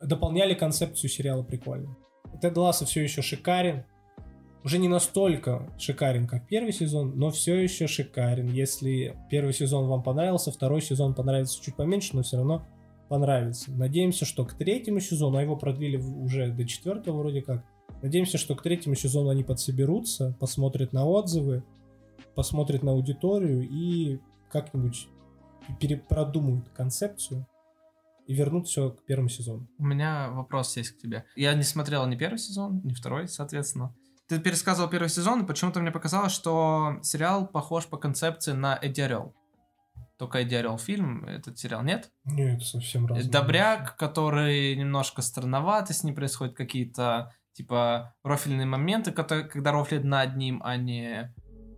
дополняли 0.00 0.54
концепцию 0.54 1.08
сериала 1.08 1.42
прикольно. 1.42 1.96
Тед 2.40 2.56
Лассо 2.56 2.84
все 2.84 3.02
еще 3.02 3.22
шикарен, 3.22 3.84
уже 4.64 4.78
не 4.78 4.88
настолько 4.88 5.68
шикарен, 5.78 6.26
как 6.26 6.46
первый 6.46 6.72
сезон, 6.72 7.18
но 7.18 7.30
все 7.30 7.56
еще 7.56 7.86
шикарен. 7.86 8.48
Если 8.48 9.16
первый 9.30 9.52
сезон 9.52 9.88
вам 9.88 10.02
понравился, 10.02 10.52
второй 10.52 10.82
сезон 10.82 11.14
понравится 11.14 11.62
чуть 11.62 11.74
поменьше, 11.74 12.14
но 12.14 12.22
все 12.22 12.36
равно 12.36 12.66
понравится. 13.08 13.70
Надеемся, 13.72 14.24
что 14.24 14.44
к 14.44 14.54
третьему 14.54 15.00
сезону, 15.00 15.38
а 15.38 15.42
его 15.42 15.56
продлили 15.56 15.96
уже 15.96 16.50
до 16.50 16.64
четвертого 16.66 17.18
вроде 17.18 17.42
как, 17.42 17.64
надеемся, 18.02 18.38
что 18.38 18.54
к 18.54 18.62
третьему 18.62 18.94
сезону 18.94 19.30
они 19.30 19.44
подсоберутся, 19.44 20.36
посмотрят 20.38 20.92
на 20.92 21.04
отзывы, 21.04 21.64
посмотрят 22.34 22.82
на 22.82 22.92
аудиторию 22.92 23.68
и 23.68 24.18
как-нибудь 24.50 25.08
перепродумают 25.80 26.68
концепцию 26.70 27.46
и 28.26 28.34
вернут 28.34 28.68
все 28.68 28.90
к 28.90 29.04
первому 29.04 29.28
сезону. 29.28 29.68
У 29.78 29.84
меня 29.84 30.30
вопрос 30.30 30.76
есть 30.76 30.92
к 30.92 30.98
тебе. 30.98 31.24
Я 31.36 31.54
не 31.54 31.64
смотрел 31.64 32.06
ни 32.06 32.16
первый 32.16 32.38
сезон, 32.38 32.80
ни 32.84 32.94
второй, 32.94 33.28
соответственно. 33.28 33.94
Ты 34.28 34.38
пересказывал 34.38 34.88
первый 34.88 35.08
сезон, 35.08 35.42
и 35.42 35.46
почему-то 35.46 35.80
мне 35.80 35.90
показалось, 35.90 36.32
что 36.32 36.98
сериал 37.02 37.46
похож 37.46 37.86
по 37.86 37.96
концепции 37.96 38.52
на 38.52 38.78
Эдди 38.80 39.00
Орел. 39.02 39.34
Только 40.18 40.38
Эдди 40.38 40.54
Орел 40.54 40.78
фильм, 40.78 41.24
этот 41.24 41.58
сериал 41.58 41.82
нет? 41.82 42.10
Нет, 42.24 42.62
совсем 42.62 43.06
разные 43.06 43.28
Добряк, 43.28 43.96
который 43.96 44.76
немножко 44.76 45.20
странноватый, 45.20 45.96
с 45.96 46.04
ним 46.04 46.14
происходят 46.14 46.54
какие-то, 46.54 47.34
типа, 47.54 48.14
рофильные 48.22 48.66
моменты, 48.66 49.10
когда 49.10 49.72
рофлят 49.72 50.04
над 50.04 50.36
ним, 50.36 50.62
а 50.64 50.76
не 50.76 51.34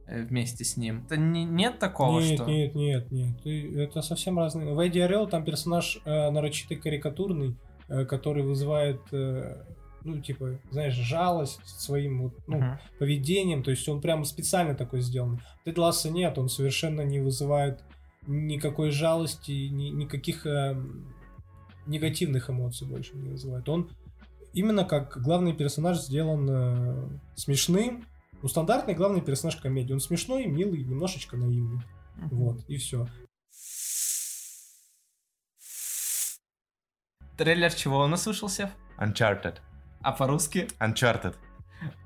э, 0.06 0.22
вместе 0.24 0.64
с 0.64 0.76
ним. 0.76 1.04
Это 1.06 1.16
не, 1.16 1.44
нет 1.44 1.78
такого, 1.78 2.20
нет, 2.20 2.34
что... 2.34 2.44
нет, 2.44 2.74
нет, 2.74 3.10
нет. 3.10 3.42
Ты- 3.42 3.80
это 3.80 4.02
совсем 4.02 4.38
разные. 4.38 4.74
В 4.74 4.78
Эдди 4.78 4.98
Орел 4.98 5.26
там 5.26 5.44
персонаж 5.44 5.98
э, 6.04 6.30
нарочито 6.30 6.76
карикатурный, 6.76 7.56
э, 7.88 8.04
который 8.04 8.42
вызывает, 8.42 9.00
э, 9.10 9.64
ну, 10.04 10.20
типа, 10.20 10.58
знаешь, 10.70 10.94
жалость 10.94 11.66
своим 11.66 12.22
вот, 12.22 12.34
ну, 12.46 12.58
Мгм. 12.58 12.78
поведением. 12.98 13.62
То 13.62 13.70
есть 13.70 13.88
он 13.88 14.00
прямо 14.00 14.24
специально 14.24 14.74
такой 14.74 15.00
сделан. 15.00 15.40
Тед 15.64 15.78
Ласса 15.78 16.10
нет, 16.10 16.38
он 16.38 16.48
совершенно 16.48 17.00
не 17.02 17.20
вызывает 17.20 17.82
никакой 18.26 18.90
жалости, 18.90 19.50
ни- 19.68 19.90
никаких 19.90 20.46
э, 20.46 20.80
негативных 21.86 22.48
эмоций 22.50 22.86
больше 22.86 23.16
не 23.16 23.30
вызывает. 23.30 23.68
Он 23.68 23.90
именно 24.52 24.84
как 24.84 25.20
главный 25.22 25.52
персонаж 25.54 25.98
сделан 25.98 26.48
э, 26.50 27.08
смешным. 27.36 28.06
Ну, 28.42 28.48
стандартный 28.48 28.94
главный 28.94 29.20
персонаж 29.22 29.56
комедии. 29.56 29.92
Он 29.94 30.00
смешной, 30.00 30.46
милый, 30.46 30.84
немножечко 30.84 31.36
наивный. 31.36 31.80
Мгм. 32.16 32.28
Вот, 32.36 32.64
и 32.68 32.76
все. 32.76 33.06
Трейлер 37.36 37.72
чего 37.74 38.04
у 38.04 38.06
нас 38.06 38.26
вышел, 38.26 38.48
Сев? 38.48 38.70
Uncharted. 38.98 39.56
А 40.04 40.12
по-русски? 40.12 40.68
Uncharted. 40.80 41.34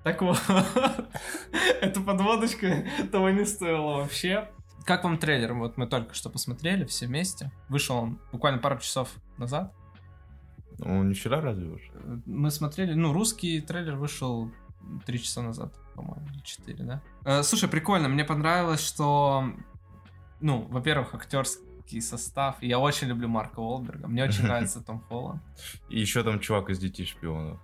Так 0.05 0.23
вот, 0.23 0.41
эта 1.83 2.01
подводочка 2.01 2.85
того 3.11 3.31
не 3.31 3.45
стоила 3.45 3.97
вообще. 3.97 4.49
Как 4.85 5.03
вам 5.03 5.19
трейлер? 5.19 5.55
Вот 5.55 5.77
мы 5.77 5.89
только 5.89 6.15
что 6.15 6.31
посмотрели 6.31 6.85
все 6.85 7.07
вместе. 7.07 7.51
Вышел 7.69 7.97
он 7.97 8.21
буквально 8.31 8.61
пару 8.61 8.79
часов 8.79 9.11
назад. 9.37 9.75
Ну, 10.79 11.03
не 11.03 11.15
вчера 11.15 11.41
разве 11.41 11.67
уж? 11.67 11.81
Мы 12.25 12.53
смотрели, 12.53 12.95
ну, 12.95 13.13
русский 13.13 13.61
трейлер 13.61 13.97
вышел 13.97 14.53
три 15.05 15.21
часа 15.21 15.43
назад, 15.43 15.75
по-моему, 15.97 16.25
или 16.33 16.41
четыре, 16.43 16.85
да? 16.85 17.03
Э, 17.25 17.43
слушай, 17.43 17.69
прикольно, 17.69 18.09
мне 18.09 18.25
понравилось, 18.25 18.87
что, 18.87 19.45
ну, 20.41 20.69
во-первых, 20.71 21.15
актерский 21.15 22.01
состав. 22.01 22.63
Я 22.63 22.79
очень 22.79 23.09
люблю 23.09 23.27
Марка 23.27 23.59
Уолберга, 23.59 24.07
мне 24.07 24.23
очень 24.23 24.45
нравится 24.47 24.85
Том 24.85 25.01
Холланд. 25.01 25.43
И 25.89 25.99
еще 25.99 26.23
там 26.23 26.39
чувак 26.39 26.71
из 26.71 26.79
детей 26.79 27.07
шпионов. 27.07 27.61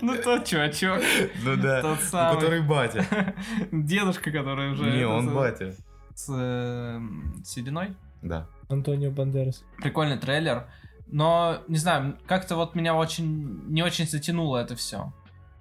Ну, 0.00 0.16
тот 0.22 0.44
чувачок. 0.44 1.00
Ну 1.44 1.56
да, 1.56 1.82
Тот 1.82 1.98
ну, 2.00 2.06
самый. 2.08 2.34
который 2.34 2.62
батя. 2.62 3.34
Дедушка, 3.70 4.32
который 4.32 4.72
уже... 4.72 4.90
Не, 4.90 5.04
он 5.06 5.28
с- 5.28 5.32
батя. 5.32 5.74
С 6.14 6.26
э, 6.28 7.00
сединой. 7.44 7.94
Да. 8.22 8.48
Антонио 8.68 9.10
Бандерас. 9.12 9.64
Прикольный 9.78 10.18
трейлер. 10.18 10.66
Но, 11.06 11.62
не 11.68 11.78
знаю, 11.78 12.18
как-то 12.26 12.56
вот 12.56 12.74
меня 12.74 12.94
очень... 12.96 13.62
Не 13.68 13.82
очень 13.84 14.08
затянуло 14.08 14.58
это 14.58 14.74
все. 14.74 15.12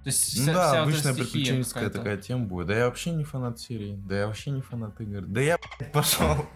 То 0.03 0.07
есть 0.07 0.35
Ну 0.37 0.43
вся- 0.45 0.53
да, 0.53 0.69
вся 0.71 0.81
обычная 0.81 1.13
приключенческая 1.13 1.83
какая-то. 1.83 1.97
такая 1.99 2.17
тема 2.17 2.45
будет. 2.45 2.67
Да 2.67 2.75
я 2.75 2.85
вообще 2.85 3.11
не 3.11 3.23
фанат 3.23 3.59
серии. 3.59 4.01
Да 4.07 4.15
я 4.17 4.25
вообще 4.27 4.49
не 4.49 4.61
фанат 4.61 4.99
игр. 4.99 5.21
Да 5.27 5.41
я 5.41 5.59
пошел. 5.93 6.47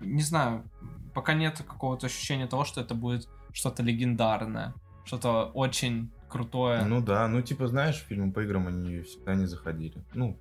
Не 0.00 0.22
знаю, 0.22 0.64
пока 1.12 1.34
нет 1.34 1.58
какого-то 1.58 2.06
ощущения 2.06 2.46
того, 2.46 2.64
что 2.64 2.80
это 2.80 2.94
будет 2.94 3.28
что-то 3.52 3.82
легендарное. 3.82 4.72
Что-то 5.04 5.50
очень 5.54 6.10
крутое. 6.28 6.84
Ну 6.84 7.00
да, 7.00 7.26
ну 7.28 7.42
типа 7.42 7.66
знаешь, 7.66 7.96
фильмы 7.96 8.32
по 8.32 8.40
играм 8.40 8.66
они 8.68 9.00
всегда 9.02 9.34
не 9.34 9.46
заходили. 9.46 10.02
Ну, 10.14 10.38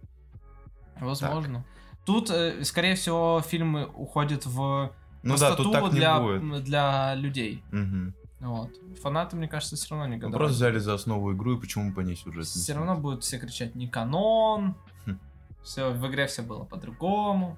Возможно. 1.00 1.66
Тут, 2.06 2.30
э, 2.30 2.64
скорее 2.64 2.96
всего, 2.96 3.42
фильмы 3.46 3.86
уходят 3.86 4.46
в 4.46 4.92
ну 5.22 5.38
да, 5.38 5.56
тут 5.56 5.72
так 5.72 5.92
для, 5.92 6.18
не 6.18 6.40
будет. 6.40 6.64
для 6.64 7.16
людей. 7.16 7.64
Мгм. 7.72 8.14
Вот. 8.40 8.70
Фанаты, 9.02 9.36
мне 9.36 9.48
кажется, 9.50 9.76
все 9.76 9.96
равно 9.96 10.08
не 10.08 10.16
Ну, 10.16 10.22
готовы. 10.22 10.38
просто 10.38 10.56
взяли 10.56 10.80
за 10.80 10.94
основу 10.94 11.34
игру, 11.34 11.58
и 11.58 11.60
почему 11.60 11.94
по 11.94 12.00
ней 12.00 12.16
сюжет 12.16 12.46
Все 12.46 12.74
равно 12.74 12.96
будут 12.96 13.24
все 13.24 13.38
кричать 13.38 13.76
не 13.76 13.88
канон. 13.88 14.76
Хм. 15.06 15.20
Все, 15.62 15.92
в 15.92 16.08
игре 16.08 16.26
все 16.28 16.42
было 16.42 16.64
по-другому. 16.64 17.58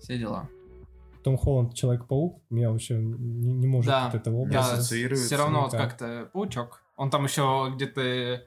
Все 0.00 0.18
дела. 0.18 0.48
Том 1.22 1.36
Холланд 1.36 1.74
Человек-паук 1.74 2.42
меня 2.50 2.70
вообще 2.70 2.94
не, 2.98 3.52
не 3.52 3.66
может 3.66 3.90
Да, 3.90 4.06
от 4.08 4.14
этого 4.14 4.36
Да, 4.36 4.42
образа. 4.60 4.72
ассоциируется 4.74 5.26
все 5.26 5.36
равно 5.36 5.62
вот 5.62 5.72
как-то 5.72 6.30
паучок. 6.32 6.82
Он 6.96 7.10
там 7.10 7.24
еще 7.24 7.70
где-то, 7.74 8.42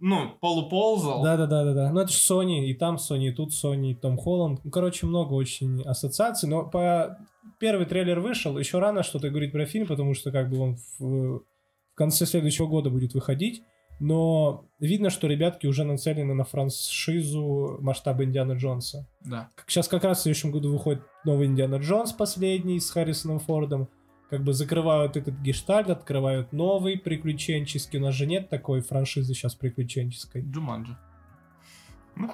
ну, 0.00 0.30
полуползал. 0.40 1.22
Да, 1.22 1.36
да, 1.36 1.46
да, 1.46 1.64
да, 1.64 1.74
да. 1.74 1.92
Ну 1.92 2.00
это 2.00 2.10
же 2.12 2.18
Sony, 2.18 2.64
и 2.66 2.74
там 2.74 2.96
Sony, 2.96 3.28
и 3.28 3.32
тут 3.32 3.50
Sony, 3.52 3.92
и 3.92 3.94
Том 3.94 4.16
Холланд. 4.16 4.64
Ну, 4.64 4.70
короче, 4.70 5.06
много 5.06 5.34
очень 5.34 5.82
ассоциаций, 5.82 6.48
но 6.48 6.64
по 6.68 7.16
первый 7.60 7.86
трейлер 7.86 8.20
вышел, 8.20 8.58
еще 8.58 8.78
рано 8.78 9.02
что-то 9.02 9.30
говорить 9.30 9.52
про 9.52 9.66
фильм, 9.66 9.86
потому 9.86 10.14
что 10.14 10.32
как 10.32 10.50
бы 10.50 10.58
он 10.58 10.76
в, 10.98 11.38
в 11.40 11.94
конце 11.94 12.26
следующего 12.26 12.66
года 12.66 12.90
будет 12.90 13.14
выходить. 13.14 13.62
Но 14.00 14.64
видно, 14.80 15.10
что 15.10 15.28
ребятки 15.28 15.66
уже 15.66 15.84
нацелены 15.84 16.34
на 16.34 16.44
франшизу 16.44 17.78
масштаба 17.80 18.24
Индиана 18.24 18.52
Джонса. 18.52 19.06
Да. 19.20 19.48
Как- 19.54 19.70
Сейчас 19.70 19.86
как 19.88 20.02
раз 20.04 20.18
в 20.18 20.22
следующем 20.22 20.50
году 20.50 20.72
выходит 20.72 21.02
новый 21.24 21.46
Индиана 21.46 21.76
Джонс 21.76 22.12
последний 22.12 22.80
с 22.80 22.90
Харрисоном 22.90 23.38
Фордом. 23.38 23.88
Как 24.28 24.42
бы 24.42 24.54
закрывают 24.54 25.16
этот 25.16 25.34
гештальт, 25.40 25.90
открывают 25.90 26.52
новый 26.52 26.98
приключенческий. 26.98 27.98
У 27.98 28.02
нас 28.02 28.14
же 28.14 28.26
нет 28.26 28.48
такой 28.48 28.80
франшизы 28.80 29.34
сейчас 29.34 29.54
приключенческой. 29.54 30.42
Джуманджи. 30.42 30.96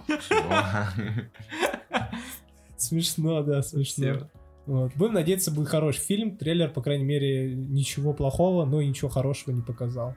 Смешно, 2.76 3.42
да, 3.42 3.62
смешно. 3.62 4.28
Вот. 4.66 4.92
Будем 4.94 5.14
надеяться, 5.14 5.50
будет 5.50 5.68
хороший 5.68 6.00
фильм. 6.00 6.36
Трейлер, 6.36 6.70
по 6.70 6.80
крайней 6.82 7.04
мере, 7.04 7.54
ничего 7.54 8.12
плохого, 8.12 8.64
но 8.64 8.80
и 8.80 8.86
ничего 8.88 9.08
хорошего 9.08 9.54
не 9.54 9.62
показал. 9.62 10.14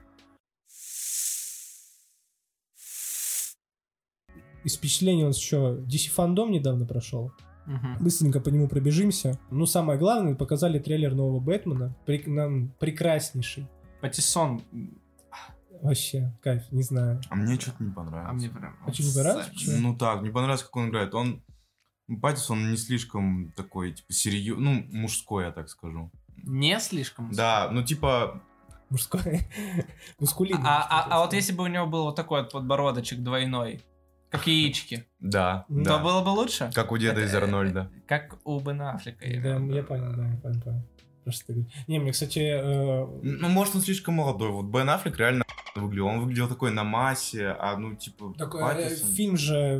Из 4.64 4.76
впечатлений 4.76 5.24
у 5.24 5.28
нас 5.28 5.38
еще 5.38 5.82
DC 5.86 6.10
фандом 6.10 6.50
недавно 6.50 6.86
прошел. 6.86 7.32
Мгм. 7.66 7.96
Быстренько 8.00 8.40
по 8.40 8.48
нему 8.48 8.68
пробежимся. 8.68 9.38
Ну, 9.50 9.66
самое 9.66 9.98
главное, 9.98 10.34
показали 10.34 10.78
трейлер 10.78 11.14
нового 11.14 11.40
Бэтмена. 11.40 11.94
Прек- 12.06 12.28
нам 12.28 12.72
прекраснейший. 12.78 13.68
Патиссон. 14.00 14.62
Вообще, 15.80 16.32
кайф, 16.42 16.70
не 16.70 16.82
знаю. 16.82 17.20
А 17.28 17.34
мне 17.34 17.58
что-то 17.58 17.82
не 17.82 17.90
понравилось. 17.90 18.30
А 18.30 18.32
мне 18.34 18.48
прям... 18.48 18.76
Почему 18.86 19.08
не 19.08 19.14
понравилось? 19.14 19.46
Почему? 19.48 19.78
Ну 19.78 19.96
так, 19.96 20.22
не 20.22 20.30
понравилось, 20.30 20.62
как 20.62 20.76
он 20.76 20.88
играет. 20.88 21.14
Он... 21.14 21.42
Паттисон 22.20 22.70
не 22.70 22.76
слишком 22.76 23.52
такой, 23.56 23.92
типа, 23.92 24.12
серьезный, 24.12 24.64
ну, 24.64 24.98
мужской, 24.98 25.44
я 25.44 25.50
так 25.50 25.68
скажу. 25.68 26.10
Не 26.42 26.78
слишком. 26.78 27.30
Да, 27.32 27.70
ну, 27.72 27.82
типа, 27.82 28.42
Мужской. 28.92 29.40
Мускулинный. 30.20 30.60
А, 30.64 30.86
а, 30.88 31.06
а 31.08 31.20
вот 31.20 31.32
если 31.32 31.54
бы 31.54 31.64
у 31.64 31.66
него 31.66 31.86
был 31.86 32.04
вот 32.04 32.14
такой 32.14 32.42
вот 32.42 32.52
подбородочек 32.52 33.22
двойной, 33.22 33.80
как 34.32 34.46
яички, 34.48 35.04
да, 35.20 35.64
Ну, 35.68 35.84
то 35.84 35.98
было 36.00 36.22
бы 36.24 36.30
лучше? 36.30 36.70
Как 36.74 36.90
у 36.90 36.98
деда 36.98 37.20
Это- 37.20 37.28
из 37.28 37.34
Арнольда. 37.34 37.90
Как 38.08 38.38
у 38.44 38.58
Бена 38.58 38.92
Аффлека. 38.92 39.24
Да, 39.24 39.56
я 39.58 39.82
понял, 39.84 40.12
да, 40.16 40.26
я 40.28 40.36
понял, 40.42 40.60
понял. 40.62 40.82
Просто. 41.22 41.54
Не, 41.86 42.00
мне, 42.00 42.10
кстати, 42.10 42.40
э, 42.40 43.06
Ну, 43.22 43.48
может, 43.48 43.76
он 43.76 43.82
слишком 43.82 44.14
молодой. 44.14 44.50
Вот 44.50 44.64
Бен 44.64 44.90
Аффлек 44.90 45.16
реально 45.18 45.44
выглядел. 45.76 46.06
Он 46.06 46.20
выглядел 46.20 46.48
такой 46.48 46.72
на 46.72 46.82
массе, 46.82 47.54
а, 47.60 47.76
ну, 47.76 47.94
типа, 47.94 48.34
такой, 48.36 48.62
э, 48.74 48.88
фильм 48.88 49.36
же 49.36 49.54
э, 49.56 49.78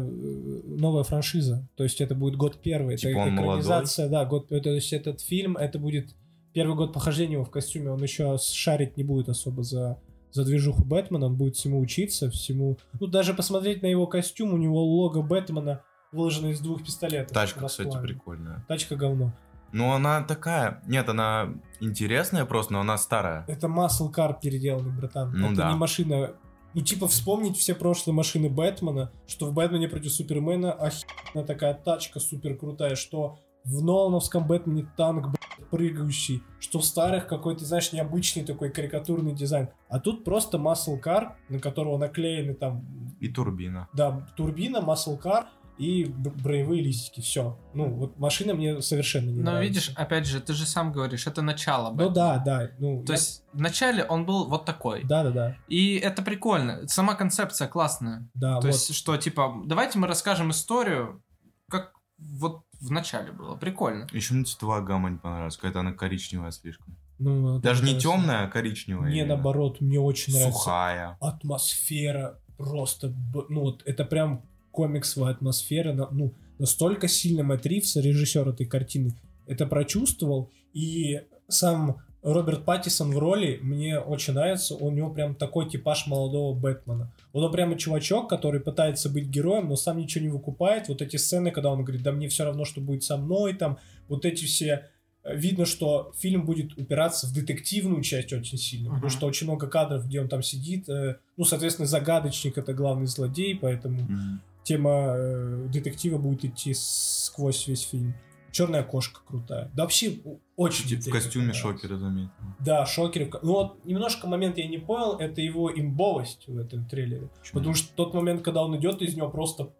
новая 0.78 1.02
франшиза, 1.02 1.66
то 1.74 1.82
есть 1.82 2.00
это 2.00 2.14
будет 2.14 2.36
год 2.36 2.62
первый, 2.62 2.96
Типа 2.96 3.10
это 3.10 3.18
он 3.18 3.34
экранизация, 3.34 4.08
да, 4.08 4.24
год, 4.24 4.48
то 4.50 4.70
есть 4.70 4.92
этот 4.92 5.20
фильм, 5.20 5.56
это 5.56 5.78
будет 5.80 6.14
первый 6.52 6.76
год 6.76 6.92
похождения 6.92 7.34
его 7.34 7.44
в 7.44 7.50
костюме, 7.50 7.90
он 7.90 8.00
еще 8.02 8.38
шарить 8.38 8.96
не 8.96 9.02
будет 9.04 9.28
особо 9.28 9.62
за 9.64 9.98
за 10.32 10.44
движуху 10.44 10.84
Бэтмена, 10.84 11.28
будет 11.30 11.56
всему 11.56 11.78
учиться, 11.78 12.30
всему... 12.30 12.78
Ну, 12.98 13.06
даже 13.06 13.34
посмотреть 13.34 13.82
на 13.82 13.86
его 13.86 14.06
костюм, 14.06 14.54
у 14.54 14.56
него 14.56 14.82
лого 14.82 15.22
Бэтмена 15.22 15.82
выложено 16.10 16.48
из 16.48 16.60
двух 16.60 16.82
пистолетов. 16.82 17.32
Тачка, 17.32 17.66
кстати, 17.66 17.96
прикольная. 18.00 18.64
Тачка 18.68 18.96
говно. 18.96 19.32
Ну, 19.72 19.92
она 19.92 20.22
такая... 20.22 20.82
Нет, 20.86 21.08
она 21.08 21.54
интересная 21.80 22.44
просто, 22.44 22.74
но 22.74 22.80
она 22.80 22.98
старая. 22.98 23.44
Это 23.48 23.66
Muscle 23.68 24.12
Car 24.14 24.36
переделанный, 24.40 24.92
братан. 24.92 25.32
Ну 25.32 25.48
это 25.48 25.56
да. 25.56 25.70
не 25.70 25.76
машина... 25.76 26.32
Ну, 26.74 26.80
типа, 26.80 27.06
вспомнить 27.06 27.58
все 27.58 27.74
прошлые 27.74 28.14
машины 28.14 28.48
Бэтмена, 28.48 29.12
что 29.26 29.46
в 29.46 29.52
Бэтмене 29.52 29.88
против 29.88 30.10
Супермена 30.10 30.72
охеренная 30.72 31.46
такая 31.46 31.74
тачка 31.74 32.18
супер 32.18 32.56
крутая, 32.56 32.94
что 32.96 33.38
в 33.64 33.82
Нолановском 33.82 34.46
Бэтмене 34.46 34.86
танк, 34.96 35.26
блядь, 35.28 35.68
прыгающий, 35.70 36.42
что 36.60 36.78
в 36.80 36.84
старых 36.84 37.26
какой-то, 37.26 37.64
знаешь, 37.64 37.92
необычный 37.92 38.44
такой 38.44 38.70
карикатурный 38.70 39.32
дизайн. 39.34 39.68
А 39.88 40.00
тут 40.00 40.24
просто 40.24 40.58
Car, 40.58 41.32
на 41.48 41.58
которого 41.60 41.98
наклеены 41.98 42.54
там, 42.54 42.84
И 43.20 43.28
турбина. 43.28 43.88
да, 43.92 44.26
турбина, 44.36 44.80
Car 44.82 45.46
и 45.78 46.04
броевые 46.04 46.82
листики, 46.82 47.20
все. 47.20 47.58
Ну, 47.72 47.88
вот 47.94 48.18
машина 48.18 48.54
мне 48.54 48.82
совершенно 48.82 49.30
не 49.30 49.38
Но 49.40 49.52
нравится. 49.52 49.68
видишь, 49.68 49.92
опять 49.96 50.26
же, 50.26 50.40
ты 50.40 50.52
же 50.52 50.66
сам 50.66 50.92
говоришь, 50.92 51.26
это 51.26 51.40
начало. 51.40 51.88
Ну 51.90 51.96
Бэтмена. 51.96 52.14
да, 52.14 52.38
да. 52.38 52.70
Ну, 52.78 53.02
То 53.04 53.12
есть 53.14 53.44
вначале 53.52 54.04
он 54.04 54.26
был 54.26 54.48
вот 54.48 54.64
такой. 54.66 55.02
Да, 55.04 55.24
да, 55.24 55.30
да. 55.30 55.56
И 55.68 55.96
это 55.96 56.22
прикольно. 56.22 56.86
Сама 56.88 57.14
концепция 57.14 57.68
классная. 57.68 58.28
Да, 58.34 58.56
То 58.60 58.66
вот. 58.66 58.74
есть, 58.74 58.94
что 58.94 59.16
типа, 59.16 59.62
давайте 59.64 59.98
мы 59.98 60.06
расскажем 60.06 60.50
историю, 60.50 61.22
как 61.70 61.92
вот 62.18 62.62
в 62.82 62.90
начале 62.90 63.32
было. 63.32 63.54
Прикольно. 63.56 64.06
Еще 64.12 64.34
мне 64.34 64.44
цветовая 64.44 64.82
гамма 64.82 65.10
не 65.10 65.18
понравилась. 65.18 65.56
Какая-то 65.56 65.80
она 65.80 65.92
коричневая 65.92 66.50
слишком. 66.50 66.96
Ну, 67.18 67.60
Даже 67.60 67.84
не 67.84 67.98
темная, 67.98 68.44
а 68.46 68.48
коричневая. 68.48 69.10
Не, 69.10 69.20
именно. 69.20 69.34
наоборот, 69.34 69.80
мне 69.80 70.00
очень 70.00 70.34
нравится. 70.34 70.58
Сухая. 70.58 71.16
Атмосфера 71.20 72.38
просто, 72.56 73.14
ну 73.48 73.60
вот 73.60 73.82
это 73.86 74.04
прям 74.04 74.42
комиксовая 74.72 75.32
атмосфера, 75.32 75.92
ну 76.10 76.32
настолько 76.58 77.08
сильно 77.08 77.42
Мэтт 77.42 77.66
Ривз, 77.66 77.96
режиссер 77.96 78.48
этой 78.48 78.66
картины, 78.66 79.14
это 79.46 79.66
прочувствовал, 79.66 80.50
и 80.72 81.22
сам 81.48 81.98
Роберт 82.22 82.64
Паттисон 82.64 83.10
в 83.10 83.18
роли 83.18 83.58
мне 83.62 83.98
очень 83.98 84.34
нравится, 84.34 84.76
у 84.76 84.90
него 84.90 85.10
прям 85.10 85.34
такой 85.34 85.68
типаж 85.68 86.06
молодого 86.06 86.54
Бэтмена. 86.54 87.12
Он 87.32 87.50
прямо 87.50 87.76
чувачок, 87.76 88.28
который 88.30 88.60
пытается 88.60 89.10
быть 89.10 89.26
героем, 89.26 89.68
но 89.68 89.74
сам 89.76 89.98
ничего 89.98 90.24
не 90.24 90.30
выкупает. 90.30 90.88
Вот 90.88 91.02
эти 91.02 91.16
сцены, 91.16 91.50
когда 91.50 91.70
он 91.72 91.82
говорит, 91.82 92.02
да 92.04 92.12
мне 92.12 92.28
все 92.28 92.44
равно, 92.44 92.64
что 92.64 92.80
будет 92.80 93.02
со 93.02 93.16
мной, 93.16 93.54
там, 93.54 93.78
вот 94.08 94.24
эти 94.24 94.44
все 94.44 94.88
э, 95.24 95.36
видно, 95.36 95.66
что 95.66 96.12
фильм 96.16 96.44
будет 96.44 96.78
упираться 96.78 97.26
в 97.26 97.32
детективную 97.32 98.02
часть 98.02 98.32
очень 98.32 98.58
сильно, 98.58 98.90
потому 98.90 99.06
Мгм. 99.06 99.10
что 99.10 99.26
очень 99.26 99.46
много 99.48 99.66
кадров, 99.66 100.06
где 100.06 100.20
он 100.20 100.28
там 100.28 100.42
сидит. 100.44 100.88
э, 100.88 101.16
ну, 101.36 101.44
соответственно, 101.44 101.86
загадочник 101.88 102.56
это 102.56 102.72
главный 102.72 103.06
злодей, 103.06 103.56
поэтому 103.60 104.00
Мгм. 104.02 104.40
тема 104.62 105.14
э, 105.16 105.66
детектива 105.72 106.18
будет 106.18 106.44
идти 106.44 106.72
сквозь 106.76 107.66
весь 107.66 107.82
фильм. 107.82 108.14
Черная 108.52 108.82
кошка 108.82 109.20
крутая. 109.26 109.70
Да 109.74 109.82
вообще 109.84 110.20
очень 110.56 110.86
Типа 110.86 111.02
в 111.02 111.10
костюме 111.10 111.52
шокера 111.54 111.96
заметил. 111.96 112.30
Да, 112.60 112.84
шокер. 112.86 113.30
Ну 113.42 113.52
вот 113.52 113.84
немножко 113.84 114.28
момент 114.28 114.58
я 114.58 114.68
не 114.68 114.78
понял, 114.78 115.16
это 115.16 115.40
его 115.40 115.72
имбовость 115.72 116.46
в 116.46 116.58
этом 116.58 116.86
трейлере. 116.86 117.30
Почему? 117.38 117.58
Потому 117.58 117.74
что 117.74 117.94
тот 117.96 118.14
момент, 118.14 118.42
когда 118.42 118.62
он 118.62 118.76
идет, 118.76 119.00
из 119.00 119.16
него 119.16 119.30
просто 119.30 119.72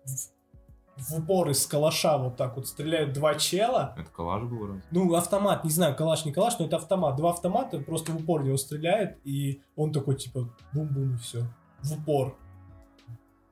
в, 0.96 1.10
в 1.10 1.18
упор 1.18 1.50
из 1.50 1.66
калаша 1.66 2.16
вот 2.16 2.36
так 2.36 2.56
вот 2.56 2.66
стреляют 2.66 3.12
два 3.12 3.34
чела. 3.34 3.94
Это 3.98 4.10
коллаж 4.10 4.44
был 4.44 4.66
раз? 4.66 4.82
Ну, 4.90 5.14
автомат, 5.14 5.64
не 5.64 5.70
знаю, 5.70 5.94
калаш, 5.94 6.24
не 6.24 6.32
калаш, 6.32 6.58
но 6.58 6.64
это 6.64 6.76
автомат. 6.76 7.16
Два 7.16 7.30
автомата 7.30 7.78
просто 7.78 8.12
в 8.12 8.16
упор 8.16 8.42
него 8.42 8.56
стреляют, 8.56 9.18
и 9.24 9.60
он 9.76 9.92
такой, 9.92 10.16
типа, 10.16 10.48
бум-бум, 10.72 11.14
и 11.14 11.18
все. 11.18 11.44
В 11.82 11.92
упор. 11.92 12.38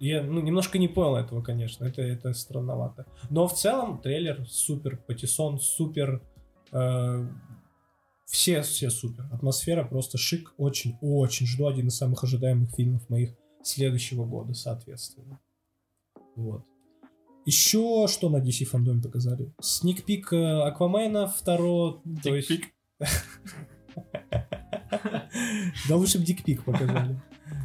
Я, 0.01 0.23
ну, 0.23 0.41
немножко 0.41 0.79
не 0.79 0.89
понял 0.89 1.17
этого, 1.17 1.43
конечно, 1.43 1.85
это, 1.85 2.01
это 2.01 2.33
странновато. 2.33 3.05
Но 3.29 3.47
в 3.47 3.53
целом 3.53 4.01
трейлер 4.01 4.47
супер, 4.49 4.97
Патиссон 4.97 5.61
супер, 5.61 6.23
э, 6.73 7.29
все, 8.25 8.63
все 8.63 8.89
супер. 8.89 9.29
Атмосфера 9.31 9.85
просто 9.85 10.17
шик, 10.17 10.55
очень-очень 10.57 11.47
жду 11.47 11.67
один 11.67 11.89
из 11.89 11.97
самых 11.97 12.25
ожидаемых 12.25 12.71
фильмов 12.75 13.07
моих 13.11 13.35
следующего 13.63 14.25
года, 14.25 14.55
соответственно. 14.55 15.39
Вот. 16.35 16.65
Еще 17.45 18.07
что 18.09 18.31
на 18.31 18.37
DC 18.37 18.65
фандоме 18.65 19.03
показали? 19.03 19.53
Сникпик 19.61 20.33
э, 20.33 20.63
Аквамена 20.63 21.29
второго, 21.29 22.03
то 22.23 22.35
есть... 22.35 22.51
Да 25.89 25.97
лучше 25.97 26.19
бы 26.19 26.25
дикпик 26.25 26.65
показали. 26.65 27.21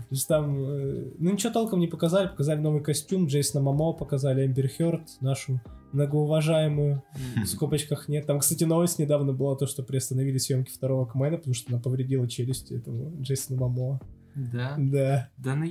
То 0.10 0.16
есть 0.16 0.28
там, 0.28 0.64
э, 0.64 1.12
ну 1.18 1.32
ничего 1.32 1.52
толком 1.52 1.80
не 1.80 1.88
показали, 1.88 2.28
показали 2.28 2.60
новый 2.60 2.82
костюм, 2.84 3.28
Джейсона 3.28 3.64
Мамо 3.64 3.94
показали, 3.94 4.46
Эмбер 4.46 4.70
Хёрд, 4.70 5.08
нашу 5.22 5.62
многоуважаемую, 5.92 7.04
в 7.44 7.46
скобочках 7.46 8.08
нет. 8.10 8.26
Там, 8.26 8.40
кстати, 8.40 8.64
новость 8.66 9.00
недавно 9.00 9.34
была, 9.34 9.56
то, 9.56 9.66
что 9.66 9.84
приостановили 9.84 10.38
съемки 10.38 10.72
второго 10.72 11.04
Аквамена, 11.04 11.38
потому 11.38 11.54
что 11.54 11.72
она 11.74 11.82
повредила 11.82 12.28
челюсть 12.28 12.72
этому 12.72 13.22
Джейсону 13.22 13.60
Мамо. 13.60 14.00
Да. 14.36 14.76
Да, 14.78 15.30
Да 15.38 15.56
на 15.56 15.68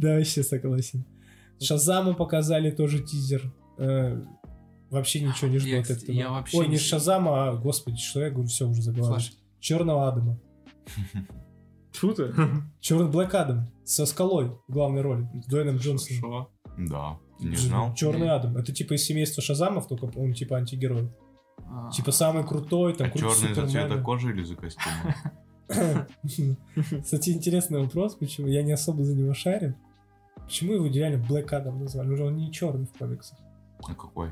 да, 0.00 0.14
вообще 0.16 0.42
согласен. 0.42 1.04
Шазаму 1.60 2.14
показали 2.14 2.70
тоже 2.70 3.00
тизер. 3.00 3.52
Э, 3.78 4.20
Вообще 4.92 5.20
ничего 5.20 5.50
не 5.50 5.58
жду 5.58 5.80
от 5.80 5.88
этого. 5.88 6.44
Ой, 6.52 6.68
не 6.68 6.76
Шазама, 6.76 7.48
а, 7.48 7.56
господи, 7.56 7.96
что 7.96 8.20
я 8.20 8.28
говорю, 8.28 8.48
все 8.48 8.68
уже 8.68 8.82
заговорил. 8.82 9.16
Черного 9.58 10.08
Адама. 10.08 10.38
Шутер? 11.92 12.34
Черный 12.80 13.08
Блэк 13.10 13.34
Адам 13.34 13.68
со 13.84 14.06
скалой 14.06 14.52
в 14.68 14.72
главной 14.72 15.02
роли. 15.02 15.28
С 15.42 15.46
Дуэйном 15.46 15.76
Джонсоном. 15.76 16.20
Шо? 16.20 16.50
Да. 16.78 17.18
Ты 17.38 17.46
не 17.46 17.56
знал? 17.56 17.94
Черный. 17.94 18.30
Адам. 18.30 18.56
Это 18.56 18.72
типа 18.72 18.94
из 18.94 19.04
семейства 19.04 19.42
Шазамов, 19.42 19.88
только 19.88 20.06
он 20.16 20.32
типа 20.32 20.56
антигерой. 20.56 21.10
А, 21.58 21.90
Типа 21.90 22.12
самый 22.12 22.44
крутой, 22.46 22.94
там 22.94 23.08
А 23.08 23.10
круче 23.10 23.26
черный 23.26 23.54
за 23.54 23.68
цвета 23.68 24.00
кожи 24.02 24.30
или 24.30 24.42
за 24.42 24.56
костюм? 24.56 24.92
Кстати, 27.02 27.30
интересный 27.30 27.80
вопрос, 27.82 28.14
почему 28.14 28.48
я 28.48 28.62
не 28.62 28.72
особо 28.72 29.04
за 29.04 29.14
него 29.14 29.32
шарю. 29.34 29.74
Почему 30.36 30.74
его 30.74 30.86
реально 30.86 31.24
Блэк 31.24 31.52
Адам 31.52 31.80
назвали? 31.80 32.08
Ну, 32.08 32.26
он 32.26 32.36
не 32.36 32.52
черный 32.52 32.86
в 32.86 32.92
комиксах. 32.98 33.38
А 33.82 33.94
какой? 33.94 34.30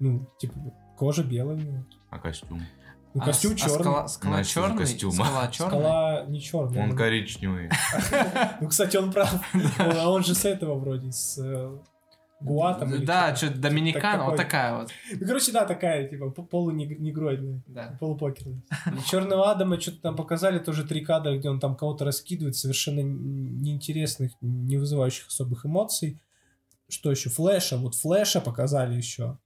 Ну, 0.00 0.26
типа, 0.38 0.54
кожа 0.96 1.22
белая 1.22 1.56
у 1.56 1.60
него. 1.60 1.84
А 2.10 2.18
костюм? 2.18 2.60
Ну, 3.14 3.20
а 3.22 3.24
костюм 3.26 3.52
с- 3.52 3.54
а 3.62 3.66
черный. 3.66 3.80
скала, 3.82 4.08
скала 4.08 4.34
Значит, 4.36 4.52
черный? 4.54 4.78
костюма. 4.78 5.12
Скала 5.12 5.48
черный? 5.48 5.68
Скала 5.70 6.24
не 6.28 6.40
черная. 6.40 6.82
Он 6.84 6.96
коричневый. 6.96 7.70
Ну, 8.60 8.68
кстати, 8.68 8.96
он 8.96 9.12
прав. 9.12 9.32
А 9.78 10.10
он 10.10 10.24
же 10.24 10.34
с 10.34 10.44
этого 10.44 10.78
вроде, 10.78 11.12
с 11.12 11.36
э, 11.38 11.78
Гуатом. 12.40 13.04
Да, 13.04 13.36
что-то. 13.36 13.52
что 13.52 13.60
Доминикана, 13.60 14.24
вот 14.24 14.36
такая 14.36 14.76
вот. 14.78 14.90
Ну, 15.12 15.26
короче, 15.26 15.52
да, 15.52 15.64
такая, 15.64 16.08
типа, 16.08 16.30
полунегроидная. 16.30 17.62
Да. 17.66 17.96
Полупокерная. 18.00 18.62
Черного 19.08 19.50
Адама 19.52 19.80
что-то 19.80 20.00
там 20.00 20.16
показали, 20.16 20.58
тоже 20.58 20.84
три 20.84 21.04
кадра, 21.04 21.36
где 21.38 21.50
он 21.50 21.60
там 21.60 21.76
кого-то 21.76 22.04
раскидывает, 22.04 22.56
совершенно 22.56 23.00
неинтересных, 23.00 24.32
не 24.40 24.76
вызывающих 24.76 25.28
особых 25.28 25.66
эмоций. 25.66 26.20
Что 26.88 27.10
еще? 27.10 27.30
Флэша. 27.30 27.76
Вот 27.76 27.94
Флэша 27.94 28.40
показали 28.40 28.94
еще. 28.96 29.38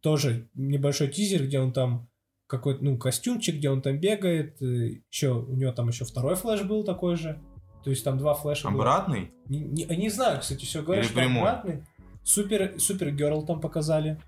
Тоже 0.00 0.48
небольшой 0.54 1.08
тизер, 1.08 1.44
где 1.46 1.60
он 1.60 1.72
там 1.72 2.08
какой-то, 2.50 2.84
ну, 2.84 2.98
костюмчик, 2.98 3.56
где 3.56 3.70
он 3.70 3.80
там 3.80 3.98
бегает. 3.98 4.60
Еще, 4.60 5.32
у 5.32 5.54
него 5.54 5.72
там 5.72 5.88
еще 5.88 6.04
второй 6.04 6.34
флэш 6.34 6.62
был 6.62 6.82
такой 6.84 7.16
же. 7.16 7.40
То 7.84 7.90
есть 7.90 8.04
там 8.04 8.18
два 8.18 8.34
флэша 8.34 8.68
было. 8.68 8.80
Обратный? 8.82 9.32
Не, 9.48 9.60
не, 9.60 9.84
не 9.84 10.10
знаю, 10.10 10.40
кстати, 10.40 10.64
все 10.64 10.82
говорят, 10.82 11.04
Или 11.04 11.10
что 11.12 11.20
прямой? 11.20 11.48
обратный. 11.48 11.84
Супер, 12.24 12.74
Супер 12.78 13.12
Герл 13.12 13.46
там 13.46 13.60
показали. 13.60 14.20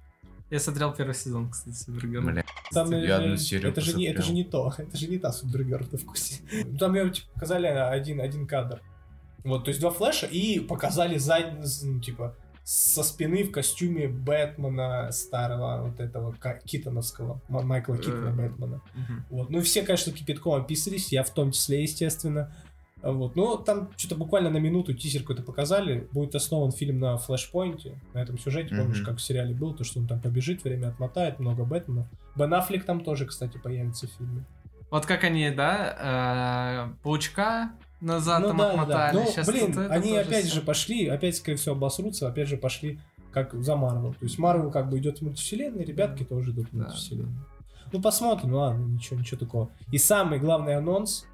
Я 0.50 0.60
смотрел 0.60 0.92
первый 0.92 1.14
сезон, 1.14 1.50
кстати, 1.50 1.74
Супергерл. 1.74 2.22
Бля. 2.22 2.44
Там, 2.72 2.90
Я 2.90 3.20
э, 3.20 3.24
одну 3.24 3.36
серию 3.36 3.70
это, 3.70 3.80
же 3.80 3.94
не, 3.94 4.06
это 4.06 4.22
же 4.22 4.32
не 4.32 4.44
то, 4.44 4.72
это 4.78 4.96
же 4.96 5.08
не 5.08 5.18
та 5.18 5.32
Супергерл 5.32 5.84
в 5.90 5.96
вкусе. 5.96 6.42
Там 6.78 6.94
ее 6.94 7.10
типа, 7.10 7.26
показали 7.34 7.66
один, 7.66 8.20
один 8.20 8.46
кадр. 8.46 8.80
Вот, 9.44 9.64
то 9.64 9.70
есть 9.70 9.80
два 9.80 9.90
флеша 9.90 10.26
и 10.26 10.60
показали 10.60 11.18
задний, 11.18 11.66
ну, 11.82 12.00
типа, 12.00 12.36
со 12.64 13.02
спины 13.02 13.42
в 13.44 13.50
костюме 13.50 14.08
Бэтмена 14.08 15.10
старого, 15.12 15.88
вот 15.88 16.00
этого 16.00 16.34
Китоновского, 16.64 17.40
Ма- 17.48 17.62
Майкла 17.62 17.98
Китона 17.98 18.28
Э. 18.28 18.32
Бэтмена. 18.48 18.80
Вот. 19.30 19.50
Ну 19.50 19.58
и 19.58 19.62
все, 19.62 19.82
конечно, 19.82 20.12
кипятком 20.12 20.54
описались, 20.54 21.12
я 21.12 21.22
в 21.24 21.30
том 21.30 21.50
числе, 21.52 21.82
естественно. 21.82 22.54
Вот. 23.02 23.34
Ну, 23.34 23.56
там 23.58 23.90
что-то 23.96 24.14
буквально 24.14 24.48
на 24.50 24.58
минуту 24.58 24.94
тизер 24.94 25.22
какой-то 25.22 25.42
показали. 25.42 26.06
Будет 26.12 26.36
основан 26.36 26.70
фильм 26.70 27.00
на 27.00 27.16
флешпоинте, 27.18 27.98
на 28.14 28.20
этом 28.22 28.38
сюжете. 28.38 28.76
Помнишь, 28.76 29.00
как 29.00 29.16
в 29.16 29.20
сериале 29.20 29.54
был, 29.54 29.74
то, 29.74 29.82
что 29.82 29.98
он 29.98 30.06
там 30.06 30.20
побежит, 30.20 30.62
время 30.62 30.88
отмотает, 30.88 31.40
много 31.40 31.64
Бэтменов. 31.64 32.06
Бен 32.36 32.54
Аффлек 32.54 32.84
там 32.84 33.00
тоже, 33.02 33.26
кстати, 33.26 33.58
появится 33.58 34.06
в 34.06 34.10
фильме. 34.12 34.44
Вот 34.90 35.04
как 35.06 35.24
они, 35.24 35.50
да, 35.50 36.92
э, 36.92 37.02
паучка 37.02 37.72
назад 38.02 38.46
там 38.46 38.60
отмотали. 38.60 39.16
Ну, 39.16 39.26
Щас 39.32 39.46
блин, 39.48 39.72
вот 39.72 39.84
это 39.84 39.92
они 39.94 40.16
опять 40.16 40.46
всё. 40.46 40.56
же 40.56 40.60
пошли, 40.62 41.06
опять, 41.06 41.36
скорее 41.36 41.56
всего, 41.56 41.74
обосрутся, 41.74 42.28
опять 42.28 42.48
же 42.48 42.56
пошли 42.56 43.00
как 43.32 43.54
за 43.54 43.76
Марвел. 43.76 44.12
То 44.14 44.24
есть 44.24 44.38
Марвел 44.38 44.70
как 44.70 44.90
бы 44.90 44.98
идет 44.98 45.18
в 45.18 45.22
мультивселенной, 45.22 45.84
ребятки 45.84 46.24
тоже 46.24 46.50
идут 46.50 46.68
в 46.70 46.76
Да, 46.76 46.84
мультивселенную. 46.84 47.46
Ну, 47.92 48.00
посмотрим, 48.02 48.54
ладно, 48.54 48.84
ничего, 48.84 49.18
ничего 49.18 49.38
такого. 49.38 49.70
И 49.90 49.98
самый 49.98 50.38
главный 50.38 50.76
анонс, 50.76 51.26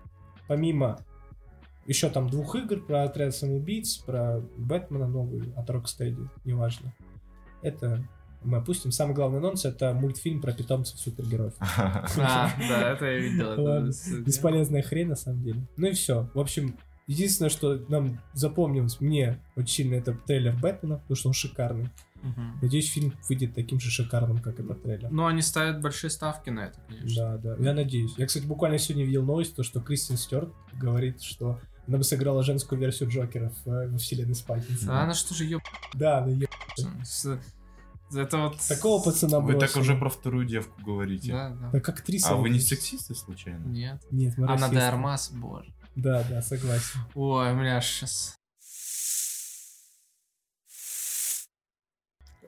помимо 0.46 0.98
еще 1.86 2.10
там 2.10 2.28
двух 2.28 2.54
игр 2.54 2.80
про 2.80 3.04
отряд 3.04 3.34
самоубийц, 3.34 3.96
про 3.96 4.40
Бэтмена 4.56 5.06
новый 5.08 5.52
от 5.56 5.68
Rocksteady, 5.70 6.28
неважно. 6.44 6.92
Это 7.62 8.04
мы 8.42 8.58
опустим. 8.58 8.92
Самый 8.92 9.14
главный 9.14 9.38
анонс 9.38 9.64
это 9.64 9.92
мультфильм 9.94 10.40
про 10.40 10.52
питомцев 10.52 10.98
супергероев. 10.98 11.54
А, 11.60 12.50
да, 12.68 12.92
это 12.92 13.04
я 13.06 13.18
видел. 13.18 13.86
Бесполезная 14.24 14.82
хрень 14.82 15.08
на 15.08 15.16
самом 15.16 15.42
деле. 15.42 15.60
Ну 15.76 15.88
и 15.88 15.92
все. 15.92 16.28
В 16.34 16.40
общем, 16.40 16.76
единственное, 17.06 17.50
что 17.50 17.76
нам 17.88 18.20
запомнилось, 18.34 19.00
мне 19.00 19.38
очень 19.56 19.74
сильно, 19.74 19.94
это 19.96 20.12
трейлер 20.26 20.54
Бэтмена, 20.56 20.98
потому 20.98 21.16
что 21.16 21.28
он 21.28 21.34
шикарный. 21.34 21.88
Мгм. 22.22 22.58
Надеюсь, 22.62 22.90
фильм 22.90 23.12
выйдет 23.28 23.54
таким 23.54 23.78
же 23.78 23.90
шикарным, 23.90 24.38
как 24.38 24.58
этот 24.58 24.82
трейлер. 24.82 25.08
Ну, 25.10 25.26
они 25.26 25.40
ставят 25.40 25.80
большие 25.80 26.10
ставки 26.10 26.50
на 26.50 26.66
это, 26.66 26.80
конечно. 26.88 27.38
Да, 27.38 27.56
да. 27.56 27.64
Я 27.64 27.72
надеюсь. 27.74 28.14
Я, 28.16 28.26
кстати, 28.26 28.44
буквально 28.44 28.78
сегодня 28.78 29.04
видел 29.06 29.24
новость, 29.24 29.54
то, 29.54 29.62
что 29.62 29.80
Кристин 29.80 30.16
Стюарт 30.16 30.50
говорит, 30.74 31.22
что 31.22 31.60
она 31.86 31.96
бы 31.98 32.04
сыграла 32.04 32.42
женскую 32.42 32.78
версию 32.80 33.08
Джокера 33.08 33.50
в, 33.64 33.68
э, 33.68 33.88
во 33.88 33.98
вселенной 33.98 34.34
Спайдерса. 34.34 34.92
А 34.92 35.04
она 35.04 35.14
что 35.14 35.32
же 35.34 35.44
еб... 35.44 35.62
Да, 35.94 36.20
да, 36.22 36.30
е- 36.30 36.48
с- 37.04 37.38
Это 38.12 38.38
вот... 38.38 38.58
Такого 38.60 39.02
пацана 39.02 39.40
Вы 39.40 39.54
так 39.54 39.76
уже 39.76 39.96
про 39.96 40.08
вторую 40.08 40.46
девку 40.46 40.80
говорите. 40.82 41.32
Да, 41.32 41.50
да. 41.50 41.70
Так 41.72 41.84
как 41.84 41.98
актриса. 42.00 42.30
А 42.30 42.36
вы 42.36 42.50
не 42.50 42.60
сексисты 42.60 43.14
случайно? 43.14 43.64
Нет. 43.66 44.02
Нет, 44.10 44.36
мы 44.38 44.46
расисты. 44.46 44.74
де 44.74 44.80
Армас, 44.80 45.30
боже. 45.30 45.72
Да, 45.94 46.24
да, 46.28 46.42
согласен. 46.42 47.00
Ой, 47.14 47.54
бля, 47.54 47.80
сейчас. 47.80 48.36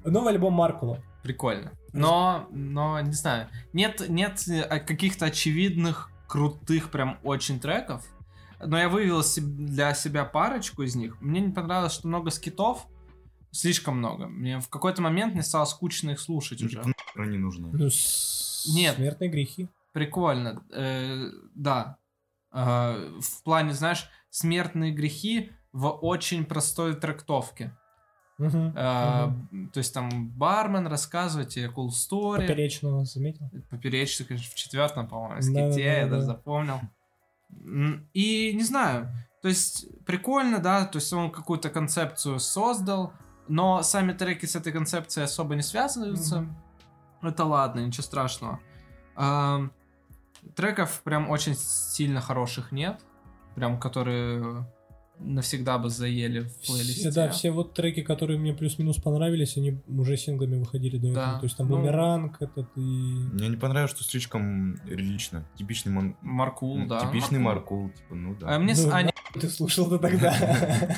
Новый 0.05 0.33
альбом 0.33 0.55
Маркула. 0.55 1.03
Прикольно. 1.23 1.73
Но, 1.93 2.47
но, 2.51 3.01
не 3.01 3.13
знаю, 3.13 3.49
нет, 3.73 4.09
нет 4.09 4.47
э, 4.49 4.81
каких-то 4.81 5.27
очевидных, 5.27 6.11
крутых, 6.29 6.91
прям 6.91 7.19
очень 7.23 7.61
треков. 7.61 8.05
Но 8.65 8.79
я 8.79 8.89
вывел 8.89 9.23
для 9.37 9.95
себя 9.95 10.25
парочку 10.25 10.83
из 10.83 10.95
них. 10.95 11.21
Мне 11.21 11.41
не 11.41 11.53
понравилось, 11.53 11.93
что 11.93 12.09
много 12.09 12.31
скитов. 12.31 12.87
Слишком 13.53 13.99
много. 13.99 14.27
Мне 14.29 14.61
в 14.61 14.69
какой-то 14.69 15.03
момент 15.03 15.35
мне 15.35 15.43
стало 15.43 15.65
скучно 15.65 16.11
их 16.11 16.21
слушать 16.21 16.63
уже. 16.63 16.83
они 17.17 17.39
нужны. 17.39 17.69
Ну, 17.73 17.91
с- 17.91 18.71
Нет. 18.75 18.97
Смертные 18.97 19.31
грехи. 19.31 19.69
Прикольно. 19.93 20.63
Э, 20.73 21.31
да. 21.55 21.97
Э, 22.53 23.19
в 23.21 23.43
плане, 23.43 23.73
знаешь, 23.75 24.09
смертные 24.31 24.93
грехи 24.93 25.51
в 25.73 25.89
очень 25.89 26.45
простой 26.45 26.95
трактовке. 26.95 27.77
Э. 28.39 29.29
То 29.73 29.79
есть 29.79 29.93
там 29.93 30.29
бармен 30.31 30.87
рассказывает 30.87 31.51
тебе 31.51 31.67
cool 31.67 31.89
story. 31.89 32.39
Поперечного 32.47 33.05
заметил? 33.05 33.51
Поперечный, 33.69 34.27
конечно, 34.27 34.51
в 34.51 34.55
четвертом, 34.55 35.09
по-моему, 35.09 35.43
ските, 35.43 35.83
я 35.85 36.07
даже 36.07 36.23
запомнил. 36.23 36.81
И 38.15 38.53
не 38.55 38.63
знаю, 38.63 39.13
то 39.43 39.49
есть 39.49 39.87
прикольно, 40.07 40.59
да, 40.61 40.87
то 40.87 40.99
есть 40.99 41.13
он 41.13 41.31
какую-то 41.31 41.69
концепцию 41.69 42.39
создал, 42.39 43.13
но 43.51 43.83
сами 43.83 44.13
треки 44.13 44.47
с 44.47 44.55
этой 44.55 44.73
концепцией 44.73 45.25
особо 45.25 45.57
не 45.57 45.63
связываются. 45.63 46.43
Мгм. 46.43 46.57
Это 47.23 47.45
ладно, 47.45 47.81
ничего 47.81 48.05
страшного. 48.05 48.61
Ам, 49.17 49.73
треков 50.55 51.03
прям 51.03 51.29
очень 51.29 51.57
сильно 51.57 52.21
хороших 52.21 52.71
нет. 52.71 53.01
Прям 53.57 53.81
которые 53.81 54.65
навсегда 55.21 55.79
бы 55.79 55.91
заели 55.91 56.41
в 56.41 56.67
плейлисте. 56.67 57.11
Все, 57.11 57.13
да, 57.13 57.29
все 57.31 57.51
вот 57.51 57.75
треки, 57.75 58.03
которые 58.03 58.39
мне 58.39 58.55
плюс-минус 58.55 58.97
понравились, 58.97 59.57
они 59.57 59.79
уже 59.89 60.17
синглами 60.17 60.59
выходили 60.59 60.99
до 60.99 61.09
этого. 61.09 61.27
Да. 61.27 61.39
То 61.39 61.45
есть 61.45 61.57
там 61.57 61.69
Ну, 61.69 61.77
Бумеранг 61.77 62.37
этот 62.41 62.69
и... 62.77 62.81
Мне 62.81 63.49
не 63.49 63.57
понравилось, 63.57 63.93
что 63.93 64.03
слишком 64.05 64.77
лирично. 64.87 65.45
Типичный 65.57 65.93
мон... 65.93 66.17
Маркул, 66.23 66.79
ну, 66.79 66.87
да. 66.87 67.01
Типичный 67.01 67.39
Маркул, 67.39 67.91
типа, 67.91 68.15
ну 68.15 68.35
да. 68.35 68.55
А 68.55 68.59
мне, 68.59 68.75
с 68.75 68.85
Ну, 68.85 68.93
Ани- 68.93 69.11
Ты 69.41 69.49
слушал-то 69.49 69.99
тогда. 69.99 70.35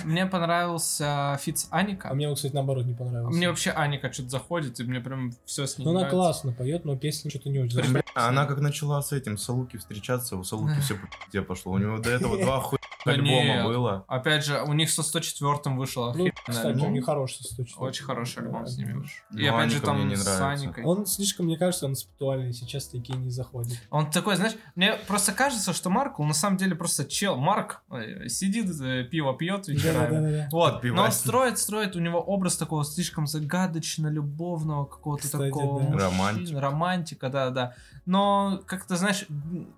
мне 0.05 0.27
понравился 0.27 1.39
feat 1.41 1.59
с 1.59 1.69
Аника. 1.71 2.11
А 2.11 2.15
мне, 2.15 2.33
кстати, 2.35 2.55
наоборот 2.55 2.87
не 2.87 2.95
понравилось. 2.95 3.37
Мне 3.37 3.49
вообще 3.49 3.71
Аника 3.71 4.13
что-то 4.13 4.31
заходит, 4.31 4.81
и 4.81 4.85
мне 4.85 5.01
прям 5.01 5.33
все 5.45 5.67
с 5.67 5.79
ней 5.79 5.85
Ну, 5.85 5.91
она 5.97 6.09
классно 6.09 6.53
поет, 6.53 6.85
но 6.85 6.97
песня 6.97 7.31
что-то 7.31 7.51
не 7.51 7.59
очень. 7.59 7.81
А 8.15 8.29
она 8.29 8.47
как 8.47 8.61
начала 8.61 9.03
с 9.03 9.13
этим, 9.13 9.37
с 9.37 9.45
Салуки 9.45 9.77
встречаться, 9.77 10.37
у 10.37 10.45
Салуки 10.45 10.81
все 10.81 10.95
по 10.95 11.43
пошло. 11.43 11.73
У 11.73 11.79
него 11.79 11.99
до 11.99 12.11
этого 12.11 12.39
два 12.43 12.61
хуй 12.61 12.79
альбома 13.05 13.65
было. 13.65 14.05
Опять 14.13 14.45
же, 14.45 14.61
у 14.63 14.75
них 14.75 14.91
со 14.91 15.03
104 15.03 15.75
вышло 15.75 16.09
Ну, 16.09 16.11
охеренный 16.11 16.33
кстати, 16.47 16.67
альбом. 16.67 16.89
он 16.89 16.93
не 16.93 17.01
хороший 17.01 17.45
с 17.45 17.57
точки 17.57 17.79
Очень 17.79 18.05
хороший 18.05 18.43
альбом 18.43 18.67
с 18.67 18.77
ними 18.77 18.93
вышел. 18.93 19.17
Ну, 19.31 19.39
И 19.39 19.47
опять 19.47 19.71
же 19.71 19.81
там 19.81 20.07
не 20.07 20.17
с. 20.17 20.39
Аникой. 20.39 20.85
Он 20.85 21.07
слишком, 21.07 21.47
мне 21.47 21.57
кажется, 21.57 21.87
концептуальный, 21.87 22.53
сейчас 22.53 22.89
такие 22.89 23.19
не 23.19 23.31
заходят. 23.31 23.73
Он 23.89 24.11
такой, 24.11 24.37
знаешь, 24.37 24.55
мне 24.75 24.97
просто 25.09 25.33
кажется, 25.33 25.73
что 25.73 25.89
Маркл 25.89 26.25
на 26.25 26.35
самом 26.35 26.59
деле 26.59 26.75
просто 26.75 27.07
чел. 27.07 27.37
Марк 27.37 27.83
э, 27.91 28.29
сидит, 28.29 28.71
э, 28.83 29.05
пиво 29.05 29.35
пьет 29.35 29.69
вечерами. 29.69 30.15
Да-да-да. 30.17 30.49
Вот, 30.53 30.83
Под 30.83 30.91
но 30.93 31.05
он 31.05 31.13
строит, 31.13 31.59
строит, 31.59 31.97
у 31.97 32.01
него 32.01 32.21
образ 32.21 32.59
такого 32.59 32.85
слишком 32.85 33.27
загадочно-любовного 33.27 34.85
какого-то 34.85 35.25
Кстати, 35.25 35.45
такого 35.51 35.81
да. 35.81 35.87
мужчины, 35.87 36.03
Романтик. 36.03 36.59
романтика, 36.59 37.29
да-да. 37.31 37.75
Но, 38.05 38.61
как-то, 38.67 38.97
знаешь, 38.97 39.27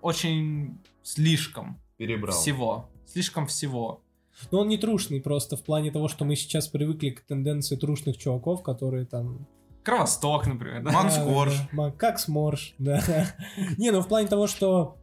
очень 0.01 0.77
слишком 1.03 1.79
Перебрал. 1.95 2.35
всего. 2.35 2.89
Слишком 3.05 3.47
всего. 3.47 4.01
Но 4.51 4.59
он 4.59 4.67
не 4.67 4.77
трушный 4.77 5.21
просто 5.21 5.57
в 5.57 5.63
плане 5.63 5.91
того, 5.91 6.07
что 6.07 6.25
мы 6.25 6.35
сейчас 6.35 6.67
привыкли 6.67 7.11
к 7.11 7.21
тенденции 7.21 7.75
трушных 7.75 8.17
чуваков, 8.17 8.63
которые 8.63 9.05
там... 9.05 9.47
Кровосток, 9.83 10.47
например, 10.47 10.83
да? 10.83 10.91
Макс 10.91 11.15
да, 11.15 11.23
Корж. 11.23 11.53
да. 11.71 11.91
Как 11.91 12.19
сморж, 12.19 12.73
да. 12.79 13.01
Не, 13.77 13.91
ну 13.91 14.01
в 14.01 14.07
плане 14.07 14.27
того, 14.27 14.47
что 14.47 14.97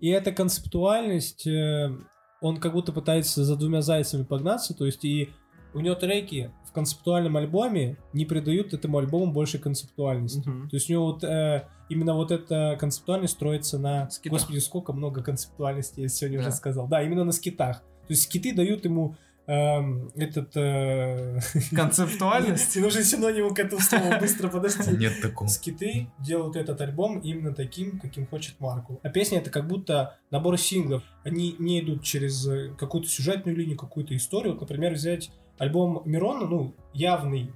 и 0.00 0.08
эта 0.08 0.32
концептуальность, 0.32 1.46
э, 1.46 1.96
он 2.40 2.58
как 2.58 2.72
будто 2.72 2.92
пытается 2.92 3.44
за 3.44 3.56
двумя 3.56 3.80
зайцами 3.80 4.24
погнаться, 4.24 4.74
то 4.74 4.86
есть 4.86 5.04
и 5.04 5.30
у 5.74 5.80
него 5.80 5.94
треки 5.94 6.50
в 6.66 6.72
концептуальном 6.72 7.36
альбоме 7.36 7.96
не 8.12 8.24
придают 8.24 8.74
этому 8.74 8.98
альбому 8.98 9.32
больше 9.32 9.58
концептуальности. 9.58 10.48
Мгм. 10.48 10.68
То 10.68 10.76
есть 10.76 10.88
у 10.90 10.92
него 10.92 11.06
вот 11.06 11.24
э, 11.24 11.68
именно 11.88 12.14
вот 12.14 12.30
эта 12.30 12.76
концептуальность 12.78 13.34
строится 13.34 13.78
на... 13.78 14.08
Скитах. 14.10 14.38
Господи, 14.38 14.58
сколько 14.58 14.92
много 14.92 15.22
концептуальности 15.22 16.00
я 16.00 16.08
сегодня 16.08 16.38
Да. 16.40 16.48
уже 16.48 16.56
сказал. 16.56 16.86
Да, 16.88 17.02
именно 17.02 17.24
на 17.24 17.32
скитах. 17.32 17.82
То 18.08 18.14
есть 18.14 18.24
скиты 18.24 18.52
дают 18.54 18.84
ему 18.84 19.16
эм, 19.46 20.10
этот... 20.16 20.56
э, 20.56 21.38
Концептуальность? 21.74 22.76
Нужен 22.76 23.04
синоним 23.04 23.54
к 23.54 23.58
этому 23.58 23.80
слову, 23.80 24.18
быстро 24.20 24.48
подожди. 24.48 24.96
Нет 24.96 25.20
такого. 25.22 25.48
Скиты 25.48 26.08
делают 26.18 26.56
этот 26.56 26.80
альбом 26.80 27.20
именно 27.20 27.54
таким, 27.54 27.98
каким 28.00 28.26
хочет 28.26 28.58
Марку. 28.60 29.00
А 29.02 29.08
песня 29.08 29.38
это 29.38 29.50
как 29.50 29.66
будто 29.68 30.18
набор 30.30 30.58
синглов. 30.58 31.02
Они 31.24 31.54
не 31.58 31.80
идут 31.80 32.02
через 32.02 32.46
э, 32.46 32.74
какую-то 32.78 33.08
сюжетную 33.08 33.56
линию, 33.56 33.76
какую-то 33.76 34.16
историю. 34.16 34.52
Вот, 34.54 34.62
например, 34.62 34.94
взять 34.94 35.30
альбом 35.58 36.02
Мирона, 36.04 36.46
ну, 36.46 36.74
явный 36.92 37.52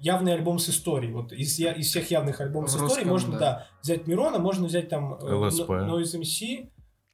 явный 0.00 0.32
альбом 0.34 0.60
с 0.60 0.68
историей. 0.68 1.12
Вот 1.12 1.32
из, 1.32 1.58
я- 1.58 1.72
из 1.72 1.88
всех 1.88 2.08
явных 2.10 2.40
альбомов 2.40 2.70
с 2.70 2.76
историей 2.76 3.04
можно, 3.04 3.32
да. 3.32 3.38
да. 3.38 3.66
взять 3.82 4.06
Мирона, 4.06 4.38
можно 4.38 4.66
взять 4.68 4.88
там 4.88 5.14
э, 5.14 5.26
LSP. 5.26 5.66
No- 5.66 5.88
Noise 5.98 6.20
MC. 6.20 6.68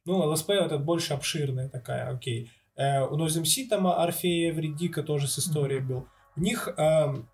Ну, 0.05 0.31
LSP 0.31 0.53
это 0.53 0.77
больше 0.77 1.13
обширная 1.13 1.67
такая, 1.67 2.07
окей. 2.07 2.51
Э, 2.77 3.01
у 3.03 3.17
Noise 3.17 3.41
MC 3.43 3.67
там 3.67 3.87
Орфея 3.87 4.53
Вредика 4.53 5.03
тоже 5.03 5.27
с 5.27 5.39
историей 5.39 5.79
был. 5.79 6.07
У 6.35 6.41
них 6.41 6.67
эм, 6.77 7.29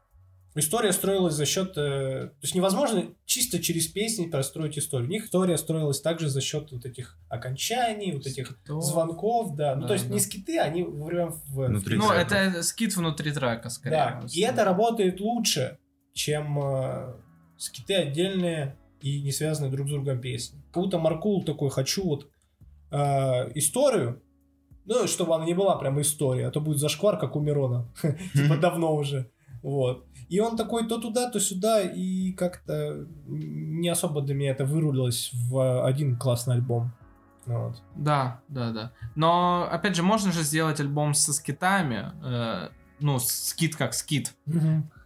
история 0.55 0.91
строилась 0.91 1.33
за 1.33 1.45
счет... 1.45 1.71
э, 1.77 2.27
то 2.27 2.37
есть 2.41 2.53
невозможно 2.53 3.05
чисто 3.25 3.59
через 3.59 3.87
песни 3.87 4.27
простроить 4.27 4.77
историю. 4.77 5.07
У 5.09 5.11
них 5.11 5.25
история 5.25 5.57
строилась 5.57 6.01
также 6.01 6.29
за 6.29 6.41
счет 6.41 6.71
вот 6.71 6.85
этих 6.85 7.17
окончаний, 7.29 8.11
вот 8.11 8.27
этих 8.27 8.47
Скитов. 8.47 8.83
звонков, 8.83 9.55
да. 9.55 9.75
Ну, 9.75 9.81
Да, 9.81 9.87
то 9.87 9.93
есть 9.93 10.07
да. 10.07 10.13
не 10.13 10.19
скиты, 10.19 10.59
они 10.59 10.83
прям 10.83 11.31
в... 11.31 11.65
Внутри 11.67 11.97
Ну, 11.97 12.09
трека. 12.09 12.35
это 12.35 12.63
скит 12.63 12.95
внутри 12.95 13.31
трека, 13.31 13.69
скорее. 13.69 13.91
Да, 13.95 14.23
и 14.31 14.41
это 14.41 14.63
работает 14.63 15.19
лучше, 15.19 15.79
чем 16.13 16.59
э, 16.59 17.15
скиты 17.57 17.95
отдельные 17.95 18.77
и 19.01 19.23
не 19.23 19.31
связанные 19.31 19.71
друг 19.71 19.87
с 19.87 19.91
другом 19.91 20.21
песни. 20.21 20.61
Как 20.71 20.83
будто 20.83 20.99
Маркул 20.99 21.43
такой, 21.43 21.71
хочу 21.71 22.03
вот 22.03 22.27
э, 22.91 22.97
историю, 23.55 24.21
ну, 24.85 25.07
чтобы 25.07 25.35
она 25.35 25.45
не 25.45 25.53
была 25.53 25.75
прям 25.77 25.99
история, 26.01 26.47
а 26.47 26.51
то 26.51 26.59
будет 26.59 26.79
зашквар, 26.79 27.17
как 27.17 27.35
у 27.35 27.39
Мирона. 27.39 27.87
Типа 28.33 28.57
давно 28.57 28.95
уже. 28.95 29.29
Вот. 29.63 30.05
И 30.29 30.39
он 30.39 30.57
такой 30.57 30.87
то 30.87 30.97
туда, 30.97 31.29
то 31.29 31.39
сюда, 31.39 31.81
и 31.81 32.31
как-то 32.31 33.05
не 33.27 33.89
особо 33.89 34.21
для 34.21 34.33
меня 34.33 34.51
это 34.51 34.65
вырулилось 34.65 35.31
в 35.33 35.85
один 35.85 36.17
классный 36.17 36.55
альбом. 36.55 36.91
Вот. 37.45 37.81
Да, 37.95 38.41
да, 38.47 38.71
да. 38.71 38.91
Но, 39.15 39.67
опять 39.69 39.95
же, 39.95 40.03
можно 40.03 40.31
же 40.31 40.43
сделать 40.43 40.79
альбом 40.79 41.13
со 41.13 41.33
скитами. 41.33 42.11
э, 42.23 42.69
ну, 43.01 43.19
скит 43.19 43.75
как 43.75 43.93
скит. 43.93 44.33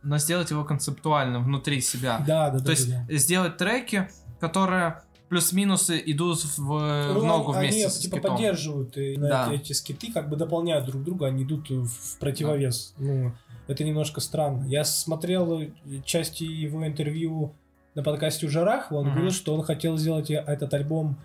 Но 0.03 0.18
сделать 0.19 0.52
его 0.52 0.64
концептуально, 0.64 1.39
внутри 1.39 1.81
себя. 1.81 2.19
Да, 2.27 2.52
да, 2.52 2.60
да. 2.60 2.65
То 2.65 2.72
есть 2.72 2.91
да, 2.91 3.06
да. 3.07 3.18
сделать 3.18 3.57
треки, 3.57 4.10
которые 4.39 5.02
плюс-минусы 5.30 6.02
идут 6.06 6.43
в, 6.43 6.57
в 6.57 7.14
Ну, 7.14 7.26
ногу 7.26 7.52
они, 7.53 7.68
вместе 7.69 7.89
с 7.89 7.97
типа 7.99 8.18
скитом. 8.18 8.31
поддерживают 8.35 8.97
и 8.97 9.15
Да. 9.18 9.52
эти, 9.53 9.73
скиты, 9.73 10.11
как 10.11 10.30
бы 10.30 10.35
дополняют 10.35 10.85
друг 10.85 11.03
друга, 11.03 11.27
они 11.27 11.43
идут 11.43 11.69
в, 11.69 11.85
в 11.88 12.19
противовес. 12.19 12.93
Ну, 12.97 13.31
это 13.68 13.84
немножко 13.84 14.22
странно. 14.22 14.65
Я 14.68 14.84
смотрел 14.84 15.61
части 16.06 16.43
его 16.43 16.85
интервью 16.85 17.53
на 17.95 18.03
подкасте 18.03 18.45
у 18.45 18.49
Жарах, 18.49 18.91
он 18.91 19.06
Мгм. 19.06 19.14
говорил, 19.14 19.31
что 19.31 19.53
он 19.56 19.64
хотел 19.64 19.97
сделать 19.97 20.30
этот 20.30 20.73
альбом 20.73 21.18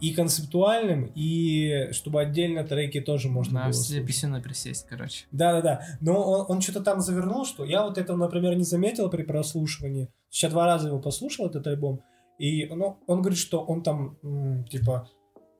и 0.00 0.12
концептуальным, 0.12 1.10
и 1.14 1.88
чтобы 1.92 2.20
отдельно 2.20 2.64
треки 2.64 3.00
тоже 3.00 3.28
можно 3.30 3.60
На 3.60 3.64
было 3.66 3.72
все 3.72 4.04
писюны 4.04 4.42
присесть, 4.42 4.86
короче. 4.86 5.24
Да-да-да. 5.32 5.80
Но 6.00 6.20
он, 6.22 6.44
он 6.48 6.60
что-то 6.60 6.82
там 6.82 7.00
завернул, 7.00 7.46
что 7.46 7.64
я 7.64 7.82
вот 7.84 7.96
это, 7.96 8.14
например, 8.14 8.56
не 8.56 8.64
заметил 8.64 9.08
при 9.08 9.22
прослушивании. 9.22 10.08
Сейчас 10.28 10.52
два 10.52 10.66
раза 10.66 10.88
его 10.88 10.98
послушал, 10.98 11.46
этот 11.46 11.66
альбом. 11.66 12.02
И 12.38 12.66
ну, 12.66 12.98
он 13.06 13.22
говорит, 13.22 13.38
что 13.38 13.60
он 13.60 13.82
там, 13.82 14.16
типа, 14.70 15.08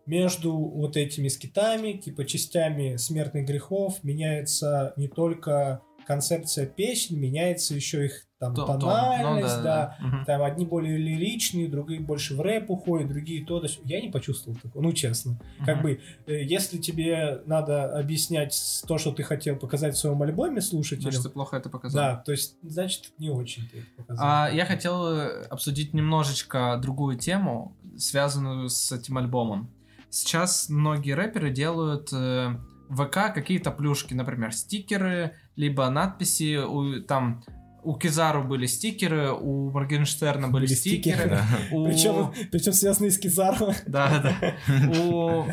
между 0.07 0.57
вот 0.57 0.97
этими 0.97 1.29
скитами, 1.29 1.93
типа, 1.93 2.25
частями 2.25 2.97
смертных 2.97 3.47
грехов 3.47 4.03
меняется 4.05 4.93
не 4.97 5.09
только 5.09 5.83
концепция 6.07 6.67
песен, 6.67 7.19
меняется 7.19 7.75
еще 7.75 8.05
их 8.07 8.23
там 8.39 8.55
То- 8.55 8.67
тон. 8.67 8.81
тональность, 8.81 9.57
Ну 9.59 9.63
да. 9.63 9.97
Мгм. 9.99 10.25
Там 10.27 10.43
одни 10.43 10.67
более 10.67 10.99
лиричные, 10.99 11.69
другие 11.69 12.01
больше 12.01 12.35
в 12.35 12.41
рэп 12.43 12.71
уходят, 12.71 13.09
другие 13.09 13.45
то, 13.45 13.61
то 13.61 13.67
сё. 13.67 13.81
Я 13.85 14.01
не 14.03 14.11
почувствовал 14.11 14.59
такого, 14.59 14.83
ну 14.83 14.93
честно. 14.93 15.39
Как 15.65 15.77
Мгм. 15.77 15.83
бы, 15.83 16.01
э, 16.27 16.43
если 16.45 16.77
тебе 16.79 17.41
надо 17.47 17.99
объяснять 17.99 18.55
то, 18.87 18.99
что 18.99 19.13
ты 19.13 19.23
хотел 19.23 19.57
показать 19.57 19.95
в 19.95 19.99
своем 19.99 20.21
альбоме 20.23 20.61
слушателям, 20.61 21.13
Значит, 21.13 21.23
ты 21.23 21.31
плохо 21.31 21.57
это 21.57 21.71
показал. 21.71 21.99
да, 22.03 22.17
то 22.17 22.33
есть, 22.33 22.57
значит, 22.63 23.13
не 23.19 23.31
очень 23.31 23.67
ты 23.71 23.79
это 23.79 23.87
показал. 23.97 24.27
А, 24.29 24.51
я 24.51 24.67
хотел 24.67 25.07
э, 25.09 25.43
обсудить 25.49 25.95
немножечко 25.95 26.79
другую 26.83 27.17
тему, 27.19 27.75
связанную 27.97 28.69
с 28.69 28.93
этим 28.93 29.17
альбомом. 29.17 29.71
Сейчас 30.11 30.69
многие 30.69 31.13
рэперы 31.13 31.51
делают 31.51 32.13
э, 32.13 32.55
в 32.91 33.05
ВК 33.07 33.33
какие-то 33.35 33.71
плюшки, 33.71 34.15
например, 34.15 34.53
стикеры, 34.53 35.35
либо 35.57 35.89
надписи. 35.91 36.57
У, 36.59 37.03
там 37.03 37.43
у 37.83 37.95
Кизару 37.97 38.43
были 38.45 38.67
стикеры, 38.67 39.31
у 39.33 39.71
Моргенштерна 39.71 40.49
были, 40.49 40.67
Были 40.67 40.75
стикеры. 40.75 41.19
стикеры. 41.19 41.41
у- 41.73 41.85
Причем, 41.87 42.33
причем 42.51 42.73
связанные 42.73 43.11
с 43.11 43.19
Кизаром. 43.19 43.73
Да, 43.87 44.23
да. 44.23 44.55
У 45.01 45.45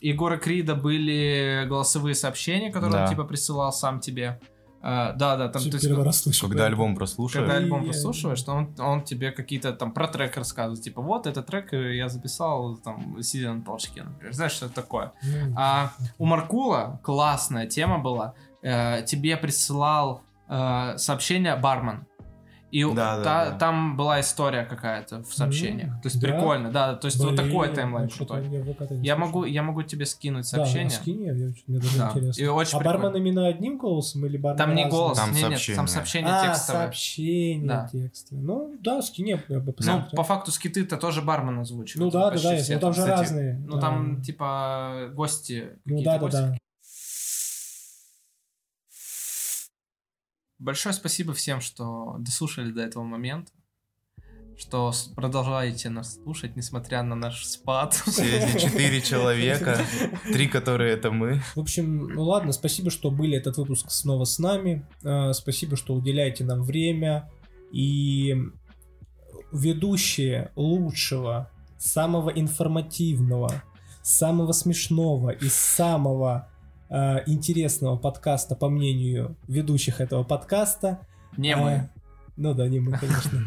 Егора 0.00 0.36
Крида 0.36 0.74
были 0.74 1.64
голосовые 1.68 2.14
сообщения, 2.14 2.70
которые 2.70 3.00
он 3.00 3.04
Да. 3.06 3.10
типа 3.10 3.24
присылал 3.24 3.72
сам 3.72 4.00
тебе. 4.00 4.38
А, 4.84 5.12
да, 5.12 5.36
да, 5.36 5.48
там 5.48 5.62
то 5.62 5.68
есть, 5.68 5.86
Первый 5.86 6.04
раз 6.04 6.22
слышу. 6.22 6.48
Когда 6.48 6.64
это. 6.64 6.72
альбом 6.72 6.96
прослушаешь, 6.96 7.46
когда 7.46 7.56
альбом 7.56 7.84
прослушиваешь, 7.84 8.42
то 8.42 8.52
он, 8.52 8.74
он 8.80 9.04
тебе 9.04 9.30
какие-то 9.30 9.72
там 9.72 9.92
про 9.92 10.08
трек 10.08 10.36
рассказывает. 10.36 10.82
Типа, 10.82 11.00
вот 11.00 11.28
этот 11.28 11.46
трек 11.46 11.72
э, 11.72 11.94
я 11.96 12.08
записал, 12.08 12.76
там, 12.78 13.22
сидя 13.22 13.52
на 13.54 13.62
толчке, 13.62 14.02
например. 14.02 14.34
Знаешь, 14.34 14.50
что 14.52 14.66
это 14.66 14.74
такое? 14.74 15.12
Ну, 15.22 15.54
А 15.56 15.92
у 16.18 16.26
Маркула 16.26 16.98
классная 17.04 17.68
тема 17.68 17.98
была. 18.00 18.34
Э, 18.62 19.02
тебе 19.04 19.36
присылал 19.36 20.22
э, 20.48 20.94
сообщение 20.96 21.56
бармен. 21.56 22.06
И 22.70 22.84
Да, 22.84 23.18
да, 23.18 23.22
та- 23.22 23.50
да. 23.50 23.58
там 23.58 23.98
была 23.98 24.20
история 24.20 24.64
какая-то 24.64 25.22
в 25.24 25.34
сообщениях. 25.34 25.88
М, 25.96 26.00
То 26.00 26.08
есть 26.08 26.18
да? 26.18 26.28
прикольно, 26.28 26.70
да. 26.72 26.94
То 26.94 27.04
есть 27.04 27.18
вот 27.18 27.34
Блин, 27.34 27.50
такой 27.50 27.68
таймлайн 27.68 28.08
ну, 28.10 28.16
крутой. 28.26 28.48
я 28.48 28.96
Я 29.02 29.16
могу, 29.16 29.44
я 29.44 29.62
могу 29.62 29.82
тебе 29.82 30.06
скинуть 30.06 30.44
Да, 30.50 30.56
сообщение. 30.64 30.88
скинь, 30.88 31.22
я- 31.26 31.34
мне 31.34 31.78
даже 31.80 31.98
Да, 31.98 32.08
интересно. 32.14 32.40
и 32.42 32.46
очень 32.46 32.76
а 32.76 32.78
прикольно. 32.80 32.98
бармен 33.10 33.20
именно 33.22 33.46
одним 33.46 33.76
голосом 33.76 34.24
или 34.24 34.38
бармен 34.38 34.56
Там 34.56 34.74
не 34.74 34.84
разным? 34.84 35.00
голос, 35.00 35.18
Там 35.18 35.28
не, 35.32 35.40
нет, 35.40 35.48
сообщение. 35.50 35.76
там 35.76 35.86
сообщение 35.86 36.32
а, 36.32 36.46
текстовое. 36.46 36.82
сообщение 36.84 37.68
Да. 37.68 37.88
текстовое. 37.92 38.42
Ну, 38.42 38.74
да, 38.80 39.02
скинь, 39.02 39.28
я 39.28 39.36
бы 39.36 39.42
Ну, 39.66 39.72
посмотрел. 39.74 40.10
по 40.16 40.22
факту 40.22 40.50
скиты-то 40.50 40.96
тоже 40.96 41.20
бармен 41.20 41.58
озвучивает. 41.58 42.06
Ну 42.06 42.10
да, 42.10 42.30
да, 42.30 42.40
да, 42.42 42.56
все 42.56 42.74
ну 42.76 42.80
там 42.80 42.94
же 42.94 43.04
разные. 43.04 43.58
Ну 43.68 43.80
там 43.80 44.16
да. 44.16 44.22
типа 44.22 45.10
гости. 45.12 45.72
Ну 45.84 45.96
какие-то 45.98 46.04
да, 46.04 46.12
да, 46.14 46.18
гости. 46.20 46.36
да. 46.36 46.58
Большое 50.62 50.92
спасибо 50.92 51.34
всем, 51.34 51.60
что 51.60 52.14
дослушали 52.20 52.70
до 52.70 52.82
этого 52.82 53.02
момента. 53.02 53.50
Что 54.56 54.92
продолжаете 55.16 55.88
нас 55.88 56.14
слушать, 56.14 56.54
несмотря 56.54 57.02
на 57.02 57.16
наш 57.16 57.44
спад. 57.44 57.94
Все 57.94 58.38
эти 58.38 58.58
четыре 58.58 59.00
человека, 59.00 59.84
три, 60.32 60.46
которые 60.46 60.92
это 60.92 61.10
мы. 61.10 61.42
В 61.56 61.58
общем, 61.58 62.06
ну 62.06 62.22
ладно, 62.22 62.52
спасибо, 62.52 62.92
что 62.92 63.10
были 63.10 63.36
этот 63.36 63.56
выпуск 63.56 63.90
снова 63.90 64.24
с 64.24 64.38
нами. 64.38 64.86
Э, 65.02 65.32
Спасибо, 65.32 65.76
что 65.76 65.94
уделяете 65.94 66.44
нам 66.44 66.62
время. 66.62 67.28
И 67.72 68.36
ведущие 69.50 70.52
лучшего, 70.54 71.50
самого 71.76 72.30
информативного, 72.30 73.64
самого 74.02 74.52
смешного 74.52 75.30
и 75.30 75.48
самого 75.48 76.51
э, 76.92 77.22
интересного 77.26 77.96
подкаста, 77.96 78.54
по 78.54 78.68
мнению 78.68 79.36
ведущих 79.48 80.00
этого 80.00 80.22
подкаста. 80.22 81.00
Не 81.36 81.52
э, 81.52 81.56
мы. 81.56 81.90
Ну 82.36 82.54
да, 82.54 82.68
не 82.68 82.80
мы, 82.80 82.92
конечно. 82.98 83.42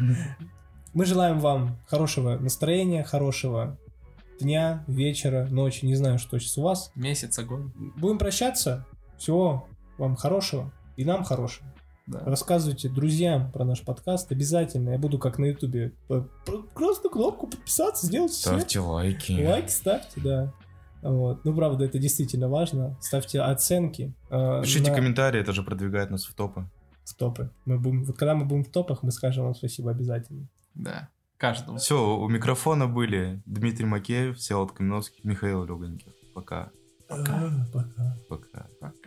Мы 0.92 1.04
желаем 1.04 1.38
вам 1.40 1.78
хорошего 1.86 2.36
настроения, 2.38 3.04
хорошего 3.04 3.78
дня, 4.40 4.84
вечера, 4.86 5.46
ночи, 5.50 5.84
не 5.84 5.94
знаю, 5.94 6.18
что 6.18 6.38
сейчас 6.38 6.58
у 6.58 6.62
вас. 6.62 6.90
Месяца, 6.94 7.44
год. 7.44 7.60
Будем 7.96 8.18
прощаться. 8.18 8.86
Всего 9.18 9.66
вам 9.98 10.16
хорошего 10.16 10.72
и 10.96 11.04
нам 11.04 11.24
хорошего. 11.24 11.66
Да. 12.06 12.20
Рассказывайте 12.20 12.88
друзьям 12.88 13.50
про 13.50 13.64
наш 13.64 13.82
подкаст 13.82 14.30
обязательно. 14.30 14.90
Я 14.90 14.98
буду 14.98 15.18
как 15.18 15.38
на 15.38 15.46
ютубе. 15.46 15.92
Просто 16.74 17.08
кнопку 17.08 17.48
подписаться, 17.48 18.06
сделайте 18.06 18.34
все. 18.34 18.48
Ставьте 18.50 18.78
лайки. 18.78 19.44
Лайки 19.44 19.70
ставьте, 19.70 20.20
да. 20.20 20.52
Вот. 21.02 21.44
Ну, 21.44 21.54
правда, 21.54 21.84
это 21.84 21.98
действительно 21.98 22.48
важно. 22.48 22.96
Ставьте 23.00 23.40
оценки. 23.40 24.14
э, 24.30 24.62
Пишите 24.62 24.90
на- 24.90 24.96
комментарии, 24.96 25.40
это 25.40 25.52
же 25.52 25.62
продвигает 25.62 26.10
нас 26.10 26.24
в 26.24 26.34
топы. 26.34 26.68
в 27.04 27.14
топы. 27.14 27.50
Мы 27.66 27.78
будем, 27.78 28.04
вот 28.04 28.16
когда 28.18 28.34
мы 28.34 28.44
будем 28.46 28.64
в 28.64 28.70
топах, 28.70 29.02
мы 29.02 29.12
скажем 29.12 29.44
вам 29.44 29.54
спасибо 29.54 29.90
обязательно. 29.90 30.48
Да. 30.74 31.08
Каждому. 31.36 31.78
Все, 31.78 32.16
у 32.18 32.28
микрофона 32.28 32.86
были 32.88 33.42
Дмитрий 33.46 33.84
Макеев, 33.86 34.38
Всеволод 34.38 34.72
Каменовский, 34.72 35.20
Михаил 35.22 35.64
Люганькин. 35.64 36.12
Пока. 36.34 36.70
Пока. 37.08 37.66
Пока. 37.72 38.16
Пока. 38.28 38.66
Пока. 38.80 39.05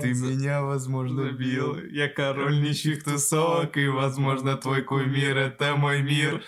Ты 0.00 0.14
меня, 0.14 0.62
возможно, 0.62 1.30
бил. 1.32 1.78
Я 1.86 2.08
Король 2.08 2.60
нищих 2.62 3.04
тусовок, 3.04 3.76
и, 3.76 3.88
возможно, 3.88 4.56
твой 4.56 4.82
кумир— 4.82 5.36
это 5.38 5.76
мой 5.76 6.02
мир. 6.02 6.42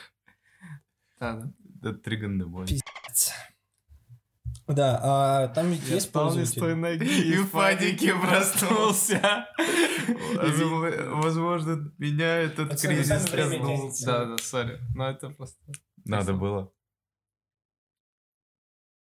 Да, 1.20 1.34
да. 1.34 1.52
Это 1.82 1.98
Триган 1.98 2.38
Бой. 2.50 2.66
Пиздец. 2.66 3.32
Да, 4.66 5.00
а 5.02 5.48
там 5.48 5.70
ведь 5.70 5.86
Я 5.88 5.94
есть 5.94 6.08
с 6.08 6.52
той 6.52 6.74
ноги 6.74 7.04
И 7.04 7.36
в 7.36 7.50
панике 7.50 8.14
проснулся. 8.14 9.46
Возможно, 11.12 11.92
меня 11.98 12.38
этот 12.38 12.80
кризис 12.80 13.24
тянете. 13.26 14.06
Да, 14.06 14.24
да, 14.24 14.38
сори. 14.38 14.80
Но 14.94 15.10
это 15.10 15.30
просто... 15.30 15.60
Надо 16.04 16.32
было. 16.32 16.72